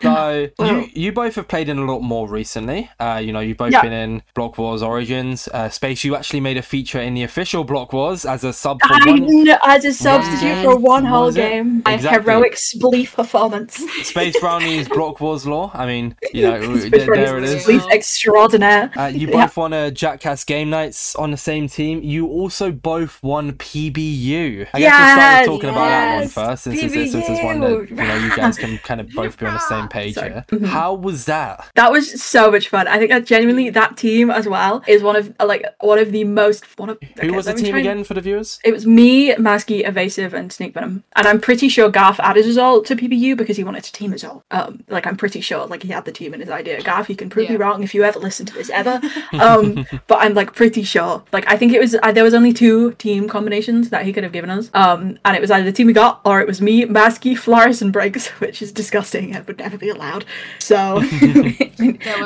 So 0.03 0.49
you 0.61 0.89
you 0.95 1.13
both 1.13 1.35
have 1.35 1.49
played 1.49 1.69
in 1.69 1.79
a 1.79 1.85
lot 1.85 2.01
more 2.01 2.29
recently. 2.29 2.91
Uh, 2.99 3.21
you 3.23 3.33
know, 3.33 3.41
you've 3.41 3.57
both 3.59 3.73
Yeah. 3.73 3.83
been 3.83 3.93
in 3.93 4.23
Block 4.35 4.57
Wars 4.59 4.83
Origins. 4.83 5.49
Uh, 5.53 5.69
Space, 5.69 6.05
you 6.05 6.17
actually 6.17 6.41
made 6.41 6.57
a 6.57 6.63
feature 6.63 7.01
in 7.01 7.15
the 7.15 7.23
official 7.23 7.65
Block 7.65 7.93
Wars 7.93 8.25
as 8.25 8.45
a 8.45 8.53
sub 8.53 8.81
for 8.83 8.95
I 8.95 8.99
one. 9.11 9.49
as 9.67 9.85
a 9.85 9.93
substitute 9.93 10.41
game, 10.41 10.65
for 10.65 10.77
one 10.77 11.05
whole 11.05 11.31
game. 11.33 11.83
My 11.85 11.95
Exactly. 11.95 12.23
heroic 12.33 12.55
spleef 12.55 13.15
performance. 13.15 13.77
Space 14.03 14.39
Brownies 14.41 14.89
Block 14.89 15.21
Wars 15.21 15.47
law. 15.47 15.71
I 15.75 15.87
mean, 15.87 16.17
you 16.33 16.43
know, 16.43 16.61
there, 16.77 17.07
there 17.07 17.39
it 17.39 17.45
is. 17.45 17.67
Spleef 17.67 17.91
extraordinaire. 17.93 18.91
Uh, 18.97 19.07
you 19.07 19.29
Yeah. 19.29 19.47
both 19.47 19.57
won 19.57 19.73
a 19.73 19.91
Jackass 19.91 20.45
game 20.45 20.71
nights 20.71 21.15
on 21.17 21.31
the 21.31 21.37
same 21.37 21.69
team. 21.69 22.03
You 22.03 22.27
also 22.27 22.71
both 22.73 23.23
won 23.23 23.53
PBU. 23.53 24.67
I 24.73 24.81
guess 24.81 24.99
we'll 24.99 25.09
start 25.09 25.17
Yes, 25.21 25.41
with 25.49 25.57
talking 25.57 25.71
about 25.71 25.89
that 25.89 26.13
one 26.15 26.23
yes, 26.23 26.33
first, 26.33 26.65
since 26.65 26.83
it's, 26.83 27.13
since 27.13 27.29
it's 27.29 27.43
one 27.43 27.61
that 27.61 27.89
you 27.91 27.97
know 27.97 28.15
you 28.17 28.37
guys 28.37 28.57
can 28.59 28.79
kind 28.79 29.01
of 29.01 29.09
both 29.15 29.39
be 29.39 29.47
on 29.47 29.55
the 29.55 29.61
same 29.61 29.89
page 29.91 30.15
Sorry. 30.15 30.31
here. 30.33 30.45
Mhm. 30.51 30.67
How 30.67 30.95
was 30.95 31.27
that? 31.27 31.67
That 31.75 31.93
was 31.93 32.23
so 32.23 32.51
much 32.51 32.69
fun. 32.69 32.89
I 32.89 32.99
think 32.99 33.11
that 33.11 33.27
genuinely 33.27 33.71
that 33.71 33.97
team 33.97 34.31
as 34.31 34.49
well 34.49 34.83
is 34.87 35.03
one 35.03 35.17
of 35.17 35.35
like 35.45 35.65
one 35.81 35.99
of 35.99 36.13
the 36.13 36.25
most 36.25 36.65
one 36.79 36.91
of 36.91 36.99
Who 37.03 37.09
okay, 37.29 37.31
was 37.31 37.47
the 37.47 37.55
team 37.55 37.71
try 37.71 37.79
and- 37.79 37.87
again 37.87 38.05
for 38.05 38.15
the 38.15 38.21
viewers? 38.21 38.59
It 38.65 38.73
was 38.73 38.87
me, 38.87 39.35
Masky, 39.35 39.87
Evasive, 39.87 40.33
and 40.35 40.53
Snake 40.53 40.75
Venom. 40.75 41.05
And 41.17 41.27
I'm 41.27 41.41
pretty 41.41 41.69
sure 41.69 41.89
Garth 41.91 42.21
added 42.21 42.47
us 42.47 42.57
all 42.57 42.83
to 42.83 42.97
PBU 42.97 43.37
because 43.37 43.57
he 43.57 43.65
wanted 43.65 43.85
to 43.85 43.93
team 43.93 44.13
us 44.13 44.25
all. 44.25 44.45
Um, 44.51 44.85
like 44.89 45.07
I'm 45.07 45.17
pretty 45.17 45.41
sure, 45.41 45.67
like 45.67 45.83
he 45.83 45.89
had 45.91 46.05
the 46.05 46.13
team 46.13 46.33
in 46.35 46.41
his 46.41 46.51
idea. 46.51 46.81
Garth, 46.83 47.09
you 47.11 47.17
can 47.17 47.29
prove 47.31 47.49
me 47.51 47.57
wrong 47.57 47.83
if 47.83 47.95
you 47.95 48.05
ever 48.05 48.19
listen 48.19 48.47
to 48.47 48.55
this 48.55 48.71
ever. 48.71 49.01
Um, 49.41 49.87
but 50.07 50.19
I'm 50.21 50.35
like 50.35 50.55
pretty 50.55 50.83
sure. 50.83 51.23
Like 51.33 51.45
I 51.51 51.57
think 51.57 51.73
it 51.73 51.81
was 51.81 51.97
uh, 52.03 52.13
there 52.13 52.25
was 52.25 52.35
only 52.35 52.53
two 52.53 52.93
team 52.93 53.29
combinations 53.29 53.91
that 53.91 54.05
he 54.05 54.13
could 54.13 54.23
have 54.23 54.33
given 54.33 54.51
us. 54.51 54.71
Um, 54.75 55.19
and 55.25 55.37
it 55.37 55.41
was 55.41 55.51
either 55.51 55.65
the 55.65 55.73
team 55.73 55.87
we 55.87 55.93
got 55.93 56.21
or 56.25 56.41
it 56.41 56.47
was 56.47 56.61
me, 56.61 56.85
Masky, 56.85 57.37
Floris, 57.37 57.81
and 57.81 57.93
Briggs, 57.93 58.29
which 58.39 58.61
is 58.63 58.71
disgusting 58.73 59.35
and 59.35 59.47
would 59.47 59.59
never 59.59 59.77
be 59.81 59.89
allowed. 59.91 60.25
So 60.59 60.95
was 61.01 61.11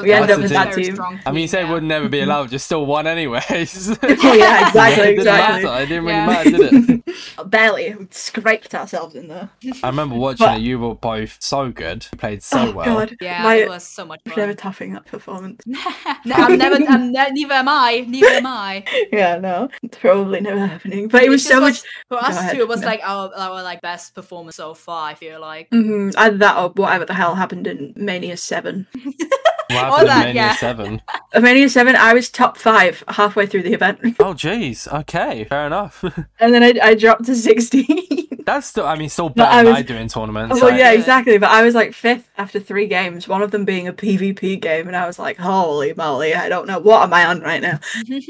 we 0.03 0.13
ended 0.13 0.31
up 0.31 0.37
the 0.37 0.43
with 0.43 0.51
that 0.51 0.75
very 0.75 0.85
team. 0.85 1.01
I 1.01 1.31
mean, 1.33 1.43
you 1.43 1.47
team, 1.47 1.49
say 1.49 1.61
it 1.61 1.65
yeah. 1.65 1.73
would 1.73 1.83
never 1.85 2.09
be 2.09 2.21
allowed, 2.21 2.51
just 2.51 2.67
still 2.67 2.87
won 2.87 3.07
anyways. 3.07 3.99
Oh 4.03 4.33
yeah, 4.35 4.69
exactly, 4.69 5.03
it 5.03 5.07
didn't 5.17 5.19
exactly. 5.21 5.65
matter. 5.65 5.83
It 5.83 5.87
didn't 5.87 6.05
really 6.05 6.17
Yeah. 6.17 6.27
matter, 6.27 6.51
did 6.51 6.91
it? 7.07 7.51
Barely 7.51 7.95
we 7.95 8.07
scraped 8.11 8.75
ourselves 8.75 9.15
in 9.15 9.29
there. 9.29 9.51
I 9.83 9.89
remember 9.89 10.17
watching 10.17 10.47
But- 10.47 10.59
it. 10.59 10.63
You 10.63 10.79
were 10.79 10.95
both 10.95 11.37
so 11.41 11.71
good. 11.71 12.07
You 12.13 12.19
played 12.19 12.43
so 12.43 12.59
oh 12.69 12.73
well. 12.73 12.85
god, 12.87 13.17
Yeah, 13.21 13.43
my 13.43 13.55
it 13.57 13.69
was 13.69 13.85
so 13.85 14.05
much 14.05 14.21
I'm 14.27 14.33
never 14.37 14.53
fun. 14.53 14.57
toughing 14.57 14.93
that 14.95 15.07
performance. 15.07 15.63
no, 15.67 15.79
I'm 16.35 16.59
never. 16.59 16.77
I'm 16.89 17.13
ne- 17.13 17.31
neither 17.31 17.55
am 17.55 17.69
I. 17.69 18.05
Neither 18.09 18.27
am 18.29 18.47
I. 18.47 18.85
yeah, 19.13 19.37
no, 19.39 19.69
it's 19.83 19.99
probably 19.99 20.41
never 20.41 20.67
happening. 20.67 21.09
But 21.09 21.23
it 21.23 21.29
was 21.29 21.43
just 21.43 21.53
so 21.55 21.61
much. 21.61 21.83
for 22.09 22.19
us 22.19 22.37
ahead, 22.37 22.55
too. 22.57 22.61
It 22.61 22.69
was 22.69 22.81
no. 22.81 22.87
like 22.87 23.01
our 23.05 23.31
our 23.37 23.63
like 23.63 23.81
best 23.83 24.15
performance 24.15 24.57
so 24.57 24.75
far. 24.75 25.09
I 25.11 25.15
feel 25.15 25.41
like. 25.41 25.69
hmm 25.71 26.11
either 26.17 26.39
that 26.39 26.57
or 26.59 26.71
whatever 26.71 27.05
the 27.05 27.15
hell 27.15 27.35
happened 27.35 27.44
in 27.53 27.93
Mania 27.97 28.37
Seven. 28.37 28.87
What 29.69 29.79
happened 29.79 30.01
in 30.03 30.07
that, 30.09 30.25
Mania 30.27 30.35
yeah. 30.35 30.55
7? 30.57 31.03
Uh, 31.35 31.41
Mania 31.41 31.69
Seven, 31.69 31.97
I 31.97 32.13
was 32.15 32.29
top 32.31 32.57
five 32.57 33.03
halfway 33.09 33.47
through 33.47 33.63
the 33.63 33.73
event, 33.73 33.99
Oh, 34.21 34.35
jeez. 34.35 34.87
Okay, 35.01 35.45
fair 35.45 35.67
enough. 35.67 36.03
and 36.41 36.55
then 36.55 36.63
I, 36.63 36.75
I 36.83 36.95
dropped 36.95 37.25
to 37.27 37.35
sixteen. 37.35 38.29
That's 38.45 38.67
still, 38.67 38.87
I 38.87 38.97
mean, 38.97 39.09
still 39.09 39.31
No, 39.31 39.35
better 39.37 39.51
I 39.51 39.63
than 39.63 39.73
was- 39.73 39.79
I 39.79 39.83
do 39.83 39.97
in 39.97 40.07
tournaments. 40.09 40.61
well, 40.61 40.71
I- 40.71 40.77
yeah, 40.77 40.93
Yeah. 40.93 40.99
exactly. 40.99 41.39
But 41.39 41.51
I 41.51 41.63
was 41.63 41.75
like 41.75 41.95
fifth 41.95 42.29
after 42.37 42.61
three 42.61 42.87
games, 42.87 43.27
one 43.27 43.41
of 43.41 43.51
them 43.53 43.65
being 43.65 43.89
a 43.89 43.93
PvP 43.93 44.61
game, 44.61 44.87
and 44.87 44.95
I 44.95 45.07
was 45.07 45.19
like, 45.19 45.39
holy 45.39 45.95
moly, 45.95 46.35
I 46.35 46.51
don't 46.51 46.67
know 46.67 46.79
what 46.79 47.03
am 47.05 47.15
I 47.15 47.25
on 47.25 47.41
right 47.41 47.63
now. 47.63 47.81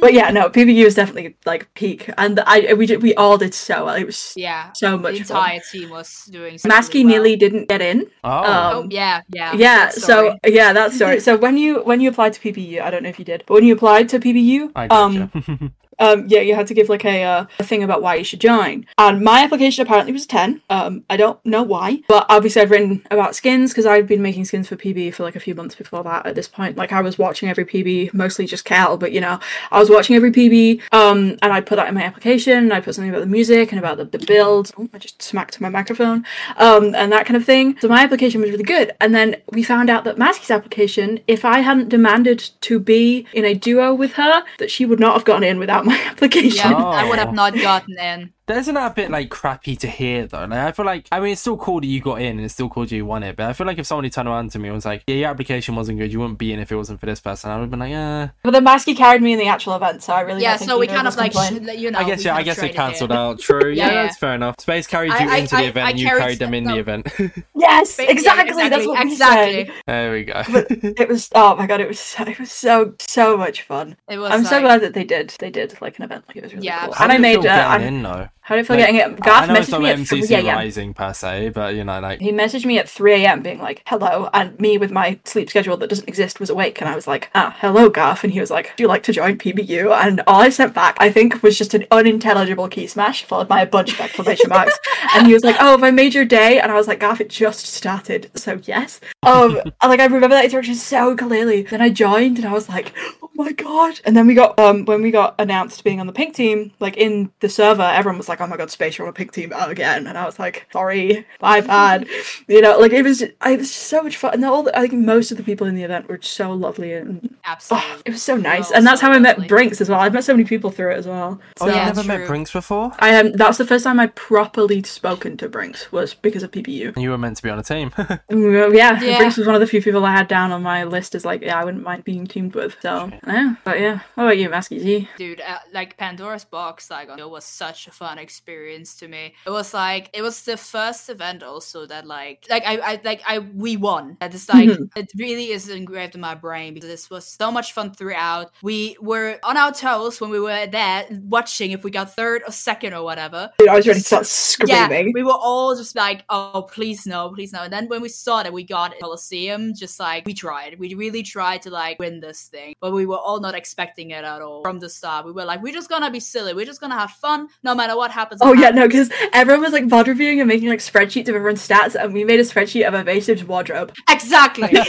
but 0.01 0.12
yeah, 0.14 0.30
no, 0.30 0.49
PBU 0.49 0.85
was 0.85 0.95
definitely 0.95 1.35
like 1.45 1.72
peak, 1.74 2.09
and 2.16 2.39
I 2.47 2.74
we 2.74 2.87
did, 2.87 3.03
we 3.03 3.12
all 3.16 3.37
did 3.39 3.55
so 3.55 3.87
well. 3.87 3.97
It 3.97 4.05
was 4.07 4.32
Yeah. 4.37 4.70
so 4.74 4.93
The 4.93 4.99
much 4.99 5.14
fun. 5.14 5.20
entire 5.22 5.61
team 5.72 5.91
was 5.91 6.26
doing. 6.30 6.59
so 6.59 6.68
Masky 6.68 6.95
really 6.95 7.05
well. 7.05 7.12
nearly 7.12 7.37
didn't 7.37 7.68
get 7.68 7.82
in. 7.82 8.07
Oh, 8.22 8.30
Um, 8.30 8.45
Oh 8.76 8.87
yeah, 8.91 9.22
yeah. 9.35 9.53
yeah 9.55 9.89
so 9.89 10.01
story. 10.01 10.39
yeah 10.47 10.72
that 10.72 10.93
story 10.93 11.18
so 11.25 11.37
when 11.37 11.57
you 11.57 11.83
when 11.91 12.01
you 12.01 12.11
applied 12.11 12.33
to 12.33 12.41
pbu 12.41 12.81
i 12.81 12.91
don't 12.91 13.03
know 13.03 13.09
if 13.09 13.18
you 13.18 13.25
did 13.25 13.45
but 13.47 13.55
when 13.55 13.64
you 13.64 13.75
applied 13.75 14.09
to 14.09 14.20
pbu 14.20 14.70
I 14.75 14.89
did, 14.89 14.93
um. 14.93 15.75
um 15.99 16.26
yeah 16.28 16.40
you 16.40 16.55
had 16.55 16.66
to 16.66 16.74
give 16.74 16.88
like 16.88 17.05
a, 17.05 17.22
uh, 17.24 17.47
a 17.59 17.64
thing 17.64 17.82
about 17.82 18.03
why 18.03 18.14
you 18.14 18.24
should 18.24 18.40
join. 18.40 18.86
And 18.99 19.22
my 19.22 19.42
application 19.45 19.82
apparently 19.86 20.12
was 20.12 20.26
10 20.26 20.62
um 20.70 21.05
i 21.11 21.16
don't 21.16 21.45
know 21.45 21.62
why 21.62 22.01
but 22.09 22.26
obviously 22.28 22.62
i've 22.62 22.70
written 22.70 23.05
about 23.11 23.34
skins 23.34 23.70
because 23.70 23.86
i've 23.86 24.07
been 24.07 24.22
making 24.22 24.45
skins 24.45 24.68
for 24.68 24.76
pb 24.76 25.12
for 25.12 25.22
like 25.22 25.36
a 25.36 25.40
few 25.40 25.55
months 25.55 25.74
before 25.74 26.03
that 26.05 26.26
at 26.26 26.34
this 26.34 26.49
point. 26.49 26.76
Like 26.76 26.92
i 26.92 27.01
was 27.01 27.18
watching 27.18 27.49
every 27.49 27.64
pb 27.64 28.12
mostly 28.14 28.47
just 28.47 28.64
cal 28.64 28.97
but 28.97 29.12
you 29.12 29.20
know 29.20 29.38
i 29.70 29.78
was 29.78 29.90
watching 29.90 30.16
every 30.16 30.30
pb 30.32 30.80
um 30.92 31.36
and 31.42 31.53
i 31.53 31.61
put 31.61 31.76
that 31.76 31.88
in 31.88 31.95
my 31.95 32.03
application 32.03 32.72
i 32.72 32.80
put 32.80 32.95
something 32.95 33.11
about 33.11 33.20
the 33.20 33.26
music 33.26 33.72
and 33.72 33.78
about 33.78 33.97
the, 33.97 34.05
the 34.05 34.24
build. 34.26 34.72
Oh, 34.78 34.88
i 34.92 34.99
just 34.99 35.22
smacked 35.22 35.61
my 35.61 35.68
microphone. 35.68 36.24
Um 36.57 36.95
and 36.95 37.12
that 37.12 37.26
kind 37.26 37.36
of 37.36 37.45
thing. 37.45 37.76
So 37.80 37.88
my 37.88 38.03
application 38.03 38.40
was 38.40 38.51
really 38.51 38.64
good. 38.64 38.92
And 39.01 39.14
then 39.14 39.36
we 39.53 39.62
found 39.62 39.90
out 39.90 40.05
that 40.05 40.18
Masky's 40.18 40.51
application 40.51 41.20
if 41.26 41.45
i 41.45 41.61
hadn't 41.61 41.88
demanded 41.88 42.51
to 42.62 42.78
be 42.78 43.26
in 43.32 43.45
a 43.45 43.55
duo 43.55 43.95
with 43.95 44.14
her 44.14 44.42
that 44.59 44.70
she 44.70 44.86
would 44.86 45.01
not 45.01 45.14
have 45.14 45.24
gotten 45.24 45.45
in 45.45 45.59
without 45.59 45.84
my 45.85 45.99
application 46.11 46.70
yeah, 46.70 46.76
I 46.76 47.09
would 47.09 47.18
Oh. 47.18 47.22
have 47.24 47.35
not 47.35 47.55
gotten 47.55 47.99
in. 47.99 48.32
Isn't 48.47 48.74
that 48.74 48.92
a 48.92 48.95
bit 48.95 49.11
like 49.11 49.30
crappy 49.30 49.74
to 49.76 49.86
hear 49.88 50.26
though? 50.26 50.45
Like 50.45 50.53
I 50.53 50.72
feel 50.72 50.84
like 50.84 51.07
I 51.11 51.18
mean 51.20 51.32
it's 51.32 51.40
still 51.40 51.57
cool 51.57 51.80
that 51.80 51.86
you 51.86 52.01
got 52.01 52.20
in 52.20 52.36
and 52.36 52.40
it's 52.40 52.53
still 52.55 52.68
cool 52.68 52.84
that 52.84 52.92
you 52.92 53.07
won 53.07 53.22
it, 53.22 53.36
but 53.36 53.47
I 53.49 53.53
feel 53.55 53.66
like 53.66 53.78
if 53.78 53.86
somebody 53.86 54.11
turned 54.11 54.28
around 54.28 54.51
to 54.53 54.59
me 54.59 54.68
and 54.68 54.74
was 54.74 54.84
like, 54.84 55.03
"Yeah, 55.07 55.14
your 55.16 55.30
application 55.30 55.74
wasn't 55.74 55.99
good. 55.99 56.12
You 56.12 56.20
wouldn't 56.20 56.38
be 56.38 56.53
in 56.53 56.59
if 56.61 56.70
it 56.70 56.76
wasn't 56.76 57.01
for 57.01 57.07
this 57.07 57.20
person," 57.20 57.51
I 57.51 57.55
would 57.57 57.62
have 57.62 57.70
been 57.70 57.80
like, 57.80 57.90
"Yeah." 57.90 58.28
But 58.42 58.51
then 58.51 58.64
Masky 58.64 58.95
carried 58.95 59.22
me 59.22 59.32
in 59.32 59.38
the 59.38 59.49
actual 59.49 59.74
event, 59.76 60.03
so 60.03 60.12
I 60.12 60.20
really 60.20 60.42
Yeah, 60.42 60.57
so 60.57 60.78
we 60.78 60.86
kind 60.86 61.09
of 61.09 61.16
like 61.16 61.32
sh- 61.32 61.53
you 61.76 61.90
know. 61.90 61.99
I 61.99 62.05
guess 62.05 62.22
yeah. 62.24 62.36
I 62.36 62.42
guess 62.42 62.59
it 62.62 62.74
cancelled 62.74 63.11
it. 63.12 63.16
out. 63.16 63.38
True. 63.40 63.70
Yeah, 63.74 63.86
Yeah. 63.88 63.95
that's 64.05 64.18
fair 64.18 64.34
enough. 64.34 64.57
Space 64.61 64.86
carried 64.86 65.09
you 65.12 65.18
I- 65.18 65.36
into 65.38 65.51
the 65.57 65.62
I- 65.62 65.62
event. 65.62 65.86
I 65.86 65.90
and 65.90 65.99
you 66.01 66.07
carried- 66.07 66.20
carried 66.20 66.38
them 66.38 66.55
in 66.55 66.64
the 66.64 66.70
no. 66.72 66.76
event. 66.78 67.09
yes, 67.57 67.99
Yeah, 67.99 68.11
exactly. 68.11 68.68
That's 68.68 68.86
what 68.86 69.03
we 69.05 69.12
exactly. 69.12 69.64
said. 69.66 69.74
there 69.86 70.12
we 70.12 70.24
go. 70.24 70.42
It 71.03 71.09
was 71.09 71.30
oh 71.34 71.57
my 71.57 71.66
god, 71.66 71.80
it 71.80 71.88
was 71.88 71.99
so, 71.99 72.24
it 72.24 72.38
was 72.38 72.53
so 72.53 72.95
so 73.01 73.36
much 73.38 73.62
fun. 73.62 73.97
It 74.09 74.18
was. 74.18 74.32
I'm 74.32 74.45
so 74.45 74.61
glad 74.61 74.82
that 74.82 74.92
they 74.92 75.05
did 75.05 75.34
they 75.38 75.51
did 75.51 75.80
like 75.80 75.99
an 75.99 76.05
event 76.05 76.24
like 76.28 76.36
it 76.36 76.42
was 76.42 76.53
really 76.53 76.66
Yeah, 76.66 76.84
cool. 76.86 76.95
How 76.95 77.05
And 77.05 77.12
I 77.12 77.16
did 77.16 77.24
it 77.36 77.42
made 77.42 77.47
uh, 77.49 77.53
I, 77.53 77.78
in 77.80 78.03
though. 78.03 78.28
How 78.45 78.57
did 78.57 78.61
I 78.61 78.66
feel 78.66 78.76
Like, 78.76 78.92
getting 78.92 79.14
it? 79.14 79.20
Garth 79.20 79.49
messaged 79.49 79.80
me 79.80 79.88
at 79.88 79.99
MCC 79.99 80.26
3 80.26 80.36
a.m. 80.36 80.57
Rising 80.57 80.92
per 80.92 81.14
se, 81.14 81.49
but 81.49 81.74
you 81.74 81.82
know, 81.82 81.99
like 81.99 82.20
He 82.20 82.30
messaged 82.30 82.66
me 82.66 82.78
at 82.78 82.86
3 82.86 83.24
a.m. 83.24 83.42
being 83.42 83.59
like, 83.59 83.80
hello, 83.86 84.28
and 84.34 84.61
me 84.61 84.76
with 84.76 84.90
my 84.90 85.18
sleep 85.24 85.49
schedule 85.49 85.78
that 85.78 85.88
doesn't 85.88 86.07
exist 86.07 86.40
was 86.40 86.51
awake, 86.51 86.78
and 86.82 86.90
I 86.90 86.95
was 86.95 87.07
like, 87.07 87.30
ah, 87.34 87.57
hello, 87.61 87.88
Garth, 87.88 88.22
and 88.22 88.34
he 88.34 88.40
was 88.40 88.51
like, 88.51 88.76
do 88.76 88.82
you 88.82 88.88
like 88.88 89.03
to 89.05 89.12
join 89.14 89.38
PBU? 89.38 89.90
And 90.05 90.20
all 90.26 90.42
I 90.42 90.51
sent 90.51 90.74
back, 90.74 90.95
I 90.99 91.11
think, 91.11 91.42
was 91.42 91.57
just 91.57 91.72
an 91.72 91.86
unintelligible 91.90 92.68
key 92.68 92.86
smash 92.86 93.24
followed 93.24 93.49
by 93.49 93.62
a 93.62 93.66
bunch 93.66 93.95
of 93.95 94.01
exclamation 94.01 94.51
marks, 94.51 94.78
and 95.14 95.26
he 95.26 95.32
was 95.32 95.42
like, 95.42 95.57
oh, 95.59 95.70
have 95.70 95.82
I 95.82 95.90
made 95.90 96.12
your 96.12 96.26
day? 96.26 96.61
And 96.61 96.70
I 96.70 96.74
was 96.74 96.86
like, 96.86 97.01
Garth, 97.01 97.22
it 97.22 97.30
just 97.30 97.64
started, 97.66 98.30
so 98.34 98.61
yes. 98.64 99.01
Um, 99.22 99.59
like 99.82 100.01
I 100.01 100.05
remember 100.05 100.36
that 100.36 100.45
interaction 100.45 100.74
so 100.74 101.16
clearly. 101.16 101.62
Then 101.62 101.80
I 101.80 101.88
joined, 101.88 102.36
and 102.36 102.47
I 102.47 102.53
was 102.53 102.68
like, 102.68 102.92
oh 103.22 103.30
my 103.36 103.53
god! 103.53 104.01
And 104.05 104.14
then 104.14 104.26
we 104.26 104.34
got 104.34 104.59
um 104.59 104.84
when 104.84 105.01
we 105.01 105.11
got 105.11 105.34
announced 105.38 105.82
being 105.82 105.99
on 105.99 106.07
the 106.07 106.12
pink 106.12 106.34
team, 106.34 106.72
like 106.78 106.99
in 106.99 107.30
the 107.40 107.49
server, 107.49 107.82
everyone 107.82 108.18
was 108.18 108.28
like, 108.28 108.34
oh 108.41 108.47
my 108.47 108.57
god, 108.57 108.70
Space, 108.70 108.99
you're 108.99 109.07
on 109.07 109.11
a 109.11 109.14
pink 109.14 109.32
team 109.32 109.53
again, 109.57 110.07
and 110.07 110.16
I 110.18 110.24
was 110.26 110.39
like, 110.39 110.66
sorry, 110.72 111.26
my 111.41 111.61
bad. 111.61 112.07
you 112.49 112.61
know, 112.61 112.78
like 112.78 112.93
it 112.93 113.03
was, 113.03 113.22
it 113.22 113.37
was 113.43 113.72
so 113.72 114.03
much 114.03 114.16
fun. 114.16 114.35
And 114.35 114.45
all 114.45 114.62
the, 114.64 114.76
I 114.76 114.82
think 114.87 114.95
most 115.05 115.30
of 115.30 115.37
the 115.37 115.43
people 115.45 115.66
in 115.66 115.74
the 115.74 115.82
event 115.82 116.09
were 116.09 116.20
so 116.22 116.53
lovely 116.53 116.93
and 116.93 117.37
absolutely. 117.45 117.89
Oh, 117.91 118.03
it 118.07 118.11
was 118.12 118.22
so 118.22 118.37
nice, 118.37 118.70
Oh, 118.70 118.74
and 118.76 118.87
that's 118.87 119.01
so 119.01 119.07
how 119.09 119.12
I 119.12 119.18
met 119.18 119.37
lovely. 119.39 119.49
Brinks 119.49 119.80
as 119.80 119.89
well. 119.89 120.01
I've 120.01 120.12
met 120.12 120.24
so 120.24 120.32
many 120.32 120.45
people 120.45 120.70
through 120.70 120.93
it 120.93 120.99
as 120.99 121.07
well. 121.07 121.41
Oh, 121.61 121.66
So 121.66 121.66
you 121.68 121.74
Yeah, 121.76 121.87
never 121.87 122.05
met. 122.05 122.26
Brinks 122.26 122.53
before? 122.53 122.93
I 122.99 123.11
am. 123.11 123.26
um, 123.26 123.32
that's 123.32 123.59
the 123.59 123.66
first 123.66 123.85
time 123.85 124.01
I 124.01 124.07
properly 124.09 124.82
spoken 124.82 125.37
to 125.39 125.49
Brinks 125.49 125.91
was 125.93 126.14
because 126.14 126.43
of 126.43 126.51
PBU. 126.51 126.99
You 127.01 127.11
were 127.11 127.18
meant 127.18 127.37
to 127.39 127.43
be 127.43 127.51
on 127.51 127.59
a 127.59 127.62
team. 127.62 127.93
Yeah, 128.30 129.01
Yeah. 129.01 129.18
Brinks 129.18 129.37
was 129.37 129.47
one 129.47 129.55
of 129.55 129.61
the 129.61 129.66
few 129.66 129.82
people 129.82 130.05
I 130.05 130.12
had 130.12 130.28
down 130.28 130.53
on 130.53 130.62
my 130.62 130.85
list 130.85 131.14
as 131.14 131.24
like, 131.24 131.43
yeah, 131.43 131.59
I 131.61 131.64
wouldn't 131.64 131.82
mind 131.82 132.05
being 132.05 132.26
teamed 132.26 132.55
with. 132.55 132.76
So 132.80 133.11
yeah, 133.26 133.55
but 133.64 133.80
yeah. 133.80 134.01
What 134.14 134.24
about 134.24 134.39
you, 134.39 134.49
Masky 134.49 134.80
Z? 134.80 135.09
dude 135.16 135.41
uh, 135.41 135.59
like 135.72 135.97
pandora's 135.97 136.45
box 136.45 136.91
like 136.91 137.09
it 137.16 137.28
was 137.30 137.45
such 137.45 137.87
a 137.87 137.91
fun 137.91 138.18
experience 138.29 138.91
to 139.01 139.07
me 139.14 139.25
it 139.47 139.51
was 139.59 139.70
like 139.85 140.05
it 140.18 140.22
was 140.29 140.37
the 140.49 140.57
first 140.57 141.09
event 141.14 141.43
also 141.43 141.79
that 141.93 142.05
like 142.07 142.39
like 142.51 142.64
i, 142.72 142.75
I 142.91 143.01
like 143.05 143.20
i 143.33 143.37
we 143.64 143.72
won 143.89 144.16
and 144.20 144.35
it's 144.35 144.49
like 144.49 144.68
Mhm. 144.68 144.89
it 144.97 145.09
really 145.25 145.49
is 145.57 145.68
engraved 145.68 146.14
in 146.16 146.20
my 146.31 146.35
brain 146.47 146.75
because 146.75 146.89
this 146.95 147.11
was 147.14 147.25
so 147.41 147.49
much 147.57 147.68
fun 147.77 147.89
throughout 147.99 148.47
we 148.62 148.97
were 149.11 149.39
on 149.51 149.57
our 149.62 149.72
toes 149.72 150.20
when 150.20 150.31
we 150.31 150.41
were 150.41 150.66
there 150.79 151.07
watching 151.37 151.68
if 151.77 151.85
we 151.85 151.91
got 151.91 152.14
third 152.20 152.43
or 152.47 152.53
second 152.53 152.93
or 152.99 153.03
whatever 153.11 153.51
Dude, 153.59 153.68
I 153.68 153.77
was 153.77 153.87
ready 153.87 154.01
to 154.01 154.07
start 154.12 154.22
yeah, 154.68 154.87
screaming. 154.89 155.12
we 155.14 155.22
were 155.22 155.41
all 155.49 155.70
just 155.77 155.95
like, 155.97 156.25
"Oh, 156.31 156.66
please 156.77 157.01
no, 157.07 157.20
please 157.37 157.53
no!" 157.53 157.61
And 157.66 157.72
then 157.72 157.87
when 157.89 158.01
we 158.07 158.09
saw 158.09 158.43
that 158.43 158.53
we 158.59 158.62
got 158.64 158.95
Colosseum, 159.01 159.75
just 159.75 159.99
like 160.01 160.25
we 160.27 160.35
tried, 160.35 160.79
we 160.79 160.95
really 160.95 161.22
tried 161.22 161.61
to 161.62 161.70
like 161.70 161.99
win 161.99 162.20
this 162.20 162.41
thing, 162.55 162.75
but 162.81 162.93
we 162.93 163.07
were 163.07 163.18
all 163.27 163.41
not 163.41 163.55
expecting 163.55 164.11
it 164.16 164.25
at 164.25 164.41
all 164.43 164.62
from 164.62 164.79
the 164.81 164.89
start. 164.89 165.27
We 165.27 165.33
were 165.33 165.45
like, 165.45 165.61
"We're 165.62 165.72
just 165.81 165.89
gonna 165.89 166.11
be 166.11 166.20
silly. 166.20 166.53
We're 166.55 166.70
just 166.72 166.81
gonna 166.81 166.99
have 167.05 167.12
fun, 167.27 167.49
no 167.62 167.75
matter 167.75 167.97
what 167.97 168.11
happens." 168.15 168.41
Oh 168.43 168.53
yeah, 168.55 168.71
no, 168.71 168.87
because 168.87 169.11
everyone 169.33 169.62
was 169.62 169.73
like 169.73 169.85
VOD 169.85 170.07
reviewing 170.07 170.41
and 170.41 170.49
making 170.49 170.69
like 170.69 170.79
spreadsheets 170.79 171.29
of 171.29 171.35
everyone's 171.35 171.67
stats, 171.67 171.95
and 171.95 172.15
we 172.15 172.25
made 172.25 172.41
a 172.41 172.45
spreadsheet 172.45 172.87
of 172.87 172.95
Evasive's 172.95 173.45
wardrobe 173.45 173.93
exactly. 174.09 174.69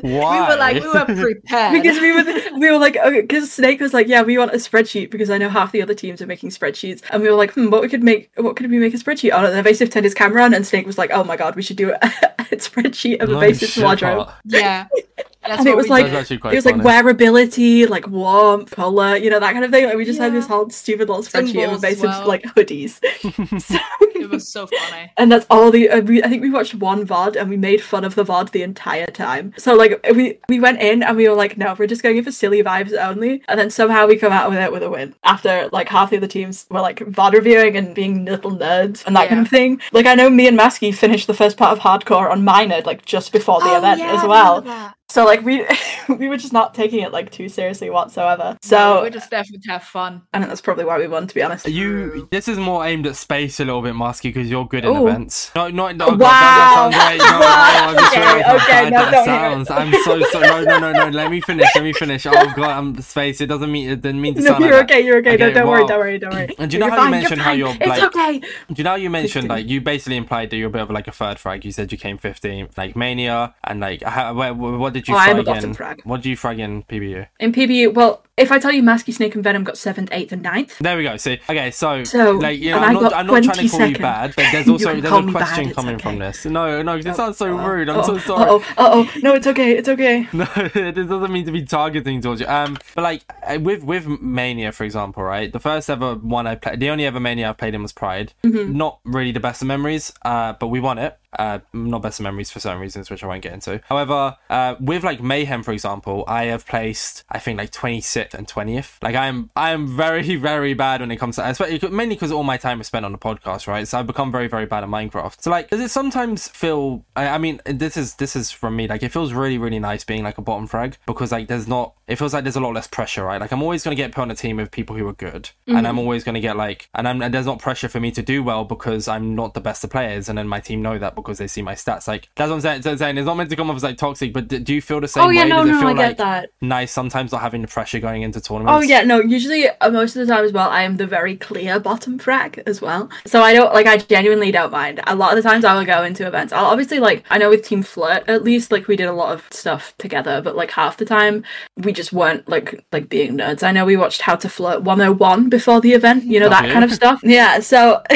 Why? 0.00 0.40
We 0.40 0.48
were 0.48 0.56
like, 0.56 0.82
we 0.82 0.88
were 0.88 1.04
prepared 1.04 1.82
because 1.82 2.00
we 2.00 2.12
were 2.12 2.58
we 2.58 2.70
were 2.70 2.78
like 2.78 2.96
okay 2.96 3.22
because 3.22 3.50
Snake 3.50 3.80
was 3.80 3.92
like 3.92 4.06
yeah 4.06 4.22
we 4.22 4.38
want 4.38 4.52
a 4.52 4.56
spreadsheet 4.56 5.10
because 5.10 5.30
I 5.30 5.38
know 5.38 5.48
half 5.48 5.72
the 5.72 5.82
other 5.82 5.94
teams 5.94 6.22
are 6.22 6.26
making 6.26 6.50
spreadsheets 6.50 7.02
and 7.10 7.22
we 7.22 7.28
were 7.28 7.34
like 7.34 7.52
hmm, 7.52 7.70
what 7.70 7.82
we 7.82 7.88
could 7.88 8.02
make 8.02 8.30
what 8.36 8.56
could 8.56 8.70
we 8.70 8.78
make 8.78 8.94
a 8.94 8.96
spreadsheet 8.96 9.34
on 9.34 9.44
and 9.44 9.54
Evasive 9.58 9.90
turned 9.90 10.04
his 10.04 10.14
camera 10.14 10.44
on 10.44 10.54
and 10.54 10.66
Snake 10.66 10.86
was 10.86 10.98
like 10.98 11.10
oh 11.12 11.24
my 11.24 11.36
god 11.36 11.56
we 11.56 11.62
should 11.62 11.76
do 11.76 11.90
a, 11.90 11.94
a 12.38 12.56
spreadsheet 12.56 13.20
of 13.20 13.28
No 13.28 13.38
Evasive's 13.38 13.82
wardrobe. 13.82 14.26
Hot. 14.26 14.40
yeah. 14.44 14.86
That's 15.42 15.60
And 15.60 15.68
it 15.68 15.76
was 15.76 15.88
like- 15.88 16.04
did. 16.04 16.12
That's 16.12 16.22
actually 16.22 16.38
quite 16.38 16.52
It 16.52 16.56
was 16.56 16.66
like 16.66 16.82
funny. 16.82 16.88
wearability, 17.14 17.88
like 17.88 18.06
warmth, 18.08 18.70
color, 18.72 19.16
you 19.16 19.30
know 19.30 19.40
that 19.40 19.52
kind 19.52 19.64
of 19.64 19.70
thing. 19.70 19.86
Like 19.86 19.96
we 19.96 20.04
just 20.04 20.20
had 20.20 20.32
this 20.34 20.46
whole 20.46 20.68
stupid 20.70 21.08
little 21.08 21.22
spreadsheet 21.24 21.64
of 21.66 21.72
as 21.72 21.78
Evasive's 21.82 22.02
well. 22.02 22.28
like 22.28 22.42
hoodies. 22.42 23.00
so, 23.62 23.78
it 24.00 24.28
was 24.30 24.46
so 24.48 24.66
funny. 24.66 25.10
and 25.16 25.32
that's 25.32 25.46
all 25.50 25.70
the 25.70 25.88
uh, 25.88 26.00
we, 26.02 26.22
i 26.22 26.28
think 26.28 26.42
we 26.42 26.50
watched 26.50 26.74
one 26.74 27.06
vod 27.06 27.36
and 27.36 27.48
we 27.48 27.56
made 27.56 27.82
fun 27.82 28.04
of 28.04 28.14
the 28.14 28.24
vod 28.24 28.50
the 28.50 28.62
entire 28.62 29.06
time 29.06 29.52
so 29.56 29.74
like 29.74 29.98
we 30.14 30.38
we 30.48 30.60
went 30.60 30.80
in 30.80 31.02
and 31.02 31.16
we 31.16 31.26
were 31.28 31.34
like 31.34 31.56
no 31.56 31.74
we're 31.78 31.86
just 31.86 32.02
going 32.02 32.16
in 32.18 32.22
for 32.24 32.30
silly 32.30 32.62
vibes 32.62 32.92
only 32.98 33.42
and 33.48 33.58
then 33.58 33.70
somehow 33.70 34.06
we 34.06 34.16
come 34.16 34.32
out 34.32 34.50
with 34.50 34.58
it 34.58 34.70
with 34.70 34.82
a 34.82 34.90
win 34.90 35.14
after 35.24 35.68
like 35.72 35.88
half 35.88 36.10
the 36.10 36.16
other 36.18 36.26
teams 36.26 36.66
were 36.70 36.80
like 36.82 36.98
vod 37.00 37.32
reviewing 37.32 37.76
and 37.76 37.94
being 37.94 38.24
little 38.26 38.50
nerds 38.52 39.04
and 39.06 39.16
that 39.16 39.28
kind 39.28 39.40
of 39.40 39.48
thing 39.48 39.80
like 39.92 40.06
i 40.06 40.14
know 40.14 40.28
me 40.28 40.46
and 40.46 40.58
Masky 40.58 40.94
finished 40.94 41.26
the 41.26 41.34
first 41.34 41.56
part 41.56 41.72
of 41.76 41.82
hardcore 41.82 42.30
on 42.30 42.44
my 42.44 42.66
nerd 42.66 42.84
like 42.84 43.04
just 43.06 43.32
before 43.32 43.60
the 43.60 43.70
Oh, 43.70 43.78
event 43.78 44.00
yeah, 44.00 44.12
as 44.20 44.22
well 44.28 44.60
remember 44.60 44.70
that. 44.70 44.94
So 45.10 45.24
like 45.24 45.42
we 45.44 45.66
we 46.08 46.28
were 46.28 46.36
just 46.36 46.52
not 46.52 46.72
taking 46.74 47.00
it 47.00 47.12
like 47.12 47.30
too 47.30 47.48
seriously 47.48 47.90
whatsoever 47.90 48.52
No, 48.52 48.56
so 48.62 49.02
we 49.02 49.10
just 49.10 49.30
definitely 49.30 49.58
to 49.66 49.72
have 49.72 49.82
fun. 49.82 50.22
i 50.32 50.38
think 50.38 50.48
that's 50.48 50.60
probably 50.60 50.84
why 50.84 50.98
we 50.98 51.08
won 51.08 51.26
to 51.26 51.34
be 51.34 51.42
honest 51.42 51.68
You. 51.68 52.28
This 52.30 52.46
is 52.48 52.58
more 52.58 52.86
aimed 52.86 53.06
at 53.06 53.16
space 53.16 53.58
a 53.60 53.64
little 53.64 53.82
bit, 53.82 53.94
Masky, 53.94 54.24
because 54.32 54.48
you're 54.48 54.66
good 54.66 54.84
in 54.84 54.90
Ooh. 54.96 55.08
events. 55.08 55.50
No, 55.54 55.68
not. 55.68 55.96
No, 55.96 56.10
God, 56.10 56.20
Wow. 56.20 56.28
that, 56.30 56.58
that 56.58 56.74
sounds 56.74 56.96
right. 56.96 57.18
No, 57.18 57.92
no, 57.92 58.06
Okay, 58.06 58.54
okay, 58.54 58.90
no, 58.90 58.98
that 58.98 59.10
don't 59.10 59.24
hear 59.28 59.60
it. 59.60 59.66
sounds. 59.66 59.70
I'm 59.70 59.92
so 60.04 60.20
sorry. 60.30 60.64
No, 60.64 60.78
no, 60.78 60.92
no, 60.92 60.92
no. 60.92 61.08
Let 61.08 61.30
me 61.30 61.40
finish. 61.40 61.68
Let 61.74 61.84
me 61.84 61.92
finish. 61.92 62.26
Oh 62.26 62.32
God, 62.32 62.58
I'm 62.70 63.00
space. 63.02 63.40
It 63.40 63.46
doesn't 63.46 63.70
mean. 63.70 63.90
It 63.90 64.00
didn't 64.00 64.20
mean 64.20 64.34
to 64.34 64.40
no, 64.40 64.46
sound 64.50 64.64
you're 64.64 64.74
like 64.76 64.88
that. 64.88 64.94
okay. 64.96 65.04
You're 65.06 65.18
okay. 65.18 65.36
No, 65.36 65.52
don't 65.52 65.68
worry. 65.68 65.86
Don't 65.86 65.98
worry. 65.98 66.18
Don't 66.18 66.32
worry. 66.34 66.54
And 66.58 66.70
do 66.70 66.76
you 66.76 66.80
know 66.80 66.86
You're 66.86 66.94
how 66.96 66.96
you 66.96 67.02
fine, 67.02 67.20
mentioned 67.20 67.40
how 67.42 67.52
you're, 67.52 67.70
It's 67.80 67.86
like- 67.86 68.02
okay. 68.02 68.38
Do 68.38 68.74
you 68.76 68.84
know 68.84 68.90
how 68.90 68.96
you 68.96 69.10
mentioned 69.10 69.48
like 69.48 69.68
you 69.68 69.80
basically 69.80 70.16
implied 70.16 70.50
that 70.50 70.56
you're 70.56 70.68
a 70.68 70.70
bit 70.70 70.82
of 70.82 70.90
like 70.90 71.08
a 71.08 71.12
third 71.12 71.38
frag? 71.38 71.64
You 71.64 71.72
said 71.72 71.90
you 71.92 71.98
came 71.98 72.18
15th, 72.18 72.76
like 72.78 72.94
Mania, 72.96 73.54
and 73.64 73.80
like 73.80 74.02
how, 74.02 74.34
where, 74.34 74.54
what 74.54 74.92
did 74.92 74.99
you 75.08 75.14
Oh, 75.14 75.18
I'm 75.18 75.30
frag 75.36 75.38
a 75.40 75.42
bottom 75.44 75.70
in? 75.70 75.74
frag. 75.74 76.02
What 76.04 76.22
did 76.22 76.28
you 76.30 76.36
frag 76.36 76.58
in 76.58 76.82
PBU? 76.84 77.26
In 77.38 77.52
PBU, 77.52 77.94
well, 77.94 78.24
if 78.36 78.50
I 78.50 78.58
tell 78.58 78.72
you 78.72 78.82
Masky, 78.82 79.12
Snake, 79.12 79.34
and 79.34 79.44
Venom 79.44 79.64
got 79.64 79.76
seventh, 79.76 80.08
eighth, 80.12 80.32
and 80.32 80.40
ninth, 80.42 80.78
There 80.78 80.96
we 80.96 81.02
go. 81.02 81.16
See, 81.18 81.38
okay, 81.48 81.70
so, 81.70 82.04
So, 82.04 82.32
like 82.32 82.58
you 82.58 82.70
know, 82.70 82.78
I'm 82.78 82.94
not, 82.94 83.12
I'm 83.12 83.26
not 83.26 83.42
trying 83.42 83.68
to 83.68 83.68
20 83.68 83.68
call 83.68 83.86
you 83.88 83.98
bad, 83.98 84.34
but 84.34 84.46
there's 84.52 84.68
also 84.68 84.94
there's 84.98 85.04
a 85.04 85.22
bad, 85.22 85.30
question 85.30 85.66
it's 85.66 85.74
coming 85.74 85.98
from 85.98 86.18
this. 86.18 86.46
No, 86.46 86.80
no, 86.82 87.00
this 87.00 87.16
sounds 87.16 87.36
so 87.36 87.46
Oh, 87.48 87.66
rude. 87.68 87.88
I'm 87.90 87.98
oh, 87.98 88.02
so 88.02 88.18
sorry. 88.18 88.50
Oh, 88.50 88.74
oh, 88.78 89.12
no, 89.22 89.34
it's 89.34 89.46
okay. 89.46 89.76
It's 89.76 89.88
okay. 89.88 90.26
No, 90.32 90.46
this 90.46 91.06
doesn't 91.06 91.30
mean 91.32 91.44
to 91.44 91.52
be 91.52 91.64
targeting 91.64 92.22
towards 92.22 92.40
you. 92.40 92.46
Um, 92.46 92.78
but 92.94 93.02
like 93.02 93.22
uh, 93.46 93.58
with 93.60 93.84
with 93.84 94.06
Mania, 94.06 94.72
for 94.72 94.84
example, 94.84 95.22
right? 95.22 95.52
The 95.52 95.60
first 95.60 95.90
ever 95.90 96.14
one 96.14 96.46
I 96.46 96.54
played, 96.54 96.80
the 96.80 96.88
only 96.88 97.04
ever 97.04 97.20
Mania 97.20 97.50
I 97.50 97.52
played 97.52 97.74
in 97.74 97.82
was 97.82 97.92
Pride. 97.92 98.32
Mm-hmm. 98.42 98.74
Not 98.74 99.00
really 99.04 99.32
the 99.32 99.40
best 99.40 99.60
of 99.60 99.68
memories, 99.68 100.12
uh, 100.22 100.54
but 100.54 100.68
we 100.68 100.80
won 100.80 100.96
it. 100.98 101.18
Uh, 101.38 101.60
not 101.72 102.02
best 102.02 102.18
of 102.20 102.24
memories 102.24 102.50
for 102.50 102.60
certain 102.60 102.80
reasons, 102.80 103.10
which 103.10 103.22
I 103.22 103.26
won't 103.26 103.42
get 103.42 103.52
into. 103.52 103.80
However, 103.86 104.36
uh, 104.48 104.74
with 104.80 105.04
like 105.04 105.22
Mayhem, 105.22 105.62
for 105.62 105.72
example, 105.72 106.24
I 106.26 106.44
have 106.44 106.66
placed 106.66 107.24
I 107.28 107.38
think 107.38 107.58
like 107.58 107.70
26th 107.70 108.34
and 108.34 108.46
20th. 108.46 109.02
Like 109.02 109.14
I 109.14 109.26
am, 109.26 109.50
I 109.54 109.70
am 109.70 109.86
very, 109.86 110.36
very 110.36 110.74
bad 110.74 111.00
when 111.00 111.10
it 111.10 111.16
comes 111.16 111.36
to, 111.36 111.48
especially 111.48 111.88
mainly 111.90 112.16
because 112.16 112.32
all 112.32 112.42
my 112.42 112.56
time 112.56 112.80
is 112.80 112.86
spent 112.86 113.04
on 113.04 113.12
the 113.12 113.18
podcast, 113.18 113.66
right? 113.66 113.86
So 113.86 113.98
I've 113.98 114.06
become 114.06 114.32
very, 114.32 114.48
very 114.48 114.66
bad 114.66 114.82
at 114.82 114.88
Minecraft. 114.88 115.40
So 115.40 115.50
like, 115.50 115.70
does 115.70 115.80
it 115.80 115.90
sometimes 115.90 116.48
feel? 116.48 117.04
I, 117.14 117.28
I 117.28 117.38
mean, 117.38 117.60
this 117.64 117.96
is 117.96 118.16
this 118.16 118.34
is 118.34 118.50
from 118.50 118.76
me. 118.76 118.88
Like, 118.88 119.02
it 119.02 119.10
feels 119.10 119.32
really, 119.32 119.58
really 119.58 119.78
nice 119.78 120.04
being 120.04 120.24
like 120.24 120.38
a 120.38 120.42
bottom 120.42 120.66
frag 120.66 120.96
because 121.06 121.32
like 121.32 121.48
there's 121.48 121.68
not. 121.68 121.94
It 122.06 122.16
feels 122.16 122.34
like 122.34 122.42
there's 122.42 122.56
a 122.56 122.60
lot 122.60 122.74
less 122.74 122.88
pressure, 122.88 123.24
right? 123.24 123.40
Like 123.40 123.52
I'm 123.52 123.62
always 123.62 123.84
gonna 123.84 123.96
get 123.96 124.12
put 124.12 124.22
on 124.22 124.30
a 124.30 124.34
team 124.34 124.56
with 124.56 124.70
people 124.70 124.96
who 124.96 125.06
are 125.06 125.12
good, 125.12 125.50
and 125.66 125.86
I'm 125.86 125.98
always 125.98 126.24
gonna 126.24 126.40
get 126.40 126.56
like, 126.56 126.88
and, 126.94 127.06
I'm, 127.06 127.22
and 127.22 127.32
there's 127.32 127.46
not 127.46 127.60
pressure 127.60 127.88
for 127.88 128.00
me 128.00 128.10
to 128.12 128.22
do 128.22 128.42
well 128.42 128.64
because 128.64 129.06
I'm 129.06 129.34
not 129.36 129.54
the 129.54 129.60
best 129.60 129.84
of 129.84 129.90
players, 129.90 130.28
and 130.28 130.36
then 130.36 130.48
my 130.48 130.58
team 130.58 130.82
know 130.82 130.98
that 130.98 131.14
because 131.22 131.38
they 131.38 131.46
see 131.46 131.62
my 131.62 131.74
stats. 131.74 132.08
Like 132.08 132.28
that's 132.36 132.48
what 132.48 132.56
I'm 132.56 132.60
saying. 132.60 132.82
I'm 132.86 132.98
saying 132.98 133.18
it's 133.18 133.26
not 133.26 133.36
meant 133.36 133.50
to 133.50 133.56
come 133.56 133.70
off 133.70 133.76
as 133.76 133.82
like 133.82 133.96
toxic, 133.98 134.32
but 134.32 134.48
do 134.48 134.74
you 134.74 134.80
feel 134.82 135.00
the 135.00 135.08
same 135.08 135.24
Oh 135.24 135.28
yeah, 135.30 135.44
way? 135.44 135.48
no, 135.48 135.64
Does 135.64 135.72
no, 135.72 135.78
feel 135.80 135.88
I 135.88 135.92
like 135.92 136.08
get 136.08 136.18
that. 136.18 136.50
nice 136.60 136.92
sometimes 136.92 137.32
not 137.32 137.40
having 137.40 137.62
the 137.62 137.68
pressure 137.68 137.98
going 138.00 138.22
into 138.22 138.40
tournaments? 138.40 138.72
Oh 138.76 138.80
yeah, 138.88 139.02
no. 139.02 139.20
Usually, 139.20 139.68
uh, 139.68 139.90
most 139.90 140.16
of 140.16 140.26
the 140.26 140.32
time 140.32 140.44
as 140.44 140.52
well, 140.52 140.68
I 140.68 140.82
am 140.82 140.96
the 140.96 141.06
very 141.06 141.36
clear 141.36 141.78
bottom 141.80 142.18
frag 142.18 142.62
as 142.66 142.80
well. 142.80 143.10
So 143.26 143.42
I 143.42 143.52
don't 143.52 143.72
like. 143.74 143.86
I 143.86 143.98
genuinely 143.98 144.50
don't 144.50 144.72
mind. 144.72 145.00
A 145.06 145.14
lot 145.14 145.36
of 145.36 145.42
the 145.42 145.48
times, 145.48 145.64
I 145.64 145.74
will 145.74 145.84
go 145.84 146.02
into 146.02 146.26
events. 146.26 146.52
I'll 146.52 146.66
obviously 146.66 146.98
like. 146.98 147.24
I 147.30 147.38
know 147.38 147.50
with 147.50 147.64
Team 147.64 147.82
Flirt, 147.82 148.24
at 148.28 148.42
least 148.44 148.72
like 148.72 148.88
we 148.88 148.96
did 148.96 149.06
a 149.08 149.12
lot 149.12 149.32
of 149.32 149.46
stuff 149.50 149.94
together, 149.98 150.40
but 150.42 150.56
like 150.56 150.70
half 150.70 150.96
the 150.96 151.04
time, 151.04 151.44
we 151.76 151.92
just 151.92 152.12
weren't 152.12 152.48
like 152.48 152.84
like 152.92 153.08
being 153.08 153.36
nerds. 153.38 153.62
I 153.62 153.72
know 153.72 153.84
we 153.84 153.96
watched 153.96 154.22
How 154.22 154.36
to 154.36 154.48
Flirt 154.48 154.82
101 154.82 155.48
before 155.48 155.80
the 155.80 155.92
event. 155.92 156.24
You 156.24 156.40
know 156.40 156.48
that 156.48 156.70
kind 156.72 156.84
of 156.84 156.92
stuff. 156.92 157.20
Yeah. 157.22 157.60
So. 157.60 158.02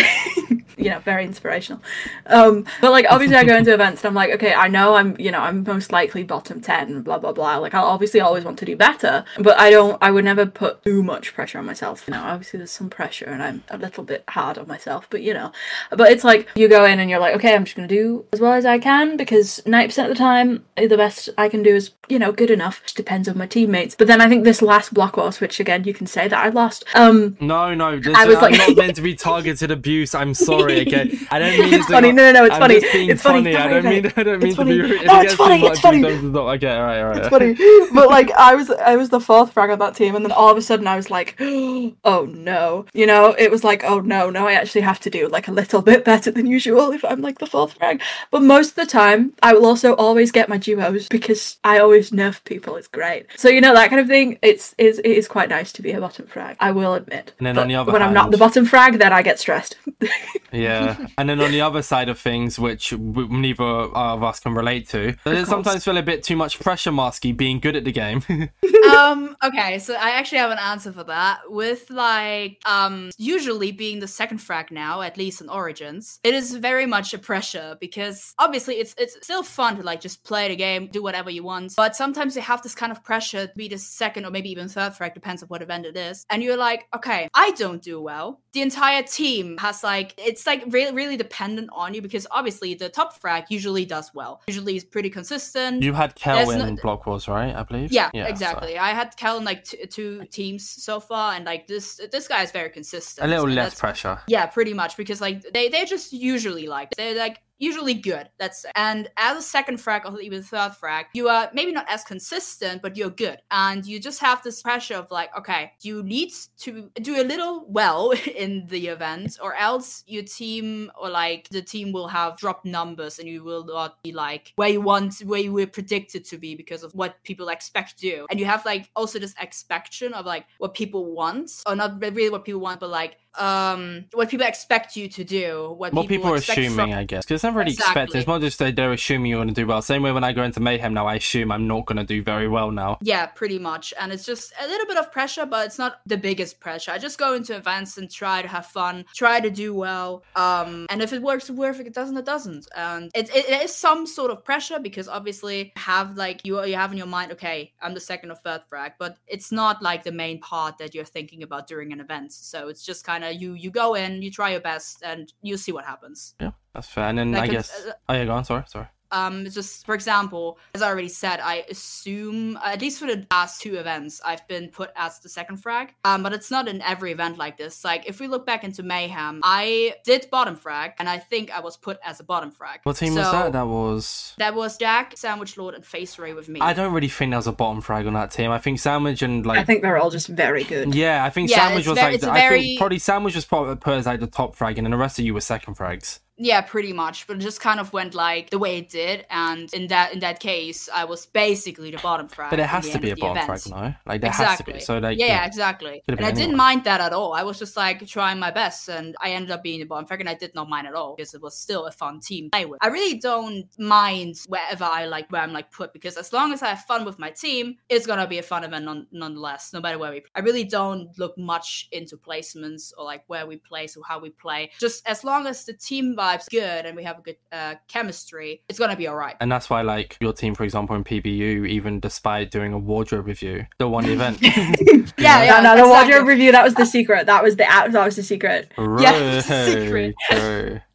you 0.77 0.91
know, 0.91 0.99
very 1.01 1.25
inspirational. 1.25 1.81
Um, 2.27 2.67
but 2.81 2.91
like 2.95 3.07
obviously 3.11 3.37
I 3.37 3.45
go 3.45 3.57
into 3.61 3.75
events 3.75 4.03
and 4.03 4.09
I'm 4.09 4.15
like, 4.15 4.33
okay, 4.35 4.55
I 4.55 4.69
know 4.69 4.95
I'm, 4.95 5.19
you 5.19 5.31
know, 5.31 5.41
I'm 5.41 5.63
most 5.65 5.93
likely 5.93 6.23
bottom 6.23 6.61
ten, 6.61 7.03
blah 7.03 7.19
blah 7.19 7.33
blah. 7.33 7.59
Like 7.59 7.75
I'll 7.75 7.85
obviously 7.85 8.21
always 8.21 8.45
want 8.45 8.59
to 8.61 8.65
do 8.65 8.77
better, 8.77 9.25
but 9.39 9.59
I 9.59 9.71
don't. 9.71 9.99
I 10.01 10.11
would 10.11 10.25
never 10.25 10.47
put 10.47 10.83
too 10.85 11.03
much 11.03 11.35
pressure 11.35 11.59
on 11.59 11.67
myself. 11.67 12.05
You 12.07 12.15
know, 12.15 12.23
obviously 12.23 12.59
there's 12.59 12.71
some 12.71 12.89
pressure, 12.89 13.27
and 13.27 13.43
I'm 13.43 13.65
a 13.69 13.77
little 13.77 14.05
bit 14.05 14.25
hard 14.29 14.57
on 14.57 14.67
myself. 14.67 15.07
But 15.11 15.23
you 15.23 15.35
know, 15.35 15.53
but 15.91 16.11
it's 16.11 16.25
like 16.25 16.49
you 16.55 16.69
go 16.69 16.85
in 16.85 17.01
and 17.01 17.11
you're 17.11 17.21
like, 17.21 17.35
okay, 17.37 17.55
I'm 17.55 17.65
just 17.65 17.77
gonna 17.77 17.89
do 17.89 18.25
as 18.33 18.41
well 18.41 18.53
as 18.53 18.65
I 18.65 18.79
can 18.79 19.17
because 19.17 19.61
ninety 19.67 19.89
percent 19.89 20.11
of 20.11 20.17
the 20.17 20.23
time, 20.23 20.65
the 20.77 20.97
best 20.97 21.29
I 21.37 21.49
can 21.49 21.63
do 21.63 21.75
is 21.75 21.91
you 22.09 22.19
know 22.19 22.33
good 22.33 22.51
enough. 22.51 22.83
Just 22.83 22.97
depends 22.97 23.29
on 23.29 23.39
my 23.39 23.47
teammates. 23.47 23.95
But 23.95 24.07
then 24.07 24.21
I 24.21 24.29
think 24.29 24.45
this 24.45 24.63
last 24.63 24.93
block 24.95 25.17
wars, 25.17 25.41
which 25.41 25.61
again 25.61 25.85
you 25.85 25.95
can 25.95 26.07
say 26.07 26.29
that 26.29 26.39
I 26.39 26.49
lost. 26.51 26.85
Um, 26.95 27.37
No, 27.41 27.75
no, 27.75 27.91
listen, 27.95 28.15
I 28.17 28.27
was 28.27 28.37
I'm 28.37 28.43
like- 28.53 28.59
not 28.59 28.77
meant 28.77 28.97
to 28.97 29.03
be 29.03 29.15
targeted 29.15 29.71
abuse. 29.71 30.15
I'm 30.15 30.35
sorry, 30.35 30.81
okay? 30.83 31.19
I 31.31 31.39
don't 31.39 31.59
mean 31.59 31.75
It's 31.75 31.87
to- 31.87 31.93
funny. 31.93 32.13
No, 32.13 32.25
no, 32.31 32.33
no, 32.41 32.45
it's 32.45 32.55
I'm 32.55 32.61
funny. 32.61 32.75
It's 32.77 33.23
funny. 33.23 33.43
funny. 33.53 33.57
I 33.57 33.69
Don't 33.69 33.85
mean. 33.85 34.07
I 34.17 34.23
don't 34.23 34.39
mean 34.41 34.49
It's 34.49 34.57
to 34.59 34.65
be. 34.65 34.81
rude. 34.81 35.07
No, 35.07 35.21
it 35.21 35.25
it's 35.27 35.35
funny, 35.35 35.65
it's 35.67 35.81
funny. 35.81 36.05
Okay, 36.05 36.71
all 36.75 36.83
right, 36.83 37.01
all 37.01 37.09
right. 37.09 37.17
It's 37.19 37.29
funny, 37.29 37.55
but 37.95 38.09
like 38.09 38.31
I 38.33 38.55
was, 38.55 38.71
I 38.71 38.97
was 38.97 39.09
the 39.11 39.21
fourth 39.21 39.53
frag 39.53 39.71
on 39.71 39.79
that 39.79 39.95
team, 39.95 40.15
and 40.17 40.25
then 40.25 40.33
all 40.33 40.51
of 40.51 40.57
a 40.57 40.63
sudden 40.63 40.87
I 40.87 40.97
was 40.97 41.11
like, 41.11 41.37
"Oh 41.41 42.27
no!" 42.31 42.87
You 42.95 43.07
know, 43.07 43.35
it 43.39 43.51
was 43.51 43.65
like, 43.65 43.85
"Oh 43.85 44.01
no, 44.01 44.31
no, 44.31 44.47
I 44.47 44.53
actually 44.55 44.81
have 44.83 45.01
to 45.01 45.11
do 45.11 45.29
like 45.29 45.49
a 45.49 45.53
little 45.53 45.83
bit 45.83 46.05
better 46.05 46.31
than 46.31 46.47
usual 46.47 46.93
if 46.93 47.05
I'm 47.05 47.21
like 47.21 47.39
the 47.39 47.47
fourth 47.47 47.75
frag." 47.75 48.01
But 48.31 48.43
most 48.43 48.71
of 48.71 48.75
the 48.77 48.87
time, 48.87 49.33
I 49.43 49.53
will 49.55 49.67
also 49.67 49.95
always 49.95 50.33
get 50.33 50.49
my 50.49 50.57
duos 50.57 51.09
because 51.09 51.59
I 51.65 51.79
always 51.79 51.94
nerf 52.03 52.45
people. 52.45 52.77
It's 52.77 52.89
great. 52.89 53.27
So 53.37 53.49
you 53.49 53.61
know 53.61 53.75
that 53.75 53.91
kind 53.91 54.01
of 54.01 54.09
thing. 54.09 54.39
It's 54.43 54.75
is 54.79 54.99
it 54.99 55.07
is 55.07 55.29
quite 55.29 55.49
nice 55.49 55.73
to 55.73 55.83
be 55.83 55.93
a 55.93 56.01
bottom 56.01 56.27
frag. 56.27 56.57
I 56.61 56.71
will 56.73 56.95
admit. 56.95 57.33
And 57.39 57.47
then 57.47 57.55
But 57.55 57.63
on 57.63 57.69
the 57.69 57.75
other 57.77 57.93
when 57.93 58.03
I'm 58.03 58.15
not 58.15 58.31
the 58.31 58.39
bottom 58.39 58.65
frag, 58.65 58.99
then 58.99 59.13
I 59.13 59.23
get 59.23 59.39
stressed. 59.39 59.77
Yeah, 60.55 61.09
and 61.19 61.29
then 61.29 61.41
on 61.41 61.51
the 61.51 61.61
other 61.61 61.83
side 61.83 62.09
of 62.09 62.19
things, 62.19 62.59
which 62.59 62.93
neither 62.93 63.65
of 63.65 64.23
us 64.23 64.39
can 64.39 64.55
relate 64.55 64.89
to, 64.91 65.13
does 65.25 65.39
it 65.39 65.47
sometimes 65.47 65.85
feel 65.85 65.97
a 65.97 66.03
bit 66.03 66.23
too 66.23 66.37
much 66.37 66.61
pressure, 66.61 66.93
Masky, 66.93 67.37
being 67.37 67.59
good 67.59 67.75
at 67.77 67.85
the 67.85 67.93
game? 67.93 68.23
um. 68.91 69.37
Okay, 69.43 69.79
so 69.79 69.95
I 69.95 70.11
actually 70.11 70.39
have 70.39 70.53
an 70.53 70.59
answer 70.59 70.93
for 70.93 71.05
that. 71.05 71.41
With 71.49 71.91
like, 71.91 72.61
um, 72.67 73.11
usually 73.19 73.73
being 73.73 73.99
the 73.99 74.09
second 74.09 74.39
frag 74.39 74.71
now, 74.71 75.03
at 75.03 75.19
least 75.19 75.41
in 75.41 75.49
Origins, 75.49 76.21
it 76.23 76.35
is 76.35 76.55
very 76.55 76.87
much 76.87 77.13
a 77.13 77.19
pressure 77.19 77.77
because 77.81 78.33
obviously 78.39 78.77
it's 78.77 78.95
it's 78.97 79.17
still 79.23 79.43
fun 79.43 79.77
to 79.77 79.83
like 79.83 80.01
just 80.01 80.23
play 80.25 80.49
the 80.49 80.57
game, 80.57 80.87
do 80.87 81.03
whatever 81.03 81.31
you 81.31 81.43
want, 81.43 81.75
but 81.77 81.84
sometimes 81.93 82.37
you 82.37 82.43
have 82.43 82.62
this 82.62 82.74
kind 82.74 82.93
of 82.93 83.03
pressure 83.03 83.47
to 83.47 83.53
be 83.57 83.68
the 83.68 83.78
second 83.78 84.24
or 84.24 84.30
maybe 84.30 84.51
even 84.51 84.68
third 84.68 84.95
frag, 84.95 85.14
depends 85.14 85.43
on 85.43 85.49
what 85.49 85.62
event 85.62 85.87
it 85.87 85.97
is, 85.97 86.24
and 86.30 86.43
you're 86.43 86.57
like, 86.57 86.87
okay, 86.95 87.28
I 87.35 87.51
don't 87.53 87.82
do 87.82 88.01
well. 88.01 88.41
The 88.53 88.62
entire 88.62 89.03
team 89.03 89.59
has 89.59 89.82
like 89.82 90.14
it's 90.16 90.47
like 90.47 90.62
really 90.68 90.95
really 90.95 91.16
dependent 91.16 91.70
on 91.72 91.95
you 91.95 92.03
because 92.03 92.26
obviously 92.30 92.74
the 92.74 92.89
top 92.89 93.20
frag 93.20 93.45
usually 93.49 93.85
does 93.85 94.12
well, 94.14 94.43
usually 94.47 94.76
is 94.76 94.85
pretty 94.85 95.11
consistent. 95.11 95.82
you 95.82 95.93
had 95.93 96.14
Kel 96.14 96.51
in 96.51 96.76
Block 96.76 97.07
Wars, 97.07 97.28
right? 97.28 97.55
I 97.55 97.62
believe. 97.64 97.93
Yeah, 97.93 98.11
exactly. 98.14 98.78
I 98.78 98.91
had 98.91 99.16
Kel 99.16 99.39
in 99.39 99.45
like 99.45 99.64
t- 99.64 99.85
two 99.87 100.24
teams 100.26 100.68
so 100.68 101.01
far, 101.01 101.35
and 101.35 101.45
like 101.45 101.66
this 101.66 102.01
this 102.12 102.28
guy 102.28 102.43
is 102.43 102.53
very 102.53 102.70
consistent. 102.70 103.26
A 103.26 103.28
little 103.28 103.49
so 103.49 103.55
less 103.55 103.74
pressure. 103.74 104.20
Yeah, 104.28 104.47
pretty 104.47 104.74
much 104.74 104.97
because 104.97 105.20
like 105.20 105.43
they 105.53 105.68
they're 105.68 105.85
just 105.87 106.12
usually 106.12 106.66
like 106.66 106.91
they're 106.97 107.16
like 107.16 107.41
usually 107.59 107.95
good. 107.95 108.29
That's 108.39 108.67
and 108.75 109.09
as 109.17 109.39
a 109.39 109.43
second 109.43 109.81
frag 109.81 110.03
or 110.07 110.21
even 110.21 110.43
third 110.43 110.75
frag, 110.75 111.07
you 111.15 111.29
are 111.29 111.51
maybe 111.53 111.73
not 111.73 111.87
as 111.89 112.05
consistent, 112.05 112.83
but 112.83 112.97
you're 112.97 113.11
good, 113.11 113.39
and 113.51 113.85
you 113.85 114.01
just 114.01 114.21
have 114.21 114.43
this 114.43 114.63
pressure 114.63 114.95
of 114.95 115.11
like, 115.11 115.37
okay, 115.37 115.73
you 115.83 116.03
need 116.03 116.33
to 116.59 116.91
do 117.01 117.21
a 117.21 117.25
little 117.25 117.65
well 117.69 118.13
in 118.37 118.67
the 118.69 118.89
event, 118.89 119.39
or 119.43 119.55
else 119.55 120.05
your 120.07 120.25
team 120.25 120.91
or 121.01 121.09
like 121.09 121.49
the 121.51 121.63
team 121.63 121.93
will 121.93 122.09
have 122.09 122.37
dropped 122.37 122.65
numbers, 122.65 123.19
and 123.19 123.29
you 123.29 123.43
will 123.43 123.65
not 123.65 124.03
be 124.03 124.13
like 124.13 124.53
where 124.57 124.69
you 124.69 124.81
want, 124.81 125.15
where 125.21 125.41
you 125.41 125.53
were 125.53 125.67
predicted 125.67 126.25
to 126.25 126.39
be 126.39 126.55
because 126.55 126.83
of 126.83 126.93
what 126.95 127.23
people 127.25 127.49
expect 127.49 128.03
you, 128.03 128.27
and 128.31 128.39
you 128.41 128.47
have 128.47 128.65
like 128.65 128.91
also 128.97 129.19
this 129.19 129.35
expectation 129.41 130.13
of 130.15 130.27
like 130.27 130.47
what 130.59 130.75
people 130.75 131.13
want, 131.13 131.51
or 131.67 131.77
not 131.77 132.01
really 132.01 132.31
what 132.31 132.45
people 132.45 132.61
want, 132.61 132.81
but 132.81 132.91
like 132.91 133.19
um 133.39 134.05
what 134.12 134.28
people 134.28 134.47
expect 134.47 134.97
you 134.97 135.09
to 135.09 135.24
do 135.24 135.74
what, 135.76 135.93
What 135.93 136.09
people 136.09 136.30
are 136.30 136.37
assuming, 136.37 136.70
from- 136.74 136.93
I 136.93 137.05
guess, 137.05 137.24
because 137.24 137.37
it's 137.37 137.45
not 137.45 137.55
really 137.55 137.72
expected. 137.72 138.16
It's 138.16 138.26
not 138.26 138.41
just 138.41 138.59
that 138.59 138.76
they're 138.76 138.93
assuming 138.93 139.30
you're 139.30 139.39
going 139.39 139.49
to 139.49 139.55
do 139.55 139.66
well. 139.66 139.82
Same 139.82 140.03
way 140.03 140.12
when 140.12 140.24
I 140.24 140.32
go 140.32 140.43
into 140.43 140.61
Mayhem 140.61 140.95
now, 140.95 141.07
I 141.07 141.16
assume 141.16 141.51
I'm 141.51 141.66
not 141.66 141.87
going 141.87 141.99
to 141.99 142.05
do 142.05 142.22
very 142.22 142.49
well 142.49 142.70
now. 142.70 142.99
Yeah, 143.03 143.26
pretty 143.26 143.59
much. 143.59 143.93
And 143.99 144.12
it's 144.12 144.24
just 144.24 144.53
a 144.61 144.66
little 144.66 144.87
bit 144.87 144.97
of 144.97 145.11
pressure, 145.12 145.47
but 145.47 145.66
it's 145.66 145.78
not 145.78 146.01
the 146.07 146.16
biggest 146.16 146.61
pressure. 146.61 146.91
I 146.93 146.99
just 146.99 147.18
go 147.18 147.35
into 147.35 147.57
events 147.57 147.99
and 147.99 148.11
try 148.11 148.43
to 148.43 148.49
have 148.49 148.66
fun, 148.66 149.05
try 149.14 149.41
to 149.41 149.51
do 149.51 149.74
well. 149.74 150.22
Um, 150.37 150.87
and 150.91 151.03
if 151.03 151.12
it 151.12 151.22
works, 151.22 151.49
it 151.51 151.55
works. 151.57 151.80
If 151.80 151.87
it 151.87 151.95
doesn't, 151.95 152.16
it 152.16 152.24
doesn't. 152.24 152.68
And 152.76 153.11
it, 153.14 153.35
it, 153.35 153.49
it 153.49 153.62
is 153.62 153.74
some 153.74 154.07
sort 154.07 154.30
of 154.30 154.45
pressure 154.45 154.78
because 154.78 155.09
obviously 155.09 155.72
have 155.76 156.16
like 156.16 156.41
you 156.45 156.62
you 156.64 156.76
have 156.76 156.93
in 156.93 156.99
your 156.99 157.07
mind, 157.07 157.32
okay, 157.32 157.72
I'm 157.82 157.95
the 157.95 158.01
second 158.01 158.30
or 158.30 158.37
third 158.37 158.62
frag, 158.68 158.93
but 158.99 159.16
it's 159.26 159.51
not 159.53 159.82
like 159.82 160.03
the 160.05 160.12
main 160.12 160.41
part 160.41 160.78
that 160.78 160.95
you're 160.95 161.05
thinking 161.05 161.43
about 161.43 161.66
during 161.66 161.93
an 161.93 162.01
event. 162.01 162.32
So 162.32 162.68
it's 162.68 162.85
just 162.85 163.05
kind 163.05 163.24
of 163.24 163.24
you 163.29 163.55
you 163.55 163.70
go 163.70 163.95
in, 163.95 164.22
you 164.22 164.31
try 164.31 164.51
your 164.51 164.61
best, 164.61 165.03
and 165.03 165.33
you 165.43 165.57
see 165.57 165.72
what 165.72 165.85
happens. 165.85 166.35
Yeah, 166.41 166.53
that's 166.75 166.89
fair. 166.89 167.05
And 167.09 167.18
then 167.18 167.33
Like 167.33 167.51
I 167.51 167.53
guess. 167.53 167.87
uh, 167.87 167.93
Oh 168.09 168.14
yeah, 168.14 168.25
go 168.25 168.33
on. 168.33 168.45
Sorry, 168.45 168.64
sorry. 168.66 168.89
Um 169.13 169.45
just 169.51 169.85
for 169.87 169.95
example 169.95 170.59
as 170.75 170.83
i 170.83 170.89
already 170.89 171.09
said 171.09 171.39
i 171.41 171.65
assume 171.71 172.57
at 172.65 172.81
least 172.81 172.99
for 172.99 173.07
the 173.07 173.27
last 173.31 173.61
two 173.61 173.77
events 173.77 174.20
i've 174.24 174.47
been 174.49 174.69
put 174.69 174.91
as 174.97 175.19
the 175.20 175.28
second 175.28 175.57
frag 175.59 175.95
um 176.05 176.23
but 176.23 176.33
it's 176.33 176.51
not 176.51 176.66
in 176.69 176.81
every 176.83 177.12
event 177.12 177.37
like 177.39 177.57
this 177.57 177.85
like 177.85 178.05
if 178.07 178.19
we 178.20 178.27
look 178.27 178.45
back 178.47 178.65
into 178.65 178.83
mayhem 178.83 179.41
i 179.45 179.95
did 180.05 180.27
bottom 180.31 180.57
frag 180.57 180.93
and 180.99 181.09
i 181.09 181.19
think 181.19 181.51
i 181.53 181.61
was 181.61 181.77
put 181.77 181.99
as 182.05 182.19
a 182.20 182.24
bottom 182.24 182.51
frag 182.51 182.81
What 182.85 182.97
team 182.97 183.15
was 183.15 183.31
that? 183.31 183.53
That 183.53 183.66
was. 183.66 184.35
that 184.39 184.55
was 184.55 184.77
jack 184.78 185.16
sandwich 185.16 185.57
lord 185.57 185.74
and 185.74 185.85
face 185.85 186.19
ray 186.19 186.33
with 186.33 186.49
me 186.49 186.61
I 186.61 186.73
don't 186.73 186.93
really 186.93 187.09
think 187.09 187.31
there 187.31 187.39
was 187.39 187.47
a 187.47 187.53
bottom 187.53 187.81
frag 187.83 188.07
on 188.07 188.15
that 188.15 188.31
team. 188.31 188.51
I 188.51 188.59
think 188.59 188.78
Sandwich 188.78 189.20
and 189.23 189.45
like. 189.45 189.59
I 189.59 189.65
think 189.65 189.83
they're 189.83 189.99
all 189.99 190.09
just 190.11 190.28
very 190.28 190.65
good. 190.65 190.95
Yeah, 190.95 191.24
I 191.24 191.31
think 191.31 191.51
Yeah, 191.51 191.57
Sandwich 191.66 191.87
was 191.87 191.99
ve- 191.99 192.05
like. 192.05 192.15
it's 192.15 192.24
the- 192.24 192.31
a 192.31 192.33
I 192.33 192.41
very- 192.41 192.61
think 192.62 192.78
probably 192.78 192.99
Sandwich 192.99 193.35
was 193.35 193.45
probably 193.45 193.77
put 193.77 193.95
as 193.95 194.07
like 194.07 194.20
the 194.20 194.27
top 194.27 194.55
frag, 194.57 194.78
and 194.78 194.87
then 194.87 194.93
the 194.93 194.97
rest 194.97 195.19
of 195.19 195.24
you 195.24 195.35
were 195.35 195.41
second 195.41 195.77
frags. 195.77 196.20
Yeah 196.36 196.61
pretty 196.61 196.93
much 196.93 197.27
but 197.27 197.36
it 197.36 197.40
just 197.40 197.61
kind 197.61 197.78
of 197.78 197.93
went 197.93 198.15
like 198.15 198.51
the 198.51 198.59
way 198.59 198.78
it 198.78 198.89
did 198.89 199.24
and 199.31 199.73
in 199.73 199.86
that 199.89 200.12
in 200.12 200.19
that 200.20 200.40
case 200.40 200.89
i 200.93 201.05
was 201.05 201.27
basically 201.27 201.90
the 201.90 201.98
bottom 201.98 202.28
frag 202.28 202.51
But 202.51 202.61
it 202.61 202.66
has 202.66 202.90
to 202.90 202.98
be 202.98 203.11
a 203.11 203.16
bottom 203.16 203.36
event. 203.36 203.62
frag, 203.62 203.74
no? 203.74 203.94
Like 204.06 204.20
there 204.20 204.31
exactly. 204.31 204.47
has 204.47 204.59
to 204.59 204.65
be. 204.65 204.81
So 204.81 204.98
like. 204.98 205.19
yeah, 205.19 205.27
yeah, 205.27 205.47
exactly. 205.47 206.02
And 206.09 206.24
I 206.24 206.31
didn't 206.31 206.56
mind 206.56 206.85
that 206.85 207.01
at 207.01 207.12
all. 207.12 207.32
I 207.32 207.43
was 207.43 207.59
just 207.59 207.77
like 207.77 208.06
trying 208.06 208.39
my 208.39 208.51
best, 208.51 208.89
and 208.89 209.16
I 209.20 209.31
ended 209.31 209.51
up 209.51 209.62
being 209.62 209.81
the 209.81 209.86
bottom 209.86 210.06
frag, 210.06 210.20
and 210.20 210.28
I 210.28 210.35
did 210.35 210.55
not 210.55 210.69
mind 210.69 210.86
at 210.86 210.94
all 210.94 211.15
because 211.16 211.35
it 211.35 211.43
was 211.43 211.56
still 211.56 211.86
a 211.86 211.90
fun 211.90 212.20
team 212.20 212.44
to 212.47 212.51
play 212.51 212.66
with. 212.66 212.78
I 212.82 212.89
really 212.89 213.19
don't 213.19 213.66
mind 213.78 214.36
wherever 214.48 214.85
I 214.85 215.06
like 215.06 215.31
where 215.31 215.43
I'm 215.43 215.52
like 215.52 215.70
put 215.70 215.93
because 215.93 216.16
as 216.16 216.32
long 216.32 216.52
as 216.52 216.62
I 216.62 216.69
have 216.69 216.82
fun 216.82 217.05
with 217.05 217.19
my 217.19 217.31
team, 217.31 217.77
it's 217.89 218.06
gonna 218.06 218.27
be 218.27 218.39
a 218.39 218.43
fun 218.43 218.65
event 218.65 218.85
non- 218.85 219.06
nonetheless, 219.12 219.73
no 219.73 219.81
matter 219.81 219.98
where 219.98 220.12
we. 220.12 220.20
play. 220.20 220.31
I 220.35 220.40
really 220.40 220.65
don't 220.65 221.16
look 221.19 221.36
much 221.39 221.89
into 221.93 222.16
placements 222.16 222.93
or 222.97 223.05
like 223.05 223.24
where 223.27 223.47
we 223.47 223.56
place 223.56 223.97
or 223.97 224.02
how 224.06 224.19
we 224.19 224.31
play. 224.31 224.70
Just 224.78 225.06
as 225.09 225.24
long 225.24 225.47
as 225.47 225.65
the 225.65 225.74
team 225.74 226.15
vibes 226.25 226.49
good 226.51 226.87
and 226.87 226.97
we 226.97 227.05
have 227.05 227.19
a 227.19 227.23
good 227.23 227.37
uh, 227.53 227.75
chemistry, 227.89 228.63
it's 228.69 228.79
gonna 228.79 228.97
be 228.97 229.07
all 229.07 229.17
right. 229.17 229.37
And 229.41 229.51
that's 229.51 229.69
why, 229.69 229.83
like, 229.83 230.17
your 230.21 230.33
team, 230.33 230.55
for 230.55 230.65
example, 230.65 230.97
in 230.97 231.05
PBU, 231.05 231.69
even 231.69 232.01
despite 232.01 232.51
doing 232.51 232.73
a 232.73 232.79
wardrobe 232.79 233.27
review, 233.27 233.67
still 233.75 233.91
won 233.91 234.05
the 234.05 234.13
event. 234.13 234.39
Yeah, 235.17 235.45
yeah. 235.45 235.61
no, 235.61 235.63
no, 235.63 235.63
the 235.63 235.83
exactly. 235.83 235.91
wardrobe 235.91 236.29
review, 236.29 236.53
that 236.53 236.65
was 236.65 236.75
the 236.75 236.87
secret. 236.87 237.27
That 237.27 237.43
was 237.43 237.57
the 237.57 237.65
out 237.65 237.93
that 237.93 238.05
was 238.05 238.17
the 238.17 238.23
secret. 238.23 238.73
Yeah, 238.77 239.41
secret. 239.41 240.15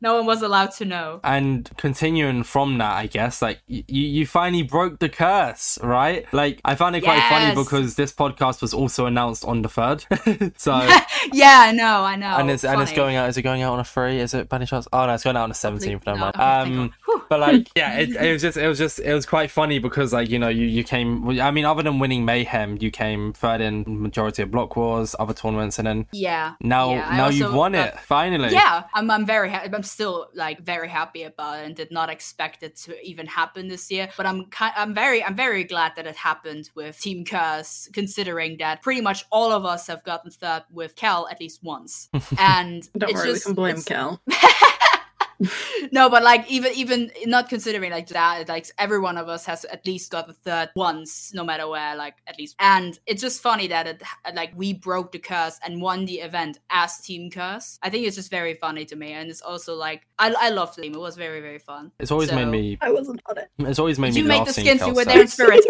No 0.01 0.15
one 0.15 0.25
was 0.25 0.41
allowed 0.41 0.71
to 0.73 0.85
know. 0.85 1.19
And 1.23 1.69
continuing 1.77 2.43
from 2.43 2.77
that, 2.77 2.93
I 2.93 3.07
guess, 3.07 3.41
like, 3.41 3.59
you, 3.67 3.83
you 3.87 4.25
finally 4.25 4.63
broke 4.63 4.99
the 4.99 5.09
curse, 5.09 5.77
right? 5.83 6.25
Like, 6.33 6.61
I 6.63 6.75
found 6.75 6.95
it 6.95 7.01
quite 7.01 7.21
funny 7.29 7.53
because 7.53 7.95
this 7.95 8.13
podcast 8.13 8.61
was 8.61 8.73
also 8.73 9.05
announced 9.05 9.43
on 9.45 9.61
the 9.61 9.69
third. 9.69 10.05
so, 10.57 10.71
Yeah, 11.33 11.59
I 11.67 11.71
know, 11.73 12.03
I 12.03 12.15
know. 12.15 12.37
and 12.37 12.49
it's 12.49 12.63
and 12.63 12.81
it's 12.81 12.91
Funny. 12.91 12.95
going 12.95 13.15
out. 13.17 13.29
Is 13.29 13.37
it 13.37 13.41
going 13.41 13.61
out 13.61 13.73
on 13.73 13.79
a 13.79 13.83
free? 13.83 14.19
Is 14.19 14.33
it 14.33 14.47
by 14.47 14.55
any 14.57 14.65
chance? 14.65 14.87
Oh 14.93 15.05
no, 15.05 15.13
it's 15.13 15.23
going 15.23 15.35
out 15.35 15.43
on 15.43 15.49
the 15.49 15.55
seventeenth. 15.55 16.05
Never 16.05 16.17
mind. 16.17 16.35
Um, 16.37 16.93
but 17.29 17.39
like, 17.41 17.69
yeah, 17.75 17.99
it, 17.99 18.15
it 18.15 18.31
was 18.31 18.41
just 18.41 18.57
it 18.57 18.67
was 18.67 18.77
just 18.77 18.99
it 18.99 19.13
was 19.13 19.25
quite 19.25 19.51
funny 19.51 19.79
because 19.79 20.13
like 20.13 20.29
you 20.29 20.39
know 20.39 20.47
you 20.47 20.65
you 20.65 20.83
came. 20.83 21.27
I 21.41 21.51
mean, 21.51 21.65
other 21.65 21.83
than 21.83 21.99
winning 21.99 22.23
mayhem, 22.23 22.77
you 22.79 22.89
came 22.89 23.33
third 23.33 23.59
in 23.59 23.83
majority 24.01 24.43
of 24.43 24.51
block 24.51 24.75
wars, 24.77 25.13
other 25.19 25.33
tournaments, 25.33 25.77
and 25.77 25.87
then 25.87 26.07
Yeah. 26.13 26.53
now 26.61 26.91
yeah, 26.93 27.17
now 27.17 27.25
also 27.25 27.37
you've 27.37 27.53
won 27.53 27.73
got- 27.73 27.87
it 27.89 27.99
finally. 27.99 28.53
Yeah, 28.53 28.83
I'm, 28.93 29.11
I'm 29.11 29.25
very 29.25 29.49
happy. 29.49 29.69
I'm 29.73 29.83
still 29.89 30.27
like 30.33 30.59
very 30.61 30.89
happy 30.89 31.23
about 31.23 31.59
it 31.59 31.65
and 31.65 31.75
did 31.75 31.91
not 31.91 32.09
expect 32.09 32.63
it 32.63 32.75
to 32.77 32.99
even 33.01 33.25
happen 33.27 33.67
this 33.67 33.91
year. 33.91 34.09
But 34.17 34.25
I'm 34.25 34.45
ki- 34.45 34.75
I'm 34.75 34.93
very 34.93 35.23
I'm 35.23 35.35
very 35.35 35.63
glad 35.63 35.93
that 35.95 36.07
it 36.07 36.15
happened 36.15 36.69
with 36.75 36.99
Team 36.99 37.25
Curse, 37.25 37.89
considering 37.93 38.57
that 38.57 38.81
pretty 38.81 39.01
much 39.01 39.25
all 39.31 39.51
of 39.51 39.65
us 39.65 39.87
have 39.87 40.03
gotten 40.03 40.31
third 40.31 40.63
with 40.71 40.95
Cal 40.95 41.27
at 41.29 41.39
least 41.39 41.63
once. 41.63 42.09
And 42.37 42.87
Don't 42.97 43.13
worry, 43.13 43.33
just, 43.33 43.45
we 43.45 43.49
can 43.49 43.55
blame 43.55 43.81
Kel. 43.81 44.21
no, 45.91 46.09
but 46.09 46.23
like 46.23 46.49
even 46.49 46.73
even 46.73 47.11
not 47.25 47.49
considering 47.49 47.91
like 47.91 48.07
that, 48.07 48.47
like 48.49 48.67
every 48.77 48.99
one 48.99 49.17
of 49.17 49.29
us 49.29 49.45
has 49.45 49.65
at 49.65 49.85
least 49.85 50.11
got 50.11 50.27
the 50.27 50.33
third 50.33 50.69
once, 50.75 51.33
no 51.33 51.43
matter 51.43 51.67
where, 51.67 51.95
like 51.95 52.15
at 52.27 52.37
least. 52.37 52.55
And 52.59 52.99
it's 53.05 53.21
just 53.21 53.41
funny 53.41 53.67
that 53.67 53.87
it 53.87 54.03
like 54.33 54.51
we 54.55 54.73
broke 54.73 55.11
the 55.11 55.19
curse 55.19 55.59
and 55.63 55.81
won 55.81 56.05
the 56.05 56.19
event 56.19 56.59
as 56.69 56.99
Team 56.99 57.31
Curse. 57.31 57.79
I 57.81 57.89
think 57.89 58.05
it's 58.05 58.15
just 58.15 58.29
very 58.29 58.53
funny 58.53 58.85
to 58.85 58.95
me, 58.95 59.13
and 59.13 59.29
it's 59.29 59.41
also 59.41 59.75
like 59.75 60.05
I 60.17 60.33
I 60.37 60.49
loved 60.49 60.75
the 60.75 60.81
game. 60.83 60.93
It 60.93 60.99
was 60.99 61.15
very 61.15 61.39
very 61.39 61.59
fun. 61.59 61.91
It's 61.99 62.11
always 62.11 62.31
made 62.31 62.47
me. 62.47 62.77
I 62.81 62.91
wasn't 62.91 63.21
on 63.29 63.37
it. 63.37 63.49
It's 63.59 63.79
always 63.79 63.97
made 63.97 64.13
Did 64.13 64.15
me 64.15 64.21
you 64.21 64.27
make 64.27 64.45
the 64.45 64.53
skins? 64.53 64.79
You 64.89 64.93
Kel 64.93 64.95
were 64.95 65.05
there 65.05 65.21
in 65.21 65.27
spirit. 65.27 65.63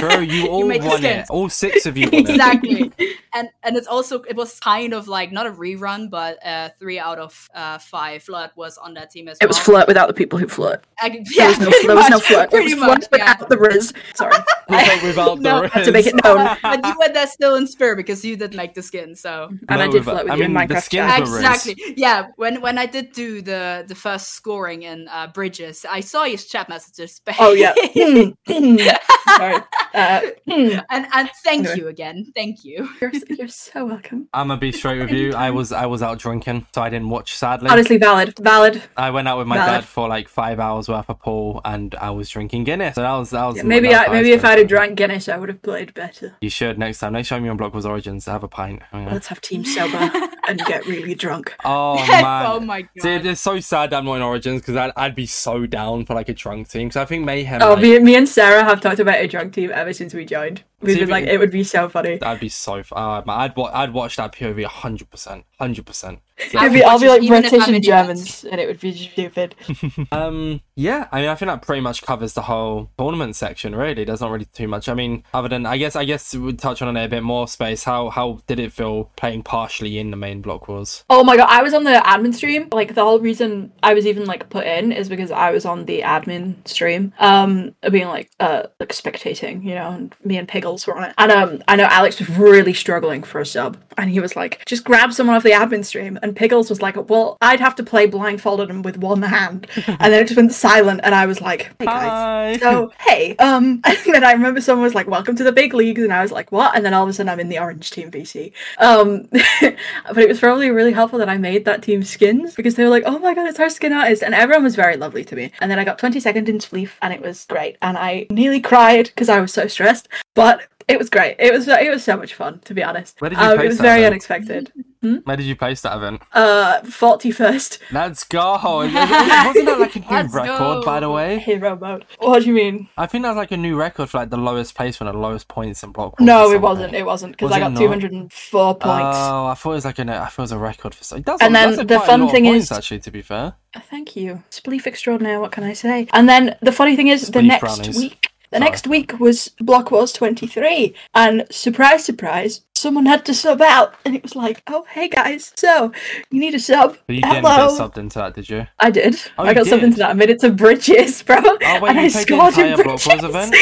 Bro, 0.00 0.20
you 0.20 0.48
all 0.48 0.66
made 0.66 0.82
the 0.82 0.88
won 0.88 1.04
it. 1.04 1.26
All 1.30 1.48
six 1.48 1.86
of 1.86 1.96
you 1.96 2.06
won 2.06 2.14
it. 2.14 2.30
exactly 2.30 2.92
and 3.34 3.50
and 3.62 3.76
it's 3.76 3.86
also 3.86 4.22
it 4.22 4.36
was 4.36 4.58
kind 4.60 4.92
of 4.92 5.08
like 5.08 5.32
not 5.32 5.46
a 5.46 5.50
rerun 5.50 6.10
but 6.10 6.44
uh 6.44 6.68
three 6.78 6.98
out 6.98 7.18
of 7.18 7.48
uh 7.54 7.78
five 7.78 8.22
flood 8.22 8.50
was 8.56 8.77
on 8.82 8.94
that 8.94 9.10
team 9.10 9.28
as 9.28 9.38
It 9.40 9.44
well 9.44 9.48
was 9.48 9.58
flirt 9.58 9.86
without 9.88 10.08
the 10.08 10.14
people 10.14 10.38
who 10.38 10.48
flirt. 10.48 10.84
I, 11.00 11.08
There 11.10 11.22
yeah, 11.32 11.48
was 11.48 11.58
no, 11.60 11.70
there 11.86 11.96
was 11.96 12.08
no 12.10 12.16
much, 12.16 12.24
flirt. 12.26 12.44
It 12.44 12.50
pretty 12.50 12.74
was 12.74 12.80
much, 12.80 13.08
flirt 13.08 13.20
yeah. 13.20 13.32
without 13.34 13.48
the 13.48 13.58
Riz. 13.58 13.92
Sorry. 14.14 14.32
Without- 14.68 15.02
without 15.02 15.38
No, 15.40 15.60
the 15.62 15.64
I 15.64 15.68
have 15.78 15.84
to 15.86 15.92
make 15.92 16.06
it 16.06 16.14
known. 16.22 16.56
but 16.62 16.84
you 16.86 16.94
were 16.98 17.08
there 17.12 17.26
still 17.26 17.54
in 17.54 17.66
spirit 17.66 17.96
because 17.96 18.22
you 18.22 18.36
did 18.36 18.54
make 18.54 18.74
the 18.74 18.82
skin 18.82 19.14
so 19.16 19.48
And 19.70 19.80
I 19.82 19.88
did 19.88 20.04
flirt 20.04 20.24
with 20.24 20.32
I 20.32 20.36
you 20.36 20.42
in 20.44 20.52
mean, 20.52 20.68
the 20.68 20.74
Minecraft 20.74 20.82
skins 20.82 21.10
chat. 21.10 21.20
were 21.26 21.36
exactly 21.38 21.76
yeah 21.96 22.28
when 22.36 22.60
when 22.60 22.76
i 22.76 22.84
did 22.84 23.12
do 23.12 23.40
the 23.40 23.84
the 23.88 23.94
first 23.94 24.28
scoring 24.34 24.82
in 24.82 25.08
uh 25.08 25.28
bridges 25.28 25.86
i 25.88 26.00
saw 26.00 26.24
his 26.24 26.44
chat 26.46 26.68
messages 26.68 27.20
Oh 27.38 27.52
yeah. 27.54 27.72
Hmm, 27.94 28.30
hmm. 28.46 28.76
Sorry. 29.36 29.56
Uh, 29.94 30.20
And 30.90 31.06
and 31.12 31.30
thank 31.44 31.66
Anyway. 31.66 31.76
you 31.76 31.88
again. 31.88 32.32
Thank 32.34 32.64
you. 32.64 32.88
you're, 33.00 33.12
you're 33.28 33.48
so 33.48 33.84
welcome. 33.86 34.28
I'm 34.32 34.48
gonna 34.48 34.60
be 34.60 34.72
straight 34.72 35.00
with 35.00 35.10
you. 35.10 35.34
I 35.34 35.50
was 35.50 35.72
I 35.72 35.86
was 35.86 36.02
out 36.02 36.18
drinking, 36.18 36.66
so 36.74 36.82
I 36.82 36.88
didn't 36.90 37.08
watch. 37.10 37.34
Sadly, 37.36 37.68
Honestly, 37.70 37.96
valid, 37.98 38.36
valid. 38.38 38.82
I 38.96 39.10
went 39.10 39.28
out 39.28 39.38
with 39.38 39.46
my 39.46 39.56
valid. 39.56 39.72
dad 39.82 39.84
for 39.84 40.08
like 40.08 40.28
five 40.28 40.58
hours 40.60 40.88
worth 40.88 41.08
of 41.08 41.20
pool, 41.20 41.60
and 41.64 41.94
I 41.96 42.10
was 42.10 42.28
drinking 42.30 42.64
Guinness. 42.64 42.94
So 42.96 43.02
that 43.02 43.12
was 43.12 43.30
that 43.30 43.44
was 43.44 43.56
Yeah, 43.58 43.62
maybe 43.64 43.94
I, 43.94 44.08
maybe 44.08 44.32
if 44.32 44.44
I'd 44.44 44.58
have 44.58 44.68
drank 44.68 44.96
Guinness, 44.96 45.28
I 45.28 45.36
would 45.36 45.48
have 45.48 45.62
played 45.62 45.94
better. 45.94 46.36
You 46.40 46.50
should 46.50 46.78
next 46.78 46.98
time. 46.98 47.12
Next 47.12 47.28
time 47.28 47.44
you're 47.44 47.50
on 47.52 47.56
Block 47.56 47.72
Wars 47.74 47.86
Origins, 47.86 48.26
have 48.26 48.42
a 48.44 48.48
pint. 48.48 48.82
Okay. 48.92 49.10
Let's 49.12 49.26
have 49.28 49.40
team 49.40 49.64
sober 49.64 50.10
and 50.48 50.58
get 50.66 50.86
really 50.86 51.14
drunk. 51.14 51.54
Oh 51.64 51.96
man. 52.06 52.46
oh 52.46 52.60
my 52.60 52.82
god. 52.82 52.90
See, 53.00 53.10
it's 53.28 53.40
so 53.40 53.60
sad 53.60 53.90
that 53.90 53.98
I'm 53.98 54.04
not 54.06 54.14
in 54.14 54.22
Origins 54.22 54.62
because 54.62 54.76
I'd, 54.76 54.92
I'd 54.96 55.14
be 55.14 55.26
so 55.26 55.66
down 55.66 56.06
for 56.06 56.14
like 56.14 56.28
a 56.28 56.34
drunk 56.34 56.68
team. 56.70 56.88
Because 56.88 56.96
I 57.00 57.04
think 57.04 57.24
Mayhem, 57.24 57.60
Oh, 57.62 57.74
like, 57.74 57.82
me, 57.82 57.98
me 57.98 58.16
and 58.16 58.28
Sarah 58.28 58.64
have 58.64 58.80
talked 58.80 59.00
about 59.00 59.16
a 59.20 59.26
drunk 59.28 59.52
team 59.52 59.70
ever 59.78 59.92
since 59.92 60.12
we 60.12 60.24
joined. 60.24 60.64
We've 60.80 60.94
See, 60.94 61.00
been 61.00 61.08
like, 61.08 61.24
it 61.26 61.38
would 61.38 61.50
be 61.50 61.64
so 61.64 61.88
funny. 61.88 62.18
that'd 62.18 62.40
be 62.40 62.48
so. 62.48 62.76
F- 62.76 62.92
uh, 62.92 63.22
man, 63.26 63.38
I'd 63.40 63.56
wa- 63.56 63.70
I'd 63.74 63.92
watch 63.92 64.14
that 64.16 64.32
POV 64.32 64.64
hundred 64.64 65.10
percent, 65.10 65.44
hundred 65.58 65.86
percent. 65.86 66.20
I 66.54 66.66
It'd 66.66 66.72
be, 66.72 66.84
I'll 66.84 67.00
be 67.00 67.08
like 67.08 67.26
British 67.26 67.66
and 67.66 67.74
in 67.74 67.82
Germans, 67.82 68.44
and 68.44 68.60
it 68.60 68.68
would 68.68 68.78
be 68.78 68.94
stupid. 68.94 69.56
Um, 70.12 70.60
yeah, 70.76 71.08
I 71.10 71.20
mean, 71.20 71.28
I 71.30 71.34
think 71.34 71.48
that 71.48 71.62
pretty 71.62 71.80
much 71.80 72.02
covers 72.02 72.32
the 72.34 72.42
whole 72.42 72.90
tournament 72.96 73.34
section. 73.34 73.74
Really, 73.74 74.04
there's 74.04 74.20
not 74.20 74.30
really 74.30 74.44
too 74.46 74.68
much. 74.68 74.88
I 74.88 74.94
mean, 74.94 75.24
other 75.34 75.48
than 75.48 75.66
I 75.66 75.76
guess 75.78 75.96
I 75.96 76.04
guess 76.04 76.32
we'd 76.34 76.58
touch 76.60 76.80
on 76.80 76.96
it 76.96 77.04
a 77.04 77.08
bit 77.08 77.22
more. 77.24 77.48
Space. 77.48 77.82
How 77.82 78.08
how 78.10 78.38
did 78.46 78.60
it 78.60 78.72
feel 78.72 79.10
playing 79.16 79.42
partially 79.42 79.98
in 79.98 80.10
the 80.12 80.16
main 80.16 80.40
block 80.40 80.68
wars? 80.68 81.04
Oh 81.10 81.24
my 81.24 81.36
god, 81.36 81.48
I 81.50 81.62
was 81.62 81.74
on 81.74 81.82
the 81.84 82.00
admin 82.04 82.32
stream. 82.34 82.68
Like 82.72 82.94
the 82.94 83.02
whole 83.04 83.18
reason 83.18 83.72
I 83.82 83.94
was 83.94 84.06
even 84.06 84.24
like 84.26 84.48
put 84.48 84.64
in 84.66 84.92
is 84.92 85.08
because 85.08 85.32
I 85.32 85.50
was 85.50 85.64
on 85.66 85.84
the 85.86 86.02
admin 86.02 86.66
stream, 86.68 87.12
um, 87.18 87.74
being 87.90 88.06
like 88.08 88.30
uh 88.38 88.64
like 88.78 88.90
spectating, 88.90 89.64
you 89.64 89.74
know, 89.74 89.90
and 89.90 90.14
me 90.24 90.36
and 90.38 90.46
Were 90.86 90.96
on 90.96 91.04
it. 91.04 91.14
And 91.18 91.32
um 91.32 91.62
I 91.68 91.76
know 91.76 91.84
Alex 91.84 92.18
was 92.18 92.28
really 92.30 92.74
struggling 92.74 93.22
for 93.22 93.40
a 93.40 93.46
sub. 93.46 93.76
And 93.96 94.10
he 94.10 94.20
was 94.20 94.36
like, 94.36 94.64
just 94.64 94.84
grab 94.84 95.12
someone 95.12 95.34
off 95.34 95.42
the 95.42 95.50
admin 95.50 95.84
stream. 95.84 96.18
And 96.22 96.36
Pickles 96.36 96.70
was 96.70 96.80
like, 96.80 97.10
Well, 97.10 97.36
I'd 97.40 97.60
have 97.60 97.74
to 97.76 97.82
play 97.82 98.06
blindfolded 98.06 98.70
and 98.70 98.84
with 98.84 98.98
one 98.98 99.22
hand. 99.22 99.66
and 99.86 100.12
then 100.12 100.22
it 100.22 100.28
just 100.28 100.36
went 100.36 100.52
silent 100.52 101.00
and 101.02 101.14
I 101.14 101.26
was 101.26 101.40
like, 101.40 101.72
Hey 101.78 101.86
guys. 101.86 102.08
Hi. 102.08 102.58
So 102.58 102.92
hey, 102.98 103.36
um, 103.36 103.80
and 103.84 103.98
then 104.06 104.24
I 104.24 104.32
remember 104.32 104.60
someone 104.60 104.84
was 104.84 104.94
like, 104.94 105.06
"Welcome 105.06 105.36
to 105.36 105.44
the 105.44 105.52
big 105.52 105.74
leagues," 105.74 106.02
and 106.02 106.12
I 106.12 106.22
was 106.22 106.32
like, 106.32 106.52
"What?" 106.52 106.74
And 106.76 106.84
then 106.84 106.94
all 106.94 107.04
of 107.04 107.08
a 107.08 107.12
sudden, 107.12 107.28
I'm 107.28 107.40
in 107.40 107.48
the 107.48 107.58
orange 107.58 107.90
team 107.90 108.10
VC. 108.10 108.52
Um, 108.78 109.28
but 109.32 110.18
it 110.18 110.28
was 110.28 110.40
probably 110.40 110.70
really 110.70 110.92
helpful 110.92 111.18
that 111.18 111.28
I 111.28 111.36
made 111.36 111.64
that 111.64 111.82
team 111.82 112.02
skins 112.02 112.54
because 112.54 112.74
they 112.74 112.84
were 112.84 112.90
like, 112.90 113.04
"Oh 113.06 113.18
my 113.18 113.34
god, 113.34 113.48
it's 113.48 113.60
our 113.60 113.70
skin 113.70 113.92
artist," 113.92 114.22
and 114.22 114.34
everyone 114.34 114.64
was 114.64 114.76
very 114.76 114.96
lovely 114.96 115.24
to 115.24 115.36
me. 115.36 115.52
And 115.60 115.70
then 115.70 115.78
I 115.78 115.84
got 115.84 115.98
20 115.98 116.20
second 116.20 116.48
in 116.48 116.58
Spleef, 116.58 116.92
and 117.02 117.12
it 117.12 117.20
was 117.20 117.44
great. 117.46 117.76
And 117.82 117.98
I 117.98 118.26
nearly 118.30 118.60
cried 118.60 119.06
because 119.06 119.28
I 119.28 119.40
was 119.40 119.52
so 119.52 119.66
stressed, 119.66 120.08
but 120.34 120.57
it 120.88 120.98
was 120.98 121.10
great. 121.10 121.36
It 121.38 121.52
was 121.52 121.68
it 121.68 121.90
was 121.90 122.02
so 122.02 122.16
much 122.16 122.34
fun, 122.34 122.60
to 122.60 122.74
be 122.74 122.82
honest. 122.82 123.20
Where 123.20 123.28
did 123.30 123.38
you 123.38 123.44
um, 123.44 123.56
place 123.56 123.64
it 123.64 123.68
was 123.68 123.76
that 123.78 123.82
very 123.84 124.00
event? 124.00 124.12
unexpected. 124.12 124.72
Where 125.00 125.36
did 125.36 125.46
you 125.46 125.54
place 125.54 125.80
that 125.82 125.96
event? 125.96 126.22
Uh, 126.32 126.80
41st 126.80 127.78
Let's 127.92 128.24
go. 128.24 128.40
Wasn't 128.62 128.94
that 128.94 129.76
like 129.78 129.94
a 129.94 130.00
new 130.00 130.06
Let's 130.10 130.34
record, 130.34 130.84
by 130.84 130.98
the 130.98 131.08
way? 131.08 131.38
hero 131.38 131.76
mode. 131.76 132.04
What 132.18 132.40
do 132.40 132.46
you 132.48 132.52
mean? 132.52 132.88
I 132.96 133.06
think 133.06 133.22
that's 133.22 133.36
like 133.36 133.52
a 133.52 133.56
new 133.56 133.76
record 133.76 134.10
for 134.10 134.18
like 134.18 134.30
the 134.30 134.36
lowest 134.36 134.74
placement 134.74 135.08
and 135.08 135.16
the 135.16 135.22
lowest 135.22 135.46
points 135.46 135.84
in 135.84 135.92
block. 135.92 136.18
wars 136.18 136.26
No, 136.26 136.50
it 136.50 136.60
wasn't. 136.60 136.94
It 136.94 137.06
wasn't 137.06 137.34
because 137.34 137.50
Was 137.50 137.56
I 137.56 137.60
got 137.60 137.76
204 137.76 138.74
points. 138.74 138.82
Oh, 139.20 139.46
I 139.46 139.54
thought 139.54 139.70
it 139.70 139.74
was 139.74 139.84
like 139.84 139.98
an, 140.00 140.08
I 140.08 140.26
thought 140.26 140.38
it 140.38 140.42
was 140.42 140.52
a 140.52 140.58
record 140.58 140.94
for. 140.96 141.04
something. 141.04 141.22
does. 141.22 141.40
And 141.42 141.54
then 141.54 141.76
that's 141.76 141.88
the 141.88 141.96
quite 141.96 142.06
fun 142.06 142.28
thing 142.30 142.44
points, 142.44 142.66
is- 142.72 142.72
actually, 142.72 142.98
to 143.00 143.10
be 143.12 143.22
fair. 143.22 143.54
Thank 143.90 144.16
you. 144.16 144.42
Spleef 144.50 144.86
extraordinaire, 144.86 145.38
what 145.38 145.52
can 145.52 145.62
I 145.62 145.74
say? 145.74 146.08
And 146.12 146.28
then 146.28 146.56
the 146.60 146.72
funny 146.72 146.96
thing 146.96 147.06
is, 147.08 147.30
the 147.30 147.42
next 147.42 147.60
brownies. 147.60 147.96
week, 147.98 148.27
the 148.50 148.58
next 148.60 148.86
week 148.86 149.18
was 149.20 149.48
Block 149.60 149.90
Wars 149.90 150.12
23. 150.12 150.94
And 151.14 151.46
surprise, 151.50 152.04
surprise, 152.04 152.62
someone 152.74 153.06
had 153.06 153.24
to 153.26 153.34
sub 153.34 153.60
out. 153.60 153.94
And 154.04 154.14
it 154.14 154.22
was 154.22 154.34
like, 154.36 154.62
oh, 154.66 154.84
hey 154.90 155.08
guys, 155.08 155.52
so 155.56 155.92
you 156.30 156.40
need 156.40 156.54
a 156.54 156.58
sub? 156.60 156.96
But 157.06 157.16
you 157.16 157.22
didn't 157.22 157.44
Hello. 157.44 157.68
get 157.68 157.80
subbed 157.80 157.98
into 157.98 158.18
that, 158.18 158.34
did 158.34 158.48
you? 158.48 158.66
I 158.78 158.90
did. 158.90 159.16
Oh, 159.38 159.44
I 159.44 159.50
you 159.50 159.54
got 159.54 159.66
subbed 159.66 159.82
into 159.82 159.98
that. 159.98 160.10
I 160.10 160.14
made 160.14 160.30
it 160.30 160.40
to 160.40 160.50
Bridges, 160.50 161.22
bro. 161.22 161.36
Oh 161.44 161.56
wait, 161.60 161.62
and 161.62 161.82
you 161.82 161.86
I 161.88 161.94
played 161.94 162.12
the 162.12 162.18
scored 162.20 162.58
in 162.58 162.66
entire 162.66 162.84
block 162.84 162.86
wars 162.86 163.04
Bridges. 163.06 163.24
event. 163.24 163.54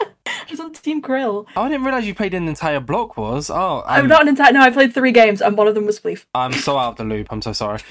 I 0.26 0.46
was 0.50 0.60
on 0.60 0.72
Team 0.72 1.02
Krill. 1.02 1.46
Oh, 1.56 1.62
I 1.62 1.68
didn't 1.68 1.84
realize 1.84 2.06
you 2.06 2.14
played 2.14 2.34
an 2.34 2.48
entire 2.48 2.80
block 2.80 3.16
wars. 3.16 3.50
Oh, 3.50 3.82
I'm 3.86 4.02
I'm, 4.04 4.08
not 4.08 4.22
an 4.22 4.28
entire. 4.28 4.52
No, 4.52 4.60
I 4.60 4.70
played 4.70 4.94
three 4.94 5.12
games, 5.12 5.42
and 5.42 5.56
one 5.56 5.68
of 5.68 5.74
them 5.74 5.84
was 5.86 6.00
Spleef. 6.00 6.24
I'm 6.34 6.52
so 6.52 6.78
out 6.78 6.92
of 6.92 6.96
the 6.98 7.04
loop. 7.04 7.26
I'm 7.30 7.42
so 7.42 7.52
sorry. 7.52 7.80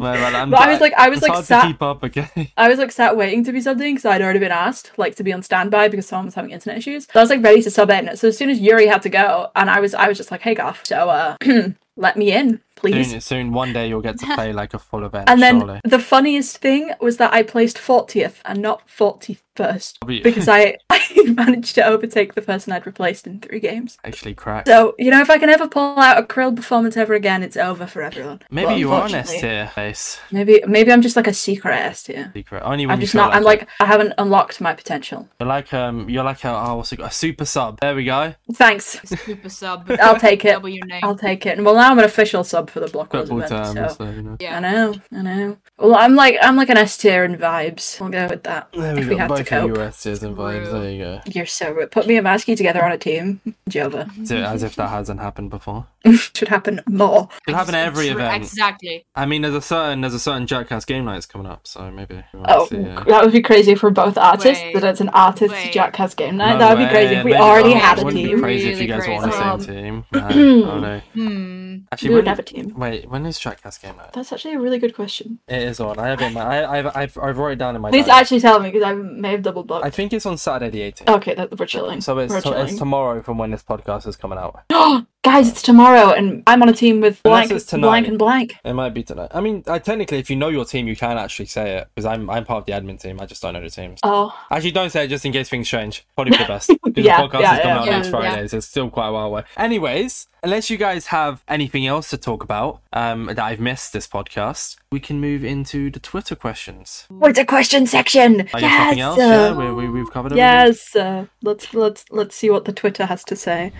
Well, 0.00 0.12
well, 0.12 0.36
I'm- 0.36 0.50
But 0.50 0.60
I 0.60 0.70
was 0.70 0.80
like, 0.80 0.92
I 0.96 1.08
was 1.08 1.22
like 1.22 1.44
sat 1.44 1.62
to 1.62 1.66
keep 1.68 1.82
up. 1.82 2.04
Okay. 2.04 2.52
I 2.56 2.68
was 2.68 2.78
like 2.78 2.92
sat 2.92 3.16
waiting 3.16 3.42
to 3.44 3.52
be 3.52 3.58
subbed 3.58 3.80
in 3.84 3.94
because 3.94 4.04
I'd 4.04 4.22
already 4.22 4.38
been 4.38 4.52
asked 4.52 4.92
like 4.96 5.16
to 5.16 5.24
be 5.24 5.32
on 5.32 5.42
standby 5.42 5.88
because 5.88 6.06
someone 6.06 6.26
was 6.26 6.34
having 6.36 6.52
internet 6.52 6.78
issues. 6.78 7.06
So 7.12 7.18
I 7.18 7.22
was 7.22 7.30
like 7.30 7.42
ready 7.42 7.62
to 7.62 7.70
sub 7.70 7.90
in. 7.90 8.16
So 8.16 8.28
as 8.28 8.38
soon 8.38 8.48
as 8.48 8.60
Yuri 8.60 8.86
had 8.86 9.02
to 9.02 9.08
go, 9.08 9.50
and 9.56 9.68
I 9.68 9.80
was 9.80 9.94
I 9.94 10.06
was 10.06 10.16
just 10.16 10.30
like, 10.30 10.42
hey 10.42 10.54
Goff, 10.54 10.86
so 10.86 11.08
uh 11.10 11.36
let 11.96 12.16
me 12.16 12.32
in, 12.32 12.60
please. 12.78 13.10
Soon, 13.10 13.20
soon, 13.20 13.52
one 13.52 13.72
day 13.72 13.88
you'll 13.88 14.00
get 14.00 14.18
to 14.20 14.26
play 14.34 14.52
like 14.52 14.74
a 14.74 14.78
full 14.78 15.04
event. 15.04 15.28
And 15.28 15.42
then 15.42 15.60
surely. 15.60 15.80
the 15.84 15.98
funniest 15.98 16.58
thing 16.58 16.92
was 17.00 17.16
that 17.18 17.32
I 17.32 17.42
placed 17.42 17.76
40th 17.76 18.36
and 18.44 18.60
not 18.62 18.86
41st 18.88 19.98
Probably- 20.00 20.20
because 20.22 20.48
I, 20.48 20.76
I 20.90 21.00
managed 21.34 21.74
to 21.76 21.84
overtake 21.84 22.34
the 22.34 22.42
person 22.42 22.72
I'd 22.72 22.86
replaced 22.86 23.26
in 23.26 23.40
three 23.40 23.60
games. 23.60 23.98
actually 24.04 24.34
cracked. 24.34 24.68
So, 24.68 24.94
you 24.98 25.10
know, 25.10 25.20
if 25.20 25.30
I 25.30 25.38
can 25.38 25.48
ever 25.48 25.66
pull 25.68 25.98
out 25.98 26.18
a 26.18 26.22
Krill 26.22 26.54
performance 26.54 26.96
ever 26.96 27.14
again, 27.14 27.42
it's 27.42 27.56
over 27.56 27.86
for 27.86 28.02
everyone. 28.02 28.40
Maybe 28.50 28.66
But 28.66 28.78
you 28.78 28.92
are 28.92 29.06
an 29.06 29.14
S 29.14 29.30
unfortunately- 29.32 29.40
tier 29.48 29.66
face. 29.74 30.20
Maybe, 30.30 30.62
maybe 30.66 30.92
I'm 30.92 31.02
just 31.02 31.16
like 31.16 31.26
a 31.26 31.34
secret 31.34 31.74
S 31.74 32.04
tier. 32.04 32.30
Secret. 32.34 32.62
Only 32.64 32.86
when 32.86 32.94
I'm 32.94 33.00
just 33.00 33.12
feel 33.12 33.22
not, 33.22 33.34
I'm 33.34 33.42
it. 33.42 33.46
like, 33.46 33.68
I 33.80 33.86
haven't 33.86 34.14
unlocked 34.18 34.60
my 34.60 34.74
potential. 34.74 35.28
You're 35.40 35.48
like 35.48 35.72
um, 35.74 36.08
you're 36.08 36.24
like 36.24 36.44
a 36.44 36.50
oh, 36.50 36.76
what's 36.76 36.92
it, 36.92 37.00
a 37.00 37.10
super 37.10 37.44
sub. 37.44 37.80
There 37.80 37.94
we 37.94 38.04
go. 38.04 38.34
Thanks. 38.54 39.00
Super 39.24 39.48
sub. 39.48 39.90
I'll 40.00 40.18
take 40.18 40.44
it. 40.44 40.52
W 40.52 40.80
name. 40.86 41.00
I'll 41.02 41.16
take 41.16 41.46
it. 41.46 41.56
And 41.56 41.64
Well, 41.66 41.74
now 41.74 41.90
I'm 41.90 41.98
an 41.98 42.04
official 42.04 42.44
sub 42.44 42.67
for 42.68 42.80
the 42.80 42.88
Block 42.88 43.12
Wars 43.12 43.28
Football 43.28 43.44
event, 43.44 43.76
terms, 43.76 43.96
so 43.96 44.04
so, 44.04 44.10
you 44.10 44.22
know. 44.22 44.36
I 44.48 44.60
know, 44.60 44.94
I 45.12 45.22
know. 45.22 45.56
Well, 45.78 45.96
I'm 45.96 46.14
like 46.14 46.36
I'm 46.42 46.56
like 46.56 46.68
an 46.68 46.76
S 46.76 46.96
tier 46.96 47.24
in 47.24 47.36
vibes. 47.36 48.00
I'll 48.00 48.08
go 48.10 48.26
with 48.28 48.42
that. 48.44 48.68
There 48.72 48.94
we 48.94 49.00
if 49.02 49.08
go. 49.08 49.14
we 49.14 49.16
have 49.18 49.28
to 49.28 49.34
Both 49.34 49.40
of 49.40 49.46
cope. 49.46 49.76
you 49.76 49.82
S 49.82 50.02
tiers 50.02 50.22
and 50.22 50.36
vibes. 50.36 50.70
There 50.72 50.90
you 50.90 50.98
go. 51.04 51.20
You're 51.26 51.46
so 51.46 51.70
rude. 51.72 51.90
Put 51.90 52.06
me 52.06 52.16
and 52.16 52.26
Masky 52.26 52.56
together 52.56 52.84
on 52.84 52.92
a 52.92 52.98
team, 52.98 53.40
Jova. 53.70 54.26
So, 54.26 54.36
as 54.36 54.62
if 54.62 54.76
that 54.76 54.88
hasn't 54.90 55.20
happened 55.20 55.50
before. 55.50 55.86
Should 56.12 56.48
happen 56.48 56.80
more. 56.88 57.28
It 57.46 57.54
happen 57.54 57.74
at 57.74 57.86
every 57.86 58.06
True, 58.08 58.14
event. 58.16 58.42
Exactly. 58.42 59.04
I 59.14 59.26
mean, 59.26 59.42
there's 59.42 59.54
a 59.54 59.60
certain 59.60 60.00
there's 60.00 60.14
a 60.14 60.18
certain 60.20 60.46
Jackass 60.46 60.84
game 60.84 61.04
nights 61.04 61.26
coming 61.26 61.46
up, 61.46 61.66
so 61.66 61.90
maybe. 61.90 62.22
Oh, 62.46 62.66
see, 62.66 62.78
uh, 62.84 63.02
that 63.04 63.22
would 63.24 63.32
be 63.32 63.42
crazy 63.42 63.74
for 63.74 63.90
both 63.90 64.16
artists. 64.16 64.62
Wait, 64.64 64.74
that 64.74 64.84
it's 64.84 65.00
an 65.00 65.08
artist 65.10 65.52
wait. 65.52 65.72
Jack 65.72 65.96
game 66.16 66.36
night. 66.36 66.54
no 66.54 66.58
that 66.60 66.76
would 66.78 66.84
be 66.84 66.88
crazy 66.90 67.14
if 67.16 67.24
we 67.24 67.32
maybe- 67.32 67.42
already 67.42 67.72
oh, 67.74 67.78
had 67.78 67.98
it 67.98 68.02
a 68.02 68.04
wouldn't 68.04 68.22
be 68.22 68.28
team. 68.30 68.40
crazy 68.40 68.68
if 68.70 68.80
you 68.80 68.86
Really 68.86 69.00
guys 69.00 69.08
were 69.08 69.14
on 69.14 69.22
the 69.22 69.36
crazy. 69.36 69.66
same 69.66 69.74
team. 69.74 70.04
No, 70.12 70.70
oh 70.70 70.80
no. 70.80 70.98
Hmm. 71.14 71.76
Actually, 71.92 72.08
we 72.10 72.14
would 72.16 72.24
when, 72.24 72.26
have 72.26 72.38
a 72.38 72.42
team. 72.42 72.57
Wait, 72.76 73.08
when 73.10 73.26
is 73.26 73.38
Jackass 73.38 73.78
game 73.78 73.94
out? 73.98 74.12
That's 74.12 74.32
actually 74.32 74.54
a 74.54 74.60
really 74.60 74.78
good 74.78 74.94
question. 74.94 75.38
It 75.48 75.62
is 75.62 75.80
on. 75.80 75.98
I 75.98 76.08
have 76.08 76.20
it. 76.20 76.26
In 76.26 76.32
my, 76.34 76.42
I, 76.42 76.78
I've, 76.78 76.96
I've, 76.96 77.18
I've 77.18 77.38
wrote 77.38 77.52
it 77.52 77.58
down 77.58 77.76
in 77.76 77.82
my. 77.82 77.90
Please 77.90 78.06
diary. 78.06 78.20
actually 78.20 78.40
tell 78.40 78.60
me 78.60 78.70
because 78.70 78.84
I 78.86 78.94
may 78.94 79.32
have 79.32 79.42
double 79.42 79.64
booked. 79.64 79.84
I 79.84 79.90
think 79.90 80.12
it's 80.12 80.26
on 80.26 80.38
Saturday 80.38 80.90
the 80.90 80.92
18th. 80.92 81.16
Okay, 81.16 81.34
that, 81.34 81.58
we're 81.58 81.66
chilling. 81.66 82.00
So 82.00 82.18
it's 82.18 82.32
we're 82.32 82.40
to, 82.40 82.62
it's 82.62 82.76
tomorrow 82.76 83.22
from 83.22 83.38
when 83.38 83.50
this 83.50 83.62
podcast 83.62 84.06
is 84.06 84.16
coming 84.16 84.38
out. 84.38 84.64
Guys, 85.28 85.46
it's 85.50 85.60
tomorrow, 85.60 86.12
and 86.12 86.42
I'm 86.46 86.62
on 86.62 86.70
a 86.70 86.72
team 86.72 87.02
with 87.02 87.22
blank, 87.22 87.50
it's 87.50 87.66
tonight. 87.66 87.86
blank, 87.86 88.08
and 88.08 88.18
blank. 88.18 88.56
It 88.64 88.72
might 88.72 88.94
be 88.94 89.02
tonight. 89.02 89.28
I 89.34 89.42
mean, 89.42 89.62
I, 89.66 89.78
technically, 89.78 90.18
if 90.18 90.30
you 90.30 90.36
know 90.36 90.48
your 90.48 90.64
team, 90.64 90.88
you 90.88 90.96
can 90.96 91.18
actually 91.18 91.44
say 91.44 91.76
it 91.76 91.88
because 91.94 92.06
I'm 92.06 92.30
I'm 92.30 92.46
part 92.46 92.60
of 92.60 92.64
the 92.64 92.72
admin 92.72 92.98
team. 92.98 93.20
I 93.20 93.26
just 93.26 93.42
don't 93.42 93.52
know 93.52 93.60
the 93.60 93.68
teams. 93.68 94.00
Oh, 94.02 94.34
Actually, 94.50 94.70
don't 94.70 94.88
say 94.88 95.04
it 95.04 95.08
just 95.08 95.26
in 95.26 95.32
case 95.32 95.50
things 95.50 95.68
change. 95.68 96.06
Probably 96.14 96.32
for 96.34 96.44
the 96.44 96.48
best. 96.54 96.70
Because 96.82 97.04
Yeah, 97.04 97.20
the 97.20 97.28
podcast 97.28 97.40
yeah, 97.42 97.56
is 97.56 97.60
coming 97.60 97.74
yeah, 97.74 97.78
out 97.80 97.84
yeah, 97.86 97.96
next. 97.98 98.08
Friday, 98.08 98.48
so 98.48 98.56
it's 98.56 98.66
still 98.68 98.88
quite 98.88 99.08
a 99.08 99.12
while 99.12 99.26
away. 99.26 99.42
Anyways, 99.58 100.28
unless 100.42 100.70
you 100.70 100.78
guys 100.78 101.08
have 101.08 101.44
anything 101.46 101.86
else 101.86 102.08
to 102.08 102.16
talk 102.16 102.42
about 102.42 102.80
um, 102.94 103.26
that 103.26 103.38
I've 103.38 103.60
missed 103.60 103.92
this 103.92 104.08
podcast, 104.08 104.76
we 104.90 104.98
can 104.98 105.20
move 105.20 105.44
into 105.44 105.90
the 105.90 106.00
Twitter 106.00 106.36
questions. 106.36 107.04
what's 107.10 107.38
a 107.38 107.44
question 107.44 107.86
section? 107.86 108.48
Guess 108.54 108.62
nothing 108.62 109.00
else. 109.00 109.18
uh, 109.18 109.22
Yeah, 109.22 109.52
we, 109.58 109.72
we, 109.74 109.90
we've 109.90 110.10
covered 110.10 110.32
everything. 110.32 110.38
Yes, 110.38 110.96
uh, 110.96 111.26
let's 111.42 111.74
let's 111.74 112.06
let's 112.10 112.34
see 112.34 112.48
what 112.48 112.64
the 112.64 112.72
Twitter 112.72 113.04
has 113.04 113.24
to 113.24 113.36
say. 113.36 113.72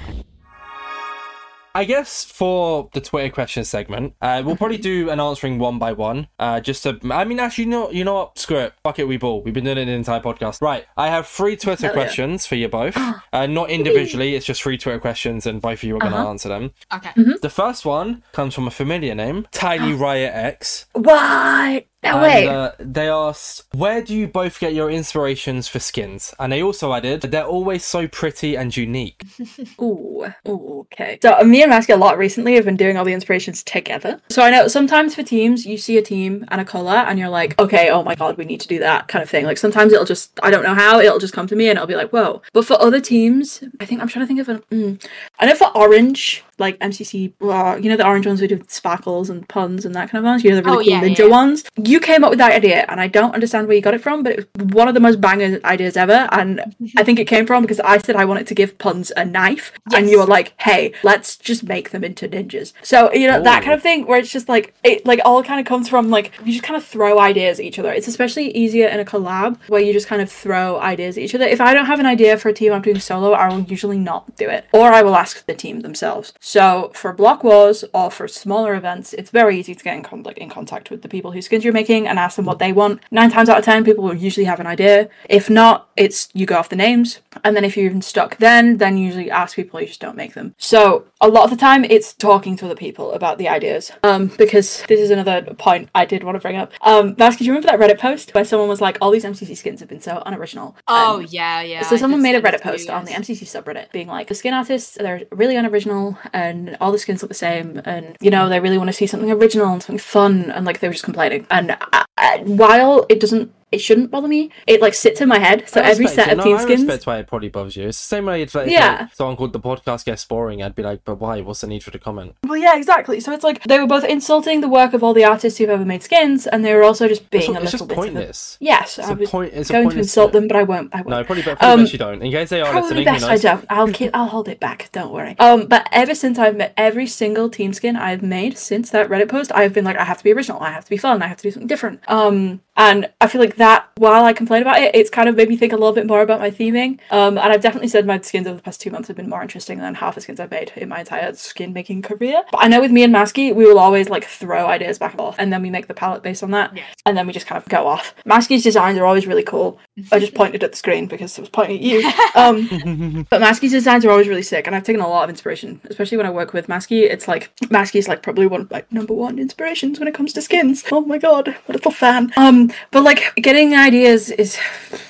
I 1.78 1.84
guess 1.84 2.24
for 2.24 2.90
the 2.92 3.00
Twitter 3.00 3.32
question 3.32 3.64
segment, 3.64 4.14
uh, 4.20 4.42
we'll 4.44 4.56
probably 4.56 4.78
do 4.78 5.10
an 5.10 5.20
answering 5.20 5.60
one 5.60 5.78
by 5.78 5.92
one. 5.92 6.26
Uh, 6.36 6.58
just 6.58 6.82
to, 6.82 6.98
I 7.10 7.24
mean, 7.24 7.38
actually, 7.38 7.64
you 7.64 7.70
know, 7.70 7.90
you 7.92 8.02
know 8.02 8.14
what? 8.14 8.36
Screw 8.36 8.58
it. 8.58 8.74
Fuck 8.82 8.98
it, 8.98 9.06
we 9.06 9.16
ball. 9.16 9.42
We've 9.42 9.54
been 9.54 9.62
doing 9.62 9.78
it 9.78 9.84
the 9.84 9.92
entire 9.92 10.18
podcast. 10.18 10.60
Right. 10.60 10.86
I 10.96 11.06
have 11.06 11.28
three 11.28 11.56
Twitter 11.56 11.86
Hell 11.86 11.94
yeah. 11.96 12.02
questions 12.02 12.46
for 12.46 12.56
you 12.56 12.68
both. 12.68 12.96
Uh, 13.30 13.46
not 13.46 13.68
individually. 13.68 14.34
It's 14.34 14.46
just 14.46 14.62
three 14.62 14.78
Twitter 14.78 14.98
questions, 14.98 15.44
and 15.46 15.60
both 15.60 15.80
of 15.80 15.82
you 15.84 15.94
are 15.96 15.98
going 16.00 16.12
to 16.12 16.18
Uh-huh. 16.18 16.30
answer 16.30 16.48
them. 16.48 16.70
Okay. 16.92 17.10
Mm-hmm. 17.10 17.32
The 17.42 17.50
first 17.50 17.84
one 17.84 18.22
comes 18.32 18.54
from 18.54 18.66
a 18.66 18.70
familiar 18.70 19.14
name, 19.14 19.46
Tiny 19.52 19.92
Riot 20.04 20.32
X. 20.34 20.86
What? 20.94 21.86
No 22.02 22.12
and, 22.12 22.22
way. 22.22 22.46
Uh, 22.46 22.70
they 22.78 23.08
asked, 23.08 23.64
"Where 23.74 24.00
do 24.02 24.14
you 24.14 24.28
both 24.28 24.60
get 24.60 24.72
your 24.72 24.88
inspirations 24.90 25.66
for 25.66 25.80
skins?" 25.80 26.32
And 26.38 26.52
they 26.52 26.62
also 26.62 26.92
added, 26.94 27.22
"They're 27.22 27.44
always 27.44 27.84
so 27.84 28.06
pretty 28.06 28.56
and 28.56 28.76
unique." 28.76 29.22
Ooh, 29.82 30.26
ooh, 30.48 30.86
okay. 30.92 31.18
So 31.20 31.36
uh, 31.36 31.42
me 31.42 31.62
and 31.62 31.72
Masky 31.72 31.92
a 31.92 31.96
lot 31.96 32.16
recently 32.16 32.54
have 32.54 32.64
been 32.64 32.76
doing 32.76 32.96
all 32.96 33.04
the 33.04 33.12
inspirations 33.12 33.64
together. 33.64 34.20
So 34.28 34.42
I 34.42 34.50
know 34.50 34.68
sometimes 34.68 35.16
for 35.16 35.24
teams 35.24 35.66
you 35.66 35.76
see 35.76 35.98
a 35.98 36.02
team 36.02 36.44
and 36.48 36.60
a 36.60 36.64
color 36.64 36.96
and 36.96 37.18
you're 37.18 37.28
like, 37.28 37.58
okay, 37.58 37.90
oh 37.90 38.04
my 38.04 38.14
god, 38.14 38.36
we 38.36 38.44
need 38.44 38.60
to 38.60 38.68
do 38.68 38.78
that 38.78 39.08
kind 39.08 39.22
of 39.22 39.28
thing. 39.28 39.44
Like 39.44 39.58
sometimes 39.58 39.92
it'll 39.92 40.04
just 40.04 40.38
I 40.42 40.50
don't 40.50 40.62
know 40.62 40.74
how 40.74 41.00
it'll 41.00 41.18
just 41.18 41.34
come 41.34 41.48
to 41.48 41.56
me 41.56 41.68
and 41.68 41.78
I'll 41.78 41.86
be 41.86 41.96
like, 41.96 42.10
whoa. 42.10 42.42
But 42.52 42.64
for 42.64 42.80
other 42.80 43.00
teams, 43.00 43.64
I 43.80 43.86
think 43.86 44.00
I'm 44.00 44.08
trying 44.08 44.22
to 44.22 44.28
think 44.28 44.40
of 44.40 44.48
an. 44.48 44.62
Mm, 44.70 45.08
I 45.40 45.46
know 45.46 45.54
for 45.56 45.76
orange, 45.76 46.44
like 46.58 46.78
MCC, 46.80 47.32
well, 47.40 47.78
you 47.78 47.88
know 47.90 47.96
the 47.96 48.06
orange 48.06 48.26
ones 48.26 48.40
we 48.40 48.46
do 48.46 48.62
sparkles 48.68 49.30
and 49.30 49.48
puns 49.48 49.84
and 49.84 49.94
that 49.94 50.10
kind 50.10 50.24
of 50.24 50.28
ones. 50.28 50.44
You 50.44 50.50
know 50.50 50.56
the 50.56 50.62
really 50.62 50.78
Oh, 50.78 50.82
cool 50.82 50.90
yeah, 50.90 51.00
ninja 51.02 51.18
yeah. 51.18 51.26
ones. 51.26 51.64
You 51.76 52.00
came 52.00 52.24
up 52.24 52.30
with 52.30 52.38
that 52.38 52.52
idea 52.52 52.84
and 52.88 53.00
I 53.00 53.08
don't 53.08 53.34
understand 53.34 53.66
where 53.66 53.76
you 53.76 53.82
got 53.82 53.94
it 53.94 54.00
from, 54.00 54.22
but 54.22 54.32
it 54.32 54.48
was 54.56 54.66
one 54.66 54.88
of 54.88 54.94
the 54.94 55.00
most 55.00 55.20
banger 55.20 55.60
ideas 55.64 55.96
ever. 55.96 56.28
And 56.32 56.60
I 56.96 57.04
think 57.04 57.18
it 57.18 57.26
came 57.26 57.46
from 57.46 57.62
because 57.62 57.80
I 57.80 57.98
said 57.98 58.16
I 58.16 58.24
wanted 58.24 58.46
to 58.48 58.54
give 58.54 58.78
puns 58.78 59.12
a 59.16 59.24
knife, 59.24 59.72
and 59.94 60.08
you 60.08 60.18
were 60.18 60.26
like, 60.26 60.54
"Hey, 60.60 60.92
let's 61.02 61.36
just 61.36 61.64
make 61.64 61.90
them 61.90 62.04
into 62.04 62.28
ninjas." 62.28 62.72
So 62.82 63.12
you 63.12 63.26
know 63.26 63.42
that 63.42 63.62
kind 63.62 63.74
of 63.74 63.80
oh. 63.80 63.82
thing, 63.82 64.06
where 64.06 64.18
it's 64.18 64.32
just 64.32 64.48
like 64.48 64.74
it, 64.84 65.06
like 65.06 65.20
all 65.24 65.42
kind 65.42 65.60
of 65.60 65.66
comes 65.66 65.88
from 65.88 66.10
like 66.10 66.32
you 66.44 66.52
just 66.52 66.64
kind 66.64 66.76
of 66.76 66.84
throw 66.84 67.18
ideas 67.18 67.58
at 67.58 67.64
each 67.64 67.78
other. 67.78 67.92
It's 67.92 68.08
especially 68.08 68.50
easier 68.56 68.88
in 68.88 69.00
a 69.00 69.04
collab 69.04 69.58
where 69.68 69.80
you 69.80 69.92
just 69.92 70.08
kind 70.08 70.22
of 70.22 70.30
throw 70.30 70.80
ideas 70.80 71.16
at 71.16 71.22
each 71.24 71.34
other. 71.34 71.44
If 71.44 71.60
I 71.60 71.74
don't 71.74 71.86
have 71.86 72.00
an 72.00 72.06
idea 72.06 72.36
for 72.38 72.48
a 72.48 72.52
team 72.52 72.72
I'm 72.72 72.82
doing 72.82 73.00
solo, 73.00 73.32
I 73.32 73.48
will 73.48 73.62
usually 73.62 73.98
not 73.98 74.36
do 74.36 74.48
it, 74.48 74.66
or 74.72 74.92
I 74.92 75.02
will 75.02 75.16
ask 75.16 75.44
the 75.46 75.54
team 75.54 75.80
themselves. 75.80 76.32
So 76.48 76.90
for 76.94 77.12
block 77.12 77.44
wars 77.44 77.84
or 77.92 78.10
for 78.10 78.26
smaller 78.26 78.74
events, 78.74 79.12
it's 79.12 79.28
very 79.28 79.58
easy 79.60 79.74
to 79.74 79.84
get 79.84 79.94
in, 79.98 80.02
con- 80.02 80.22
like, 80.22 80.38
in 80.38 80.48
contact 80.48 80.90
with 80.90 81.02
the 81.02 81.08
people 81.08 81.32
whose 81.32 81.44
skins 81.44 81.62
you're 81.62 81.74
making 81.74 82.08
and 82.08 82.18
ask 82.18 82.36
them 82.36 82.46
what 82.46 82.58
they 82.58 82.72
want. 82.72 83.02
Nine 83.10 83.30
times 83.30 83.50
out 83.50 83.58
of 83.58 83.66
ten, 83.66 83.84
people 83.84 84.02
will 84.02 84.14
usually 84.14 84.46
have 84.46 84.58
an 84.58 84.66
idea. 84.66 85.10
If 85.28 85.50
not, 85.50 85.90
it's 85.94 86.30
you 86.32 86.46
go 86.46 86.56
off 86.56 86.70
the 86.70 86.76
names, 86.76 87.20
and 87.44 87.54
then 87.54 87.66
if 87.66 87.76
you're 87.76 87.84
even 87.84 88.00
stuck, 88.00 88.38
then 88.38 88.78
then 88.78 88.96
usually 88.96 89.30
ask 89.30 89.56
people. 89.56 89.78
You 89.78 89.88
just 89.88 90.00
don't 90.00 90.16
make 90.16 90.32
them. 90.32 90.54
So 90.56 91.04
a 91.20 91.28
lot 91.28 91.44
of 91.44 91.50
the 91.50 91.56
time, 91.56 91.84
it's 91.84 92.12
talking 92.14 92.56
to 92.56 92.66
other 92.66 92.74
people 92.74 93.12
about 93.12 93.38
the 93.38 93.48
ideas. 93.48 93.90
Um, 94.02 94.28
because 94.38 94.82
this 94.88 95.00
is 95.00 95.10
another 95.10 95.42
point 95.54 95.90
I 95.94 96.04
did 96.04 96.22
want 96.22 96.36
to 96.36 96.40
bring 96.40 96.56
up. 96.56 96.72
Um, 96.82 97.14
do 97.14 97.44
you 97.44 97.52
remember 97.52 97.68
that 97.68 97.78
Reddit 97.78 97.98
post 97.98 98.34
where 98.34 98.44
someone 98.44 98.68
was 98.68 98.80
like, 98.80 98.98
"All 99.00 99.10
these 99.10 99.24
MCC 99.24 99.56
skins 99.56 99.80
have 99.80 99.88
been 99.88 100.00
so 100.00 100.22
unoriginal." 100.24 100.76
Oh 100.86 101.18
And 101.18 101.32
yeah, 101.32 101.60
yeah. 101.62 101.82
so 101.82 101.96
I 101.96 101.98
someone 101.98 102.22
made 102.22 102.34
a 102.34 102.40
Reddit 102.40 102.58
too, 102.62 102.70
post 102.70 102.90
on 102.90 103.04
the. 103.04 103.12
MCC 103.12 103.44
subreddit 103.44 103.90
being 103.92 104.06
like, 104.06 104.28
the 104.28 104.34
skin 104.34 104.54
artists, 104.54 104.94
they're 104.94 105.22
really 105.32 105.56
unoriginal 105.56 106.18
and 106.32 106.76
all 106.80 106.92
the 106.92 106.98
skins 106.98 107.22
look 107.22 107.28
the 107.28 107.34
same 107.34 107.80
and, 107.84 108.16
you 108.20 108.30
know, 108.30 108.48
they 108.48 108.60
really 108.60 108.78
want 108.78 108.88
to 108.88 108.92
see 108.92 109.06
something 109.06 109.30
original 109.30 109.72
and 109.72 109.82
something 109.82 109.98
fun 109.98 110.50
and 110.50 110.64
like 110.64 110.80
they 110.80 110.88
were 110.88 110.94
just 110.94 111.04
complaining. 111.04 111.46
And 111.50 111.72
uh, 111.72 112.04
uh, 112.16 112.38
while 112.38 113.06
it 113.08 113.20
doesn't, 113.20 113.52
it 113.70 113.78
shouldn't 113.78 114.10
bother 114.10 114.28
me, 114.28 114.50
it 114.66 114.80
like 114.80 114.94
sits 114.94 115.20
in 115.20 115.28
my 115.28 115.38
head. 115.38 115.68
So 115.68 115.80
I 115.80 115.90
every 115.90 116.06
set 116.08 116.28
it. 116.28 116.32
of 116.32 116.38
no, 116.38 116.44
team 116.44 116.56
I 116.56 116.62
skins. 116.62 116.86
That's 116.86 117.06
why 117.06 117.18
it 117.18 117.26
probably 117.26 117.48
bothers 117.48 117.76
you. 117.76 117.88
It's 117.88 117.98
the 117.98 118.16
same 118.16 118.26
way 118.26 118.42
if, 118.42 118.54
like, 118.54 118.66
if, 118.66 118.72
Yeah. 118.72 118.98
like, 119.02 119.14
someone 119.14 119.36
called 119.36 119.52
the 119.52 119.60
podcast 119.60 120.04
gets 120.04 120.24
boring, 120.24 120.62
I'd 120.62 120.74
be 120.74 120.82
like, 120.82 121.00
"But 121.04 121.16
why? 121.20 121.40
What's 121.40 121.60
the 121.60 121.66
need 121.66 121.82
for 121.84 121.90
the 121.90 121.98
comment?" 121.98 122.34
Well, 122.44 122.56
yeah, 122.56 122.76
exactly. 122.76 123.20
So 123.20 123.32
it's 123.32 123.44
like 123.44 123.62
they 123.64 123.78
were 123.78 123.86
both 123.86 124.04
insulting 124.04 124.60
the 124.60 124.68
work 124.68 124.94
of 124.94 125.02
all 125.02 125.14
the 125.14 125.24
artists 125.24 125.58
who've 125.58 125.68
ever 125.70 125.84
made 125.84 126.02
skins 126.02 126.46
and 126.46 126.64
they 126.64 126.74
were 126.74 126.82
also 126.82 127.08
just 127.08 127.28
being 127.30 127.42
It's, 127.42 127.48
a 127.48 127.52
it's 127.62 127.72
little 127.72 127.78
just 127.78 127.88
bit. 127.88 127.98
of 127.98 128.04
a- 128.04 128.06
pointless. 128.06 128.56
Yes, 128.60 128.98
It's 128.98 129.08
I 129.08 129.12
a 129.12 129.16
was 129.16 129.30
point. 129.30 129.52
It's 129.54 129.70
going 129.70 129.90
to 129.90 129.98
insult 129.98 130.32
them, 130.32 130.48
but 130.48 130.56
I 130.56 130.62
won't. 130.62 130.94
I 130.94 130.98
won't. 130.98 131.08
No, 131.08 131.24
probably, 131.24 131.42
probably 131.42 131.66
Um, 131.68 131.80
best 131.80 131.92
you 131.92 131.98
don't. 131.98 132.22
In 132.22 132.32
case 132.32 132.48
they 132.48 132.60
are 132.60 132.70
Probably 132.70 133.04
listening, 133.04 133.04
best 133.04 133.24
I 133.24 133.36
don't. 133.36 133.64
I'll 133.70 133.92
keep. 133.92 134.10
I'll 134.14 134.26
hold 134.26 134.48
it 134.48 134.60
back. 134.60 134.88
Don't 134.92 135.12
worry. 135.12 135.36
Um, 135.38 135.66
but 135.66 135.88
ever 135.92 136.14
since 136.14 136.38
I've 136.38 136.56
met 136.56 136.72
every 136.76 137.06
single 137.06 137.48
team 137.50 137.72
skin 137.72 137.96
I've 137.96 138.22
made 138.22 138.56
since 138.58 138.90
that 138.90 139.08
Reddit 139.08 139.28
post, 139.28 139.52
I've 139.54 139.72
been 139.72 139.84
like, 139.84 139.96
I 139.98 140.04
have 140.04 140.18
to 140.18 140.24
be 140.24 140.32
original. 140.32 140.60
I 140.60 140.70
have 140.70 140.84
to 140.84 140.90
be 140.90 140.96
fun. 140.96 141.22
I 141.22 141.26
have 141.26 141.36
to 141.38 141.42
do 141.42 141.50
something 141.50 141.66
different. 141.66 142.00
Um, 142.08 142.60
and 142.78 143.10
I 143.20 143.26
feel 143.26 143.40
like 143.40 143.56
that 143.56 143.90
while 143.96 144.24
I 144.24 144.32
complain 144.32 144.62
about 144.62 144.78
it, 144.80 144.94
it's 144.94 145.10
kind 145.10 145.28
of 145.28 145.36
made 145.36 145.48
me 145.48 145.56
think 145.56 145.72
a 145.72 145.76
little 145.76 145.92
bit 145.92 146.06
more 146.06 146.22
about 146.22 146.40
my 146.40 146.50
theming. 146.50 146.98
Um, 147.10 147.36
and 147.36 147.52
I've 147.52 147.60
definitely 147.60 147.88
said 147.88 148.06
my 148.06 148.18
skins 148.20 148.46
over 148.46 148.56
the 148.56 148.62
past 148.62 148.80
two 148.80 148.90
months 148.90 149.08
have 149.08 149.16
been 149.16 149.28
more 149.28 149.42
interesting 149.42 149.78
than 149.78 149.94
half 149.96 150.14
the 150.14 150.20
skins 150.20 150.40
I've 150.40 150.50
made 150.50 150.72
in 150.76 150.88
my 150.88 151.00
entire 151.00 151.34
skin 151.34 151.72
making 151.72 152.02
career. 152.02 152.42
But 152.52 152.58
I 152.64 152.68
know 152.68 152.80
with 152.80 152.90
me 152.92 153.02
and 153.02 153.12
Masky, 153.14 153.54
we 153.54 153.66
will 153.66 153.78
always 153.78 154.08
like 154.08 154.24
throw 154.24 154.66
ideas 154.66 154.98
back 154.98 155.10
and 155.12 155.18
forth, 155.18 155.36
and 155.38 155.52
then 155.52 155.60
we 155.62 155.70
make 155.70 155.88
the 155.88 155.94
palette 155.94 156.22
based 156.22 156.42
on 156.42 156.52
that, 156.52 156.74
Yes. 156.76 156.86
and 157.04 157.16
then 157.18 157.26
we 157.26 157.32
just 157.32 157.46
kind 157.46 157.60
of 157.60 157.68
go 157.68 157.86
off. 157.86 158.14
Masky's 158.24 158.62
designs 158.62 158.96
are 158.98 159.04
always 159.04 159.26
really 159.26 159.42
cool. 159.42 159.78
I 160.12 160.18
just 160.20 160.34
pointed 160.40 160.62
at 160.62 160.70
the 160.70 160.76
screen 160.76 161.06
because 161.08 161.36
it 161.36 161.40
was 161.42 161.50
pointing 161.50 161.76
at 161.78 161.82
you. 161.82 162.08
Um, 162.36 163.26
but 163.30 163.40
Masky's 163.40 163.72
designs 163.72 164.04
are 164.04 164.10
always 164.10 164.28
really 164.28 164.42
sick, 164.42 164.66
and 164.68 164.76
I've 164.76 164.84
taken 164.84 165.02
a 165.02 165.08
lot 165.08 165.24
of 165.24 165.30
inspiration, 165.30 165.80
especially 165.90 166.16
when 166.16 166.26
I 166.26 166.30
work 166.30 166.52
with 166.52 166.68
Masky. 166.68 167.02
It's 167.02 167.26
like 167.26 167.54
Masky's 167.70 168.06
like 168.06 168.22
probably 168.22 168.46
one 168.46 168.60
of 168.62 168.70
my 168.70 168.84
number 168.92 169.14
one 169.14 169.38
inspirations 169.40 169.98
when 169.98 170.06
it 170.06 170.14
comes 170.14 170.32
to 170.34 170.42
skins. 170.42 170.84
Oh 170.92 171.00
my 171.00 171.18
god, 171.18 171.48
what 171.66 171.70
a 171.70 171.72
little 171.72 171.90
fan. 171.90 172.32
Um, 172.36 172.67
but 172.90 173.02
like 173.02 173.34
getting 173.36 173.74
ideas 173.74 174.30
is 174.30 174.58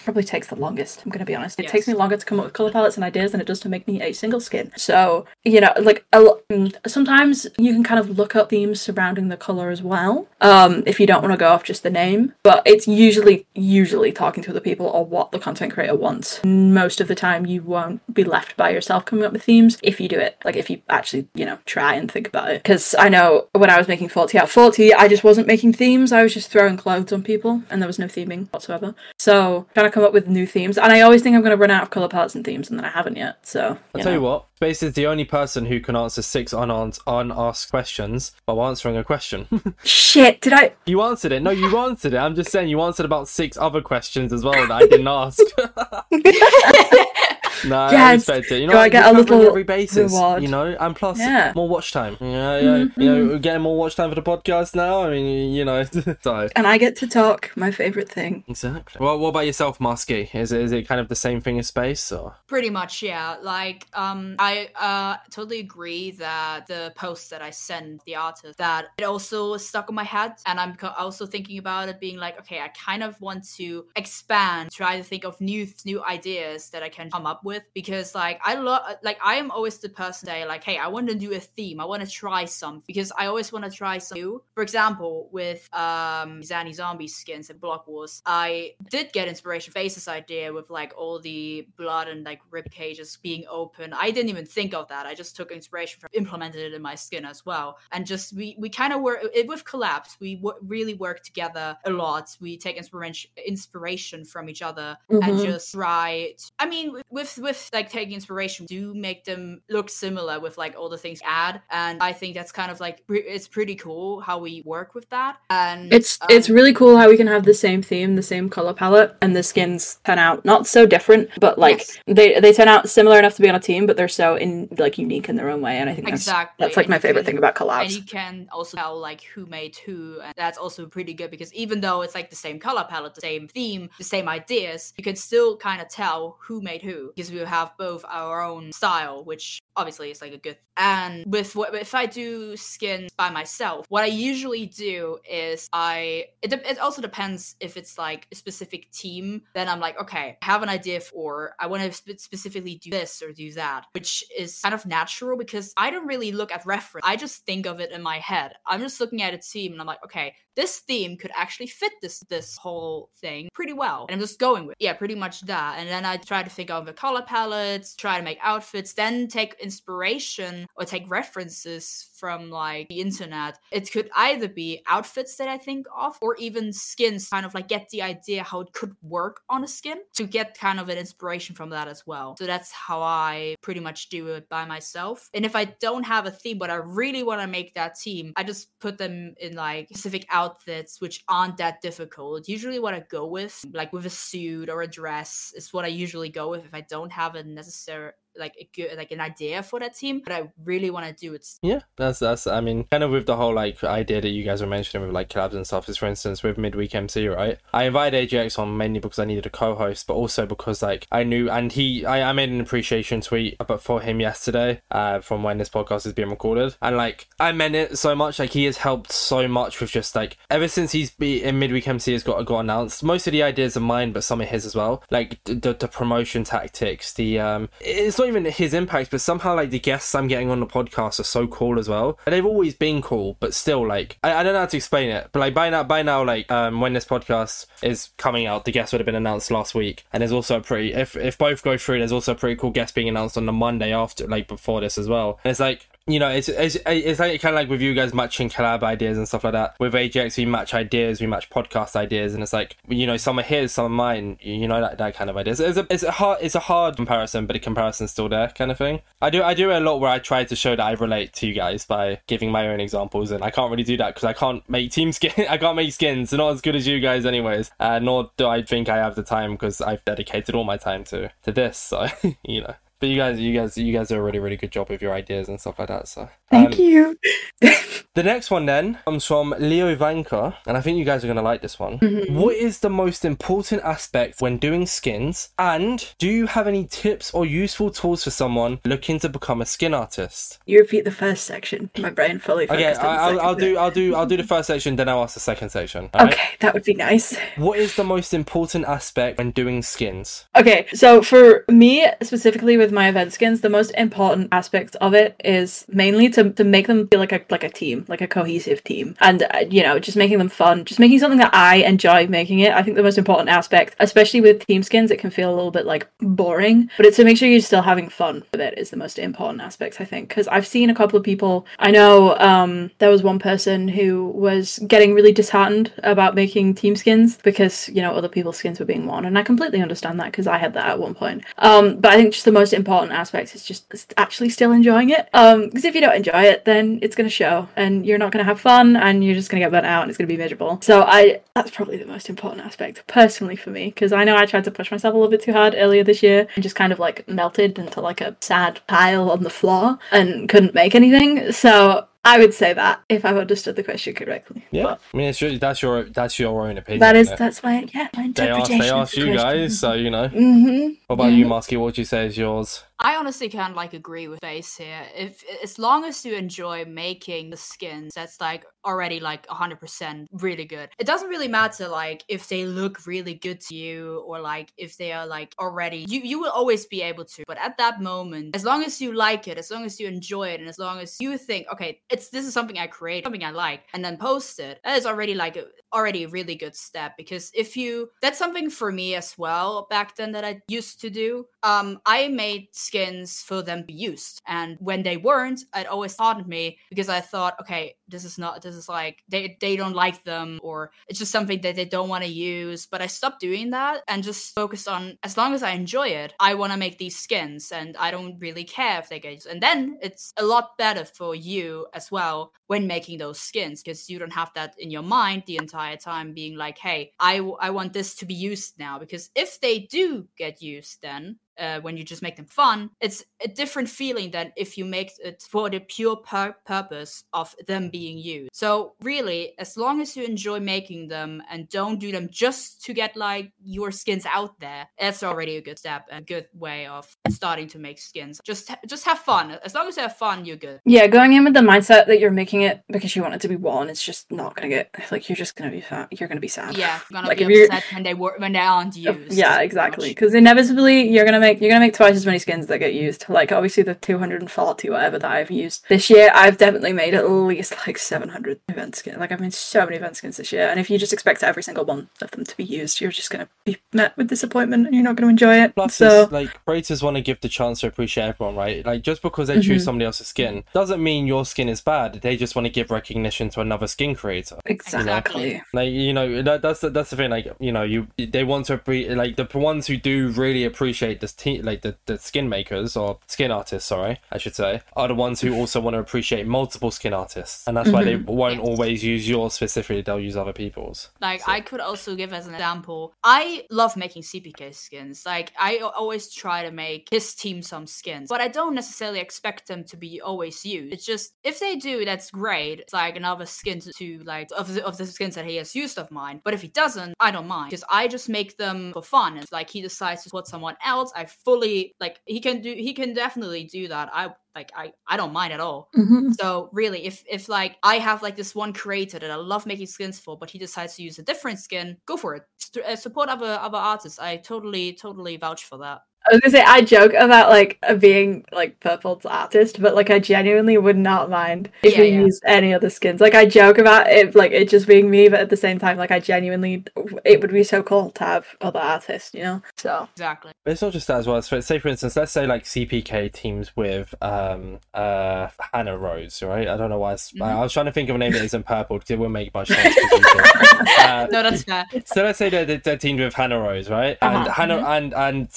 probably 0.05 0.25
takes 0.25 0.49
the 0.49 0.57
longest. 0.57 1.03
I'm 1.05 1.11
gonna 1.11 1.25
be 1.25 1.35
honest. 1.35 1.61
It 1.61 1.69
takes 1.69 1.87
me 1.87 1.95
longer 1.95 2.17
to 2.17 2.25
come 2.25 2.39
up 2.39 2.47
with 2.47 2.55
color 2.55 2.71
palettes 2.71 2.97
and 2.97 3.05
ideas 3.05 3.33
than 3.33 3.41
it 3.41 3.47
does 3.47 3.61
to 3.61 3.69
make 3.69 3.87
me 3.87 4.01
a 4.03 4.13
single 4.13 4.41
skin. 4.41 4.73
So 4.77 5.27
you 5.45 5.61
know, 5.61 5.73
like 5.81 6.05
a 6.13 6.19
mm, 6.51 6.75
sometimes 6.87 7.47
you 7.59 7.73
can 7.73 7.85
kind 7.85 8.01
of 8.01 8.19
look 8.19 8.35
up 8.35 8.51
themes 8.51 8.81
surrounding 8.81 9.29
the 9.29 9.37
color 9.37 9.71
as 9.71 9.83
well. 9.83 10.29
Um, 10.41 10.83
if 10.87 10.99
you 10.99 11.07
don't 11.07 11.23
want 11.23 11.33
to 11.33 11.39
go 11.39 11.49
off 11.49 11.65
just 11.65 11.83
the 11.83 11.91
name, 11.91 12.35
but 12.43 12.63
it's 12.65 12.89
usually 12.89 13.47
usually 13.55 14.13
talking 14.13 14.43
to 14.45 14.51
other 14.51 14.61
people 14.61 14.87
or 14.87 15.05
what 15.05 15.33
the 15.33 15.39
content 15.39 15.73
creator 15.73 15.95
wants. 15.95 16.43
Most 16.45 17.01
of 17.01 17.09
the 17.09 17.15
time, 17.15 17.47
you 17.47 17.63
won't 17.63 18.01
be 18.13 18.25
left 18.25 18.57
by 18.57 18.71
yourself 18.71 19.05
coming 19.05 19.25
up 19.25 19.33
with 19.33 19.45
themes 19.45 19.79
if 19.83 20.01
you 20.01 20.09
do 20.09 20.19
it. 20.19 20.39
Like 20.45 20.57
if 20.57 20.71
you 20.71 20.81
actually 20.89 21.29
you 21.35 21.45
know 21.45 21.59
try 21.67 21.95
and 21.95 22.11
think 22.11 22.29
about 22.29 22.51
it. 22.51 22.63
Because 22.63 22.95
I 22.99 23.09
know 23.09 23.49
when 23.53 23.71
I 23.71 23.79
was 23.79 23.89
making 23.89 24.09
forty 24.09 24.39
out 24.39 24.49
forty, 24.49 24.95
I 24.95 25.09
just 25.09 25.25
wasn't 25.25 25.47
making 25.47 25.75
themes. 25.75 26.13
I 26.13 26.23
was 26.23 26.35
just 26.35 26.51
throwing 26.51 26.77
clothes 26.77 27.13
on 27.13 27.23
people, 27.23 27.48
and 27.71 27.81
there 27.83 27.87
was 27.87 27.99
no 27.99 28.07
theming 28.07 28.51
whatsoever. 28.53 28.95
So 29.19 29.67
trying 29.75 29.87
to 29.87 29.91
come 29.91 30.05
up 30.05 30.13
with 30.13 30.29
new 30.29 30.47
themes, 30.47 30.79
and 30.79 30.93
I 30.93 31.01
always 31.03 31.23
think 31.23 31.35
I'm 31.35 31.43
going 31.43 31.57
to 31.57 31.61
run 31.61 31.71
out 31.71 31.83
of 31.83 31.91
color 31.91 32.09
palettes 32.09 32.35
and 32.35 32.45
themes, 32.45 32.71
and 32.71 32.79
then 32.79 32.85
I 32.85 32.91
haven't 32.91 33.17
yet. 33.17 33.47
So 33.47 33.79
I'll 33.95 34.03
tell 34.03 34.13
you 34.13 34.21
what, 34.21 34.47
Space 34.57 34.83
is 34.83 34.95
the 34.95 35.07
only 35.07 35.25
person 35.25 35.67
who 35.67 35.79
can 35.81 35.95
answer 35.97 36.21
six 36.23 36.53
unans- 36.53 37.01
unasked 37.07 37.71
questions 37.71 38.33
while 38.47 38.67
answering 38.67 38.97
a 38.97 39.05
question. 39.05 39.47
Shit, 39.85 40.41
did 40.41 40.53
I? 40.53 40.73
you 40.87 41.01
answered 41.03 41.33
it. 41.33 41.43
No, 41.43 41.51
you 41.51 41.77
answered 41.79 42.15
it. 42.15 42.19
I'm 42.19 42.35
just 42.35 42.51
saying 42.51 42.69
you 42.69 42.81
answered 42.81 43.07
about 43.07 43.29
six 43.29 43.57
other 43.57 43.81
questions 43.81 44.33
as 44.33 44.45
well 44.45 44.55
that 44.67 44.71
I 44.73 44.87
didn't 44.87 45.07
ask. 45.09 45.39
no, 47.65 47.77
I 47.79 47.93
Yes. 47.93 48.15
respect 48.29 48.53
it. 48.53 48.61
You 48.61 48.67
know, 48.67 48.75
Do 48.75 48.79
I 48.79 48.89
get 48.89 49.07
a 49.07 49.13
little 49.17 49.43
every 49.47 49.63
basis, 49.65 50.13
reward? 50.13 50.43
you 50.43 50.49
know, 50.49 50.77
and 50.79 50.95
plus 50.97 51.19
Yeah. 51.19 51.53
more 51.55 51.69
watch 51.69 51.93
time. 51.93 52.17
Yeah, 52.21 52.59
yeah. 52.59 52.77
You 52.97 53.15
know, 53.15 53.27
we're 53.27 53.39
getting 53.39 53.63
more 53.63 53.77
watch 53.77 53.97
time 53.97 54.09
for 54.11 54.15
the 54.15 54.23
podcast 54.23 54.75
now. 54.75 55.03
I 55.03 55.11
mean, 55.11 55.53
you 55.53 55.65
know, 55.65 55.83
so 56.23 56.49
And 56.57 56.67
I 56.67 56.79
get 56.79 56.97
to 56.97 57.07
talk. 57.07 57.51
My 57.57 57.71
favorite 57.71 58.09
thing. 58.09 58.45
exactly. 58.49 59.05
Well, 59.05 59.19
what 59.19 59.29
about 59.29 59.47
yourself, 59.47 59.79
Masky? 59.79 60.29
Is 60.35 60.53
it, 60.53 60.61
is 60.61 60.73
it 60.73 60.87
kind 60.89 61.01
of 61.01 61.09
the 61.09 61.17
same 61.17 61.41
thing 61.41 61.59
as 61.59 61.67
space, 61.69 62.13
or 62.13 62.37
Pretty 62.47 62.71
much, 62.71 63.03
yeah. 63.03 63.37
Like, 63.43 63.87
um, 63.95 64.37
I 64.39 64.69
uh 64.79 65.17
totally 65.31 65.61
agree 65.61 66.13
that 66.13 66.67
the 66.67 66.93
post 66.97 67.31
that 67.31 67.43
I 67.43 67.51
sent 67.51 68.05
the 68.05 68.17
artist 68.17 68.59
that 68.59 68.87
it 68.99 69.05
also 69.05 69.57
stuck 69.57 69.89
in 69.89 69.95
my 69.95 70.05
head, 70.05 70.33
and 70.47 70.59
I'm 70.61 70.77
also 70.99 71.27
thinking 71.27 71.59
about 71.59 71.89
it 71.89 72.01
being 72.01 72.17
like, 72.19 72.39
okay, 72.41 72.61
I 72.61 72.69
kind 72.69 73.03
of 73.03 73.21
want 73.21 73.49
to 73.57 73.85
expand, 73.97 74.71
try 74.73 74.97
to 74.97 75.03
think 75.03 75.25
of 75.25 75.41
new 75.41 75.67
new 75.85 76.03
ideas 76.05 76.71
that 76.71 76.83
I 76.83 76.89
can 76.89 77.11
come 77.11 77.27
up 77.27 77.45
with 77.45 77.48
because, 77.75 78.15
like, 78.15 78.41
I 78.45 78.55
love, 78.55 78.83
like, 79.03 79.19
I 79.25 79.35
am 79.37 79.51
always 79.51 79.79
the 79.79 79.89
person 79.89 80.29
say 80.29 80.45
like, 80.47 80.65
hey, 80.65 80.79
I 80.79 80.89
want 80.89 81.09
to 81.09 81.15
do 81.15 81.33
a 81.33 81.41
theme, 81.41 81.81
I 81.81 81.85
want 81.85 82.03
to 82.05 82.11
try 82.11 82.45
something 82.45 82.83
because 82.87 83.13
I 83.17 83.27
always 83.27 83.53
want 83.53 83.65
to 83.65 83.71
try 83.71 83.99
something 83.99 84.23
new. 84.25 84.43
For 84.55 84.63
example, 84.63 85.29
with 85.33 85.69
um 85.73 86.43
Zany 86.43 86.73
Zombie 86.73 87.09
skins 87.09 87.51
and 87.51 87.61
Block 87.61 87.87
Wars, 87.87 88.23
I 88.27 88.75
did 88.91 89.13
get 89.13 89.29
inspiration 89.29 89.73
faces 89.73 90.09
idea 90.09 90.53
with 90.53 90.69
like 90.71 90.93
all 90.97 91.19
the 91.21 91.67
blood 91.77 92.09
and 92.09 92.25
like 92.25 92.41
rib 92.51 92.71
cages 92.71 93.19
being 93.23 93.45
open. 93.51 93.93
I 93.93 94.11
didn't 94.11 94.31
even 94.31 94.47
think 94.47 94.75
of 94.75 94.89
that. 94.89 95.07
I 95.07 95.15
just 95.15 95.37
took 95.37 95.51
inspiration 95.53 96.01
from 96.01 96.11
implemented 96.13 96.61
it 96.63 96.75
in 96.75 96.83
my 96.83 96.95
skin 96.97 97.25
as 97.25 97.45
well. 97.47 97.79
And 97.93 98.07
just 98.07 98.33
we 98.33 98.57
we 98.59 98.69
kind 98.69 98.93
of 98.93 99.01
work 99.03 99.21
it 99.35 99.47
with 99.47 99.65
collapse. 99.65 100.17
We 100.21 100.37
w- 100.37 100.59
really 100.63 100.95
work 100.95 101.23
together 101.23 101.77
a 101.85 101.91
lot. 101.91 102.37
We 102.41 102.57
take 102.57 102.77
inspiration 102.77 103.31
inspiration 103.47 104.25
from 104.25 104.49
each 104.49 104.63
other 104.63 104.97
and 105.09 105.23
Mhm. 105.23 105.45
just 105.45 105.73
try. 105.73 106.35
To, 106.37 106.45
I 106.59 106.67
mean, 106.67 106.93
with- 106.93 107.07
with 107.37 107.49
with 107.49 107.71
like 107.73 107.91
taking 107.91 108.15
inspiration, 108.15 108.67
do 108.67 108.95
make 108.95 109.25
them 109.25 109.63
look 109.69 109.89
similar 109.89 110.39
with 110.39 110.57
like 110.59 110.77
all 110.77 110.89
the 110.89 110.99
things 110.99 111.21
you 111.23 111.27
add. 111.29 111.61
And 111.71 112.01
I 112.03 112.13
think 112.13 112.35
that's 112.35 112.53
kind 112.53 112.71
of 112.71 112.79
like 112.79 113.03
it's 113.09 113.49
pretty 113.49 113.75
cool 113.75 114.21
how 114.21 114.39
we 114.39 114.63
work 114.65 114.95
with 114.95 115.09
that. 115.11 115.39
And 115.51 115.93
It's 115.93 116.19
it's 116.29 116.49
um, 116.51 116.55
really 116.55 116.73
cool 116.75 116.97
how 116.99 117.09
we 117.09 117.17
can 117.17 117.27
have 117.27 117.45
the 117.45 117.55
same 117.55 117.83
theme, 117.83 118.17
the 118.17 118.23
same 118.23 118.49
color 118.51 118.75
palette, 118.75 119.17
and 119.23 119.35
the 119.35 119.43
skins 119.43 119.99
turn 120.05 120.19
out 120.19 120.45
not 120.45 120.67
so 120.67 120.87
different, 120.87 121.31
but 121.41 121.59
like 121.59 121.79
Yes. 121.79 121.99
they 122.07 122.39
they 122.41 122.53
turn 122.53 122.69
out 122.69 122.89
similar 122.89 123.19
enough 123.19 123.35
to 123.37 123.43
be 123.43 123.49
on 123.49 123.55
a 123.55 123.61
team, 123.61 123.87
but 123.87 123.97
they're 123.97 124.09
so 124.09 124.37
in 124.37 124.69
like 124.79 124.99
unique 124.99 125.29
in 125.29 125.37
their 125.37 125.49
own 125.51 125.61
way. 125.63 125.79
And 125.79 125.89
I 125.91 125.95
think 125.95 126.07
that's 126.09 126.23
Exactly, 126.23 126.65
that's 126.65 126.77
like 126.77 126.87
and 126.87 126.91
my 126.91 126.99
favorite 126.99 127.23
can- 127.25 127.33
thing 127.33 127.39
about 127.39 127.59
and 127.61 127.69
collabs. 127.71 127.97
you 127.97 128.03
can 128.03 128.49
also 128.53 128.77
tell 128.77 128.99
like 128.99 129.23
who 129.23 129.47
made 129.47 129.75
who 129.77 130.21
and 130.23 130.35
that's 130.37 130.59
also 130.59 130.87
pretty 130.87 131.15
good 131.15 131.31
because 131.31 131.53
even 131.55 131.81
though 131.81 132.03
it's 132.03 132.15
like 132.15 132.31
the 132.31 132.37
same 132.37 132.59
color 132.59 132.87
palette 132.89 133.15
the 133.15 133.21
same 133.21 133.49
theme 133.49 133.89
the 133.99 134.05
same 134.05 134.29
ideas 134.29 134.93
you 134.97 135.05
can 135.05 135.17
still 135.17 135.57
kind 135.57 135.81
of 135.81 135.89
tell 135.89 136.37
who 136.41 136.61
made 136.61 136.83
who 136.83 137.13
because 137.19 137.33
we 137.33 137.39
have 137.41 137.73
both 137.77 138.05
our 138.09 138.41
own 138.41 138.71
style, 138.71 139.25
which 139.25 139.61
obviously 139.79 140.11
it's 140.11 140.21
like 140.21 140.35
a 140.35 140.39
good. 140.39 140.59
And 140.77 141.25
with 141.27 141.57
what 141.57 141.75
if 141.75 141.95
I 141.95 142.07
do 142.07 142.57
skins 142.57 143.11
by 143.17 143.31
myself, 143.31 143.87
what 143.89 144.03
I 144.03 144.09
usually 144.09 144.67
do 144.67 145.19
is 145.29 145.69
I 145.73 146.27
it, 146.43 146.51
de- 146.51 146.71
it 146.71 146.79
also 146.79 147.01
depends 147.01 147.57
if 147.61 147.77
it's 147.77 147.97
like 147.97 148.27
a 148.31 148.35
specific 148.35 148.91
team. 148.91 149.43
Then 149.55 149.69
I'm 149.69 149.81
like, 149.81 149.99
okay, 150.01 150.37
I 150.43 150.45
have 150.45 150.63
an 150.63 150.69
idea 150.69 151.01
for 151.01 151.55
I 151.59 151.69
want 151.69 151.83
to 151.85 151.93
sp- 151.95 152.19
specifically 152.19 152.75
do 152.77 152.91
this 152.91 153.23
or 153.23 153.33
do 153.33 153.53
that, 153.53 153.87
which 153.93 154.25
is 154.37 154.61
kind 154.61 154.75
of 154.75 154.85
natural 154.85 155.39
because 155.39 155.73
I 155.77 155.91
don't 155.91 156.07
really 156.07 156.33
look 156.33 156.53
at 156.53 156.67
reference. 156.67 157.07
I 157.07 157.17
just 157.17 157.47
think 157.47 157.67
of 157.67 157.81
it 157.81 157.93
in 157.93 158.03
my 158.03 158.19
head. 158.19 158.55
I'm 158.67 158.81
just 158.81 159.01
looking 159.01 159.23
at 159.23 159.33
a 159.33 159.39
team 159.39 159.73
and 159.73 159.81
I'm 159.81 159.87
like, 159.87 160.05
okay, 160.05 160.35
this 160.57 160.79
theme 160.81 161.17
could 161.17 161.31
actually 161.37 161.69
fit 161.69 161.93
this 162.03 162.19
this 162.29 162.57
whole 162.57 163.11
thing 163.21 163.49
pretty 163.55 163.73
well. 163.73 164.07
And 164.09 164.17
I'm 164.17 164.21
just 164.21 164.41
going 164.41 164.67
with 164.67 164.77
yeah, 164.81 164.93
pretty 164.93 165.15
much 165.15 165.43
that. 165.43 165.79
And 165.79 165.89
then 165.89 166.05
I 166.05 166.17
try 166.17 166.43
to 166.43 166.51
think 166.51 166.71
of 166.71 166.85
the 166.85 166.93
color 166.93 167.23
palettes, 167.23 167.95
try 167.95 168.19
to 168.19 168.25
make 168.25 168.39
outfits, 168.43 168.93
then 168.93 169.29
take 169.29 169.55
inspiration 169.69 170.67
or 170.77 170.85
take 170.85 171.11
references 171.11 172.09
from 172.15 172.51
like 172.51 172.89
the 172.89 173.01
internet. 173.01 173.59
It 173.71 173.93
could 173.93 174.09
either 174.17 174.49
be 174.49 174.83
outfits 174.87 175.37
that 175.37 175.49
I 175.49 175.59
think 175.59 175.87
of 175.97 176.19
or 176.23 176.37
even 176.37 176.73
skins, 176.73 177.29
kind 177.29 177.47
of 177.47 177.55
like 177.55 177.69
get 177.69 177.89
the 177.91 178.03
idea 178.03 178.43
how 178.43 178.61
it 178.61 178.73
could 178.73 178.95
work 179.03 179.37
on 179.49 179.63
a 179.63 179.69
skin 179.69 179.99
to 180.15 180.25
get 180.25 180.59
kind 180.59 180.81
of 180.81 180.89
an 180.89 180.99
inspiration 180.99 181.55
from 181.55 181.71
that 181.71 181.89
as 181.89 182.07
well. 182.07 182.37
So 182.39 182.47
that's 182.47 182.73
how 182.73 183.01
I 183.03 183.57
pretty 183.61 183.81
much 183.81 184.09
do 184.09 184.29
it 184.29 184.49
by 184.49 184.65
myself. 184.65 185.29
And 185.35 185.45
if 185.45 185.55
I 185.55 185.65
don't 185.87 186.05
have 186.05 186.27
a 186.27 186.31
theme, 186.31 186.59
but 186.59 186.71
I 186.71 186.77
really 186.77 187.23
want 187.23 187.41
to 187.41 187.47
make 187.47 187.75
that 187.75 187.99
team, 187.99 188.33
I 188.37 188.43
just 188.45 188.79
put 188.81 188.99
them 188.99 189.35
in 189.41 189.55
like 189.55 189.89
specific 189.89 190.27
outfits 190.31 191.01
which 191.01 191.25
aren't 191.29 191.57
that 191.59 191.81
difficult. 191.81 192.49
Usually 192.49 192.79
what 192.79 192.95
I 192.95 193.01
go 193.01 193.27
with, 193.27 193.65
like 193.73 193.93
with 193.93 194.07
a 194.07 194.11
suit 194.11 194.69
or 194.69 194.83
a 194.83 194.87
dress, 194.87 195.53
is 195.57 195.73
what 195.73 195.85
I 195.85 195.89
usually 195.89 196.29
go 196.29 196.51
with 196.51 196.65
if 196.65 196.75
I 196.75 196.81
don't 196.81 197.13
have 197.13 197.35
a 197.35 197.43
necessary 197.43 198.13
like 198.39 198.55
a 198.59 198.69
good 198.75 198.97
like 198.97 199.11
an 199.11 199.21
idea 199.21 199.63
for 199.63 199.81
that 199.81 199.95
team 199.95 200.21
but 200.25 200.33
i 200.33 200.43
really 200.65 200.91
want 200.91 201.07
to 201.07 201.13
do 201.13 201.35
it. 201.35 201.47
Yeah 201.63 201.81
that's 201.97 202.19
that's 202.19 202.47
i 202.47 202.61
mean 202.61 202.85
kind 202.85 203.03
of 203.03 203.11
with 203.11 203.27
the 203.27 203.37
whole 203.37 203.55
like 203.55 203.83
idea 203.83 204.21
that 204.21 204.29
you 204.29 204.45
guys 204.45 204.61
were 204.61 204.67
mentioning 204.67 205.07
with 205.07 205.15
like 205.15 205.29
collabs 205.29 205.55
and 205.55 205.67
stuff 205.67 205.89
is 205.89 205.97
for 205.97 206.07
instance 206.07 206.43
with 206.43 206.59
midweek 206.59 206.95
mc 206.95 207.27
right? 207.29 207.59
I 207.73 207.85
invited 207.85 208.31
ajx 208.31 208.59
on 208.59 208.77
mainly 208.77 209.01
because 209.01 209.19
i 209.19 209.25
needed 209.25 209.47
a 209.47 209.51
co-host 209.51 210.07
but 210.07 210.15
also 210.15 210.47
because 210.47 210.83
like 210.83 211.07
i 211.11 211.23
knew 211.25 211.51
and 211.51 211.73
he 211.73 212.05
i, 212.07 212.29
I 212.29 212.33
made 212.33 212.51
an 212.51 212.61
appreciation 212.61 213.21
tweet 213.21 213.57
about 213.61 213.83
for 213.83 214.01
him 214.01 214.21
yesterday 214.21 214.81
uh 214.91 215.21
from 215.21 215.43
when 215.43 215.59
this 215.59 215.69
podcast 215.69 216.07
is 216.07 216.13
being 216.13 216.31
recorded. 216.31 216.77
And 216.81 216.97
like 216.97 217.29
i 217.41 217.53
meant 217.53 217.75
it 217.75 217.99
so 217.99 218.15
much 218.15 218.39
like 218.39 218.51
he 218.51 218.65
has 218.65 218.79
helped 218.79 219.13
so 219.13 219.49
much 219.49 219.81
with 219.81 219.91
just 219.91 220.15
like 220.15 220.37
ever 220.51 220.69
since 220.69 220.93
he's 220.93 221.11
be 221.11 221.43
in 221.43 221.59
midweek 221.59 221.89
mc 221.89 222.13
has 222.13 222.23
got 222.23 222.45
got 222.47 222.61
announced 222.61 223.03
most 223.03 223.27
of 223.27 223.33
the 223.33 223.43
ideas 223.43 223.77
are 223.77 223.81
mine 223.81 224.13
but 224.13 224.25
some 224.25 224.41
of 224.41 224.49
his 224.49 224.67
as 224.67 224.77
well. 224.77 225.03
Like 225.11 225.43
the, 225.45 225.75
the 225.75 225.89
promotion 225.89 226.45
tactics 226.45 227.13
the 227.15 227.41
um 227.41 227.69
it's 227.81 228.19
not 228.19 228.28
even 228.29 228.45
his 228.45 228.75
impact, 228.75 229.11
but 229.11 229.21
somehow 229.21 229.55
like 229.55 229.71
the 229.71 229.79
guests 229.79 230.15
I'm 230.15 230.29
getting 230.29 230.51
on 230.51 230.61
the 230.61 230.67
podcast 230.67 231.21
are 231.21 231.25
so 231.25 231.47
cool 231.47 231.79
as 231.79 231.89
well. 231.89 232.19
And 232.27 232.33
they've 232.33 232.45
always 232.47 232.75
been 232.75 233.03
cool, 233.03 233.37
but 233.41 233.55
still 233.55 233.87
like 233.87 234.19
I, 234.23 234.35
I 234.35 234.43
don't 234.43 234.53
know 234.53 234.61
how 234.61 234.67
to 234.67 234.77
explain 234.77 235.11
it. 235.11 235.31
But 235.33 235.41
like 235.41 235.55
by 235.55 235.71
now, 235.71 235.83
by 235.83 236.03
now, 236.03 236.25
like 236.25 236.51
um, 236.51 236.81
when 236.81 236.93
this 236.93 237.05
podcast 237.05 237.67
is 237.83 238.11
coming 238.17 238.47
out, 238.47 238.65
the 238.65 238.73
guests 238.73 238.93
would 238.93 239.01
have 239.01 239.07
been 239.07 239.15
announced 239.15 239.51
last 239.51 239.75
week. 239.75 240.05
And 240.13 240.21
there's 240.21 240.33
also 240.33 240.59
a 240.59 240.61
pretty 240.61 240.93
if 240.93 241.17
if 241.17 241.37
both 241.39 241.63
go 241.63 241.77
through, 241.77 241.99
there's 241.99 242.13
also 242.13 242.33
a 242.33 242.37
pretty 242.37 242.57
cool 242.57 242.71
guest 242.71 242.95
being 242.95 243.09
announced 243.09 243.37
on 243.37 243.47
the 243.47 243.53
Monday 243.53 243.93
after, 243.93 244.27
like 244.27 244.49
before 244.49 244.81
this 244.81 244.99
as 244.99 245.09
well. 245.09 245.41
And 245.45 245.51
it's 245.51 245.61
like 245.61 245.89
you 246.09 246.19
know, 246.19 246.29
it's 246.29 246.49
it's, 246.49 246.77
it's 246.87 247.19
kind 247.19 247.45
of 247.45 247.55
like 247.55 247.69
with 247.69 247.83
you 247.83 247.95
guys 247.95 248.15
matching 248.15 248.49
collab 248.49 248.83
ideas 248.83 249.19
and 249.19 249.29
stuff 249.29 249.45
like 249.45 249.53
that. 249.53 249.77
With 249.79 249.93
AJX, 249.93 250.39
we 250.39 250.47
match 250.47 250.73
ideas, 250.73 251.21
we 251.21 251.27
match 251.27 251.51
podcast 251.51 251.95
ideas, 251.97 252.35
and 252.35 252.43
it's 252.43 252.53
like 252.53 252.77
you 252.89 253.07
know, 253.07 253.17
some 253.17 253.39
are 253.39 253.43
his, 253.43 253.73
some 253.73 253.87
are 253.87 253.91
mine. 253.91 254.39
You 254.41 254.67
know 254.67 254.81
that 254.81 254.99
that 254.99 255.15
kind 255.15 255.29
of 255.29 255.37
ideas. 255.37 255.61
It's 255.61 255.77
a 255.77 255.87
it's 255.91 256.03
a 256.03 256.11
hard 256.11 256.39
it's 256.41 256.55
a 256.55 256.61
hard 256.61 256.97
comparison, 256.97 257.47
but 257.47 257.53
the 257.53 257.61
comparison's 257.61 258.11
still 258.11 258.29
there, 258.29 258.49
kind 258.49 258.71
of 258.71 258.79
thing. 258.79 259.03
I 259.21 259.31
do 259.31 259.43
I 259.43 259.53
do 259.55 259.71
a 259.71 259.81
lot 259.81 260.01
where 260.01 260.11
I 260.11 260.19
try 260.19 260.45
to 260.45 260.57
show 260.57 260.75
that 260.75 260.85
I 260.85 260.93
relate 260.93 261.35
to 261.35 261.47
you 261.47 261.53
guys 261.53 261.85
by 261.85 262.21
giving 262.27 262.51
my 262.51 262.69
own 262.69 262.81
examples, 262.81 263.31
and 263.31 263.45
I 263.45 263.51
can't 263.51 263.71
really 263.71 263.85
do 263.85 263.99
that 263.99 264.15
because 264.15 264.25
I 264.25 264.33
can't 264.33 264.69
make 264.69 264.91
team 264.91 265.13
skin. 265.13 265.33
I 265.51 265.59
can't 265.59 265.77
make 265.77 265.93
skins. 265.93 266.31
They're 266.31 266.39
not 266.39 266.53
as 266.53 266.63
good 266.63 266.75
as 266.75 266.87
you 266.87 267.01
guys, 267.01 267.27
anyways. 267.27 267.71
Uh, 267.79 267.99
nor 267.99 268.31
do 268.39 268.47
I 268.47 268.63
think 268.63 268.89
I 268.89 268.97
have 268.97 269.15
the 269.15 269.23
time 269.23 269.53
because 269.53 269.81
I've 269.81 270.05
dedicated 270.05 270.55
all 270.55 270.65
my 270.65 270.79
time 270.79 271.05
to 271.05 271.31
to 271.43 271.53
this. 271.53 271.77
So 271.77 272.07
you 272.43 272.63
know. 272.63 272.75
But 273.01 273.09
you 273.09 273.17
guys, 273.17 273.39
you 273.39 273.53
guys, 273.53 273.79
you 273.79 273.93
guys 273.93 274.09
do 274.09 274.17
a 274.17 274.23
really, 274.23 274.39
really 274.39 274.57
good 274.57 274.73
job 274.73 274.89
with 274.89 275.01
your 275.01 275.13
ideas 275.13 275.49
and 275.49 275.61
stuff 275.61 275.79
like 275.79 275.89
that. 275.89 276.09
So 276.09 276.29
thank 276.51 276.75
um, 276.75 276.81
you. 276.81 277.19
the 277.61 278.23
next 278.23 278.51
one 278.51 278.67
then 278.67 278.99
comes 279.05 279.25
from 279.25 279.55
Leo 279.59 279.95
Vanka, 279.95 280.57
and 280.67 280.77
I 280.77 280.81
think 280.81 280.99
you 280.99 281.05
guys 281.05 281.25
are 281.25 281.29
gonna 281.29 281.43
like 281.43 281.63
this 281.63 281.79
one. 281.79 281.99
Mm-hmm. 281.99 282.35
What 282.35 282.57
is 282.57 282.81
the 282.81 282.91
most 282.91 283.25
important 283.25 283.83
aspect 283.83 284.41
when 284.41 284.57
doing 284.59 284.87
skins? 284.87 285.51
And 285.59 286.13
do 286.19 286.29
you 286.29 286.47
have 286.47 286.67
any 286.67 286.87
tips 286.87 287.33
or 287.33 287.47
useful 287.47 287.91
tools 287.91 288.25
for 288.25 288.31
someone 288.31 288.81
looking 288.85 289.21
to 289.21 289.29
become 289.29 289.61
a 289.61 289.67
skin 289.67 289.95
artist? 289.95 290.59
You 290.67 290.81
repeat 290.81 291.05
the 291.05 291.13
first 291.13 291.45
section. 291.45 291.91
My 291.99 292.11
brain 292.11 292.39
fully 292.39 292.67
focused. 292.67 293.01
Okay, 293.01 293.09
I, 293.09 293.31
will 293.31 293.41
I'll 293.41 293.55
do, 293.55 293.77
I'll 293.77 293.91
do, 293.91 294.15
I'll 294.15 294.27
do 294.27 294.37
the 294.37 294.45
first 294.55 294.67
section, 294.67 294.97
then 294.97 295.09
I'll 295.09 295.23
ask 295.23 295.35
the 295.35 295.41
second 295.41 295.71
section. 295.71 296.11
Okay, 296.15 296.49
that 296.61 296.75
would 296.75 296.85
be 296.85 296.95
nice. 296.95 297.37
What 297.57 297.79
is 297.79 297.97
the 297.97 298.05
most 298.05 298.33
important 298.35 298.85
aspect 298.87 299.39
when 299.39 299.51
doing 299.51 299.83
skins? 299.83 300.47
Okay, 300.57 300.87
so 300.95 301.23
for 301.23 301.65
me 301.69 302.07
specifically 302.23 302.77
with 302.77 302.88
with 302.89 302.95
my 302.95 303.09
event 303.09 303.35
skins, 303.35 303.61
the 303.61 303.69
most 303.69 303.91
important 303.91 304.49
aspect 304.51 304.97
of 304.97 305.13
it 305.13 305.39
is 305.45 305.85
mainly 305.89 306.31
to, 306.31 306.51
to 306.53 306.65
make 306.65 306.87
them 306.87 307.07
feel 307.09 307.21
like 307.21 307.33
a 307.33 307.43
like 307.51 307.65
a 307.65 307.69
team, 307.69 308.07
like 308.09 308.23
a 308.23 308.27
cohesive 308.27 308.83
team, 308.83 309.15
and 309.21 309.43
uh, 309.43 309.59
you 309.69 309.83
know, 309.83 309.99
just 309.99 310.17
making 310.17 310.39
them 310.39 310.49
fun, 310.49 310.87
just 310.87 310.99
making 310.99 311.19
something 311.19 311.39
that 311.39 311.55
I 311.55 311.77
enjoy 311.77 312.27
making 312.29 312.61
it. 312.61 312.73
I 312.73 312.83
think 312.83 312.97
the 312.97 313.03
most 313.03 313.19
important 313.19 313.51
aspect, 313.51 313.95
especially 314.01 314.41
with 314.41 314.67
team 314.67 314.83
skins, 314.83 315.11
it 315.11 315.19
can 315.19 315.31
feel 315.31 315.51
a 315.51 315.55
little 315.55 315.71
bit 315.71 315.85
like 315.85 316.09
boring, 316.19 316.89
but 316.97 317.05
it's 317.05 317.17
to 317.17 317.25
make 317.25 317.37
sure 317.37 317.47
you're 317.47 317.61
still 317.61 317.83
having 317.83 318.09
fun 318.09 318.43
with 318.53 318.61
it 318.63 318.79
is 318.79 318.89
the 318.89 318.97
most 318.97 319.19
important 319.19 319.61
aspect, 319.61 320.01
I 320.01 320.07
think, 320.07 320.31
because 320.31 320.49
I've 320.49 320.67
seen 320.67 320.89
a 320.89 320.95
couple 320.95 321.19
of 321.19 321.25
people. 321.25 321.67
I 321.79 321.91
know 321.91 322.39
um, 322.39 322.91
there 323.01 323.11
was 323.11 323.23
one 323.23 323.39
person 323.39 323.87
who 323.89 324.29
was 324.29 324.79
getting 324.87 325.13
really 325.13 325.33
disheartened 325.33 325.93
about 326.05 326.35
making 326.35 326.75
team 326.75 326.97
skins 326.97 327.37
because 327.37 327.91
you 327.91 328.01
know 328.01 328.15
other 328.15 328.29
people's 328.31 328.57
skins 328.57 328.81
were 328.81 328.87
being 328.87 329.07
worn, 329.07 329.27
and 329.27 329.39
I 329.39 329.43
completely 329.43 329.83
understand 329.83 330.19
that 330.21 330.33
because 330.33 330.47
I 330.47 330.57
had 330.57 330.73
that 330.73 330.87
at 330.87 330.99
one 330.99 331.15
point. 331.15 331.45
Um, 331.59 332.01
but 332.01 332.13
I 332.13 332.17
think 332.17 332.33
just 332.33 332.47
the 332.47 332.53
most 332.53 332.73
important 332.79 333.13
aspect 333.13 333.55
is 333.55 333.63
just 333.65 334.15
actually 334.17 334.49
still 334.49 334.73
enjoying 334.73 335.11
it. 335.11 335.29
Um, 335.35 335.67
because 335.67 335.85
if 335.85 335.95
you 335.95 336.01
don't 336.01 336.17
enjoy 336.17 336.43
it, 336.45 336.65
then 336.65 336.99
it's 337.03 337.15
going 337.15 337.29
to 337.29 337.35
show, 337.35 337.69
and 337.77 338.07
you're 338.07 338.17
not 338.17 338.33
going 338.33 338.45
to 338.45 338.49
have 338.49 338.61
fun, 338.61 338.97
and 338.97 339.23
you're 339.23 339.35
just 339.35 339.51
going 339.51 339.61
to 339.61 339.67
get 339.67 339.71
burnt 339.71 339.85
out, 339.85 340.03
and 340.03 340.11
it's 340.11 340.17
going 340.17 340.27
to 340.29 340.35
be 340.35 340.43
miserable. 340.43 340.81
So 340.81 341.03
I, 341.03 341.43
that's 341.55 341.71
probably 341.71 341.99
the 341.99 342.07
most 342.07 342.31
important 342.31 342.65
aspect 342.65 343.07
personally 343.07 343.57
for 343.57 343.71
me, 343.71 343.89
because 343.89 344.13
I 344.13 344.25
know 344.25 344.37
I 344.37 344.47
tried 344.47 344.65
to 344.65 344.71
push 344.71 344.91
myself 344.91 345.13
a 345.13 345.17
little 345.19 345.31
bit 345.31 345.43
too 345.43 345.53
hard 345.53 345.75
earlier 345.77 346.03
this 346.03 346.23
year, 346.23 346.49
and 346.55 346.63
just 346.63 346.77
kind 346.77 346.93
of 346.93 346.99
like 346.99 347.29
melted 347.29 347.79
into 347.79 348.01
like 348.01 348.23
a 348.23 348.37
sad 348.41 348.81
pile 348.87 349.31
on 349.31 349.43
the 349.43 349.51
floor, 349.51 349.99
and 350.11 350.49
couldn't 350.49 350.75
make 350.75 350.95
anything. 350.95 351.53
So 351.53 352.08
I 352.29 352.39
would 352.39 352.53
say 352.53 352.75
that 352.75 353.01
if 353.09 353.25
I've 353.25 353.39
understood 353.39 353.77
the 353.77 353.83
question 353.83 354.15
correctly. 354.15 354.63
Yeah, 354.71 354.83
but 354.83 355.01
I 355.15 355.17
mean, 355.17 355.29
it's 355.29 355.41
your, 355.41 355.57
that's 355.57 355.81
your 355.81 356.03
that's 356.05 356.39
your 356.39 356.69
own 356.69 356.77
opinion. 356.77 357.01
That 357.01 357.17
is 357.17 357.33
that's 357.39 357.63
my 357.63 357.89
yeah 357.95 358.09
my 358.15 358.25
interpretation. 358.25 358.79
They 358.79 358.91
ask, 358.91 358.93
they 358.93 359.01
ask 359.01 359.17
you 359.17 359.25
question. 359.33 359.37
guys, 359.37 359.81
so 359.81 359.95
you 359.95 360.11
know. 360.11 360.29
Mm-hmm. 360.29 360.95
What 361.07 361.15
about 361.15 361.29
mm-hmm. 361.29 361.39
you, 361.39 361.47
Masky? 361.47 361.79
What 361.79 361.87
would 361.87 361.99
you 361.99 362.05
say 362.05 362.27
is 362.27 362.37
yours? 362.37 362.85
I 363.01 363.17
honestly 363.17 363.47
of 363.47 363.77
like 363.77 363.95
agree 363.95 364.27
with 364.27 364.39
Space 364.39 364.77
here. 364.77 365.07
If 365.15 365.45
as 365.63 365.79
long 365.79 366.05
as 366.05 366.25
you 366.25 366.35
enjoy 366.35 366.85
making 366.85 367.51
the 367.51 367.57
skins, 367.57 368.13
that's 368.15 368.41
like 368.41 368.65
already 368.85 369.21
like 369.21 369.47
100% 369.47 370.27
really 370.33 370.65
good. 370.65 370.89
It 370.99 371.07
doesn't 371.07 371.29
really 371.29 371.49
matter 371.49 371.87
like 371.89 372.25
if 372.29 372.49
they 372.49 372.65
look 372.65 373.07
really 373.07 373.35
good 373.35 373.61
to 373.63 373.75
you 373.75 374.25
or 374.27 374.41
like 374.41 374.73
if 374.77 374.97
they 374.97 375.13
are 375.13 375.27
like 375.27 375.55
already 375.61 376.07
you 376.09 376.21
you 376.21 376.41
will 376.41 376.51
always 376.51 376.87
be 376.87 377.03
able 377.03 377.25
to. 377.27 377.45
But 377.47 377.59
at 377.59 377.79
that 377.79 378.01
moment, 378.01 378.57
as 378.57 378.65
long 378.65 378.83
as 378.83 379.01
you 379.01 379.13
like 379.13 379.47
it, 379.47 379.59
as 379.59 379.71
long 379.71 379.85
as 379.85 380.01
you 380.01 380.09
enjoy 380.09 380.49
it 380.49 380.61
and 380.61 380.69
as 380.69 380.79
long 380.79 380.99
as 380.99 381.17
you 381.21 381.39
think, 381.39 381.67
okay, 381.73 382.01
it's 382.11 382.31
this 382.31 382.47
is 382.47 382.53
something 382.53 382.79
I 382.79 382.89
create, 382.89 383.25
something 383.25 383.45
I 383.45 383.51
like 383.51 383.85
and 383.93 384.05
then 384.05 384.17
post 384.17 384.59
it, 384.59 384.81
that 384.85 384.99
is 384.99 385.07
already 385.07 385.35
like 385.35 385.57
a, 385.57 385.67
already 385.93 386.25
a 386.25 386.29
really 386.29 386.57
good 386.57 386.75
step 386.75 387.17
because 387.17 387.51
if 387.55 387.77
you 387.77 388.11
that's 388.23 388.39
something 388.39 388.71
for 388.71 388.91
me 388.91 389.15
as 389.15 389.37
well 389.39 389.87
back 389.89 390.17
then 390.17 390.33
that 390.33 390.45
I 390.45 390.61
used 390.69 391.01
to 391.03 391.11
do. 391.11 391.47
Um 391.63 392.01
I 392.07 392.29
made 392.29 392.69
skins 392.89 393.43
for 393.43 393.63
them 393.63 393.81
to 393.81 393.85
be 393.85 393.93
used. 394.11 394.41
And 394.47 394.77
when 394.81 395.03
they 395.03 395.17
weren't, 395.17 395.61
it 395.75 395.87
always 395.87 396.17
haunted 396.17 396.49
me 396.49 396.79
because 396.91 397.09
I 397.09 397.21
thought, 397.21 397.61
okay, 397.61 397.95
this 398.09 398.25
is 398.25 398.39
not 398.39 398.63
this 398.63 398.75
is 398.75 398.89
like 398.89 399.17
they 399.29 399.57
they 399.61 399.77
don't 399.77 399.95
like 400.05 400.25
them 400.25 400.59
or 400.63 400.91
it's 401.09 401.19
just 401.19 401.33
something 401.33 401.61
that 401.61 401.77
they 401.77 401.85
don't 401.85 402.09
want 402.09 402.25
to 402.25 402.31
use. 402.31 402.87
But 402.87 403.03
I 403.03 403.07
stopped 403.07 403.41
doing 403.41 403.71
that 403.71 404.03
and 404.09 404.25
just 404.25 404.55
focused 404.55 404.89
on 404.89 405.19
as 405.23 405.37
long 405.37 405.55
as 405.55 405.63
I 405.63 405.73
enjoy 405.73 406.09
it, 406.09 406.35
I 406.41 406.55
want 406.55 406.73
to 406.73 406.79
make 406.79 406.99
these 406.99 407.19
skins 407.19 407.73
and 407.73 407.97
I 407.97 408.11
don't 408.11 408.39
really 408.41 408.65
care 408.65 408.99
if 408.99 409.09
they 409.09 409.21
get 409.21 409.35
used. 409.35 409.47
And 409.47 409.63
then 409.63 409.99
it's 410.03 410.33
a 410.37 410.45
lot 410.45 410.79
better 410.79 411.05
for 411.05 411.35
you 411.35 411.87
as 411.93 412.11
well 412.11 412.53
when 412.67 412.87
making 412.87 413.19
those 413.19 413.41
skins 413.41 413.83
because 413.83 414.09
you 414.09 414.19
don't 414.19 414.33
have 414.33 414.53
that 414.55 414.75
in 414.79 414.91
your 414.91 415.03
mind 415.03 415.45
the 415.47 415.57
entire 415.57 415.97
time 415.97 416.33
being 416.33 416.57
like, 416.57 416.79
hey, 416.79 417.13
I, 417.21 417.39
I 417.61 417.71
want 417.71 417.93
this 417.93 418.15
to 418.17 418.27
be 418.27 418.35
used 418.35 418.79
now. 418.79 418.99
Because 418.99 419.31
if 419.35 419.61
they 419.61 419.81
do 419.81 420.29
get 420.37 420.63
used, 420.63 421.03
then 421.03 421.39
uh, 421.59 421.81
when 421.81 421.97
you 421.97 422.05
just 422.05 422.23
make 422.23 422.37
them 422.37 422.47
fun. 422.47 422.91
It's 423.01 423.25
a 423.45 423.49
different 423.49 423.89
feeling 423.89 424.31
than 424.31 424.53
if 424.57 424.79
you 424.79 424.85
make 424.85 425.13
it 425.23 425.45
for 425.49 425.71
the 425.71 425.81
pure 425.81 426.17
pur- 426.17 426.57
purpose 426.65 427.25
of 427.33 427.55
them 427.67 427.91
being 427.91 428.19
used. 428.19 428.51
So 428.53 428.95
really, 429.03 429.55
as 429.59 429.77
long 429.77 430.01
as 430.01 430.17
you 430.17 430.25
enjoy 430.25 430.61
making 430.61 431.09
them 431.09 431.43
and 431.51 431.69
don't 431.69 431.99
do 431.99 432.13
them 432.13 432.29
just 432.31 432.85
to 432.85 432.93
get 432.95 433.17
like 433.17 433.53
your 433.63 433.91
skins 433.91 434.27
out 434.27 434.59
there, 434.61 434.89
that's 434.99 435.23
already 435.23 435.57
a 435.57 435.63
good 435.63 435.79
step 435.79 436.07
and 436.11 436.27
good 436.27 436.47
way 436.55 436.87
of 436.87 437.17
starting 437.31 437.69
to 437.69 437.79
make 437.79 437.99
skins. 437.99 438.41
Just 438.45 438.71
just 438.87 439.05
have 439.05 439.19
fun. 439.19 439.59
As 439.65 439.75
long 439.75 439.89
as 439.89 439.97
you 439.97 440.03
have 440.03 440.17
fun, 440.17 440.45
you're 440.45 440.57
good. 440.57 440.81
Yeah, 440.85 441.07
going 441.07 441.33
in 441.33 441.45
with 441.45 441.55
the 441.55 441.61
mindset 441.61 442.07
that 442.07 442.21
you're 442.21 442.31
making 442.31 442.63
it 442.63 442.83
because 442.89 443.15
you 443.17 443.23
want 443.23 443.35
it 443.35 443.41
to 443.43 443.49
be 443.49 443.57
worn, 443.57 443.89
it's 443.89 444.05
just 444.05 444.31
not 444.31 444.55
gonna 444.55 444.69
get 444.69 444.95
like 445.11 445.29
you're 445.29 445.37
just 445.37 445.57
gonna 445.57 445.71
be 445.71 445.81
sad. 445.81 446.09
You're 446.11 446.29
gonna 446.29 446.41
be 446.41 446.49
sad. 446.49 446.77
Yeah, 446.77 446.99
gonna 447.13 447.29
Like, 447.29 447.39
be 447.39 447.65
upset 447.65 447.85
when 447.93 448.03
they 448.03 448.15
were 448.15 448.35
when 448.39 448.53
they 448.53 448.59
aren't 448.59 448.97
used. 448.97 449.33
Yeah, 449.33 449.61
exactly. 449.61 450.11
Because 450.11 450.35
inevitably 450.35 451.09
you're 451.09 451.25
gonna 451.25 451.41
make 451.41 451.48
you're 451.61 451.71
gonna 451.71 451.81
make 451.87 451.95
twice 451.95 452.17
as 452.17 452.27
many 452.27 452.39
skins 452.39 452.67
that 452.67 452.79
get 452.79 452.95
used. 452.95 453.25
Like 453.29 453.53
obviously 453.53 453.83
the 453.83 453.95
240 453.95 454.91
whatever 454.91 455.19
that 455.19 455.31
I've 455.31 455.51
used 455.51 455.85
this 455.89 456.11
year, 456.11 456.31
I've 456.35 456.59
definitely 456.59 456.93
made 456.93 457.15
at 457.15 457.31
least 457.31 457.75
like 457.87 457.99
700 457.99 458.61
event 458.69 458.97
skins. 458.97 459.19
Like 459.19 459.33
I've 459.33 459.41
made 459.41 459.55
so 459.55 459.85
many 459.85 459.97
event 459.97 460.17
skins 460.17 460.37
this 460.37 460.53
year, 460.53 460.69
and 460.69 460.79
if 460.79 460.91
you 460.91 460.99
just 460.99 461.13
expect 461.13 461.43
every 461.43 461.63
single 461.63 461.85
one 461.85 462.09
of 462.23 462.31
them 462.33 462.45
to 462.45 462.57
be 462.57 462.65
used, 462.65 463.01
you're 463.01 463.11
just 463.11 463.31
gonna 463.31 463.49
be 463.65 463.77
met 463.93 464.17
with 464.17 464.29
disappointment, 464.29 464.87
and 464.87 464.95
you're 464.95 465.05
not 465.05 465.17
gonna 465.17 465.31
enjoy 465.31 465.63
it. 465.63 465.75
Plus, 465.75 465.95
so 465.95 466.29
like 466.31 466.65
creators 466.65 467.03
want 467.03 467.17
to 467.17 467.23
give 467.23 467.41
the 467.41 467.49
chance 467.49 467.81
to 467.81 467.87
appreciate 467.87 468.25
everyone, 468.29 468.57
right? 468.57 468.85
Like 468.85 469.03
just 469.03 469.23
because 469.23 469.49
they 469.49 469.61
choose 469.61 469.83
Mhm. 469.83 469.85
somebody 469.85 470.05
else's 470.07 470.27
skin 470.29 470.65
doesn't 470.75 471.03
mean 471.03 471.27
your 471.27 471.45
skin 471.45 471.69
is 471.69 471.81
bad. 471.81 472.15
They 472.23 472.37
just 472.37 472.55
want 472.57 472.67
to 472.67 472.71
give 472.73 472.91
recognition 472.91 473.49
to 473.51 473.61
another 473.61 473.87
skin 473.87 474.15
creator. 474.15 474.57
exactly. 474.67 475.63
Like 475.73 475.91
you 475.91 476.13
know, 476.13 476.43
that, 476.43 476.63
that's 476.63 476.81
the, 476.81 476.91
that's 476.91 477.11
the 477.11 477.17
thing. 477.17 477.31
Like 477.31 477.47
you 477.61 477.73
know, 477.73 477.83
you 477.83 478.09
they 478.19 478.45
want 478.45 478.67
to 478.67 478.79
appre- 478.79 479.15
like 479.17 479.37
the 479.37 479.49
ones 479.59 479.87
who 479.87 479.97
do 479.97 480.29
really 480.31 480.65
appreciate 480.65 481.21
this 481.21 481.33
team, 481.39 481.65
like 481.65 481.83
the, 481.83 481.97
the 482.07 482.19
skin 482.19 482.49
makers 482.49 482.97
or 482.97 483.19
skin 483.27 483.51
artists. 483.51 483.89
Sorry, 483.89 484.19
I 484.31 484.39
should 484.39 484.55
say, 484.55 484.83
are 484.95 485.09
the 485.09 485.15
ones 485.15 485.41
who 485.41 485.55
also 485.55 485.81
want 485.81 485.95
to 485.95 486.01
appreciate 486.01 486.47
multiple 486.47 486.91
skin 486.91 487.15
artists, 487.15 487.67
and 487.67 487.77
that's 487.77 487.91
why 487.91 488.05
they 488.05 488.17
mm-hmm. 488.17 488.31
won't 488.31 488.59
Yes. 488.59 488.67
always 488.67 489.05
use 489.05 489.29
yours 489.29 489.55
specifically. 489.55 490.03
They'll 490.03 490.21
use 490.21 490.37
other 490.37 490.53
people's. 490.53 491.11
Like 491.21 491.47
I 491.49 491.61
could 491.61 491.81
also 491.81 492.15
give 492.17 492.33
as 492.33 492.47
an 492.47 492.55
example. 492.55 493.15
I 493.23 493.65
love 493.71 493.97
making 493.97 494.23
CPK 494.23 494.75
skins. 494.75 495.25
Like 495.25 495.53
I 495.59 495.79
always 495.79 496.33
try 496.33 496.65
to 496.65 496.71
make 496.71 497.09
his 497.11 497.35
team 497.35 497.63
some 497.63 497.87
skins, 497.87 498.29
but 498.29 498.41
I 498.41 498.49
don't 498.49 498.75
necessarily 498.75 499.21
expect 499.21 499.69
them 499.69 499.85
to 499.85 499.97
be 499.97 500.21
always 500.21 500.65
used. 500.65 500.93
It's 500.93 501.07
just 501.07 501.35
if 501.45 501.61
they 501.61 501.77
do, 501.77 502.05
that's 502.05 502.31
great. 502.31 502.81
It's 502.81 502.93
like 502.93 503.17
another 503.17 503.47
skin 503.47 503.81
to, 503.81 503.93
to 503.93 504.19
like 504.25 504.49
of 504.57 504.75
the, 504.75 504.85
of 504.85 504.99
the 504.99 505.07
skins 505.07 505.35
that 505.35 505.45
he 505.47 505.57
has 505.57 505.75
used 505.75 505.99
of 505.99 506.11
mine. 506.11 506.41
But 506.45 506.55
if 506.55 506.63
he 506.63 506.69
doesn't, 506.69 507.15
I 507.21 507.31
don't 507.31 507.47
mind 507.47 507.71
because 507.71 507.85
I 507.91 508.09
just 508.09 508.29
make 508.29 508.57
them 508.57 508.93
for 508.93 509.03
fun. 509.03 509.39
It's 509.39 509.53
like 509.53 509.71
he 509.71 509.83
decides 509.83 510.25
to 510.25 510.31
put 510.31 510.47
someone 510.47 510.77
else. 510.85 511.13
I 511.19 511.27
fully 511.27 511.95
like 512.01 512.21
he 512.27 512.41
can 512.41 512.61
do. 512.63 512.73
He 512.73 512.95
can 512.95 513.15
definitely 513.15 513.65
do 513.65 513.89
that. 513.89 514.11
I 514.13 514.31
like 514.55 514.71
I 514.77 514.93
I 515.07 515.17
don't 515.17 515.33
mind 515.33 515.53
at 515.53 515.61
all. 515.61 515.91
Mhm. 515.97 516.33
So 516.41 516.71
really, 516.73 517.05
if 517.07 517.25
if 517.29 517.49
like 517.49 517.77
I 517.83 517.97
have 517.99 518.23
like 518.23 518.37
this 518.37 518.55
one 518.55 518.73
creator 518.73 519.19
that 519.19 519.31
I 519.31 519.37
love 519.37 519.67
making 519.67 519.87
skins 519.87 520.19
for, 520.21 520.39
but 520.39 520.51
he 520.51 520.59
decides 520.59 520.97
to 520.97 521.03
use 521.03 521.19
a 521.19 521.23
different 521.23 521.59
skin, 521.61 521.99
go 522.07 522.17
for 522.17 522.35
it. 522.37 522.45
St- 522.59 522.85
uh, 522.87 522.97
support 522.97 523.29
other 523.29 523.59
other 523.61 523.79
artists. 523.79 524.19
I 524.19 524.37
totally 524.39 524.95
totally 524.95 525.37
vouch 525.37 525.65
for 525.65 525.79
that. 525.79 526.03
I 526.31 526.35
was 526.35 526.41
gonna 526.41 526.53
say 526.53 526.63
I 526.63 526.81
joke 526.83 527.13
about 527.15 527.49
like 527.49 527.79
uh, 527.83 527.95
being 527.95 528.45
like 528.53 528.79
Purpled's 528.81 529.27
artist, 529.27 529.81
but 529.81 529.95
like 529.95 530.11
I 530.11 530.19
genuinely 530.19 530.77
would 530.79 530.97
not 530.99 531.31
mind 531.31 531.71
if 531.83 531.95
Yeah, 531.95 532.01
we 532.01 532.09
yeah. 532.11 532.21
used 532.21 532.43
any 532.47 532.75
other 532.75 532.91
skins. 532.91 533.21
Like 533.21 533.35
I 533.35 533.47
joke 533.47 533.79
about 533.79 534.09
it, 534.09 534.35
like 534.35 534.53
it 534.53 534.69
just 534.69 534.87
being 534.87 535.11
me, 535.11 535.29
but 535.29 535.41
at 535.41 535.51
the 535.51 535.57
same 535.57 535.79
time, 535.79 535.97
like 535.97 536.11
I 536.11 536.21
genuinely, 536.21 536.85
it 537.25 537.41
would 537.41 537.53
be 537.53 537.65
so 537.65 537.83
cool 537.83 538.11
to 538.13 538.25
have 538.25 538.47
other 538.61 538.79
artists, 538.81 539.35
you 539.35 539.43
know. 539.43 539.63
So 539.77 540.09
Exactly. 540.13 540.53
But 540.65 540.73
it's 540.73 540.83
not 540.83 540.93
just 540.93 541.07
that 541.09 541.19
as 541.19 541.27
well. 541.27 541.41
So 541.43 541.61
say 541.61 541.79
for 541.79 541.89
instance, 541.89 542.17
let's 542.17 542.33
say 542.33 542.47
like 542.47 542.65
CPK 542.65 543.33
teams 543.33 543.75
with 543.77 544.15
um 544.23 544.79
uh 544.95 545.49
Hannah 545.73 545.97
Rose, 545.97 546.43
right? 546.43 546.69
I 546.69 546.77
don't 546.77 546.91
know 546.91 546.99
why. 546.99 547.15
It's, 547.15 547.33
I, 547.41 547.53
I 547.53 547.61
was 547.61 547.73
trying 547.73 547.87
to 547.87 547.93
think 547.93 548.09
of 548.11 548.17
a 548.17 548.19
name 548.19 548.33
that 548.33 548.43
isn't 548.45 548.65
purple 548.67 548.99
because 548.99 549.11
it 549.11 549.19
wouldn't 549.19 549.33
make 549.33 549.55
much 549.55 549.69
sense. 549.69 549.95
'cause 549.95 550.13
you 550.13 550.25
can- 550.25 550.85
uh, 550.99 551.27
No, 551.31 551.43
that's 551.43 551.63
fair. 551.65 551.85
so 552.05 552.23
let's 552.23 552.39
say 552.39 552.49
they're, 552.51 552.65
they're, 552.65 552.79
they're 552.79 552.97
teamed 552.97 553.21
with 553.21 553.35
Hannah 553.35 553.59
Rose, 553.61 553.89
right? 553.89 554.19
And 554.21 554.37
Uh-huh. 554.37 554.51
Hannah 554.51 554.77
and 554.79 555.15
and 555.15 555.51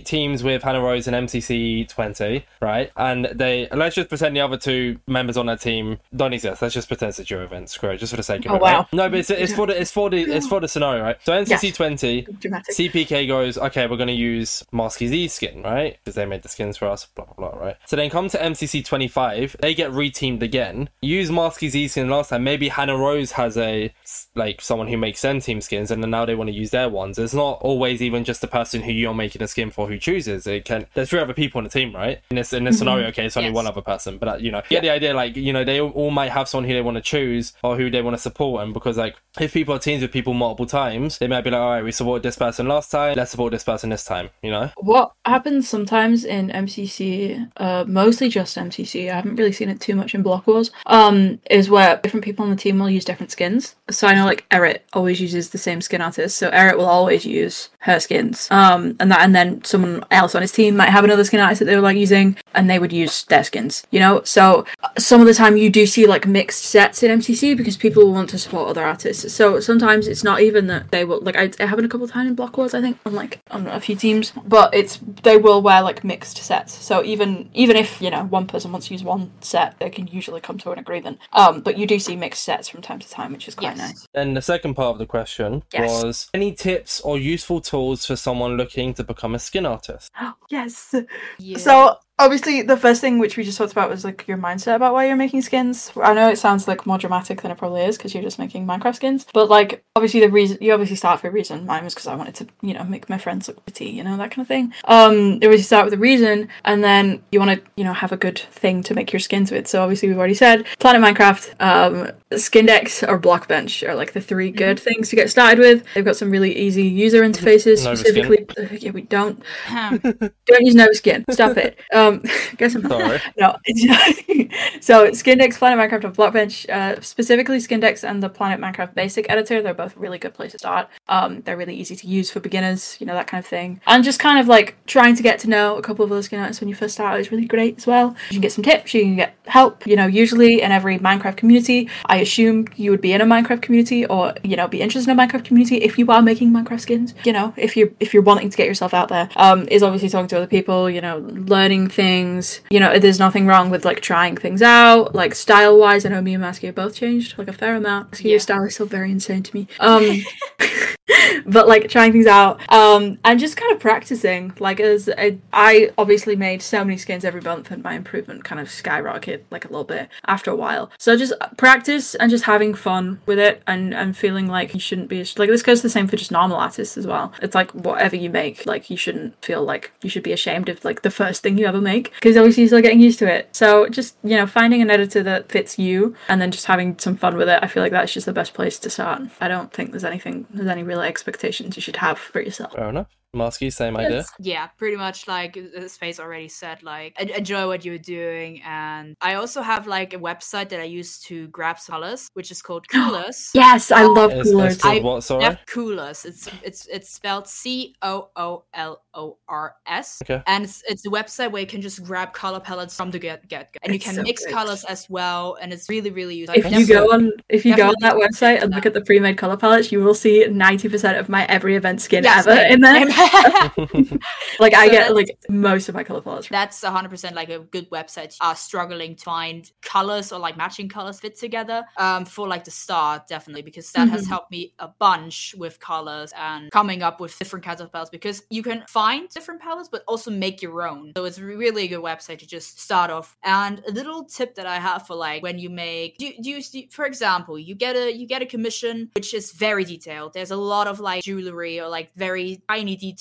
Teams 0.00 0.42
with 0.42 0.62
Hannah 0.62 0.80
Rose 0.80 1.06
and 1.06 1.28
MCC 1.28 1.88
twenty, 1.88 2.44
right? 2.60 2.90
And 2.96 3.26
they 3.26 3.68
let's 3.72 3.94
just 3.96 4.08
pretend 4.08 4.34
the 4.34 4.40
other 4.40 4.56
two 4.56 4.98
members 5.06 5.36
on 5.36 5.46
that 5.46 5.60
team 5.60 5.98
don't 6.16 6.32
exist. 6.32 6.62
Let's 6.62 6.74
just 6.74 6.88
pretend 6.88 7.10
it's 7.10 7.18
a 7.18 7.24
duo 7.24 7.44
event. 7.44 7.68
Screw 7.70 7.90
it, 7.90 7.98
just 7.98 8.12
for 8.12 8.16
the 8.16 8.22
sake 8.22 8.44
of 8.46 8.52
Oh, 8.52 8.56
it. 8.56 8.62
right? 8.62 8.72
wow. 8.78 8.86
No, 8.92 9.08
but 9.08 9.18
it's, 9.20 9.30
it's 9.30 9.52
for 9.52 9.66
the 9.66 9.80
it's 9.80 9.90
for 9.90 10.10
the 10.10 10.22
it's 10.22 10.46
for 10.46 10.60
the 10.60 10.68
scenario, 10.68 11.02
right? 11.02 11.16
So 11.24 11.32
MCC 11.32 11.62
Yes. 11.62 11.76
twenty. 11.76 12.22
dramatic. 12.22 12.74
CPK 12.74 13.26
goes, 13.28 13.58
okay, 13.58 13.86
we're 13.86 13.96
going 13.96 14.06
to 14.08 14.12
use 14.14 14.62
Masky 14.72 15.08
Z's 15.08 15.32
skin, 15.34 15.62
right? 15.62 15.98
Because 16.02 16.14
they 16.14 16.24
made 16.26 16.42
the 16.42 16.48
skins 16.48 16.76
for 16.76 16.86
us, 16.88 17.06
blah, 17.06 17.24
blah, 17.24 17.50
blah, 17.50 17.58
right? 17.60 17.76
So 17.86 17.96
then 17.96 18.10
come 18.10 18.28
to 18.30 18.38
MCC 18.38 18.84
25, 18.84 19.56
they 19.60 19.74
get 19.74 19.90
reteamed 19.90 20.42
again. 20.42 20.88
Use 21.00 21.30
Masky 21.30 21.68
Z's 21.68 21.92
skin 21.92 22.08
last 22.08 22.30
time. 22.30 22.44
Maybe 22.44 22.68
Hannah 22.68 22.96
Rose 22.96 23.32
has 23.32 23.56
a, 23.56 23.92
like, 24.34 24.60
someone 24.60 24.88
who 24.88 24.96
makes 24.96 25.20
them 25.22 25.40
team 25.40 25.60
skins, 25.60 25.90
and 25.90 26.02
then 26.02 26.10
now 26.10 26.24
they 26.24 26.34
want 26.34 26.48
to 26.48 26.54
use 26.56 26.70
their 26.70 26.88
ones. 26.88 27.18
It's 27.18 27.34
not 27.34 27.58
always 27.62 28.00
even 28.02 28.24
just 28.24 28.40
the 28.40 28.48
person 28.48 28.82
who 28.82 28.92
you're 28.92 29.14
making 29.14 29.42
a 29.42 29.48
skin 29.48 29.70
for 29.70 29.81
who 29.86 29.98
chooses. 29.98 30.46
It 30.46 30.64
can, 30.64 30.86
there's 30.94 31.10
three 31.10 31.20
other 31.20 31.34
people 31.34 31.58
on 31.58 31.64
the 31.64 31.70
team, 31.70 31.94
right? 31.94 32.20
In 32.30 32.36
this, 32.36 32.52
in 32.52 32.64
this 32.64 32.78
scenario, 32.78 33.06
okay, 33.08 33.26
it's 33.26 33.36
only 33.36 33.50
Yes. 33.50 33.54
one 33.56 33.66
other 33.66 33.80
person, 33.82 34.18
but, 34.18 34.28
uh, 34.28 34.36
you 34.36 34.50
know, 34.50 34.58
you 34.58 34.76
get 34.76 34.82
the 34.82 34.90
idea, 34.90 35.14
like, 35.14 35.36
you 35.36 35.52
know, 35.52 35.64
they 35.64 35.80
all, 35.80 35.90
all 35.90 36.10
might 36.10 36.30
have 36.30 36.48
someone 36.48 36.68
who 36.68 36.74
they 36.74 36.80
want 36.82 36.96
to 36.96 37.02
choose 37.02 37.52
or 37.62 37.76
who 37.76 37.90
they 37.90 38.02
want 38.02 38.16
to 38.16 38.22
support, 38.22 38.62
and 38.62 38.72
because, 38.72 38.96
like, 38.96 39.16
if 39.40 39.52
people 39.52 39.74
are 39.74 39.78
teams 39.78 40.02
with 40.02 40.12
people 40.12 40.32
multiple 40.34 40.66
times, 40.66 41.18
they 41.18 41.26
might 41.26 41.42
be 41.42 41.50
like, 41.50 41.60
all 41.60 41.70
right, 41.70 41.84
we 41.84 41.92
supported 41.92 42.22
this 42.22 42.36
person 42.36 42.68
last 42.68 42.90
time, 42.90 43.14
let's 43.16 43.30
support 43.32 43.50
this 43.52 43.64
person 43.64 43.90
this 43.90 44.04
time, 44.04 44.30
you 44.42 44.50
know? 44.50 44.70
What 44.76 45.12
happens 45.24 45.68
sometimes 45.68 46.24
in 46.24 46.50
MCC, 46.50 47.50
uh, 47.56 47.84
mostly 47.86 48.28
just 48.28 48.56
MCC, 48.56 49.10
I 49.10 49.16
haven't 49.16 49.36
really 49.36 49.52
seen 49.52 49.68
it 49.68 49.80
too 49.80 49.94
much 49.94 50.14
in 50.14 50.22
Block 50.22 50.46
Wars, 50.46 50.70
um, 50.86 51.40
is 51.50 51.68
where 51.70 51.96
different 51.98 52.24
people 52.24 52.44
on 52.44 52.50
the 52.50 52.56
team 52.56 52.78
will 52.78 52.90
use 52.90 53.04
different 53.04 53.30
skins. 53.32 53.74
So 53.90 54.06
I 54.06 54.14
know 54.14 54.24
like 54.24 54.48
Eret 54.50 54.80
always 54.92 55.20
uses 55.20 55.50
the 55.50 55.58
same 55.58 55.80
skin 55.80 56.00
artist, 56.00 56.36
so 56.36 56.50
Eret 56.50 56.76
will 56.76 56.86
always 56.86 57.24
use 57.24 57.68
her 57.80 57.98
skins. 58.00 58.48
Um, 58.50 58.96
and 59.00 59.10
that, 59.10 59.20
and 59.20 59.34
then 59.34 59.62
someone 59.72 60.04
else 60.10 60.34
on 60.36 60.42
his 60.42 60.52
team 60.52 60.76
might 60.76 60.90
have 60.90 61.04
another 61.04 61.24
skin 61.24 61.40
artist 61.40 61.58
that 61.60 61.64
they 61.64 61.74
were 61.76 61.82
like 61.82 61.96
using, 61.96 62.36
and 62.54 62.70
they 62.70 62.78
would 62.78 62.92
use 62.92 63.24
their 63.24 63.42
skins, 63.42 63.84
you 63.90 63.98
know? 63.98 64.22
So 64.24 64.64
some 64.98 65.20
of 65.20 65.26
the 65.26 65.34
time 65.34 65.56
you 65.56 65.70
do 65.70 65.86
see 65.86 66.06
like 66.06 66.26
mixed 66.26 66.64
sets 66.64 67.02
in 67.02 67.10
MCC 67.18 67.56
because 67.56 67.76
people 67.76 68.12
want 68.12 68.30
to 68.30 68.38
support 68.38 68.68
other 68.68 68.84
artists. 68.84 69.32
So 69.34 69.58
sometimes 69.60 70.06
it's 70.06 70.22
not 70.22 70.40
even 70.40 70.66
that 70.68 70.90
they 70.90 71.04
will, 71.04 71.20
like, 71.20 71.36
I, 71.36 71.44
it 71.44 71.58
happened 71.60 71.86
a 71.86 71.88
couple 71.88 72.04
of 72.04 72.12
times 72.12 72.28
in 72.28 72.34
Block 72.34 72.56
Wars, 72.56 72.74
I 72.74 72.80
think, 72.80 72.98
on 73.04 73.14
like, 73.14 73.40
on 73.50 73.66
a 73.66 73.80
few 73.80 73.96
teams, 73.96 74.32
but 74.46 74.72
it's, 74.74 74.98
they 75.22 75.36
will 75.36 75.62
wear 75.62 75.82
like 75.82 76.04
mixed 76.04 76.36
sets. 76.38 76.72
So 76.72 77.02
even, 77.02 77.50
even 77.54 77.76
if, 77.76 78.00
you 78.00 78.10
know, 78.10 78.24
one 78.24 78.46
person 78.46 78.70
wants 78.72 78.88
to 78.88 78.94
use 78.94 79.02
one 79.02 79.32
set, 79.40 79.78
they 79.80 79.90
can 79.90 80.06
usually 80.06 80.40
come 80.40 80.58
to 80.58 80.70
an 80.72 80.78
agreement. 80.78 81.18
Um, 81.32 81.60
but 81.62 81.78
you 81.78 81.86
do 81.86 81.98
see 81.98 82.14
mixed 82.16 82.44
sets 82.44 82.68
from 82.68 82.82
time 82.82 82.98
to 83.00 83.08
time, 83.08 83.32
which 83.32 83.48
is 83.48 83.54
quite 83.54 83.76
Yes. 83.76 83.78
nice. 83.78 84.08
And 84.14 84.36
the 84.36 84.42
second 84.42 84.74
part 84.74 84.92
of 84.92 84.98
the 84.98 85.06
question 85.06 85.62
Yes. 85.72 85.88
was 85.90 86.28
any 86.34 86.52
tips 86.52 87.00
or 87.00 87.18
useful 87.18 87.60
tools 87.60 88.04
for 88.04 88.16
someone 88.16 88.56
looking 88.56 88.92
to 88.94 89.04
become 89.04 89.34
a 89.34 89.38
skin 89.52 89.66
artist? 89.66 90.10
yes. 90.50 90.94
Yeah. 91.38 91.58
So 91.58 91.96
obviously 92.18 92.62
the 92.62 92.76
first 92.76 93.00
thing 93.00 93.18
which 93.18 93.36
we 93.36 93.44
just 93.44 93.58
talked 93.58 93.72
about 93.72 93.88
was 93.88 94.04
like 94.04 94.26
your 94.28 94.38
mindset 94.38 94.76
about 94.76 94.92
why 94.92 95.06
you're 95.06 95.16
making 95.16 95.42
skins. 95.42 95.90
I 95.96 96.14
know 96.14 96.30
it 96.30 96.38
sounds 96.38 96.68
like 96.68 96.86
more 96.86 96.98
dramatic 96.98 97.42
than 97.42 97.50
it 97.50 97.58
probably 97.58 97.82
is 97.82 97.96
because 97.96 98.14
you're 98.14 98.22
just 98.22 98.38
making 98.38 98.66
Minecraft 98.66 98.96
skins, 98.96 99.26
but 99.32 99.48
like 99.48 99.82
obviously 99.96 100.20
the 100.20 100.28
reason 100.28 100.58
you 100.60 100.72
obviously 100.72 100.96
start 100.96 101.20
for 101.20 101.28
a 101.28 101.30
reason. 101.30 101.66
Mine 101.66 101.84
was 101.84 101.94
because 101.94 102.06
I 102.06 102.14
wanted 102.14 102.34
to 102.36 102.46
you 102.60 102.74
know 102.74 102.84
make 102.84 103.08
my 103.08 103.18
friends 103.18 103.48
look 103.48 103.64
pretty, 103.64 103.86
you 103.86 104.04
know 104.04 104.16
that 104.16 104.30
kind 104.30 104.42
of 104.42 104.48
thing. 104.48 104.72
Um, 104.84 105.38
it 105.40 105.48
was 105.48 105.60
you 105.60 105.64
start 105.64 105.86
with 105.86 105.94
a 105.94 105.98
reason, 105.98 106.48
and 106.64 106.82
then 106.84 107.22
you 107.32 107.40
want 107.40 107.58
to 107.58 107.70
you 107.76 107.84
know 107.84 107.92
have 107.92 108.12
a 108.12 108.16
good 108.16 108.38
thing 108.38 108.82
to 108.84 108.94
make 108.94 109.12
your 109.12 109.20
skins 109.20 109.50
with. 109.50 109.66
So 109.66 109.82
obviously 109.82 110.08
we've 110.08 110.18
already 110.18 110.34
said 110.34 110.66
Planet 110.78 111.02
Minecraft, 111.02 111.60
um, 111.60 112.12
Skindex, 112.32 113.06
or 113.08 113.18
Blockbench 113.18 113.88
are 113.88 113.94
like 113.94 114.12
the 114.12 114.20
three 114.20 114.50
good 114.50 114.78
things 114.78 115.08
to 115.10 115.16
get 115.16 115.30
started 115.30 115.58
with. 115.58 115.84
They've 115.94 116.04
got 116.04 116.16
some 116.16 116.30
really 116.30 116.56
easy 116.56 116.84
user 116.84 117.22
interfaces. 117.22 117.84
Nova 117.84 117.96
specifically, 117.96 118.46
yeah, 118.78 118.90
we 118.90 119.02
don't 119.02 119.42
don't 119.70 120.66
use 120.66 120.74
no 120.74 120.92
Skin. 120.92 121.24
Stop 121.30 121.56
it. 121.56 121.78
Um, 121.92 122.11
guess 122.56 122.74
I'm 122.74 122.88
Sorry. 122.88 123.20
no. 123.38 123.56
So 124.80 125.06
Skindex, 125.10 125.58
Planet 125.58 125.78
Minecraft, 125.78 126.04
and 126.04 126.16
Blockbench, 126.16 126.68
uh, 126.68 127.00
specifically 127.00 127.58
Skindex 127.58 128.08
and 128.08 128.22
the 128.22 128.28
Planet 128.28 128.60
Minecraft 128.60 128.94
Basic 128.94 129.26
Editor. 129.30 129.62
They're 129.62 129.74
both 129.74 129.96
really 129.96 130.18
good 130.18 130.34
place 130.34 130.52
to 130.52 130.58
start. 130.58 130.88
Um, 131.08 131.40
they're 131.42 131.56
really 131.56 131.74
easy 131.74 131.96
to 131.96 132.06
use 132.06 132.30
for 132.30 132.40
beginners, 132.40 132.96
you 133.00 133.06
know 133.06 133.14
that 133.14 133.26
kind 133.26 133.42
of 133.42 133.46
thing. 133.46 133.80
And 133.86 134.04
just 134.04 134.18
kind 134.18 134.38
of 134.38 134.48
like 134.48 134.76
trying 134.86 135.14
to 135.16 135.22
get 135.22 135.38
to 135.40 135.48
know 135.48 135.76
a 135.76 135.82
couple 135.82 136.04
of 136.04 136.12
other 136.12 136.22
skin 136.22 136.40
artists 136.40 136.60
when 136.60 136.68
you 136.68 136.74
first 136.74 136.94
start 136.94 137.20
is 137.20 137.30
really 137.30 137.46
great 137.46 137.78
as 137.78 137.86
well. 137.86 138.16
You 138.30 138.34
can 138.34 138.40
get 138.40 138.52
some 138.52 138.64
tips. 138.64 138.92
You 138.94 139.02
can 139.02 139.16
get 139.16 139.36
help. 139.46 139.86
You 139.86 139.96
know, 139.96 140.06
usually 140.06 140.62
in 140.62 140.72
every 140.72 140.98
Minecraft 140.98 141.36
community, 141.36 141.88
I 142.06 142.18
assume 142.18 142.66
you 142.76 142.90
would 142.90 143.00
be 143.00 143.12
in 143.12 143.20
a 143.20 143.26
Minecraft 143.26 143.62
community 143.62 144.04
or 144.06 144.34
you 144.42 144.56
know 144.56 144.68
be 144.68 144.80
interested 144.80 145.10
in 145.10 145.18
a 145.18 145.22
Minecraft 145.22 145.44
community 145.44 145.76
if 145.76 145.98
you 145.98 146.10
are 146.10 146.22
making 146.22 146.50
Minecraft 146.50 146.80
skins. 146.80 147.14
You 147.24 147.32
know, 147.32 147.54
if 147.56 147.76
you're 147.76 147.90
if 148.00 148.12
you're 148.12 148.22
wanting 148.22 148.50
to 148.50 148.56
get 148.56 148.66
yourself 148.66 148.94
out 148.94 149.08
there, 149.08 149.28
um, 149.36 149.68
is 149.68 149.82
obviously 149.82 150.08
talking 150.08 150.28
to 150.28 150.36
other 150.36 150.46
people. 150.46 150.90
You 150.90 151.00
know, 151.00 151.18
learning 151.18 151.88
things. 151.92 152.60
You 152.70 152.80
know, 152.80 152.98
there's 152.98 153.18
nothing 153.18 153.46
wrong 153.46 153.70
with 153.70 153.84
like 153.84 154.00
trying 154.00 154.36
things 154.36 154.62
out. 154.62 155.14
Like 155.14 155.34
style 155.34 155.78
wise, 155.78 156.04
I 156.04 156.08
know 156.08 156.20
me 156.20 156.34
and 156.34 156.42
Masky 156.42 156.66
have 156.66 156.74
both 156.74 156.94
changed 156.94 157.38
like 157.38 157.48
a 157.48 157.52
fair 157.52 157.76
amount. 157.76 158.20
Yeah. 158.20 158.30
Your 158.32 158.40
style 158.40 158.64
is 158.64 158.74
still 158.74 158.86
very 158.86 159.10
insane 159.10 159.42
to 159.42 159.54
me. 159.56 159.68
Um. 159.80 160.22
but 161.46 161.68
like 161.68 161.88
trying 161.88 162.12
things 162.12 162.26
out. 162.26 162.60
Um 162.72 163.18
and 163.24 163.40
just 163.40 163.56
kind 163.56 163.72
of 163.72 163.80
practicing 163.80 164.52
like 164.58 164.80
as 164.80 165.08
a, 165.08 165.38
I 165.52 165.90
obviously 165.98 166.36
made 166.36 166.62
so 166.62 166.84
many 166.84 166.96
skins 166.96 167.24
every 167.24 167.40
month 167.40 167.70
and 167.70 167.82
my 167.82 167.94
improvement 167.94 168.44
kind 168.44 168.60
of 168.60 168.68
skyrocketed 168.68 169.42
like 169.50 169.64
a 169.64 169.68
little 169.68 169.84
bit 169.84 170.08
after 170.26 170.50
a 170.50 170.56
while. 170.56 170.90
So 170.98 171.16
just 171.16 171.32
practice 171.56 172.14
and 172.14 172.30
just 172.30 172.44
having 172.44 172.74
fun 172.74 173.20
with 173.26 173.38
it 173.38 173.62
and 173.66 173.94
and 173.94 174.16
feeling 174.16 174.46
like 174.46 174.74
you 174.74 174.80
shouldn't 174.80 175.08
be 175.08 175.24
like 175.36 175.48
this 175.48 175.62
goes 175.62 175.82
the 175.82 175.90
same 175.90 176.06
for 176.06 176.16
just 176.16 176.30
normal 176.30 176.56
artists 176.56 176.96
as 176.96 177.06
well. 177.06 177.32
It's 177.42 177.54
like 177.54 177.70
whatever 177.72 178.16
you 178.16 178.30
make 178.30 178.66
like 178.66 178.90
you 178.90 178.96
shouldn't 178.96 179.42
feel 179.44 179.62
like 179.62 179.92
you 180.02 180.10
should 180.10 180.22
be 180.22 180.32
ashamed 180.32 180.68
of 180.68 180.84
like 180.84 181.02
the 181.02 181.10
first 181.10 181.42
thing 181.42 181.58
you 181.58 181.66
ever 181.66 181.80
make 181.80 182.12
because 182.14 182.36
obviously 182.36 182.62
you're 182.62 182.68
still 182.68 182.80
getting 182.80 183.00
used 183.00 183.18
to 183.20 183.32
it. 183.32 183.48
So 183.52 183.88
just 183.88 184.16
you 184.22 184.36
know 184.36 184.46
finding 184.46 184.82
an 184.82 184.90
editor 184.90 185.22
that 185.22 185.50
fits 185.50 185.78
you 185.78 186.14
and 186.28 186.40
then 186.40 186.50
just 186.50 186.66
having 186.66 186.98
some 186.98 187.16
fun 187.16 187.36
with 187.36 187.48
it 187.48 187.58
i 187.62 187.66
feel 187.66 187.82
like 187.82 187.92
that's 187.92 188.12
just 188.12 188.26
the 188.26 188.32
best 188.32 188.54
place 188.54 188.78
to 188.78 188.90
start. 188.90 189.22
I 189.40 189.48
don't 189.48 189.72
think 189.72 189.90
there's 189.90 190.04
anything 190.04 190.46
there's 190.50 190.68
any 190.68 190.82
real 190.92 191.00
expectations 191.00 191.76
you 191.76 191.82
should 191.82 191.96
have 191.96 192.18
for 192.18 192.40
yourself 192.40 192.74
Fair 192.74 192.90
enough. 192.90 193.08
Masky, 193.34 193.72
same 193.72 193.96
idea. 193.96 194.26
Yeah, 194.38 194.66
pretty 194.76 194.96
much 194.96 195.26
like 195.26 195.58
Space 195.86 196.20
already 196.20 196.48
said, 196.48 196.82
like 196.82 197.18
enjoy 197.18 197.66
what 197.66 197.82
you're 197.82 197.96
doing. 197.96 198.60
And 198.62 199.16
I 199.22 199.34
also 199.34 199.62
have 199.62 199.86
like 199.86 200.12
a 200.12 200.18
website 200.18 200.68
that 200.68 200.80
I 200.80 200.84
use 200.84 201.18
to 201.20 201.46
grab 201.48 201.78
colors, 201.86 202.28
which 202.34 202.50
is 202.50 202.60
called 202.60 202.86
Coolors. 202.92 203.50
yes 203.54 203.90
i 203.90 204.04
love 204.04 204.32
It's, 204.32 204.50
it's 204.50 204.50
Coolors 204.50 204.80
called 204.80 204.96
I- 204.98 205.00
what, 205.00 205.24
sorry? 205.24 205.44
Yeah, 205.44 205.56
Coolors. 205.66 206.26
It's 206.26 206.48
it's 206.62 206.86
it's 206.88 207.08
spelled 207.10 207.48
C 207.48 207.94
O 208.02 208.28
O 208.36 208.64
L 208.74 209.02
O 209.14 209.38
R 209.48 209.76
S. 209.86 210.20
Okay. 210.24 210.42
And 210.46 210.64
it's 210.64 210.82
it's 210.86 211.06
a 211.06 211.10
website 211.10 211.50
where 211.52 211.62
you 211.62 211.66
can 211.66 211.80
just 211.80 212.04
grab 212.04 212.34
color 212.34 212.60
palettes 212.60 212.94
from 212.94 213.10
the 213.10 213.18
get 213.18 213.48
get, 213.48 213.74
and 213.82 213.94
you 213.94 213.98
can 213.98 214.16
so 214.16 214.22
mix 214.22 214.44
good. 214.44 214.52
colors 214.52 214.84
as 214.84 215.08
well, 215.08 215.56
and 215.62 215.72
it's 215.72 215.88
really 215.88 216.10
really 216.10 216.34
useful. 216.36 216.58
if 216.62 216.70
you 216.70 216.86
go 216.86 217.10
on 217.12 217.32
if 217.48 217.64
you 217.64 217.74
go 217.76 217.88
on 217.88 217.94
that 218.00 218.16
website 218.16 218.62
and 218.62 218.74
look 218.74 218.84
at 218.84 218.92
the 218.92 219.00
pre-made 219.00 219.38
color 219.38 219.56
palettes 219.56 219.90
you 219.90 220.00
will 220.00 220.14
see 220.14 220.44
90% 220.46 221.18
of 221.18 221.28
my 221.30 221.46
every 221.46 221.76
event 221.76 222.00
skin 222.02 222.24
Yes, 222.24 222.46
ever 222.46 222.56
same, 222.56 222.72
in 222.72 222.80
there 222.80 223.06
like 224.58 224.74
i 224.74 224.88
get 224.88 225.14
like 225.14 225.28
most 225.48 225.88
of 225.88 225.94
my 225.94 226.04
color 226.04 226.20
palettes 226.20 226.48
That's 226.48 226.82
100% 226.82 227.34
like 227.34 227.48
a 227.48 227.60
good 227.60 227.88
website. 227.90 228.36
Are 228.40 228.56
struggling 228.56 229.16
to 229.16 229.24
find 229.24 229.70
colors 229.82 230.32
or 230.32 230.38
like 230.38 230.56
matching 230.56 230.88
colors 230.88 231.20
fit 231.20 231.38
together 231.38 231.84
um, 231.96 232.24
for 232.24 232.48
like 232.48 232.64
the 232.64 232.70
start, 232.70 233.26
definitely, 233.28 233.62
because 233.62 233.90
that 233.92 234.08
has 234.08 234.22
Mhm. 234.24 234.28
helped 234.28 234.50
me 234.50 234.72
a 234.78 234.88
bunch 234.88 235.54
with 235.58 235.78
colors 235.80 236.32
and 236.36 236.70
coming 236.70 237.02
up 237.02 237.20
with 237.20 237.38
different 237.38 237.64
kinds 237.64 237.80
of 237.80 237.90
palettes. 237.92 238.10
Because 238.10 238.42
you 238.50 238.62
can 238.62 238.84
find 238.88 239.28
different 239.30 239.60
palettes, 239.60 239.88
but 239.90 240.02
also 240.08 240.30
make 240.30 240.62
your 240.62 240.86
own. 240.86 241.12
So 241.16 241.24
it's 241.24 241.38
really 241.38 241.84
a 241.84 241.88
good 241.88 242.00
website 242.02 242.38
to 242.40 242.46
just 242.46 242.80
start 242.80 243.10
off. 243.10 243.36
And 243.44 243.82
a 243.88 243.92
little 243.92 244.24
tip 244.24 244.54
that 244.56 244.66
I 244.66 244.76
have 244.78 245.06
for 245.06 245.14
like 245.14 245.42
when 245.42 245.58
you 245.58 245.70
make, 245.70 246.18
do, 246.18 246.32
do 246.42 246.50
you 246.50 246.62
see, 246.62 246.88
for 246.92 247.04
example, 247.04 247.58
you 247.58 247.74
get 247.74 247.96
a 247.96 248.12
you 248.12 248.26
get 248.26 248.42
a 248.42 248.46
commission 248.46 249.10
which 249.14 249.34
is 249.34 249.52
very 249.52 249.84
detailed. 249.84 250.32
There's 250.34 250.50
a 250.50 250.56
lot 250.56 250.86
of 250.86 251.00
like 251.00 251.22
jewelry 251.22 251.80
or 251.80 251.88
like 251.88 252.10
very 252.16 252.62
tiny 252.68 252.96
details. 252.96 253.11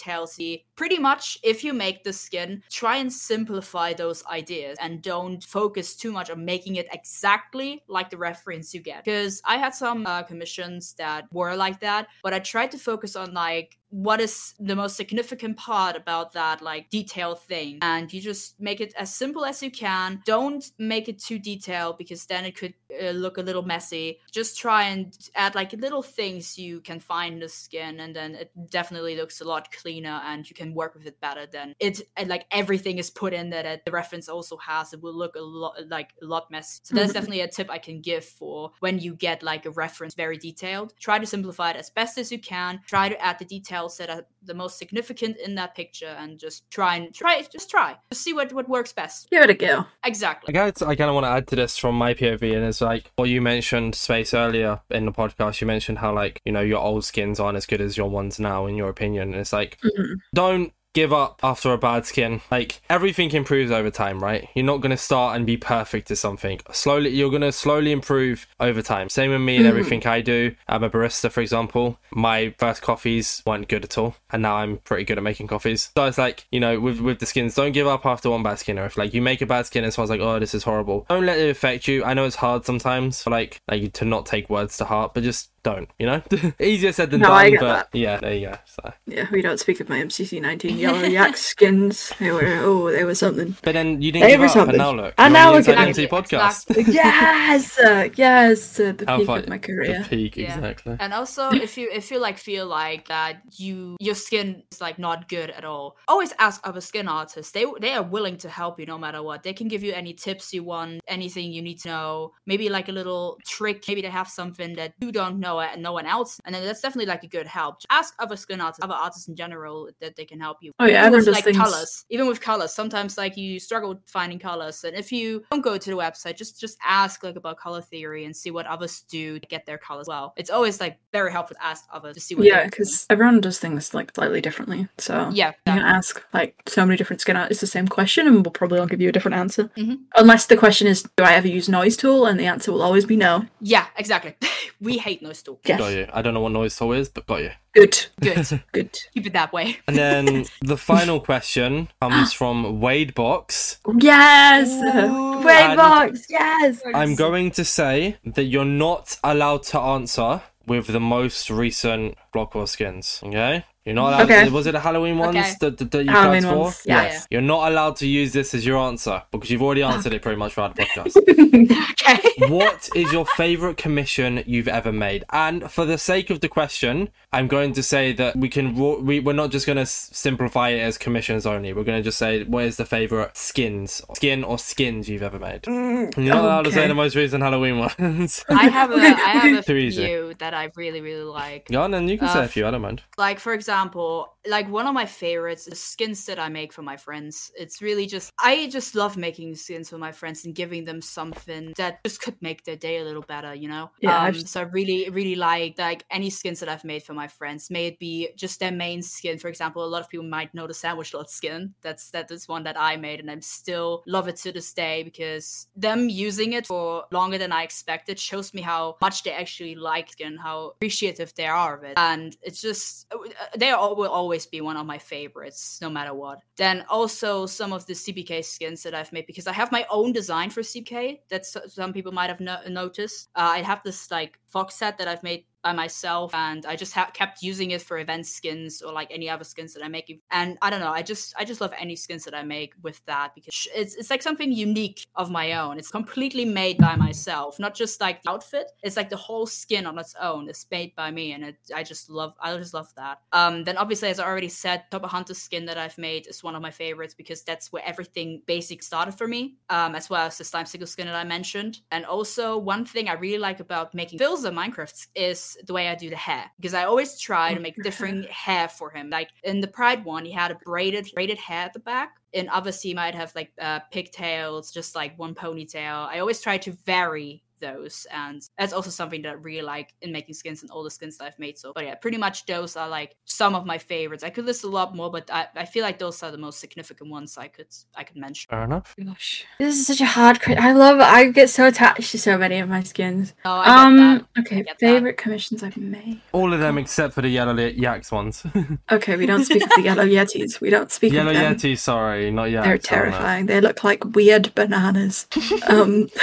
Pretty 0.75 0.97
much 0.97 1.37
if 1.43 1.63
you 1.63 1.73
make 1.73 2.03
the 2.03 2.13
skin, 2.13 2.63
try 2.69 2.97
and 2.97 3.11
simplify 3.11 3.93
those 3.93 4.25
ideas 4.25 4.77
and 4.81 5.01
don't 5.01 5.43
focus 5.43 5.95
too 5.95 6.11
much 6.11 6.29
on 6.29 6.43
making 6.45 6.77
it 6.77 6.87
exactly 6.91 7.83
like 7.87 8.09
the 8.09 8.17
reference 8.17 8.73
you 8.73 8.81
get. 8.81 9.03
Because 9.03 9.41
I 9.45 9.57
had 9.57 9.73
some 9.73 10.05
uh, 10.05 10.23
commissions 10.23 10.93
that 10.93 11.25
were 11.31 11.55
like 11.55 11.79
that, 11.81 12.07
but 12.23 12.33
I 12.33 12.39
tried 12.39 12.71
to 12.71 12.77
focus 12.77 13.15
on 13.15 13.33
like 13.33 13.77
what 13.91 14.19
is 14.21 14.53
the 14.59 14.75
most 14.75 14.95
significant 14.97 15.57
part 15.57 15.95
about 15.95 16.33
that 16.33 16.61
like 16.61 16.89
detail 16.89 17.35
thing? 17.35 17.79
And 17.81 18.11
you 18.11 18.21
just 18.21 18.59
make 18.59 18.81
it 18.81 18.93
as 18.97 19.13
simple 19.13 19.45
as 19.45 19.61
you 19.61 19.69
can. 19.71 20.21
Don't 20.25 20.63
make 20.79 21.07
it 21.09 21.19
too 21.19 21.37
detailed 21.39 21.97
because 21.97 22.25
then 22.25 22.45
it 22.45 22.55
could 22.57 22.73
uh, 23.01 23.11
look 23.11 23.37
a 23.37 23.41
little 23.41 23.63
messy. 23.63 24.19
Just 24.31 24.57
try 24.57 24.83
and 24.83 25.17
add 25.35 25.55
like 25.55 25.73
little 25.73 26.01
things 26.01 26.57
you 26.57 26.81
can 26.81 26.99
find 26.99 27.35
in 27.35 27.39
the 27.41 27.49
skin 27.49 27.99
and 27.99 28.15
then 28.15 28.35
it 28.35 28.51
definitely 28.69 29.15
looks 29.15 29.41
a 29.41 29.45
lot 29.45 29.71
cleaner 29.71 30.21
and 30.25 30.49
you 30.49 30.55
can 30.55 30.73
work 30.73 30.95
with 30.95 31.05
it 31.05 31.19
better 31.21 31.45
than 31.45 31.75
it 31.79 32.01
and 32.17 32.29
like 32.29 32.45
everything 32.51 32.97
is 32.97 33.09
put 33.09 33.33
in 33.33 33.49
there 33.49 33.63
that 33.63 33.85
the 33.85 33.91
reference 33.91 34.27
also 34.29 34.57
has. 34.57 34.93
It 34.93 35.01
will 35.01 35.13
look 35.15 35.35
a 35.35 35.41
lot 35.41 35.75
like 35.89 36.11
a 36.21 36.25
lot 36.25 36.49
messy 36.49 36.79
so 36.83 36.95
that's 36.95 37.11
Mhm. 37.11 37.13
definitely 37.13 37.41
a 37.41 37.47
tip 37.47 37.69
i 37.69 37.77
can 37.77 38.01
give 38.01 38.23
for 38.25 38.71
when 38.79 38.99
you 38.99 39.15
get 39.15 39.43
like 39.43 39.65
a 39.65 39.71
reference 39.71 40.13
very 40.13 40.37
detailed. 40.37 40.93
Try 40.99 41.19
to 41.19 41.25
simplify 41.25 41.71
it 41.71 41.75
as 41.77 41.89
best 41.89 42.17
as 42.17 42.31
you 42.31 42.39
can. 42.39 42.81
Try 42.85 43.09
to 43.09 43.19
add 43.21 43.39
the 43.39 43.45
details 43.81 43.97
that 43.97 44.09
are 44.09 44.25
the 44.43 44.53
most 44.53 44.77
significant 44.77 45.37
in 45.37 45.55
that 45.55 45.75
picture 45.75 46.15
and 46.19 46.39
just 46.39 46.69
try 46.71 46.95
and 46.95 47.13
try 47.13 47.41
just 47.51 47.69
try 47.69 47.95
just 48.11 48.23
see 48.23 48.33
what 48.33 48.51
what 48.53 48.67
works 48.69 48.93
best 48.93 49.29
give 49.29 49.43
it 49.43 49.49
a 49.49 49.53
go 49.53 49.85
exactly 50.03 50.49
I 50.49 50.51
guess 50.71 50.81
I 50.81 50.95
kind 50.95 51.09
of 51.09 51.13
want 51.15 51.25
to 51.25 51.29
add 51.29 51.47
to 51.47 51.55
this 51.55 51.77
from 51.77 51.95
my 51.95 52.13
POV, 52.13 52.55
and 52.55 52.65
it's 52.65 52.81
like 52.81 53.11
what 53.15 53.29
you 53.29 53.41
mentioned, 53.41 53.95
Space, 53.95 54.33
earlier 54.33 54.81
in 54.89 55.05
the 55.05 55.11
podcast. 55.11 55.61
You 55.61 55.67
mentioned 55.67 55.99
how, 55.99 56.13
like, 56.13 56.41
you 56.45 56.51
know, 56.51 56.61
your 56.61 56.79
old 56.79 57.05
skins 57.05 57.39
aren't 57.39 57.57
as 57.57 57.65
good 57.65 57.81
as 57.81 57.97
your 57.97 58.09
ones 58.09 58.39
now, 58.39 58.65
in 58.65 58.75
your 58.75 58.89
opinion. 58.89 59.31
And 59.31 59.41
it's 59.41 59.53
like, 59.53 59.77
Mhm. 59.83 60.15
don't 60.33 60.73
give 60.93 61.13
up 61.13 61.39
after 61.43 61.71
a 61.71 61.77
bad 61.77 62.05
skin. 62.05 62.41
Like, 62.51 62.81
everything 62.89 63.31
improves 63.31 63.71
over 63.71 63.89
time, 63.89 64.19
right? 64.19 64.49
You're 64.55 64.65
not 64.65 64.81
going 64.81 64.91
to 64.91 64.97
start 64.97 65.35
and 65.35 65.45
be 65.45 65.57
perfect 65.57 66.11
at 66.11 66.17
something. 66.17 66.59
Slowly, 66.71 67.09
you're 67.11 67.29
going 67.29 67.41
to 67.43 67.51
slowly 67.51 67.91
improve 67.91 68.47
over 68.59 68.81
time. 68.81 69.09
Same 69.09 69.31
with 69.31 69.41
me 69.41 69.57
and 69.57 69.65
Mhm. 69.65 69.69
everything 69.69 70.05
I 70.07 70.21
do. 70.21 70.55
I'm 70.67 70.83
a 70.83 70.89
barista, 70.89 71.31
for 71.31 71.41
example. 71.41 71.99
My 72.11 72.53
first 72.59 72.81
coffees 72.81 73.41
weren't 73.45 73.67
good 73.69 73.85
at 73.85 73.97
all, 73.97 74.15
and 74.31 74.41
now 74.41 74.55
I'm 74.57 74.77
pretty 74.79 75.03
good 75.05 75.17
at 75.17 75.23
making 75.23 75.47
coffees. 75.47 75.91
So 75.95 76.05
it's 76.05 76.17
like, 76.17 76.45
you 76.51 76.59
know, 76.59 76.79
with 76.79 76.99
with 76.99 77.19
the 77.19 77.25
skins, 77.25 77.55
don't 77.55 77.71
give 77.71 77.87
up 77.87 78.05
after 78.05 78.29
one 78.29 78.43
bad 78.43 78.59
skin. 78.59 78.77
Or 78.77 78.85
if 78.85 78.97
like 78.97 79.13
you 79.13 79.21
make 79.21 79.41
a 79.41 79.45
bad 79.45 79.65
skin 79.65 79.83
and 79.83 79.93
someone's 79.93 80.09
like, 80.09 80.19
oh, 80.19 80.39
this 80.39 80.53
is 80.53 80.63
horrible, 80.63 81.05
don't 81.09 81.25
let 81.25 81.39
it 81.39 81.49
affect 81.49 81.87
you. 81.87 82.03
I 82.03 82.13
know 82.13 82.25
it's 82.25 82.35
hard 82.37 82.65
sometimes, 82.65 83.23
for 83.23 83.29
like 83.29 83.59
like 83.69 83.93
to 83.93 84.05
not 84.05 84.25
take 84.25 84.49
words 84.49 84.75
to 84.77 84.85
heart, 84.85 85.13
but 85.13 85.23
just 85.23 85.50
don't. 85.63 85.89
You 85.99 86.05
know, 86.07 86.21
easier 86.59 86.91
said 86.91 87.11
than 87.11 87.21
No, 87.21 87.27
done. 87.29 87.37
I 87.37 87.49
get 87.49 87.59
but 87.59 87.87
yeah, 87.93 88.17
there 88.17 88.33
you 88.33 88.47
go. 88.49 88.55
So. 88.65 88.93
yeah 89.05 89.27
we 89.31 89.41
don't 89.41 89.59
speak 89.59 89.79
of 89.79 89.89
my 89.89 89.99
mcc 90.01 90.41
19 90.41 90.77
yellow 90.77 91.01
yak 91.03 91.37
skins 91.37 92.11
they 92.19 92.31
were 92.31 92.59
oh 92.63 92.91
they 92.91 93.03
were 93.03 93.15
something 93.15 93.55
But 93.63 93.73
then 93.73 94.01
you 94.01 94.11
didn't 94.11 94.27
They 94.27 94.37
give 94.37 94.41
were 94.55 94.61
up, 94.61 94.69
and 94.69 94.77
now 94.77 94.91
look. 94.93 95.13
And 95.17 95.33
now 95.33 95.53
on 95.53 95.61
the 95.61 95.69
look 95.71 95.77
at 95.77 95.87
Inside 95.87 96.09
podcast. 96.09 96.69
Exactly. 96.69 96.93
yes 96.93 97.79
uh, 97.79 98.09
yes 98.15 98.79
uh, 98.79 98.93
the 98.97 99.05
How 99.07 99.17
peak 99.17 99.27
far- 99.27 99.39
of 99.39 99.47
my 99.49 99.57
career. 99.57 99.99
The 100.03 100.09
peak, 100.09 100.37
Yeah. 100.37 100.55
exactly. 100.55 100.95
And 100.99 101.13
also, 101.13 101.51
if 101.51 101.77
you 101.77 101.89
if 101.91 102.11
you 102.11 102.19
like 102.19 102.37
feel 102.37 102.65
like 102.67 103.07
that 103.07 103.41
you 103.57 103.97
your 103.99 104.15
skin 104.15 104.63
is 104.71 104.81
like 104.81 104.97
not 104.99 105.27
good 105.29 105.49
at 105.51 105.65
all, 105.65 105.97
always 106.07 106.33
ask 106.39 106.61
other 106.63 106.81
skin 106.81 107.07
artists. 107.07 107.51
They 107.51 107.65
they 107.79 107.93
are 107.93 108.03
willing 108.03 108.37
to 108.37 108.49
help 108.49 108.79
you 108.79 108.85
no 108.85 108.97
matter 108.97 109.21
what. 109.23 109.43
They 109.43 109.53
can 109.53 109.67
give 109.67 109.83
you 109.83 109.93
any 109.93 110.13
tips 110.13 110.53
you 110.53 110.63
want, 110.63 111.01
anything 111.07 111.51
you 111.53 111.61
need 111.61 111.79
to 111.81 111.89
know. 111.89 112.31
Maybe 112.45 112.69
like 112.69 112.89
a 112.89 112.95
little 112.99 113.37
trick. 113.45 113.83
Maybe 113.87 114.01
they 114.01 114.09
have 114.21 114.27
something 114.29 114.75
that 114.75 114.93
you 115.01 115.11
don't 115.11 115.39
know 115.39 115.50
and 115.59 115.81
no 115.83 115.91
one 115.93 116.05
else. 116.05 116.39
And 116.45 116.55
then 116.55 116.63
that's 116.65 116.81
definitely 116.81 117.07
like 117.07 117.23
a 117.23 117.27
good 117.27 117.47
help. 117.47 117.79
Just 117.79 117.87
ask 117.89 118.13
other 118.19 118.35
skin 118.35 118.61
artists, 118.61 118.83
other 118.83 118.93
artists 118.93 119.27
in 119.27 119.35
general, 119.35 119.89
that 119.99 120.15
they 120.15 120.25
can 120.25 120.39
help 120.39 120.57
you. 120.61 120.71
Oh, 120.79 120.85
yeah, 120.85 121.01
Even 121.07 121.17
with, 121.17 121.25
does 121.25 121.35
like 121.35 121.43
things- 121.43 121.57
colors. 121.57 122.05
Even 122.09 122.27
with 122.27 122.41
colors, 122.41 122.71
sometimes 122.73 123.17
like 123.17 123.37
you 123.37 123.59
struggle 123.59 123.99
finding 124.05 124.39
colors, 124.39 124.83
and 124.83 124.95
if 124.95 125.11
you 125.11 125.43
don't 125.51 125.61
go 125.61 125.77
to 125.77 125.89
the 125.89 125.95
website, 125.95 126.35
just 126.37 126.59
just 126.59 126.77
ask 126.85 127.23
like 127.23 127.35
about 127.35 127.57
color 127.57 127.81
theory 127.81 128.25
and 128.25 128.35
see 128.35 128.51
what 128.51 128.65
others 128.65 129.01
do 129.09 129.39
to 129.39 129.47
get 129.47 129.65
their 129.65 129.77
colors 129.77 130.07
well. 130.07 130.33
It's 130.37 130.49
always 130.49 130.79
like 130.79 130.97
very 131.11 131.31
helpful 131.31 131.55
to 131.55 131.65
ask 131.65 131.85
others 131.91 132.15
to 132.15 132.21
see 132.21 132.35
what 132.35 132.45
yeah 132.45 132.65
because 132.65 133.05
everyone 133.09 133.41
does 133.41 133.59
things 133.59 133.93
like 133.93 134.11
slightly 134.15 134.39
differently 134.41 134.87
so 134.97 135.29
yeah, 135.33 135.49
you 135.67 135.73
can 135.73 135.79
ask 135.81 136.23
like 136.33 136.61
so 136.67 136.85
many 136.85 136.97
different 136.97 137.19
skin 137.21 137.35
artists 137.35 137.61
the 137.61 137.67
same 137.67 137.87
question 137.87 138.27
and 138.27 138.45
we'll 138.45 138.51
probably 138.51 138.79
all 138.79 138.85
give 138.87 139.01
you 139.01 139.09
a 139.09 139.11
different 139.11 139.35
answer 139.35 139.69
Mhm. 139.77 139.99
unless 140.15 140.45
the 140.45 140.55
question 140.57 140.87
is 140.87 141.03
do 141.17 141.23
i 141.23 141.33
ever 141.33 141.47
use 141.47 141.67
noise 141.67 141.97
tool 141.97 142.25
and 142.25 142.39
the 142.39 142.45
answer 142.45 142.71
will 142.71 142.81
always 142.81 143.05
be 143.05 143.15
no 143.17 143.45
yeah, 143.59 143.87
exactly. 143.97 144.35
we 144.81 144.97
hate 144.97 145.21
noise 145.21 145.40
tool. 145.43 145.59
yes 145.65 145.79
Got 145.79 145.93
you. 145.93 146.07
I 146.13 146.21
don't 146.21 146.33
know 146.33 146.41
what 146.41 146.51
noise 146.51 146.75
tool 146.75 146.93
is, 146.93 147.09
but 147.09 147.25
got 147.27 147.41
you. 147.41 147.51
good 147.73 148.05
Good. 148.21 148.61
good 148.71 148.97
Keep 149.13 149.27
it 149.27 149.33
that 149.33 149.51
way. 149.53 149.77
And 149.87 149.97
then 149.97 150.45
the 150.61 150.77
final 150.77 151.19
question 151.19 151.89
comes 152.01 152.33
from 152.33 152.79
Wade 152.79 153.13
Box. 153.15 153.79
yes 153.99 154.69
Ooh. 154.71 155.39
Wait 155.45 155.55
And- 155.71 155.77
box 155.77 156.27
yes 156.29 156.81
I'm 156.93 157.15
going 157.15 157.51
to 157.51 157.65
say 157.65 158.17
that 158.25 158.43
you're 158.43 158.65
not 158.65 159.17
allowed 159.23 159.63
to 159.63 159.79
answer 159.79 160.41
with 160.67 160.87
the 160.87 160.99
most 160.99 161.49
recent 161.49 162.15
Block 162.31 162.53
War 162.55 162.67
skins. 162.67 163.19
Okay? 163.23 163.65
You're 163.85 163.95
not 163.95 164.09
allowed. 164.13 164.21
Okay. 164.23 164.45
To, 164.45 164.51
was 164.51 164.67
it 164.67 164.73
the 164.73 164.79
Halloween 164.79 165.17
ones 165.17 165.35
Okay. 165.35 165.53
that, 165.61 165.77
that, 165.79 165.91
that 165.91 166.03
you 166.05 166.11
Halloween 166.11 166.41
tried 166.43 166.51
for? 166.51 166.57
ones, 166.59 166.81
Yeah, 166.85 167.01
yes. 167.03 167.27
You're 167.31 167.41
not 167.41 167.71
allowed 167.71 167.95
to 167.97 168.07
use 168.07 168.31
this 168.31 168.53
as 168.53 168.63
your 168.65 168.77
answer 168.77 169.23
because 169.31 169.49
you've 169.49 169.63
already 169.63 169.81
answered 169.81 170.13
it 170.13 170.21
pretty 170.21 170.37
much 170.37 170.53
throughout 170.53 170.75
the 170.75 170.83
podcast. 170.83 171.17
okay. 171.91 172.47
what 172.53 172.89
is 172.95 173.11
your 173.11 173.25
favorite 173.25 173.77
commission 173.77 174.43
you've 174.45 174.67
ever 174.67 174.91
made? 174.91 175.23
And 175.31 175.71
for 175.71 175.85
the 175.85 175.97
sake 175.97 176.29
of 176.29 176.41
the 176.41 176.47
question, 176.47 177.09
I'm 177.33 177.47
going 177.47 177.73
to 177.73 177.81
say 177.83 178.13
that 178.13 178.35
we 178.35 178.49
can 178.49 178.75
we 179.05 179.19
we're 179.19 179.33
not 179.33 179.51
just 179.51 179.65
going 179.65 179.77
to 179.77 179.81
s- 179.83 180.09
simplify 180.13 180.69
it 180.69 180.79
as 180.81 180.97
commissions 180.97 181.45
only. 181.45 181.73
We're 181.73 181.83
going 181.83 181.97
to 181.99 182.03
just 182.03 182.17
say 182.19 182.43
what 182.43 182.65
is 182.65 182.77
the 182.77 182.85
favorite 182.85 183.35
skins, 183.35 184.01
skin 184.13 184.43
or 184.43 184.59
skins 184.59 185.09
you've 185.09 185.23
ever 185.23 185.39
made. 185.39 185.65
You're 185.65 186.09
not 186.35 186.43
allowed 186.43 186.63
to 186.65 186.71
say 186.71 186.87
the 186.87 186.93
most 186.93 187.15
recent 187.15 187.41
Halloween 187.43 187.79
ones. 187.79 188.45
I 188.49 188.67
have 188.69 188.91
a 188.91 188.95
I 188.95 188.99
have 188.99 189.59
a 189.59 189.63
Too 189.63 189.75
easy. 189.77 190.05
few 190.05 190.33
that 190.39 190.53
I 190.53 190.71
really 190.75 191.01
really 191.01 191.23
like. 191.23 191.67
Go 191.69 191.81
on, 191.81 191.93
and 191.93 192.09
you 192.09 192.17
can 192.17 192.27
Uh, 192.27 192.33
say 192.33 192.43
a 192.45 192.47
few. 192.47 192.67
I 192.67 192.71
don't 192.71 192.81
mind. 192.81 193.01
Like 193.17 193.39
for 193.39 193.53
example. 193.53 193.70
Example, 193.71 194.37
like 194.47 194.69
one 194.69 194.85
of 194.87 194.93
my 194.93 195.05
favorites 195.05 195.67
is 195.67 195.81
skins 195.81 196.25
that 196.25 196.39
I 196.39 196.49
make 196.49 196.73
for 196.73 196.81
my 196.81 196.97
friends. 196.97 197.51
It's 197.57 197.81
really 197.81 198.05
just 198.05 198.31
I 198.39 198.67
just 198.67 198.95
love 198.95 199.15
making 199.15 199.55
skins 199.55 199.89
for 199.89 199.97
my 199.97 200.11
friends 200.11 200.45
and 200.45 200.53
giving 200.53 200.83
them 200.83 201.01
something 201.01 201.73
that 201.77 202.03
just 202.03 202.21
could 202.21 202.35
make 202.41 202.65
their 202.65 202.75
day 202.75 202.97
a 202.99 203.03
little 203.03 203.21
better, 203.21 203.53
you 203.53 203.69
know? 203.69 203.91
Yeah, 204.01 204.25
Um, 204.25 204.33
so 204.33 204.61
I 204.61 204.63
really, 204.63 205.09
really 205.09 205.35
like 205.35 205.77
like 205.77 206.03
any 206.11 206.29
skins 206.29 206.59
that 206.59 206.69
I've 206.69 206.83
made 206.83 207.03
for 207.03 207.13
my 207.13 207.27
friends. 207.27 207.69
May 207.69 207.87
it 207.87 207.99
be 207.99 208.29
just 208.35 208.59
their 208.59 208.71
main 208.71 209.01
skin. 209.01 209.37
For 209.37 209.47
example, 209.47 209.85
a 209.85 209.91
lot 209.93 210.01
of 210.01 210.09
people 210.09 210.25
might 210.25 210.53
know 210.53 210.67
the 210.67 210.73
sandwich 210.73 211.13
lot 211.13 211.29
skin. 211.29 211.73
That's 211.81 212.09
that 212.11 212.29
is 212.31 212.47
one 212.47 212.63
that 212.63 212.77
I 212.79 212.97
made 212.97 213.19
and 213.21 213.31
I'm 213.31 213.41
still 213.41 214.03
love 214.05 214.27
it 214.27 214.35
to 214.37 214.51
this 214.51 214.73
day 214.73 215.03
because 215.03 215.67
them 215.77 216.09
using 216.09 216.53
it 216.53 216.67
for 216.67 217.05
longer 217.11 217.37
than 217.37 217.53
I 217.53 217.63
expected 217.63 218.19
shows 218.19 218.53
me 218.53 218.61
how 218.61 218.97
much 219.01 219.23
they 219.23 219.31
actually 219.31 219.75
like 219.75 220.09
skin, 220.11 220.37
how 220.37 220.73
appreciative 220.75 221.33
they 221.35 221.45
are 221.45 221.77
of 221.77 221.83
it. 221.83 221.93
And 221.97 222.35
it's 222.41 222.61
just 222.61 223.07
uh, 223.13 223.17
they 223.61 223.69
al- 223.69 223.95
will 223.95 224.09
always 224.09 224.45
be 224.45 224.61
one 224.61 224.77
of 224.77 224.85
my 224.85 224.97
favorites, 224.97 225.79
no 225.81 225.89
matter 225.89 226.13
what. 226.13 226.39
Then 226.57 226.85
also 226.89 227.45
some 227.45 227.73
of 227.73 227.85
the 227.85 227.93
CPK 227.93 228.43
skins 228.43 228.83
that 228.83 228.93
I've 228.93 229.11
made 229.11 229.25
because 229.27 229.47
I 229.47 229.53
have 229.53 229.71
my 229.71 229.85
own 229.89 230.13
design 230.13 230.49
for 230.49 230.61
CPK 230.61 231.19
that 231.29 231.45
some 231.45 231.93
people 231.93 232.11
might 232.11 232.29
have 232.29 232.39
no- 232.39 232.61
noticed. 232.67 233.29
Uh, 233.35 233.51
I 233.55 233.61
have 233.61 233.81
this 233.83 234.09
like 234.11 234.39
fox 234.47 234.75
set 234.75 234.97
that 234.97 235.07
I've 235.07 235.23
made 235.23 235.45
by 235.63 235.71
myself 235.71 236.33
and 236.33 236.65
i 236.65 236.75
just 236.75 236.93
ha- 236.93 237.09
kept 237.13 237.41
using 237.41 237.71
it 237.71 237.81
for 237.81 237.97
event 237.99 238.25
skins 238.25 238.81
or 238.81 238.91
like 238.91 239.09
any 239.11 239.29
other 239.29 239.43
skins 239.43 239.73
that 239.73 239.83
i 239.83 239.87
make 239.87 240.21
and 240.31 240.57
i 240.61 240.69
don't 240.69 240.79
know 240.79 240.91
i 240.91 241.01
just 241.01 241.33
i 241.37 241.45
just 241.45 241.61
love 241.61 241.73
any 241.77 241.95
skins 241.95 242.23
that 242.23 242.33
i 242.33 242.43
make 242.43 242.73
with 242.81 243.03
that 243.05 243.33
because 243.35 243.67
it's, 243.75 243.95
it's 243.95 244.09
like 244.09 244.21
something 244.21 244.51
unique 244.51 245.05
of 245.15 245.29
my 245.29 245.53
own. 245.53 245.77
It's 245.77 245.89
completely 245.89 246.45
made 246.45 246.77
by 246.77 246.95
myself 246.95 247.59
not 247.59 247.75
just 247.75 248.01
like 248.01 248.23
the 248.23 248.31
outfit 248.31 248.71
it's 248.83 248.97
like 248.97 249.09
the 249.09 249.17
whole 249.17 249.45
skin 249.45 249.85
on 249.85 249.97
its 249.97 250.15
own 250.19 250.49
is 250.49 250.65
made 250.71 250.95
by 250.95 251.11
me 251.11 251.33
and 251.33 251.43
it, 251.43 251.57
i 251.75 251.83
just 251.83 252.09
love 252.09 252.33
i 252.41 252.55
just 252.57 252.73
love 252.73 252.93
that. 252.95 253.19
Um 253.31 253.63
then 253.63 253.77
obviously 253.77 254.09
as 254.09 254.19
i 254.19 254.25
already 254.25 254.49
said 254.49 254.83
Tubbo 254.91 255.07
Hunter 255.07 255.33
skin 255.33 255.65
that 255.65 255.77
i've 255.77 255.97
made 255.97 256.27
is 256.27 256.43
one 256.43 256.55
of 256.55 256.61
my 256.61 256.71
favorites 256.71 257.13
because 257.13 257.43
that's 257.43 257.71
where 257.71 257.83
everything 257.85 258.41
basic 258.45 258.83
started 258.83 259.13
for 259.13 259.27
me 259.27 259.55
um 259.69 259.95
as 259.95 260.09
well 260.09 260.25
as 260.27 260.37
the 260.37 260.43
Slimecicle 260.43 260.87
skin 260.87 261.07
that 261.07 261.15
i 261.15 261.23
mentioned. 261.23 261.79
And 261.91 262.05
also 262.05 262.57
one 262.57 262.85
thing 262.85 263.07
i 263.09 263.13
really 263.13 263.37
like 263.37 263.59
about 263.59 263.93
making 263.93 264.19
Philza 264.19 264.51
Minecraft 264.51 265.07
is 265.15 265.50
the 265.65 265.73
way 265.73 265.87
I 265.87 265.95
do 265.95 266.09
the 266.09 266.15
hair 266.15 266.45
because 266.57 266.73
I 266.73 266.85
always 266.85 267.19
try 267.19 267.53
to 267.53 267.59
make 267.59 267.75
different 267.83 268.25
hair 268.29 268.67
for 268.67 268.89
him. 268.89 269.09
Like 269.09 269.29
in 269.43 269.61
the 269.61 269.67
Pride 269.67 270.03
one, 270.05 270.25
he 270.25 270.31
had 270.31 270.51
a 270.51 270.55
braided 270.65 271.09
braided 271.13 271.37
hair 271.37 271.65
at 271.65 271.73
the 271.73 271.79
back. 271.79 272.17
In 272.33 272.49
others, 272.49 272.81
he 272.81 272.93
might 272.93 273.15
have 273.15 273.33
like 273.35 273.51
uh, 273.59 273.79
pigtails, 273.91 274.71
just 274.71 274.95
like 274.95 275.17
one 275.17 275.35
ponytail. 275.35 276.07
I 276.07 276.19
always 276.19 276.41
try 276.41 276.57
to 276.59 276.71
vary 276.85 277.43
those 277.61 278.05
and 278.11 278.41
that's 278.57 278.73
also 278.73 278.89
something 278.89 279.21
that 279.21 279.29
I 279.29 279.33
really 279.33 279.61
like 279.61 279.93
in 280.01 280.11
making 280.11 280.33
skins 280.35 280.61
and 280.63 280.69
all 280.71 280.83
the 280.83 280.91
skins 280.91 281.17
that 281.17 281.25
I've 281.25 281.39
made 281.39 281.57
so 281.57 281.71
but 281.73 281.85
yeah 281.85 281.95
pretty 281.95 282.17
much 282.17 282.45
those 282.45 282.75
are 282.75 282.89
like 282.89 283.15
some 283.25 283.55
of 283.55 283.65
my 283.65 283.77
favorites 283.77 284.23
I 284.23 284.29
could 284.29 284.45
list 284.45 284.65
a 284.65 284.67
lot 284.67 284.93
more 284.95 285.09
but 285.09 285.29
I, 285.31 285.47
I 285.55 285.65
feel 285.65 285.83
like 285.83 285.97
those 285.99 286.21
are 286.23 286.31
the 286.31 286.37
most 286.37 286.59
significant 286.59 287.09
ones 287.09 287.37
I 287.37 287.47
could 287.47 287.67
I 287.95 288.03
could 288.03 288.17
mention 288.17 288.47
Fair 288.49 288.63
enough. 288.63 288.95
Gosh, 289.01 289.45
this 289.59 289.75
is 289.79 289.87
such 289.87 290.01
a 290.01 290.05
hard. 290.05 290.41
Cri- 290.41 290.57
I 290.57 290.71
love. 290.73 290.99
I 290.99 291.29
get 291.29 291.49
so 291.49 291.67
attached 291.67 292.11
to 292.11 292.17
so 292.19 292.37
many 292.37 292.57
of 292.59 292.67
my 292.67 292.81
skins. 292.83 293.33
oh, 293.45 293.51
I 293.51 293.65
get 293.65 293.77
Um. 293.77 293.97
that. 293.97 294.25
Okay. 294.39 294.55
get 294.63 294.79
that. 294.79 294.79
Favorite 294.79 295.17
commissions 295.17 295.61
I've 295.63 295.77
made. 295.77 296.19
All 296.31 296.51
of 296.53 296.59
them 296.59 296.77
except 296.79 297.13
for 297.13 297.21
the 297.21 297.29
yellow 297.29 297.53
Li- 297.53 297.73
yaks 297.79 298.11
ones. 298.11 298.43
Okay, 298.91 299.15
we 299.15 299.25
don't 299.25 299.45
speak 299.45 299.63
of 299.63 299.69
the 299.75 299.83
yellow 299.83 300.05
yetis. 300.05 300.59
We 300.59 300.69
don't 300.69 300.91
speak 300.91 301.13
yellow 301.13 301.29
of 301.31 301.37
them. 301.37 301.55
yeti, 301.55 301.77
sorry, 301.77 302.31
not 302.31 302.49
yaks. 302.51 302.65
They're 302.65 302.77
terrifying. 302.77 303.45
They 303.45 303.61
look 303.61 303.83
like 303.83 304.03
weird 304.15 304.53
bananas. 304.55 305.27
um. 305.67 306.09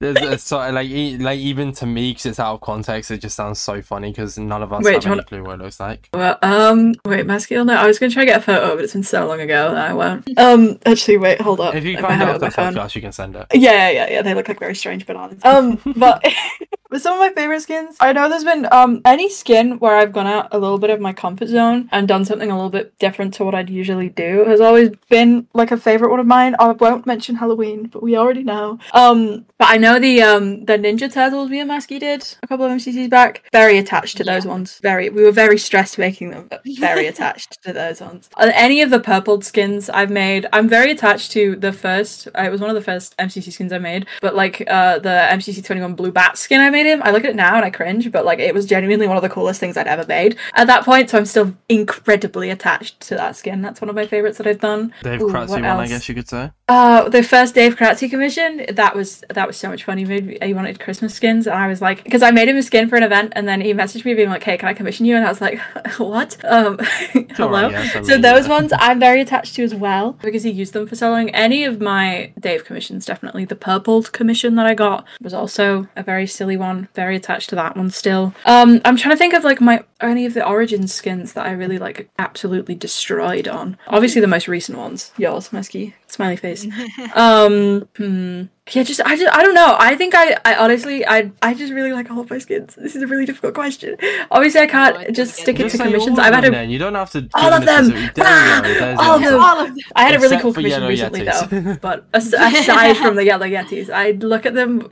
There's 0.00 0.50
a 0.50 0.56
of 0.56 0.74
like 0.74 0.88
e- 0.88 1.18
like 1.18 1.40
even 1.40 1.72
to 1.72 1.86
me, 1.86 2.12
because 2.12 2.26
it's 2.26 2.38
out 2.38 2.54
of 2.54 2.60
context, 2.60 3.10
it 3.10 3.18
just 3.18 3.34
sounds 3.34 3.58
so 3.58 3.82
funny 3.82 4.10
because 4.12 4.38
none 4.38 4.62
of 4.62 4.72
us 4.72 4.84
Wait, 4.84 5.02
have 5.02 5.12
any 5.12 5.22
clue 5.24 5.42
what 5.42 5.58
it 5.58 5.62
looks 5.62 5.80
like. 5.80 6.08
Well, 6.14 6.38
um, 6.40 6.94
wait, 7.04 7.26
masculine. 7.26 7.66
No, 7.66 7.74
I 7.74 7.86
was 7.88 7.98
gonna 7.98 8.12
try 8.12 8.22
to 8.22 8.26
get 8.26 8.38
a 8.38 8.42
photo, 8.42 8.76
but 8.76 8.84
it's 8.84 8.92
been 8.92 9.02
so 9.02 9.26
long 9.26 9.40
ago 9.40 9.74
that 9.74 9.90
I 9.90 9.94
won't. 9.94 10.38
Um, 10.38 10.78
actually, 10.86 11.16
wait, 11.16 11.40
hold 11.40 11.58
up. 11.58 11.74
If 11.74 11.84
you 11.84 11.98
I 11.98 12.00
can't 12.00 12.12
have 12.12 12.28
get 12.28 12.36
it 12.36 12.54
the 12.54 12.62
podcast, 12.62 12.94
you 12.94 13.00
can 13.00 13.10
send 13.10 13.34
it. 13.34 13.46
Yeah, 13.52 13.72
yeah, 13.72 13.90
yeah, 13.90 14.10
yeah. 14.10 14.22
They 14.22 14.34
look 14.34 14.46
like 14.46 14.60
very 14.60 14.76
strange 14.76 15.04
bananas. 15.04 15.40
Um, 15.42 15.80
but 15.96 16.24
with 16.90 17.02
some 17.02 17.14
of 17.14 17.18
my 17.20 17.30
favorite 17.30 17.60
skins, 17.60 17.96
I 18.00 18.12
know 18.12 18.28
there's 18.28 18.44
been 18.44 18.66
um 18.72 19.02
any 19.04 19.28
skin 19.28 19.78
where 19.78 19.96
I've 19.96 20.12
gone 20.12 20.26
out 20.26 20.48
a 20.52 20.58
little 20.58 20.78
bit 20.78 20.90
of 20.90 21.00
my 21.00 21.12
comfort 21.12 21.48
zone 21.48 21.88
and 21.92 22.08
done 22.08 22.24
something 22.24 22.50
a 22.50 22.54
little 22.54 22.70
bit 22.70 22.98
different 22.98 23.34
to 23.34 23.44
what 23.44 23.54
I'd 23.54 23.70
usually 23.70 24.08
do 24.08 24.44
has 24.46 24.60
always 24.60 24.90
been 25.08 25.46
like 25.54 25.70
a 25.70 25.76
favorite 25.76 26.10
one 26.10 26.20
of 26.20 26.26
mine. 26.26 26.56
I 26.58 26.72
won't 26.72 27.06
mention 27.06 27.36
Halloween, 27.36 27.86
but 27.86 28.02
we 28.02 28.16
already 28.16 28.42
know. 28.42 28.78
Um, 28.92 29.46
but 29.58 29.68
I 29.68 29.76
know 29.76 29.98
the 29.98 30.22
um 30.22 30.64
the 30.64 30.78
Ninja 30.78 31.12
Turtles 31.12 31.50
Masky 31.50 32.00
did 32.00 32.36
a 32.42 32.46
couple 32.46 32.64
of 32.64 32.72
MCCs 32.72 33.10
back. 33.10 33.44
Very 33.52 33.78
attached 33.78 34.16
to 34.18 34.24
those 34.24 34.46
ones. 34.46 34.78
Very, 34.80 35.10
we 35.10 35.22
were 35.24 35.32
very 35.32 35.58
stressed 35.58 35.98
making 35.98 36.30
them. 36.30 36.46
But 36.48 36.62
very 36.78 37.06
attached 37.06 37.62
to 37.64 37.72
those 37.72 38.00
ones. 38.00 38.30
Any 38.38 38.80
of 38.82 38.90
the 38.90 39.00
purpled 39.00 39.44
skins 39.44 39.90
I've 39.90 40.10
made, 40.10 40.46
I'm 40.52 40.68
very 40.68 40.90
attached 40.92 41.32
to 41.32 41.56
the 41.56 41.72
first. 41.72 42.28
Uh, 42.28 42.42
it 42.42 42.50
was 42.50 42.60
one 42.60 42.70
of 42.70 42.76
the 42.76 42.82
first 42.82 43.16
MCC 43.18 43.52
skins 43.52 43.72
I 43.72 43.78
made, 43.78 44.06
but 44.20 44.34
like 44.34 44.62
uh 44.68 44.98
the 45.00 45.28
MCC 45.30 45.64
21 45.64 45.94
blue 45.94 46.12
bat 46.12 46.38
skin 46.38 46.60
I 46.60 46.70
made 46.70 46.77
him. 46.86 47.02
I 47.04 47.10
look 47.10 47.24
at 47.24 47.30
it 47.30 47.36
now 47.36 47.56
and 47.56 47.64
I 47.64 47.70
cringe, 47.70 48.10
but 48.10 48.24
like 48.24 48.38
it 48.38 48.54
was 48.54 48.66
genuinely 48.66 49.06
one 49.06 49.16
of 49.16 49.22
the 49.22 49.28
coolest 49.28 49.60
things 49.60 49.76
I'd 49.76 49.86
ever 49.86 50.06
made 50.06 50.36
at 50.54 50.66
that 50.66 50.84
point. 50.84 51.10
So 51.10 51.18
I'm 51.18 51.26
still 51.26 51.54
incredibly 51.68 52.50
attached 52.50 53.00
to 53.00 53.14
that 53.14 53.36
skin. 53.36 53.62
That's 53.62 53.80
one 53.80 53.88
of 53.88 53.94
my 53.94 54.06
favorites 54.06 54.38
that 54.38 54.46
I've 54.46 54.60
done. 54.60 54.92
Dave 55.02 55.22
Ooh, 55.22 55.28
Kratzy 55.28 55.50
one, 55.50 55.64
I 55.64 55.86
guess 55.86 56.08
you 56.08 56.14
could 56.14 56.28
say. 56.28 56.50
Uh, 56.68 57.08
the 57.08 57.22
first 57.22 57.54
Dave 57.54 57.76
Kratzy 57.76 58.10
commission, 58.10 58.66
that 58.70 58.94
was 58.94 59.24
that 59.30 59.46
was 59.46 59.56
so 59.56 59.68
much 59.68 59.84
fun. 59.84 59.98
He 59.98 60.04
made 60.04 60.42
he 60.42 60.54
wanted 60.54 60.80
Christmas 60.80 61.14
skins, 61.14 61.46
and 61.46 61.56
I 61.56 61.68
was 61.68 61.80
like, 61.80 62.04
because 62.04 62.22
I 62.22 62.30
made 62.30 62.48
him 62.48 62.56
a 62.56 62.62
skin 62.62 62.88
for 62.88 62.96
an 62.96 63.02
event, 63.02 63.32
and 63.36 63.48
then 63.48 63.60
he 63.60 63.72
messaged 63.72 64.04
me 64.04 64.14
being 64.14 64.28
like, 64.28 64.42
"Hey, 64.42 64.58
can 64.58 64.68
I 64.68 64.74
commission 64.74 65.06
you?" 65.06 65.16
And 65.16 65.24
I 65.24 65.28
was 65.28 65.40
like, 65.40 65.58
"What? 65.98 66.36
Um, 66.44 66.78
hello." 67.36 67.58
alright, 67.58 67.72
yes, 67.72 67.96
I 67.96 68.02
so 68.02 68.18
those 68.18 68.46
yeah. 68.46 68.52
ones 68.52 68.72
I'm 68.78 69.00
very 69.00 69.20
attached 69.20 69.54
to 69.56 69.62
as 69.62 69.74
well 69.74 70.12
because 70.22 70.42
he 70.42 70.50
used 70.50 70.72
them 70.72 70.86
for 70.86 70.96
so 70.96 71.10
long. 71.10 71.30
Any 71.30 71.64
of 71.64 71.80
my 71.80 72.32
Dave 72.38 72.64
commissions, 72.64 73.06
definitely 73.06 73.44
the 73.44 73.56
purpled 73.56 74.12
commission 74.12 74.54
that 74.56 74.66
I 74.66 74.74
got 74.74 75.06
was 75.20 75.34
also 75.34 75.88
a 75.96 76.02
very 76.02 76.26
silly 76.26 76.56
one. 76.56 76.67
Very 76.94 77.16
attached 77.16 77.50
to 77.50 77.56
that 77.56 77.76
one 77.76 77.90
still. 77.90 78.34
Um, 78.44 78.80
I'm 78.84 78.96
trying 78.96 79.14
to 79.14 79.18
think 79.18 79.34
of 79.34 79.44
like 79.44 79.60
my 79.60 79.84
any 80.00 80.26
of 80.26 80.34
the 80.34 80.46
origin 80.46 80.86
skins 80.88 81.32
that 81.32 81.46
I 81.46 81.52
really 81.52 81.78
like 81.78 82.08
absolutely 82.18 82.74
destroyed 82.74 83.48
on. 83.48 83.76
Obviously, 83.88 84.20
the 84.20 84.26
most 84.26 84.48
recent 84.48 84.78
ones, 84.78 85.12
yours, 85.16 85.48
Masky, 85.50 85.94
smiley 86.08 86.36
face. 86.36 86.66
Um, 87.14 87.88
hmm. 87.96 88.42
Yeah, 88.70 88.82
just 88.82 89.00
I 89.00 89.16
just 89.16 89.34
I 89.34 89.42
don't 89.42 89.54
know. 89.54 89.76
I 89.78 89.96
think 89.96 90.14
I 90.14 90.36
I 90.44 90.54
honestly 90.56 91.06
I 91.06 91.30
I 91.40 91.54
just 91.54 91.72
really 91.72 91.92
like 91.92 92.10
all 92.10 92.20
of 92.20 92.28
my 92.28 92.38
skins. 92.38 92.74
This 92.74 92.94
is 92.94 93.02
a 93.02 93.06
really 93.06 93.24
difficult 93.24 93.54
question. 93.54 93.96
Obviously, 94.30 94.60
I 94.60 94.66
can't 94.66 94.96
I 94.96 95.10
just 95.10 95.36
stick 95.36 95.58
it. 95.58 95.66
it 95.66 95.70
to 95.70 95.78
commissions. 95.78 96.18
I've 96.18 96.34
had 96.34 96.44
them 96.44 96.54
a. 96.54 96.64
You 96.64 96.78
don't 96.78 96.94
have 96.94 97.10
to. 97.12 97.28
all 97.34 97.52
of 97.52 97.64
them! 97.64 97.92
Ah! 98.18 98.56
you 98.66 98.74
go. 98.74 98.80
There's 98.80 98.98
All 98.98 99.16
of 99.16 99.22
them! 99.22 99.40
all 99.40 99.60
of 99.60 99.68
them 99.68 99.76
I 99.96 100.02
had 100.04 100.14
a 100.16 100.18
really 100.18 100.26
Except 100.36 100.42
cool 100.42 100.52
commission 100.52 100.84
recently 100.84 101.20
yetis. 101.22 101.48
though. 101.48 101.76
But 101.80 102.04
aside 102.12 102.96
from 102.98 103.16
the 103.16 103.24
yellow 103.24 103.46
yetis, 103.46 103.88
I 103.88 104.10
look 104.10 104.44
at 104.44 104.52
them 104.54 104.88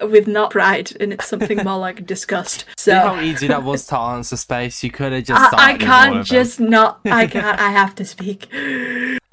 with 0.00 0.26
not 0.26 0.50
pride, 0.50 0.92
and 0.98 1.12
it's 1.12 1.28
something 1.28 1.58
more 1.58 1.78
like 1.78 2.04
disgust. 2.06 2.64
See 2.78 2.90
how 2.90 3.20
easy 3.20 3.46
that 3.46 3.62
was 3.62 3.86
to 3.86 3.96
answer 3.96 4.36
space. 4.36 4.82
You 4.82 4.90
could 4.90 5.12
have 5.12 5.24
just. 5.24 5.40
I, 5.40 5.44
I 5.44 5.48
started 5.48 5.80
with 5.80 5.88
all 5.88 5.96
can't 6.14 6.26
just 6.26 6.58
not. 6.60 7.00
I 7.04 7.26
can't. 7.28 7.60
I 7.60 7.70
have 7.70 7.94
to 7.96 8.04
speak. 8.04 8.48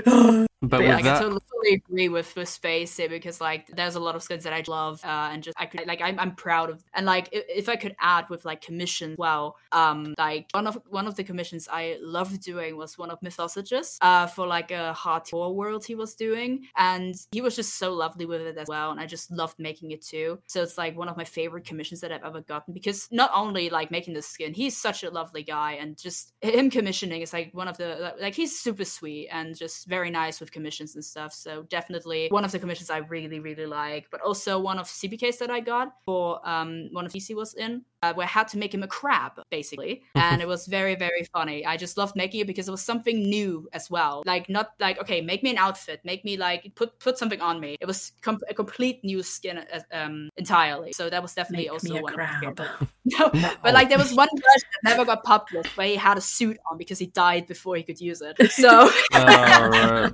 But 0.62 0.82
yeah, 0.82 0.88
with 0.88 0.96
I 0.96 1.02
can 1.02 1.14
that, 1.14 1.22
totally 1.22 1.42
agree 1.74 2.10
with 2.10 2.36
with 2.36 2.50
space 2.50 2.98
here 2.98 3.10
because 3.10 3.40
like 3.40 3.68
there's 3.68 3.96
a 3.96 4.00
lot 4.00 4.16
of 4.16 4.24
skins 4.24 4.44
that 4.44 4.54
I 4.54 4.64
love 4.68 5.04
uh, 5.04 5.30
and 5.32 5.44
just 5.44 5.60
I 5.60 5.66
could 5.66 5.86
like 5.88 6.02
I'm, 6.02 6.20
I'm 6.20 6.36
proud 6.36 6.70
of 6.70 6.84
and 6.94 7.06
like 7.06 7.30
if, 7.32 7.46
if 7.48 7.70
I 7.70 7.76
could 7.76 7.96
add 8.00 8.30
with 8.30 8.46
like 8.46 8.62
commissions 8.62 9.18
well 9.18 9.58
um 9.72 10.14
like 10.18 10.48
one 10.52 10.68
of 10.68 10.80
one 10.90 11.08
of 11.08 11.16
the 11.16 11.24
commissions 11.24 11.68
I 11.72 11.98
loved 12.02 12.42
doing 12.42 12.78
was 12.78 12.98
one 12.98 13.12
of 13.12 13.20
Mythosages 13.22 13.98
uh 14.02 14.28
for 14.28 14.48
like 14.48 14.72
a 14.72 14.96
hardcore 14.98 15.54
world 15.54 15.86
he 15.86 15.96
was 15.96 16.16
doing 16.16 16.66
and 16.76 17.16
he 17.32 17.42
was 17.42 17.56
just 17.56 17.76
so 17.76 17.94
lovely 17.94 18.26
with 18.26 18.42
it 18.42 18.58
as 18.58 18.68
well 18.68 18.92
and 18.92 19.00
I 19.00 19.06
just 19.06 19.30
loved 19.32 19.60
making 19.60 19.92
it 19.92 20.02
too. 20.02 20.40
So 20.48 20.64
it's 20.64 20.78
like 20.78 20.98
one 20.98 21.10
of 21.10 21.18
my 21.18 21.26
favorite 21.26 21.66
commissions 21.66 22.02
that 22.02 22.12
I've 22.12 22.24
ever 22.24 22.42
gotten 22.42 22.74
because 22.74 23.08
not 23.12 23.32
only 23.34 23.70
like 23.70 23.92
making 23.92 24.14
the 24.14 24.22
skin 24.22 24.54
he's 24.54 24.76
such 24.76 25.04
a 25.04 25.10
lovely 25.10 25.44
guy 25.44 25.74
and 25.74 25.98
just 25.98 26.34
him 26.42 26.70
commissioning 26.70 27.22
is 27.22 27.34
like 27.34 27.54
one 27.54 27.68
of 27.68 27.78
the 27.78 28.16
like 28.20 28.34
he's 28.34 28.60
super 28.60 28.86
sweet 28.86 29.28
and 29.32 29.56
just 29.56 29.86
very 29.88 30.10
nice 30.10 30.40
with 30.40 30.47
commissions 30.52 30.96
and 30.96 31.04
stuff. 31.04 31.34
So 31.34 31.64
definitely 31.64 32.28
one 32.30 32.46
of 32.46 32.52
the 32.52 32.60
commissions 32.60 32.90
I 32.90 32.98
really 32.98 33.40
really 33.40 33.66
like, 33.66 34.08
but 34.12 34.22
also 34.22 34.60
one 34.60 34.80
of 34.80 34.88
CPKs 34.88 35.38
that 35.40 35.50
I 35.52 35.60
got 35.60 35.94
for 36.06 36.40
um 36.48 36.90
one 36.92 37.06
of 37.06 37.12
DC 37.12 37.36
was 37.36 37.54
in 37.56 37.84
uh, 38.04 38.14
where 38.14 38.26
I 38.26 38.30
had 38.30 38.48
to 38.50 38.58
make 38.58 38.74
him 38.74 38.84
a 38.84 38.88
crab 38.88 39.34
basically, 39.50 40.04
and 40.16 40.42
it 40.42 40.48
was 40.48 40.68
very 40.68 40.96
very 40.96 41.24
funny. 41.34 41.66
I 41.66 41.78
just 41.78 41.98
loved 41.98 42.16
making 42.16 42.42
it 42.42 42.48
because 42.48 42.68
it 42.68 42.72
was 42.72 42.84
something 42.84 43.22
new 43.30 43.68
as 43.74 43.90
well. 43.90 44.24
Like 44.26 44.50
not 44.50 44.72
like 44.80 45.00
okay, 45.02 45.22
make 45.22 45.44
me 45.44 45.52
an 45.52 45.58
outfit, 45.58 46.02
make 46.04 46.24
me 46.26 46.38
like 46.38 46.72
put 46.76 47.00
put 47.00 47.18
something 47.18 47.42
on 47.42 47.60
me. 47.60 47.78
It 47.82 47.86
was 47.86 48.12
com- 48.22 48.40
a 48.50 48.54
complete 48.54 49.04
new 49.04 49.24
skin 49.24 49.58
uh, 49.58 49.80
um 49.92 50.30
entirely. 50.38 50.94
So 50.94 51.10
that 51.10 51.22
was 51.22 51.34
definitely 51.34 51.66
Make 51.66 51.74
also 51.74 51.94
me 51.94 52.00
a 52.00 52.02
one 52.02 52.14
of 52.14 52.20
my 52.20 52.26
crab. 52.26 52.58
favorite. 52.58 52.90
No, 53.10 53.30
but 53.64 53.74
like 53.74 53.88
there 53.88 53.98
was 53.98 54.14
one 54.14 54.28
version 54.34 54.68
that 54.84 54.90
never 54.92 55.06
got 55.06 55.24
published 55.24 55.78
where 55.78 55.88
he 55.88 55.96
had 55.96 56.18
a 56.18 56.22
suit 56.22 56.58
on 56.70 56.78
because 56.78 57.00
he 57.00 57.08
died 57.08 57.48
before 57.48 57.78
he 57.78 57.84
could 57.84 58.02
use 58.02 58.22
it. 58.22 58.36
So 58.52 58.90
Oh, 59.14 59.70
right. 59.70 60.14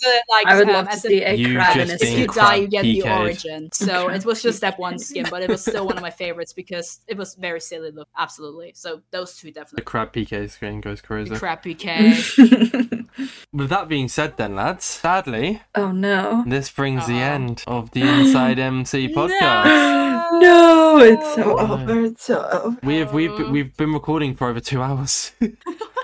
the 0.00 0.22
like 0.30 0.46
I 0.46 0.56
would 0.58 0.68
um, 0.68 0.74
love 0.74 0.86
to 0.86 0.92
as 0.92 1.02
see 1.02 1.22
a 1.22 1.34
You 1.34 1.54
crab 1.56 1.76
in 1.78 1.88
just 1.88 2.02
a 2.02 2.06
if 2.06 2.18
you 2.18 2.26
die, 2.28 2.54
you 2.56 2.68
get 2.68 2.82
the 2.82 3.00
PK'd. 3.00 3.20
origin. 3.20 3.68
So 3.72 4.08
it 4.08 4.24
was 4.24 4.42
just 4.42 4.60
that 4.60 4.78
one 4.78 4.98
skin, 4.98 5.26
but 5.30 5.42
it 5.42 5.50
was 5.50 5.62
still 5.62 5.84
one 5.86 5.96
of 5.96 6.02
my 6.02 6.10
favorites 6.10 6.52
because 6.52 7.00
it 7.08 7.16
was 7.16 7.34
very 7.34 7.60
silly 7.60 7.90
look. 7.90 8.08
Absolutely. 8.16 8.72
So 8.74 9.02
those 9.10 9.36
two 9.36 9.50
definitely. 9.50 9.84
The 9.84 9.84
definitely. 9.84 9.84
crab 9.84 10.12
PK 10.44 10.50
screen 10.50 10.80
goes 10.80 11.00
crazy. 11.00 11.34
Crap 11.34 11.64
PK. 11.64 13.06
With 13.52 13.68
that 13.68 13.88
being 13.88 14.08
said, 14.08 14.36
then 14.38 14.54
lads, 14.56 14.84
sadly, 14.84 15.60
oh 15.74 15.92
no. 15.92 16.44
this 16.46 16.70
brings 16.70 17.06
the 17.06 17.14
Uh-oh. 17.14 17.34
end 17.34 17.64
of 17.66 17.90
the 17.90 18.02
Inside 18.02 18.58
MC 18.72 19.08
podcast. 19.14 20.00
No, 20.32 20.98
it's 20.98 21.34
so 21.34 21.58
Oh. 21.58 21.72
over. 21.74 22.04
It's 22.06 22.24
so 22.24 22.48
over. 22.50 22.78
We 22.82 22.96
have 22.98 23.12
we've 23.12 23.30
Oh. 23.32 23.50
we've 23.50 23.76
been 23.76 23.92
recording 23.92 24.34
for 24.34 24.48
over 24.48 24.60
two 24.60 24.80
hours. 24.80 25.32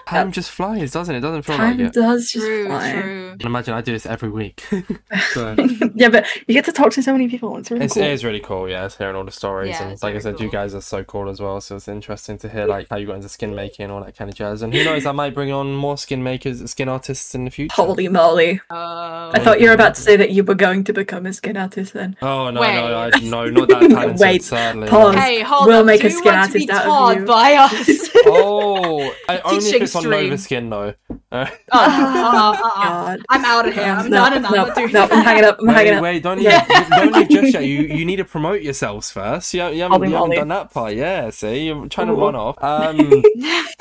Time 0.09 0.33
just 0.33 0.51
flies, 0.51 0.93
doesn't 0.93 1.15
it? 1.15 1.21
Doesn't 1.21 1.43
feel 1.43 1.57
Time 1.57 1.79
like 1.79 1.89
it. 1.89 1.93
does 1.93 2.31
just 2.31 2.45
True, 2.45 2.67
fly. 2.67 2.93
true. 2.93 3.29
And 3.33 3.43
imagine 3.45 3.75
I 3.75 3.81
do 3.81 3.93
this 3.93 4.07
every 4.07 4.29
week. 4.31 4.65
so 5.33 5.55
yeah, 5.95 6.09
but 6.09 6.27
you 6.47 6.55
get 6.55 6.65
to 6.67 6.73
talk 6.73 6.93
to 6.93 7.03
so 7.03 7.13
many 7.13 7.29
people. 7.29 7.57
It's 7.59 7.71
really 7.71 7.85
it's, 7.85 7.95
cool. 7.95 8.03
it 8.03 8.11
is 8.11 8.25
really 8.25 8.41
cool, 8.41 8.69
yeah, 8.69 8.87
it's 8.87 8.97
hearing 8.97 9.17
all 9.17 9.25
the 9.25 9.31
stories 9.33 9.71
Yeah, 9.71 9.89
and 9.91 10.03
like 10.03 10.11
I 10.15 10.19
very 10.19 10.21
said, 10.23 10.41
you 10.41 10.51
guys 10.51 10.75
are 10.75 10.81
so 10.81 11.05
cool 11.05 11.29
as 11.29 11.41
well. 11.41 11.61
So 11.61 11.77
it's 11.77 11.89
interesting 11.89 12.39
to 12.39 12.49
hear 12.49 12.67
like 12.67 12.89
how 12.91 12.97
you 12.97 13.07
got 13.07 13.17
into 13.17 13.29
skin 13.29 13.55
making 13.55 13.85
and 13.85 13.93
all 13.93 14.03
that 14.03 14.17
kind 14.17 14.31
of 14.31 14.35
jazz. 14.37 14.63
And 14.63 14.73
who 14.75 14.83
knows, 14.85 15.07
I 15.07 15.13
might 15.13 15.35
bring 15.35 15.53
on 15.53 15.75
more 15.75 15.97
skin 15.99 16.23
makers, 16.23 16.69
skin 16.71 16.89
artists 16.89 17.35
in 17.35 17.45
the 17.45 17.51
future. 17.51 17.75
Holy 17.75 18.09
moly! 18.09 18.61
Uh, 18.71 19.31
I 19.35 19.41
thought 19.43 19.61
you 19.61 19.69
were 19.69 19.75
about 19.75 19.95
to 19.97 20.01
say 20.01 20.17
that 20.17 20.31
you 20.31 20.43
were 20.45 20.55
going 20.55 20.85
to 20.85 20.93
become 20.93 21.27
a 21.27 21.33
skin 21.33 21.57
artist. 21.57 21.93
Then 21.93 22.17
Oh 22.23 22.51
no, 22.51 22.61
Wait. 22.61 22.75
no, 22.75 23.11
I, 23.13 23.21
no, 23.21 23.49
not 23.51 23.69
that 23.69 23.81
talented. 23.91 24.21
Wait, 24.21 24.43
sadly. 24.43 24.89
pause. 24.89 25.15
hey, 25.17 25.43
hold 25.43 25.67
We'll 25.67 25.81
up. 25.81 25.87
make 25.87 26.01
Do 26.01 26.07
a 26.09 26.11
skin 26.11 26.25
to 26.25 26.31
be 26.33 26.37
artist 26.37 26.71
out 26.71 27.13
of 27.13 27.21
you. 27.21 27.27
by 27.27 27.55
us? 27.55 28.09
Oh, 28.27 29.15
I, 29.29 29.39
only 29.41 29.59
if 29.59 29.65
Teaching 29.65 29.83
it's 29.83 29.93
on. 30.07 30.11
Nova 30.11 30.39
Skin 30.39 30.71
though. 30.71 30.95
Uh, 31.31 31.47
Oh, 31.73 31.79
uh. 31.79 32.57
God. 32.75 33.21
I'm 33.29 33.45
out 33.45 33.69
of 33.69 33.75
here. 33.75 33.85
I'm 33.85 34.11
no, 34.11 34.17
not 34.19 34.37
enough. 34.37 34.53
no, 34.55 34.65
I'm 34.67 34.75
doing 34.75 34.93
no, 34.93 35.03
I'm 35.05 35.25
hanging 35.25 35.45
up. 35.45 35.59
I'm 35.61 35.69
hanging 35.69 35.93
wait, 35.93 35.97
up. 35.97 36.03
wait, 36.03 36.23
don't 36.23 36.37
leave, 36.39 36.47
Yeah. 36.69 36.89
don't 36.91 37.13
leave 37.13 37.29
just 37.29 37.53
yet. 37.55 37.65
You 37.65 37.81
you 37.83 38.05
need 38.05 38.17
to 38.17 38.25
promote 38.25 38.63
yourselves 38.63 39.11
first. 39.11 39.53
You, 39.55 39.67
you 39.69 39.83
haven't, 39.83 40.09
you 40.09 40.15
haven't 40.17 40.31
done 40.37 40.49
that 40.49 40.73
part. 40.73 40.95
Yeah, 40.95 41.31
see, 41.31 41.67
you're 41.67 41.87
trying 41.89 42.07
to 42.09 42.15
run 42.15 42.35
off. 42.35 42.57
Um, 42.63 42.99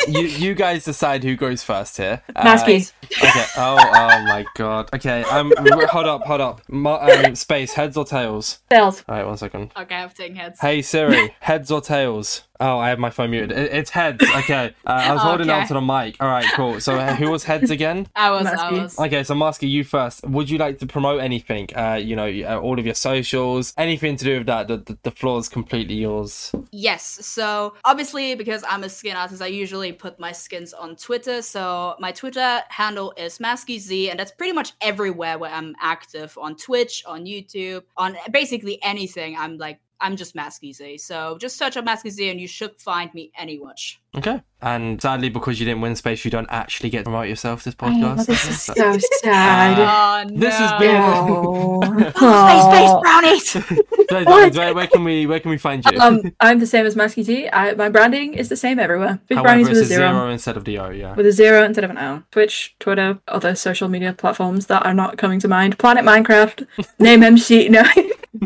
you 0.08 0.22
you 0.22 0.54
guys 0.56 0.84
decide 0.86 1.24
who 1.24 1.36
goes 1.36 1.64
first 1.64 1.98
here. 1.98 2.22
Uh, 2.36 2.44
Masky. 2.44 2.92
Okay. 3.06 3.46
Oh, 3.58 3.78
oh 3.80 4.24
my 4.24 4.46
god. 4.56 4.90
Okay. 4.94 5.24
Um, 5.24 5.50
w- 5.56 5.88
hold 5.88 6.06
up, 6.08 6.24
hold 6.26 6.42
up. 6.42 6.62
Ma- 6.70 6.98
um, 7.08 7.36
space 7.36 7.74
heads 7.74 7.96
or 7.98 8.06
tails. 8.06 8.60
Tails. 8.70 9.04
All 9.08 9.16
right, 9.16 9.26
one 9.26 9.38
second. 9.38 9.72
Okay, 9.78 9.96
I'm 9.96 10.10
taking 10.10 10.36
heads. 10.36 10.60
Hey 10.60 10.82
Siri, 10.82 11.36
heads 11.40 11.72
or 11.72 11.82
tails? 11.82 12.44
Oh, 12.60 12.80
I 12.80 12.90
have 12.90 12.98
my 12.98 13.12
phone 13.12 13.30
muted. 13.32 13.52
It, 13.52 13.72
it's 13.72 13.92
heads. 13.92 14.24
Okay. 14.24 14.74
Uh, 14.86 14.90
I 14.90 15.14
was 15.14 15.22
holding 15.22 15.48
it 15.48 15.52
Okay. 15.52 15.62
up 15.62 15.68
to 15.68 15.76
the 15.76 15.82
mic. 15.82 16.07
All 16.20 16.28
right, 16.28 16.46
cool. 16.54 16.80
So 16.80 16.96
uh, 16.96 17.16
who 17.16 17.30
was 17.30 17.44
heads 17.44 17.70
again? 17.72 18.08
I 18.16 18.32
was, 18.32 18.48
I 18.48 18.56
Masky. 18.56 18.82
was. 18.82 19.00
Okay, 19.00 19.24
so 19.24 19.36
Masky, 19.36 19.70
you 19.70 19.84
first. 19.84 20.26
Would 20.26 20.50
you 20.50 20.58
like 20.58 20.80
to 20.80 20.88
promote 20.88 21.22
anything? 21.22 21.70
Uh, 21.76 21.96
you 21.96 22.16
know, 22.16 22.28
uh, 22.28 22.60
all 22.60 22.80
of 22.80 22.86
your 22.86 22.96
socials, 22.96 23.74
anything 23.78 24.16
to 24.18 24.26
do 24.26 24.38
with 24.40 24.48
that. 24.48 24.68
The, 24.68 24.78
the, 24.78 24.98
the 25.04 25.12
floor 25.12 25.40
is 25.40 25.50
completely 25.50 25.96
yours. 25.96 26.52
Yes. 26.72 27.04
So 27.26 27.76
obviously, 27.86 28.36
because 28.36 28.64
I'm 28.68 28.84
a 28.84 28.90
skin 28.90 29.16
artist, 29.16 29.42
I 29.42 29.48
usually 29.48 29.92
put 29.92 30.20
my 30.20 30.32
skins 30.32 30.74
on 30.74 30.96
Twitter. 30.96 31.42
So 31.42 31.96
my 32.00 32.12
Twitter 32.12 32.62
handle 32.70 33.14
is 33.18 33.40
MaskyZ, 33.40 34.10
and 34.10 34.20
that's 34.20 34.32
pretty 34.32 34.54
much 34.54 34.74
everywhere 34.82 35.38
where 35.38 35.52
I'm 35.52 35.76
active 35.82 36.38
on 36.40 36.56
Twitch, 36.56 37.04
on 37.06 37.26
YouTube, 37.26 37.84
on 37.98 38.18
basically 38.32 38.80
anything. 38.84 39.36
I'm 39.38 39.58
like, 39.58 39.80
I'm 40.00 40.16
just 40.16 40.36
MaskyZ. 40.36 41.00
So 41.00 41.38
just 41.40 41.58
search 41.58 41.78
up 41.78 41.86
MaskyZ, 41.86 42.32
and 42.32 42.40
you 42.40 42.48
should 42.48 42.76
find 42.80 43.14
me 43.14 43.32
anywhere. 43.38 43.74
Okay. 44.16 44.42
And 44.60 45.00
sadly, 45.00 45.30
because 45.30 45.60
you 45.60 45.68
didn't 45.68 45.82
win 45.82 45.96
space, 45.96 46.26
you 46.26 46.32
don't 46.32 46.48
actually 46.50 46.90
get 46.90 47.00
to 47.00 47.04
promote 47.04 47.28
yourself 47.28 47.64
this 47.64 47.76
Oh, 47.80 47.86
podcast. 47.86 48.26
this 48.26 48.50
is 48.50 48.62
so 48.64 48.74
sad. 49.22 49.78
Oh 49.78 50.28
no! 50.28 50.40
This 50.40 50.56
has 50.58 50.72
been- 50.80 50.96
Oh. 51.00 51.82
Space, 52.18 52.64
space 52.66 52.94
brownies. 53.04 53.54
Where, 54.10 54.50
where, 54.50 54.74
where 54.74 54.88
can 54.88 55.04
we 55.04 55.28
where 55.28 55.40
can 55.42 55.52
we 55.52 55.58
find 55.58 55.84
you? 55.86 56.00
um, 56.00 56.22
I'm 56.40 56.60
the 56.60 56.66
same 56.66 56.86
as 56.86 56.96
Masky 56.96 57.26
T. 57.26 57.50
I, 57.50 57.74
my 57.74 57.90
branding 57.90 58.34
is 58.36 58.48
the 58.50 58.56
same 58.56 58.80
everywhere. 58.80 59.20
Big 59.28 59.36
However, 59.38 59.50
brownies 59.50 59.68
with 59.70 59.78
a 59.80 59.82
a 59.82 59.86
zero. 59.86 60.10
zero. 60.14 60.30
instead 60.30 60.56
of 60.58 60.64
the 60.64 60.80
O. 60.80 60.90
Yeah. 60.92 61.14
With 61.14 61.26
a 61.26 61.32
zero 61.34 61.64
instead 61.66 61.84
of 61.84 61.90
an 61.92 61.98
O. 61.98 62.24
Twitch, 62.32 62.74
Twitter, 62.80 63.20
other 63.28 63.54
social 63.54 63.90
media 63.90 64.14
platforms 64.14 64.68
that 64.68 64.86
are 64.86 64.94
not 64.94 65.18
coming 65.18 65.40
to 65.42 65.48
mind. 65.50 65.78
Planet 65.78 66.06
Minecraft, 66.06 66.66
NameMC. 67.02 67.70
No, 67.70 67.84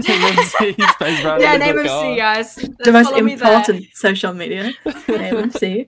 Space 0.02 1.22
Brownie 1.22 1.44
yeah, 1.44 1.58
name 1.58 1.78
a 1.78 1.82
MC, 1.82 1.88
car. 1.90 2.16
guys. 2.16 2.56
the 2.56 2.92
most 2.92 3.10
Follow 3.10 3.22
me 3.22 3.36
there. 3.36 3.48
important 3.60 3.86
social 3.94 4.34
media. 4.34 4.72
Name 5.08 5.51
MC. 5.56 5.88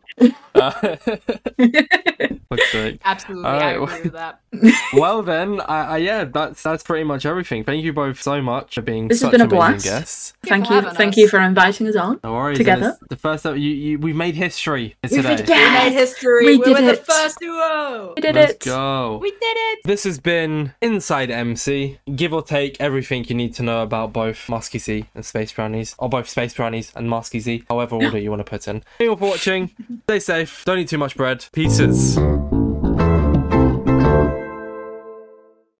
Uh, 0.55 0.71
fuck's 2.49 2.71
sake. 2.71 3.01
Absolutely, 3.03 3.45
All 3.49 3.55
I 3.55 3.75
right, 3.75 3.81
agree 3.81 4.01
with 4.03 4.13
that. 4.13 4.39
well 4.93 5.23
then, 5.23 5.61
I, 5.61 5.83
I, 5.85 5.97
yeah, 5.97 6.23
that's 6.25 6.61
that's 6.61 6.83
pretty 6.83 7.03
much 7.03 7.25
everything. 7.25 7.63
Thank 7.63 7.83
you 7.83 7.93
both 7.93 8.21
so 8.21 8.41
much 8.41 8.75
for 8.75 8.81
being 8.81 9.07
This 9.07 9.21
has 9.21 9.31
such 9.31 9.31
been 9.31 9.41
a 9.41 9.45
amazing 9.45 9.57
blast. 9.57 9.85
guests. 9.85 10.33
Thank 10.43 10.67
for 10.67 10.73
you, 10.75 10.81
thank 10.91 11.13
us. 11.13 11.17
you 11.17 11.27
for 11.27 11.39
inviting 11.39 11.87
us 11.87 11.95
on. 11.95 12.19
No 12.23 12.33
worries. 12.33 12.57
Together. 12.57 12.97
The 13.09 13.15
first 13.15 13.43
time 13.43 13.57
you, 13.57 13.69
you 13.69 13.99
we 13.99 14.13
made 14.13 14.35
history 14.35 14.95
We 15.03 15.09
today. 15.09 15.35
did- 15.37 15.47
We 15.47 15.53
Yes! 15.55 15.83
made 15.83 15.93
history. 15.99 16.45
We 16.45 16.57
We, 16.57 16.63
did 16.65 16.73
were 16.75 16.91
the 16.91 16.97
first 16.97 17.39
duo. 17.39 18.13
We 18.15 18.21
did 18.21 18.35
Let's 18.35 18.51
it. 18.53 18.59
go. 18.65 19.17
We 19.21 19.31
did 19.31 19.37
it. 19.41 19.79
This 19.85 20.03
has 20.03 20.19
been 20.19 20.73
Inside 20.81 21.31
MC. 21.31 21.99
Give 22.15 22.33
or 22.33 22.41
take 22.43 22.79
everything 22.79 23.25
you 23.25 23.35
need 23.35 23.53
to 23.55 23.63
know 23.63 23.81
about 23.81 24.13
both 24.13 24.37
Masky 24.47 24.79
Z 24.79 25.05
and 25.15 25.25
Space 25.25 25.51
Brownies, 25.51 25.95
or 25.97 26.09
both 26.09 26.29
Space 26.29 26.53
Brownies 26.53 26.91
and 26.95 27.09
Masky 27.09 27.39
Z, 27.39 27.63
however 27.69 27.95
order 27.95 28.17
you 28.17 28.29
want 28.29 28.39
to 28.41 28.49
put 28.49 28.67
in. 28.67 28.81
Thank 28.97 29.07
you 29.07 29.09
all 29.11 29.15
for 29.17 29.37
watching. 29.61 30.01
Stay 30.03 30.19
safe. 30.19 30.65
Don't 30.65 30.79
eat 30.79 30.87
too 30.87 30.97
much 30.97 31.15
bread. 31.15 31.45
Pieces. 31.53 32.17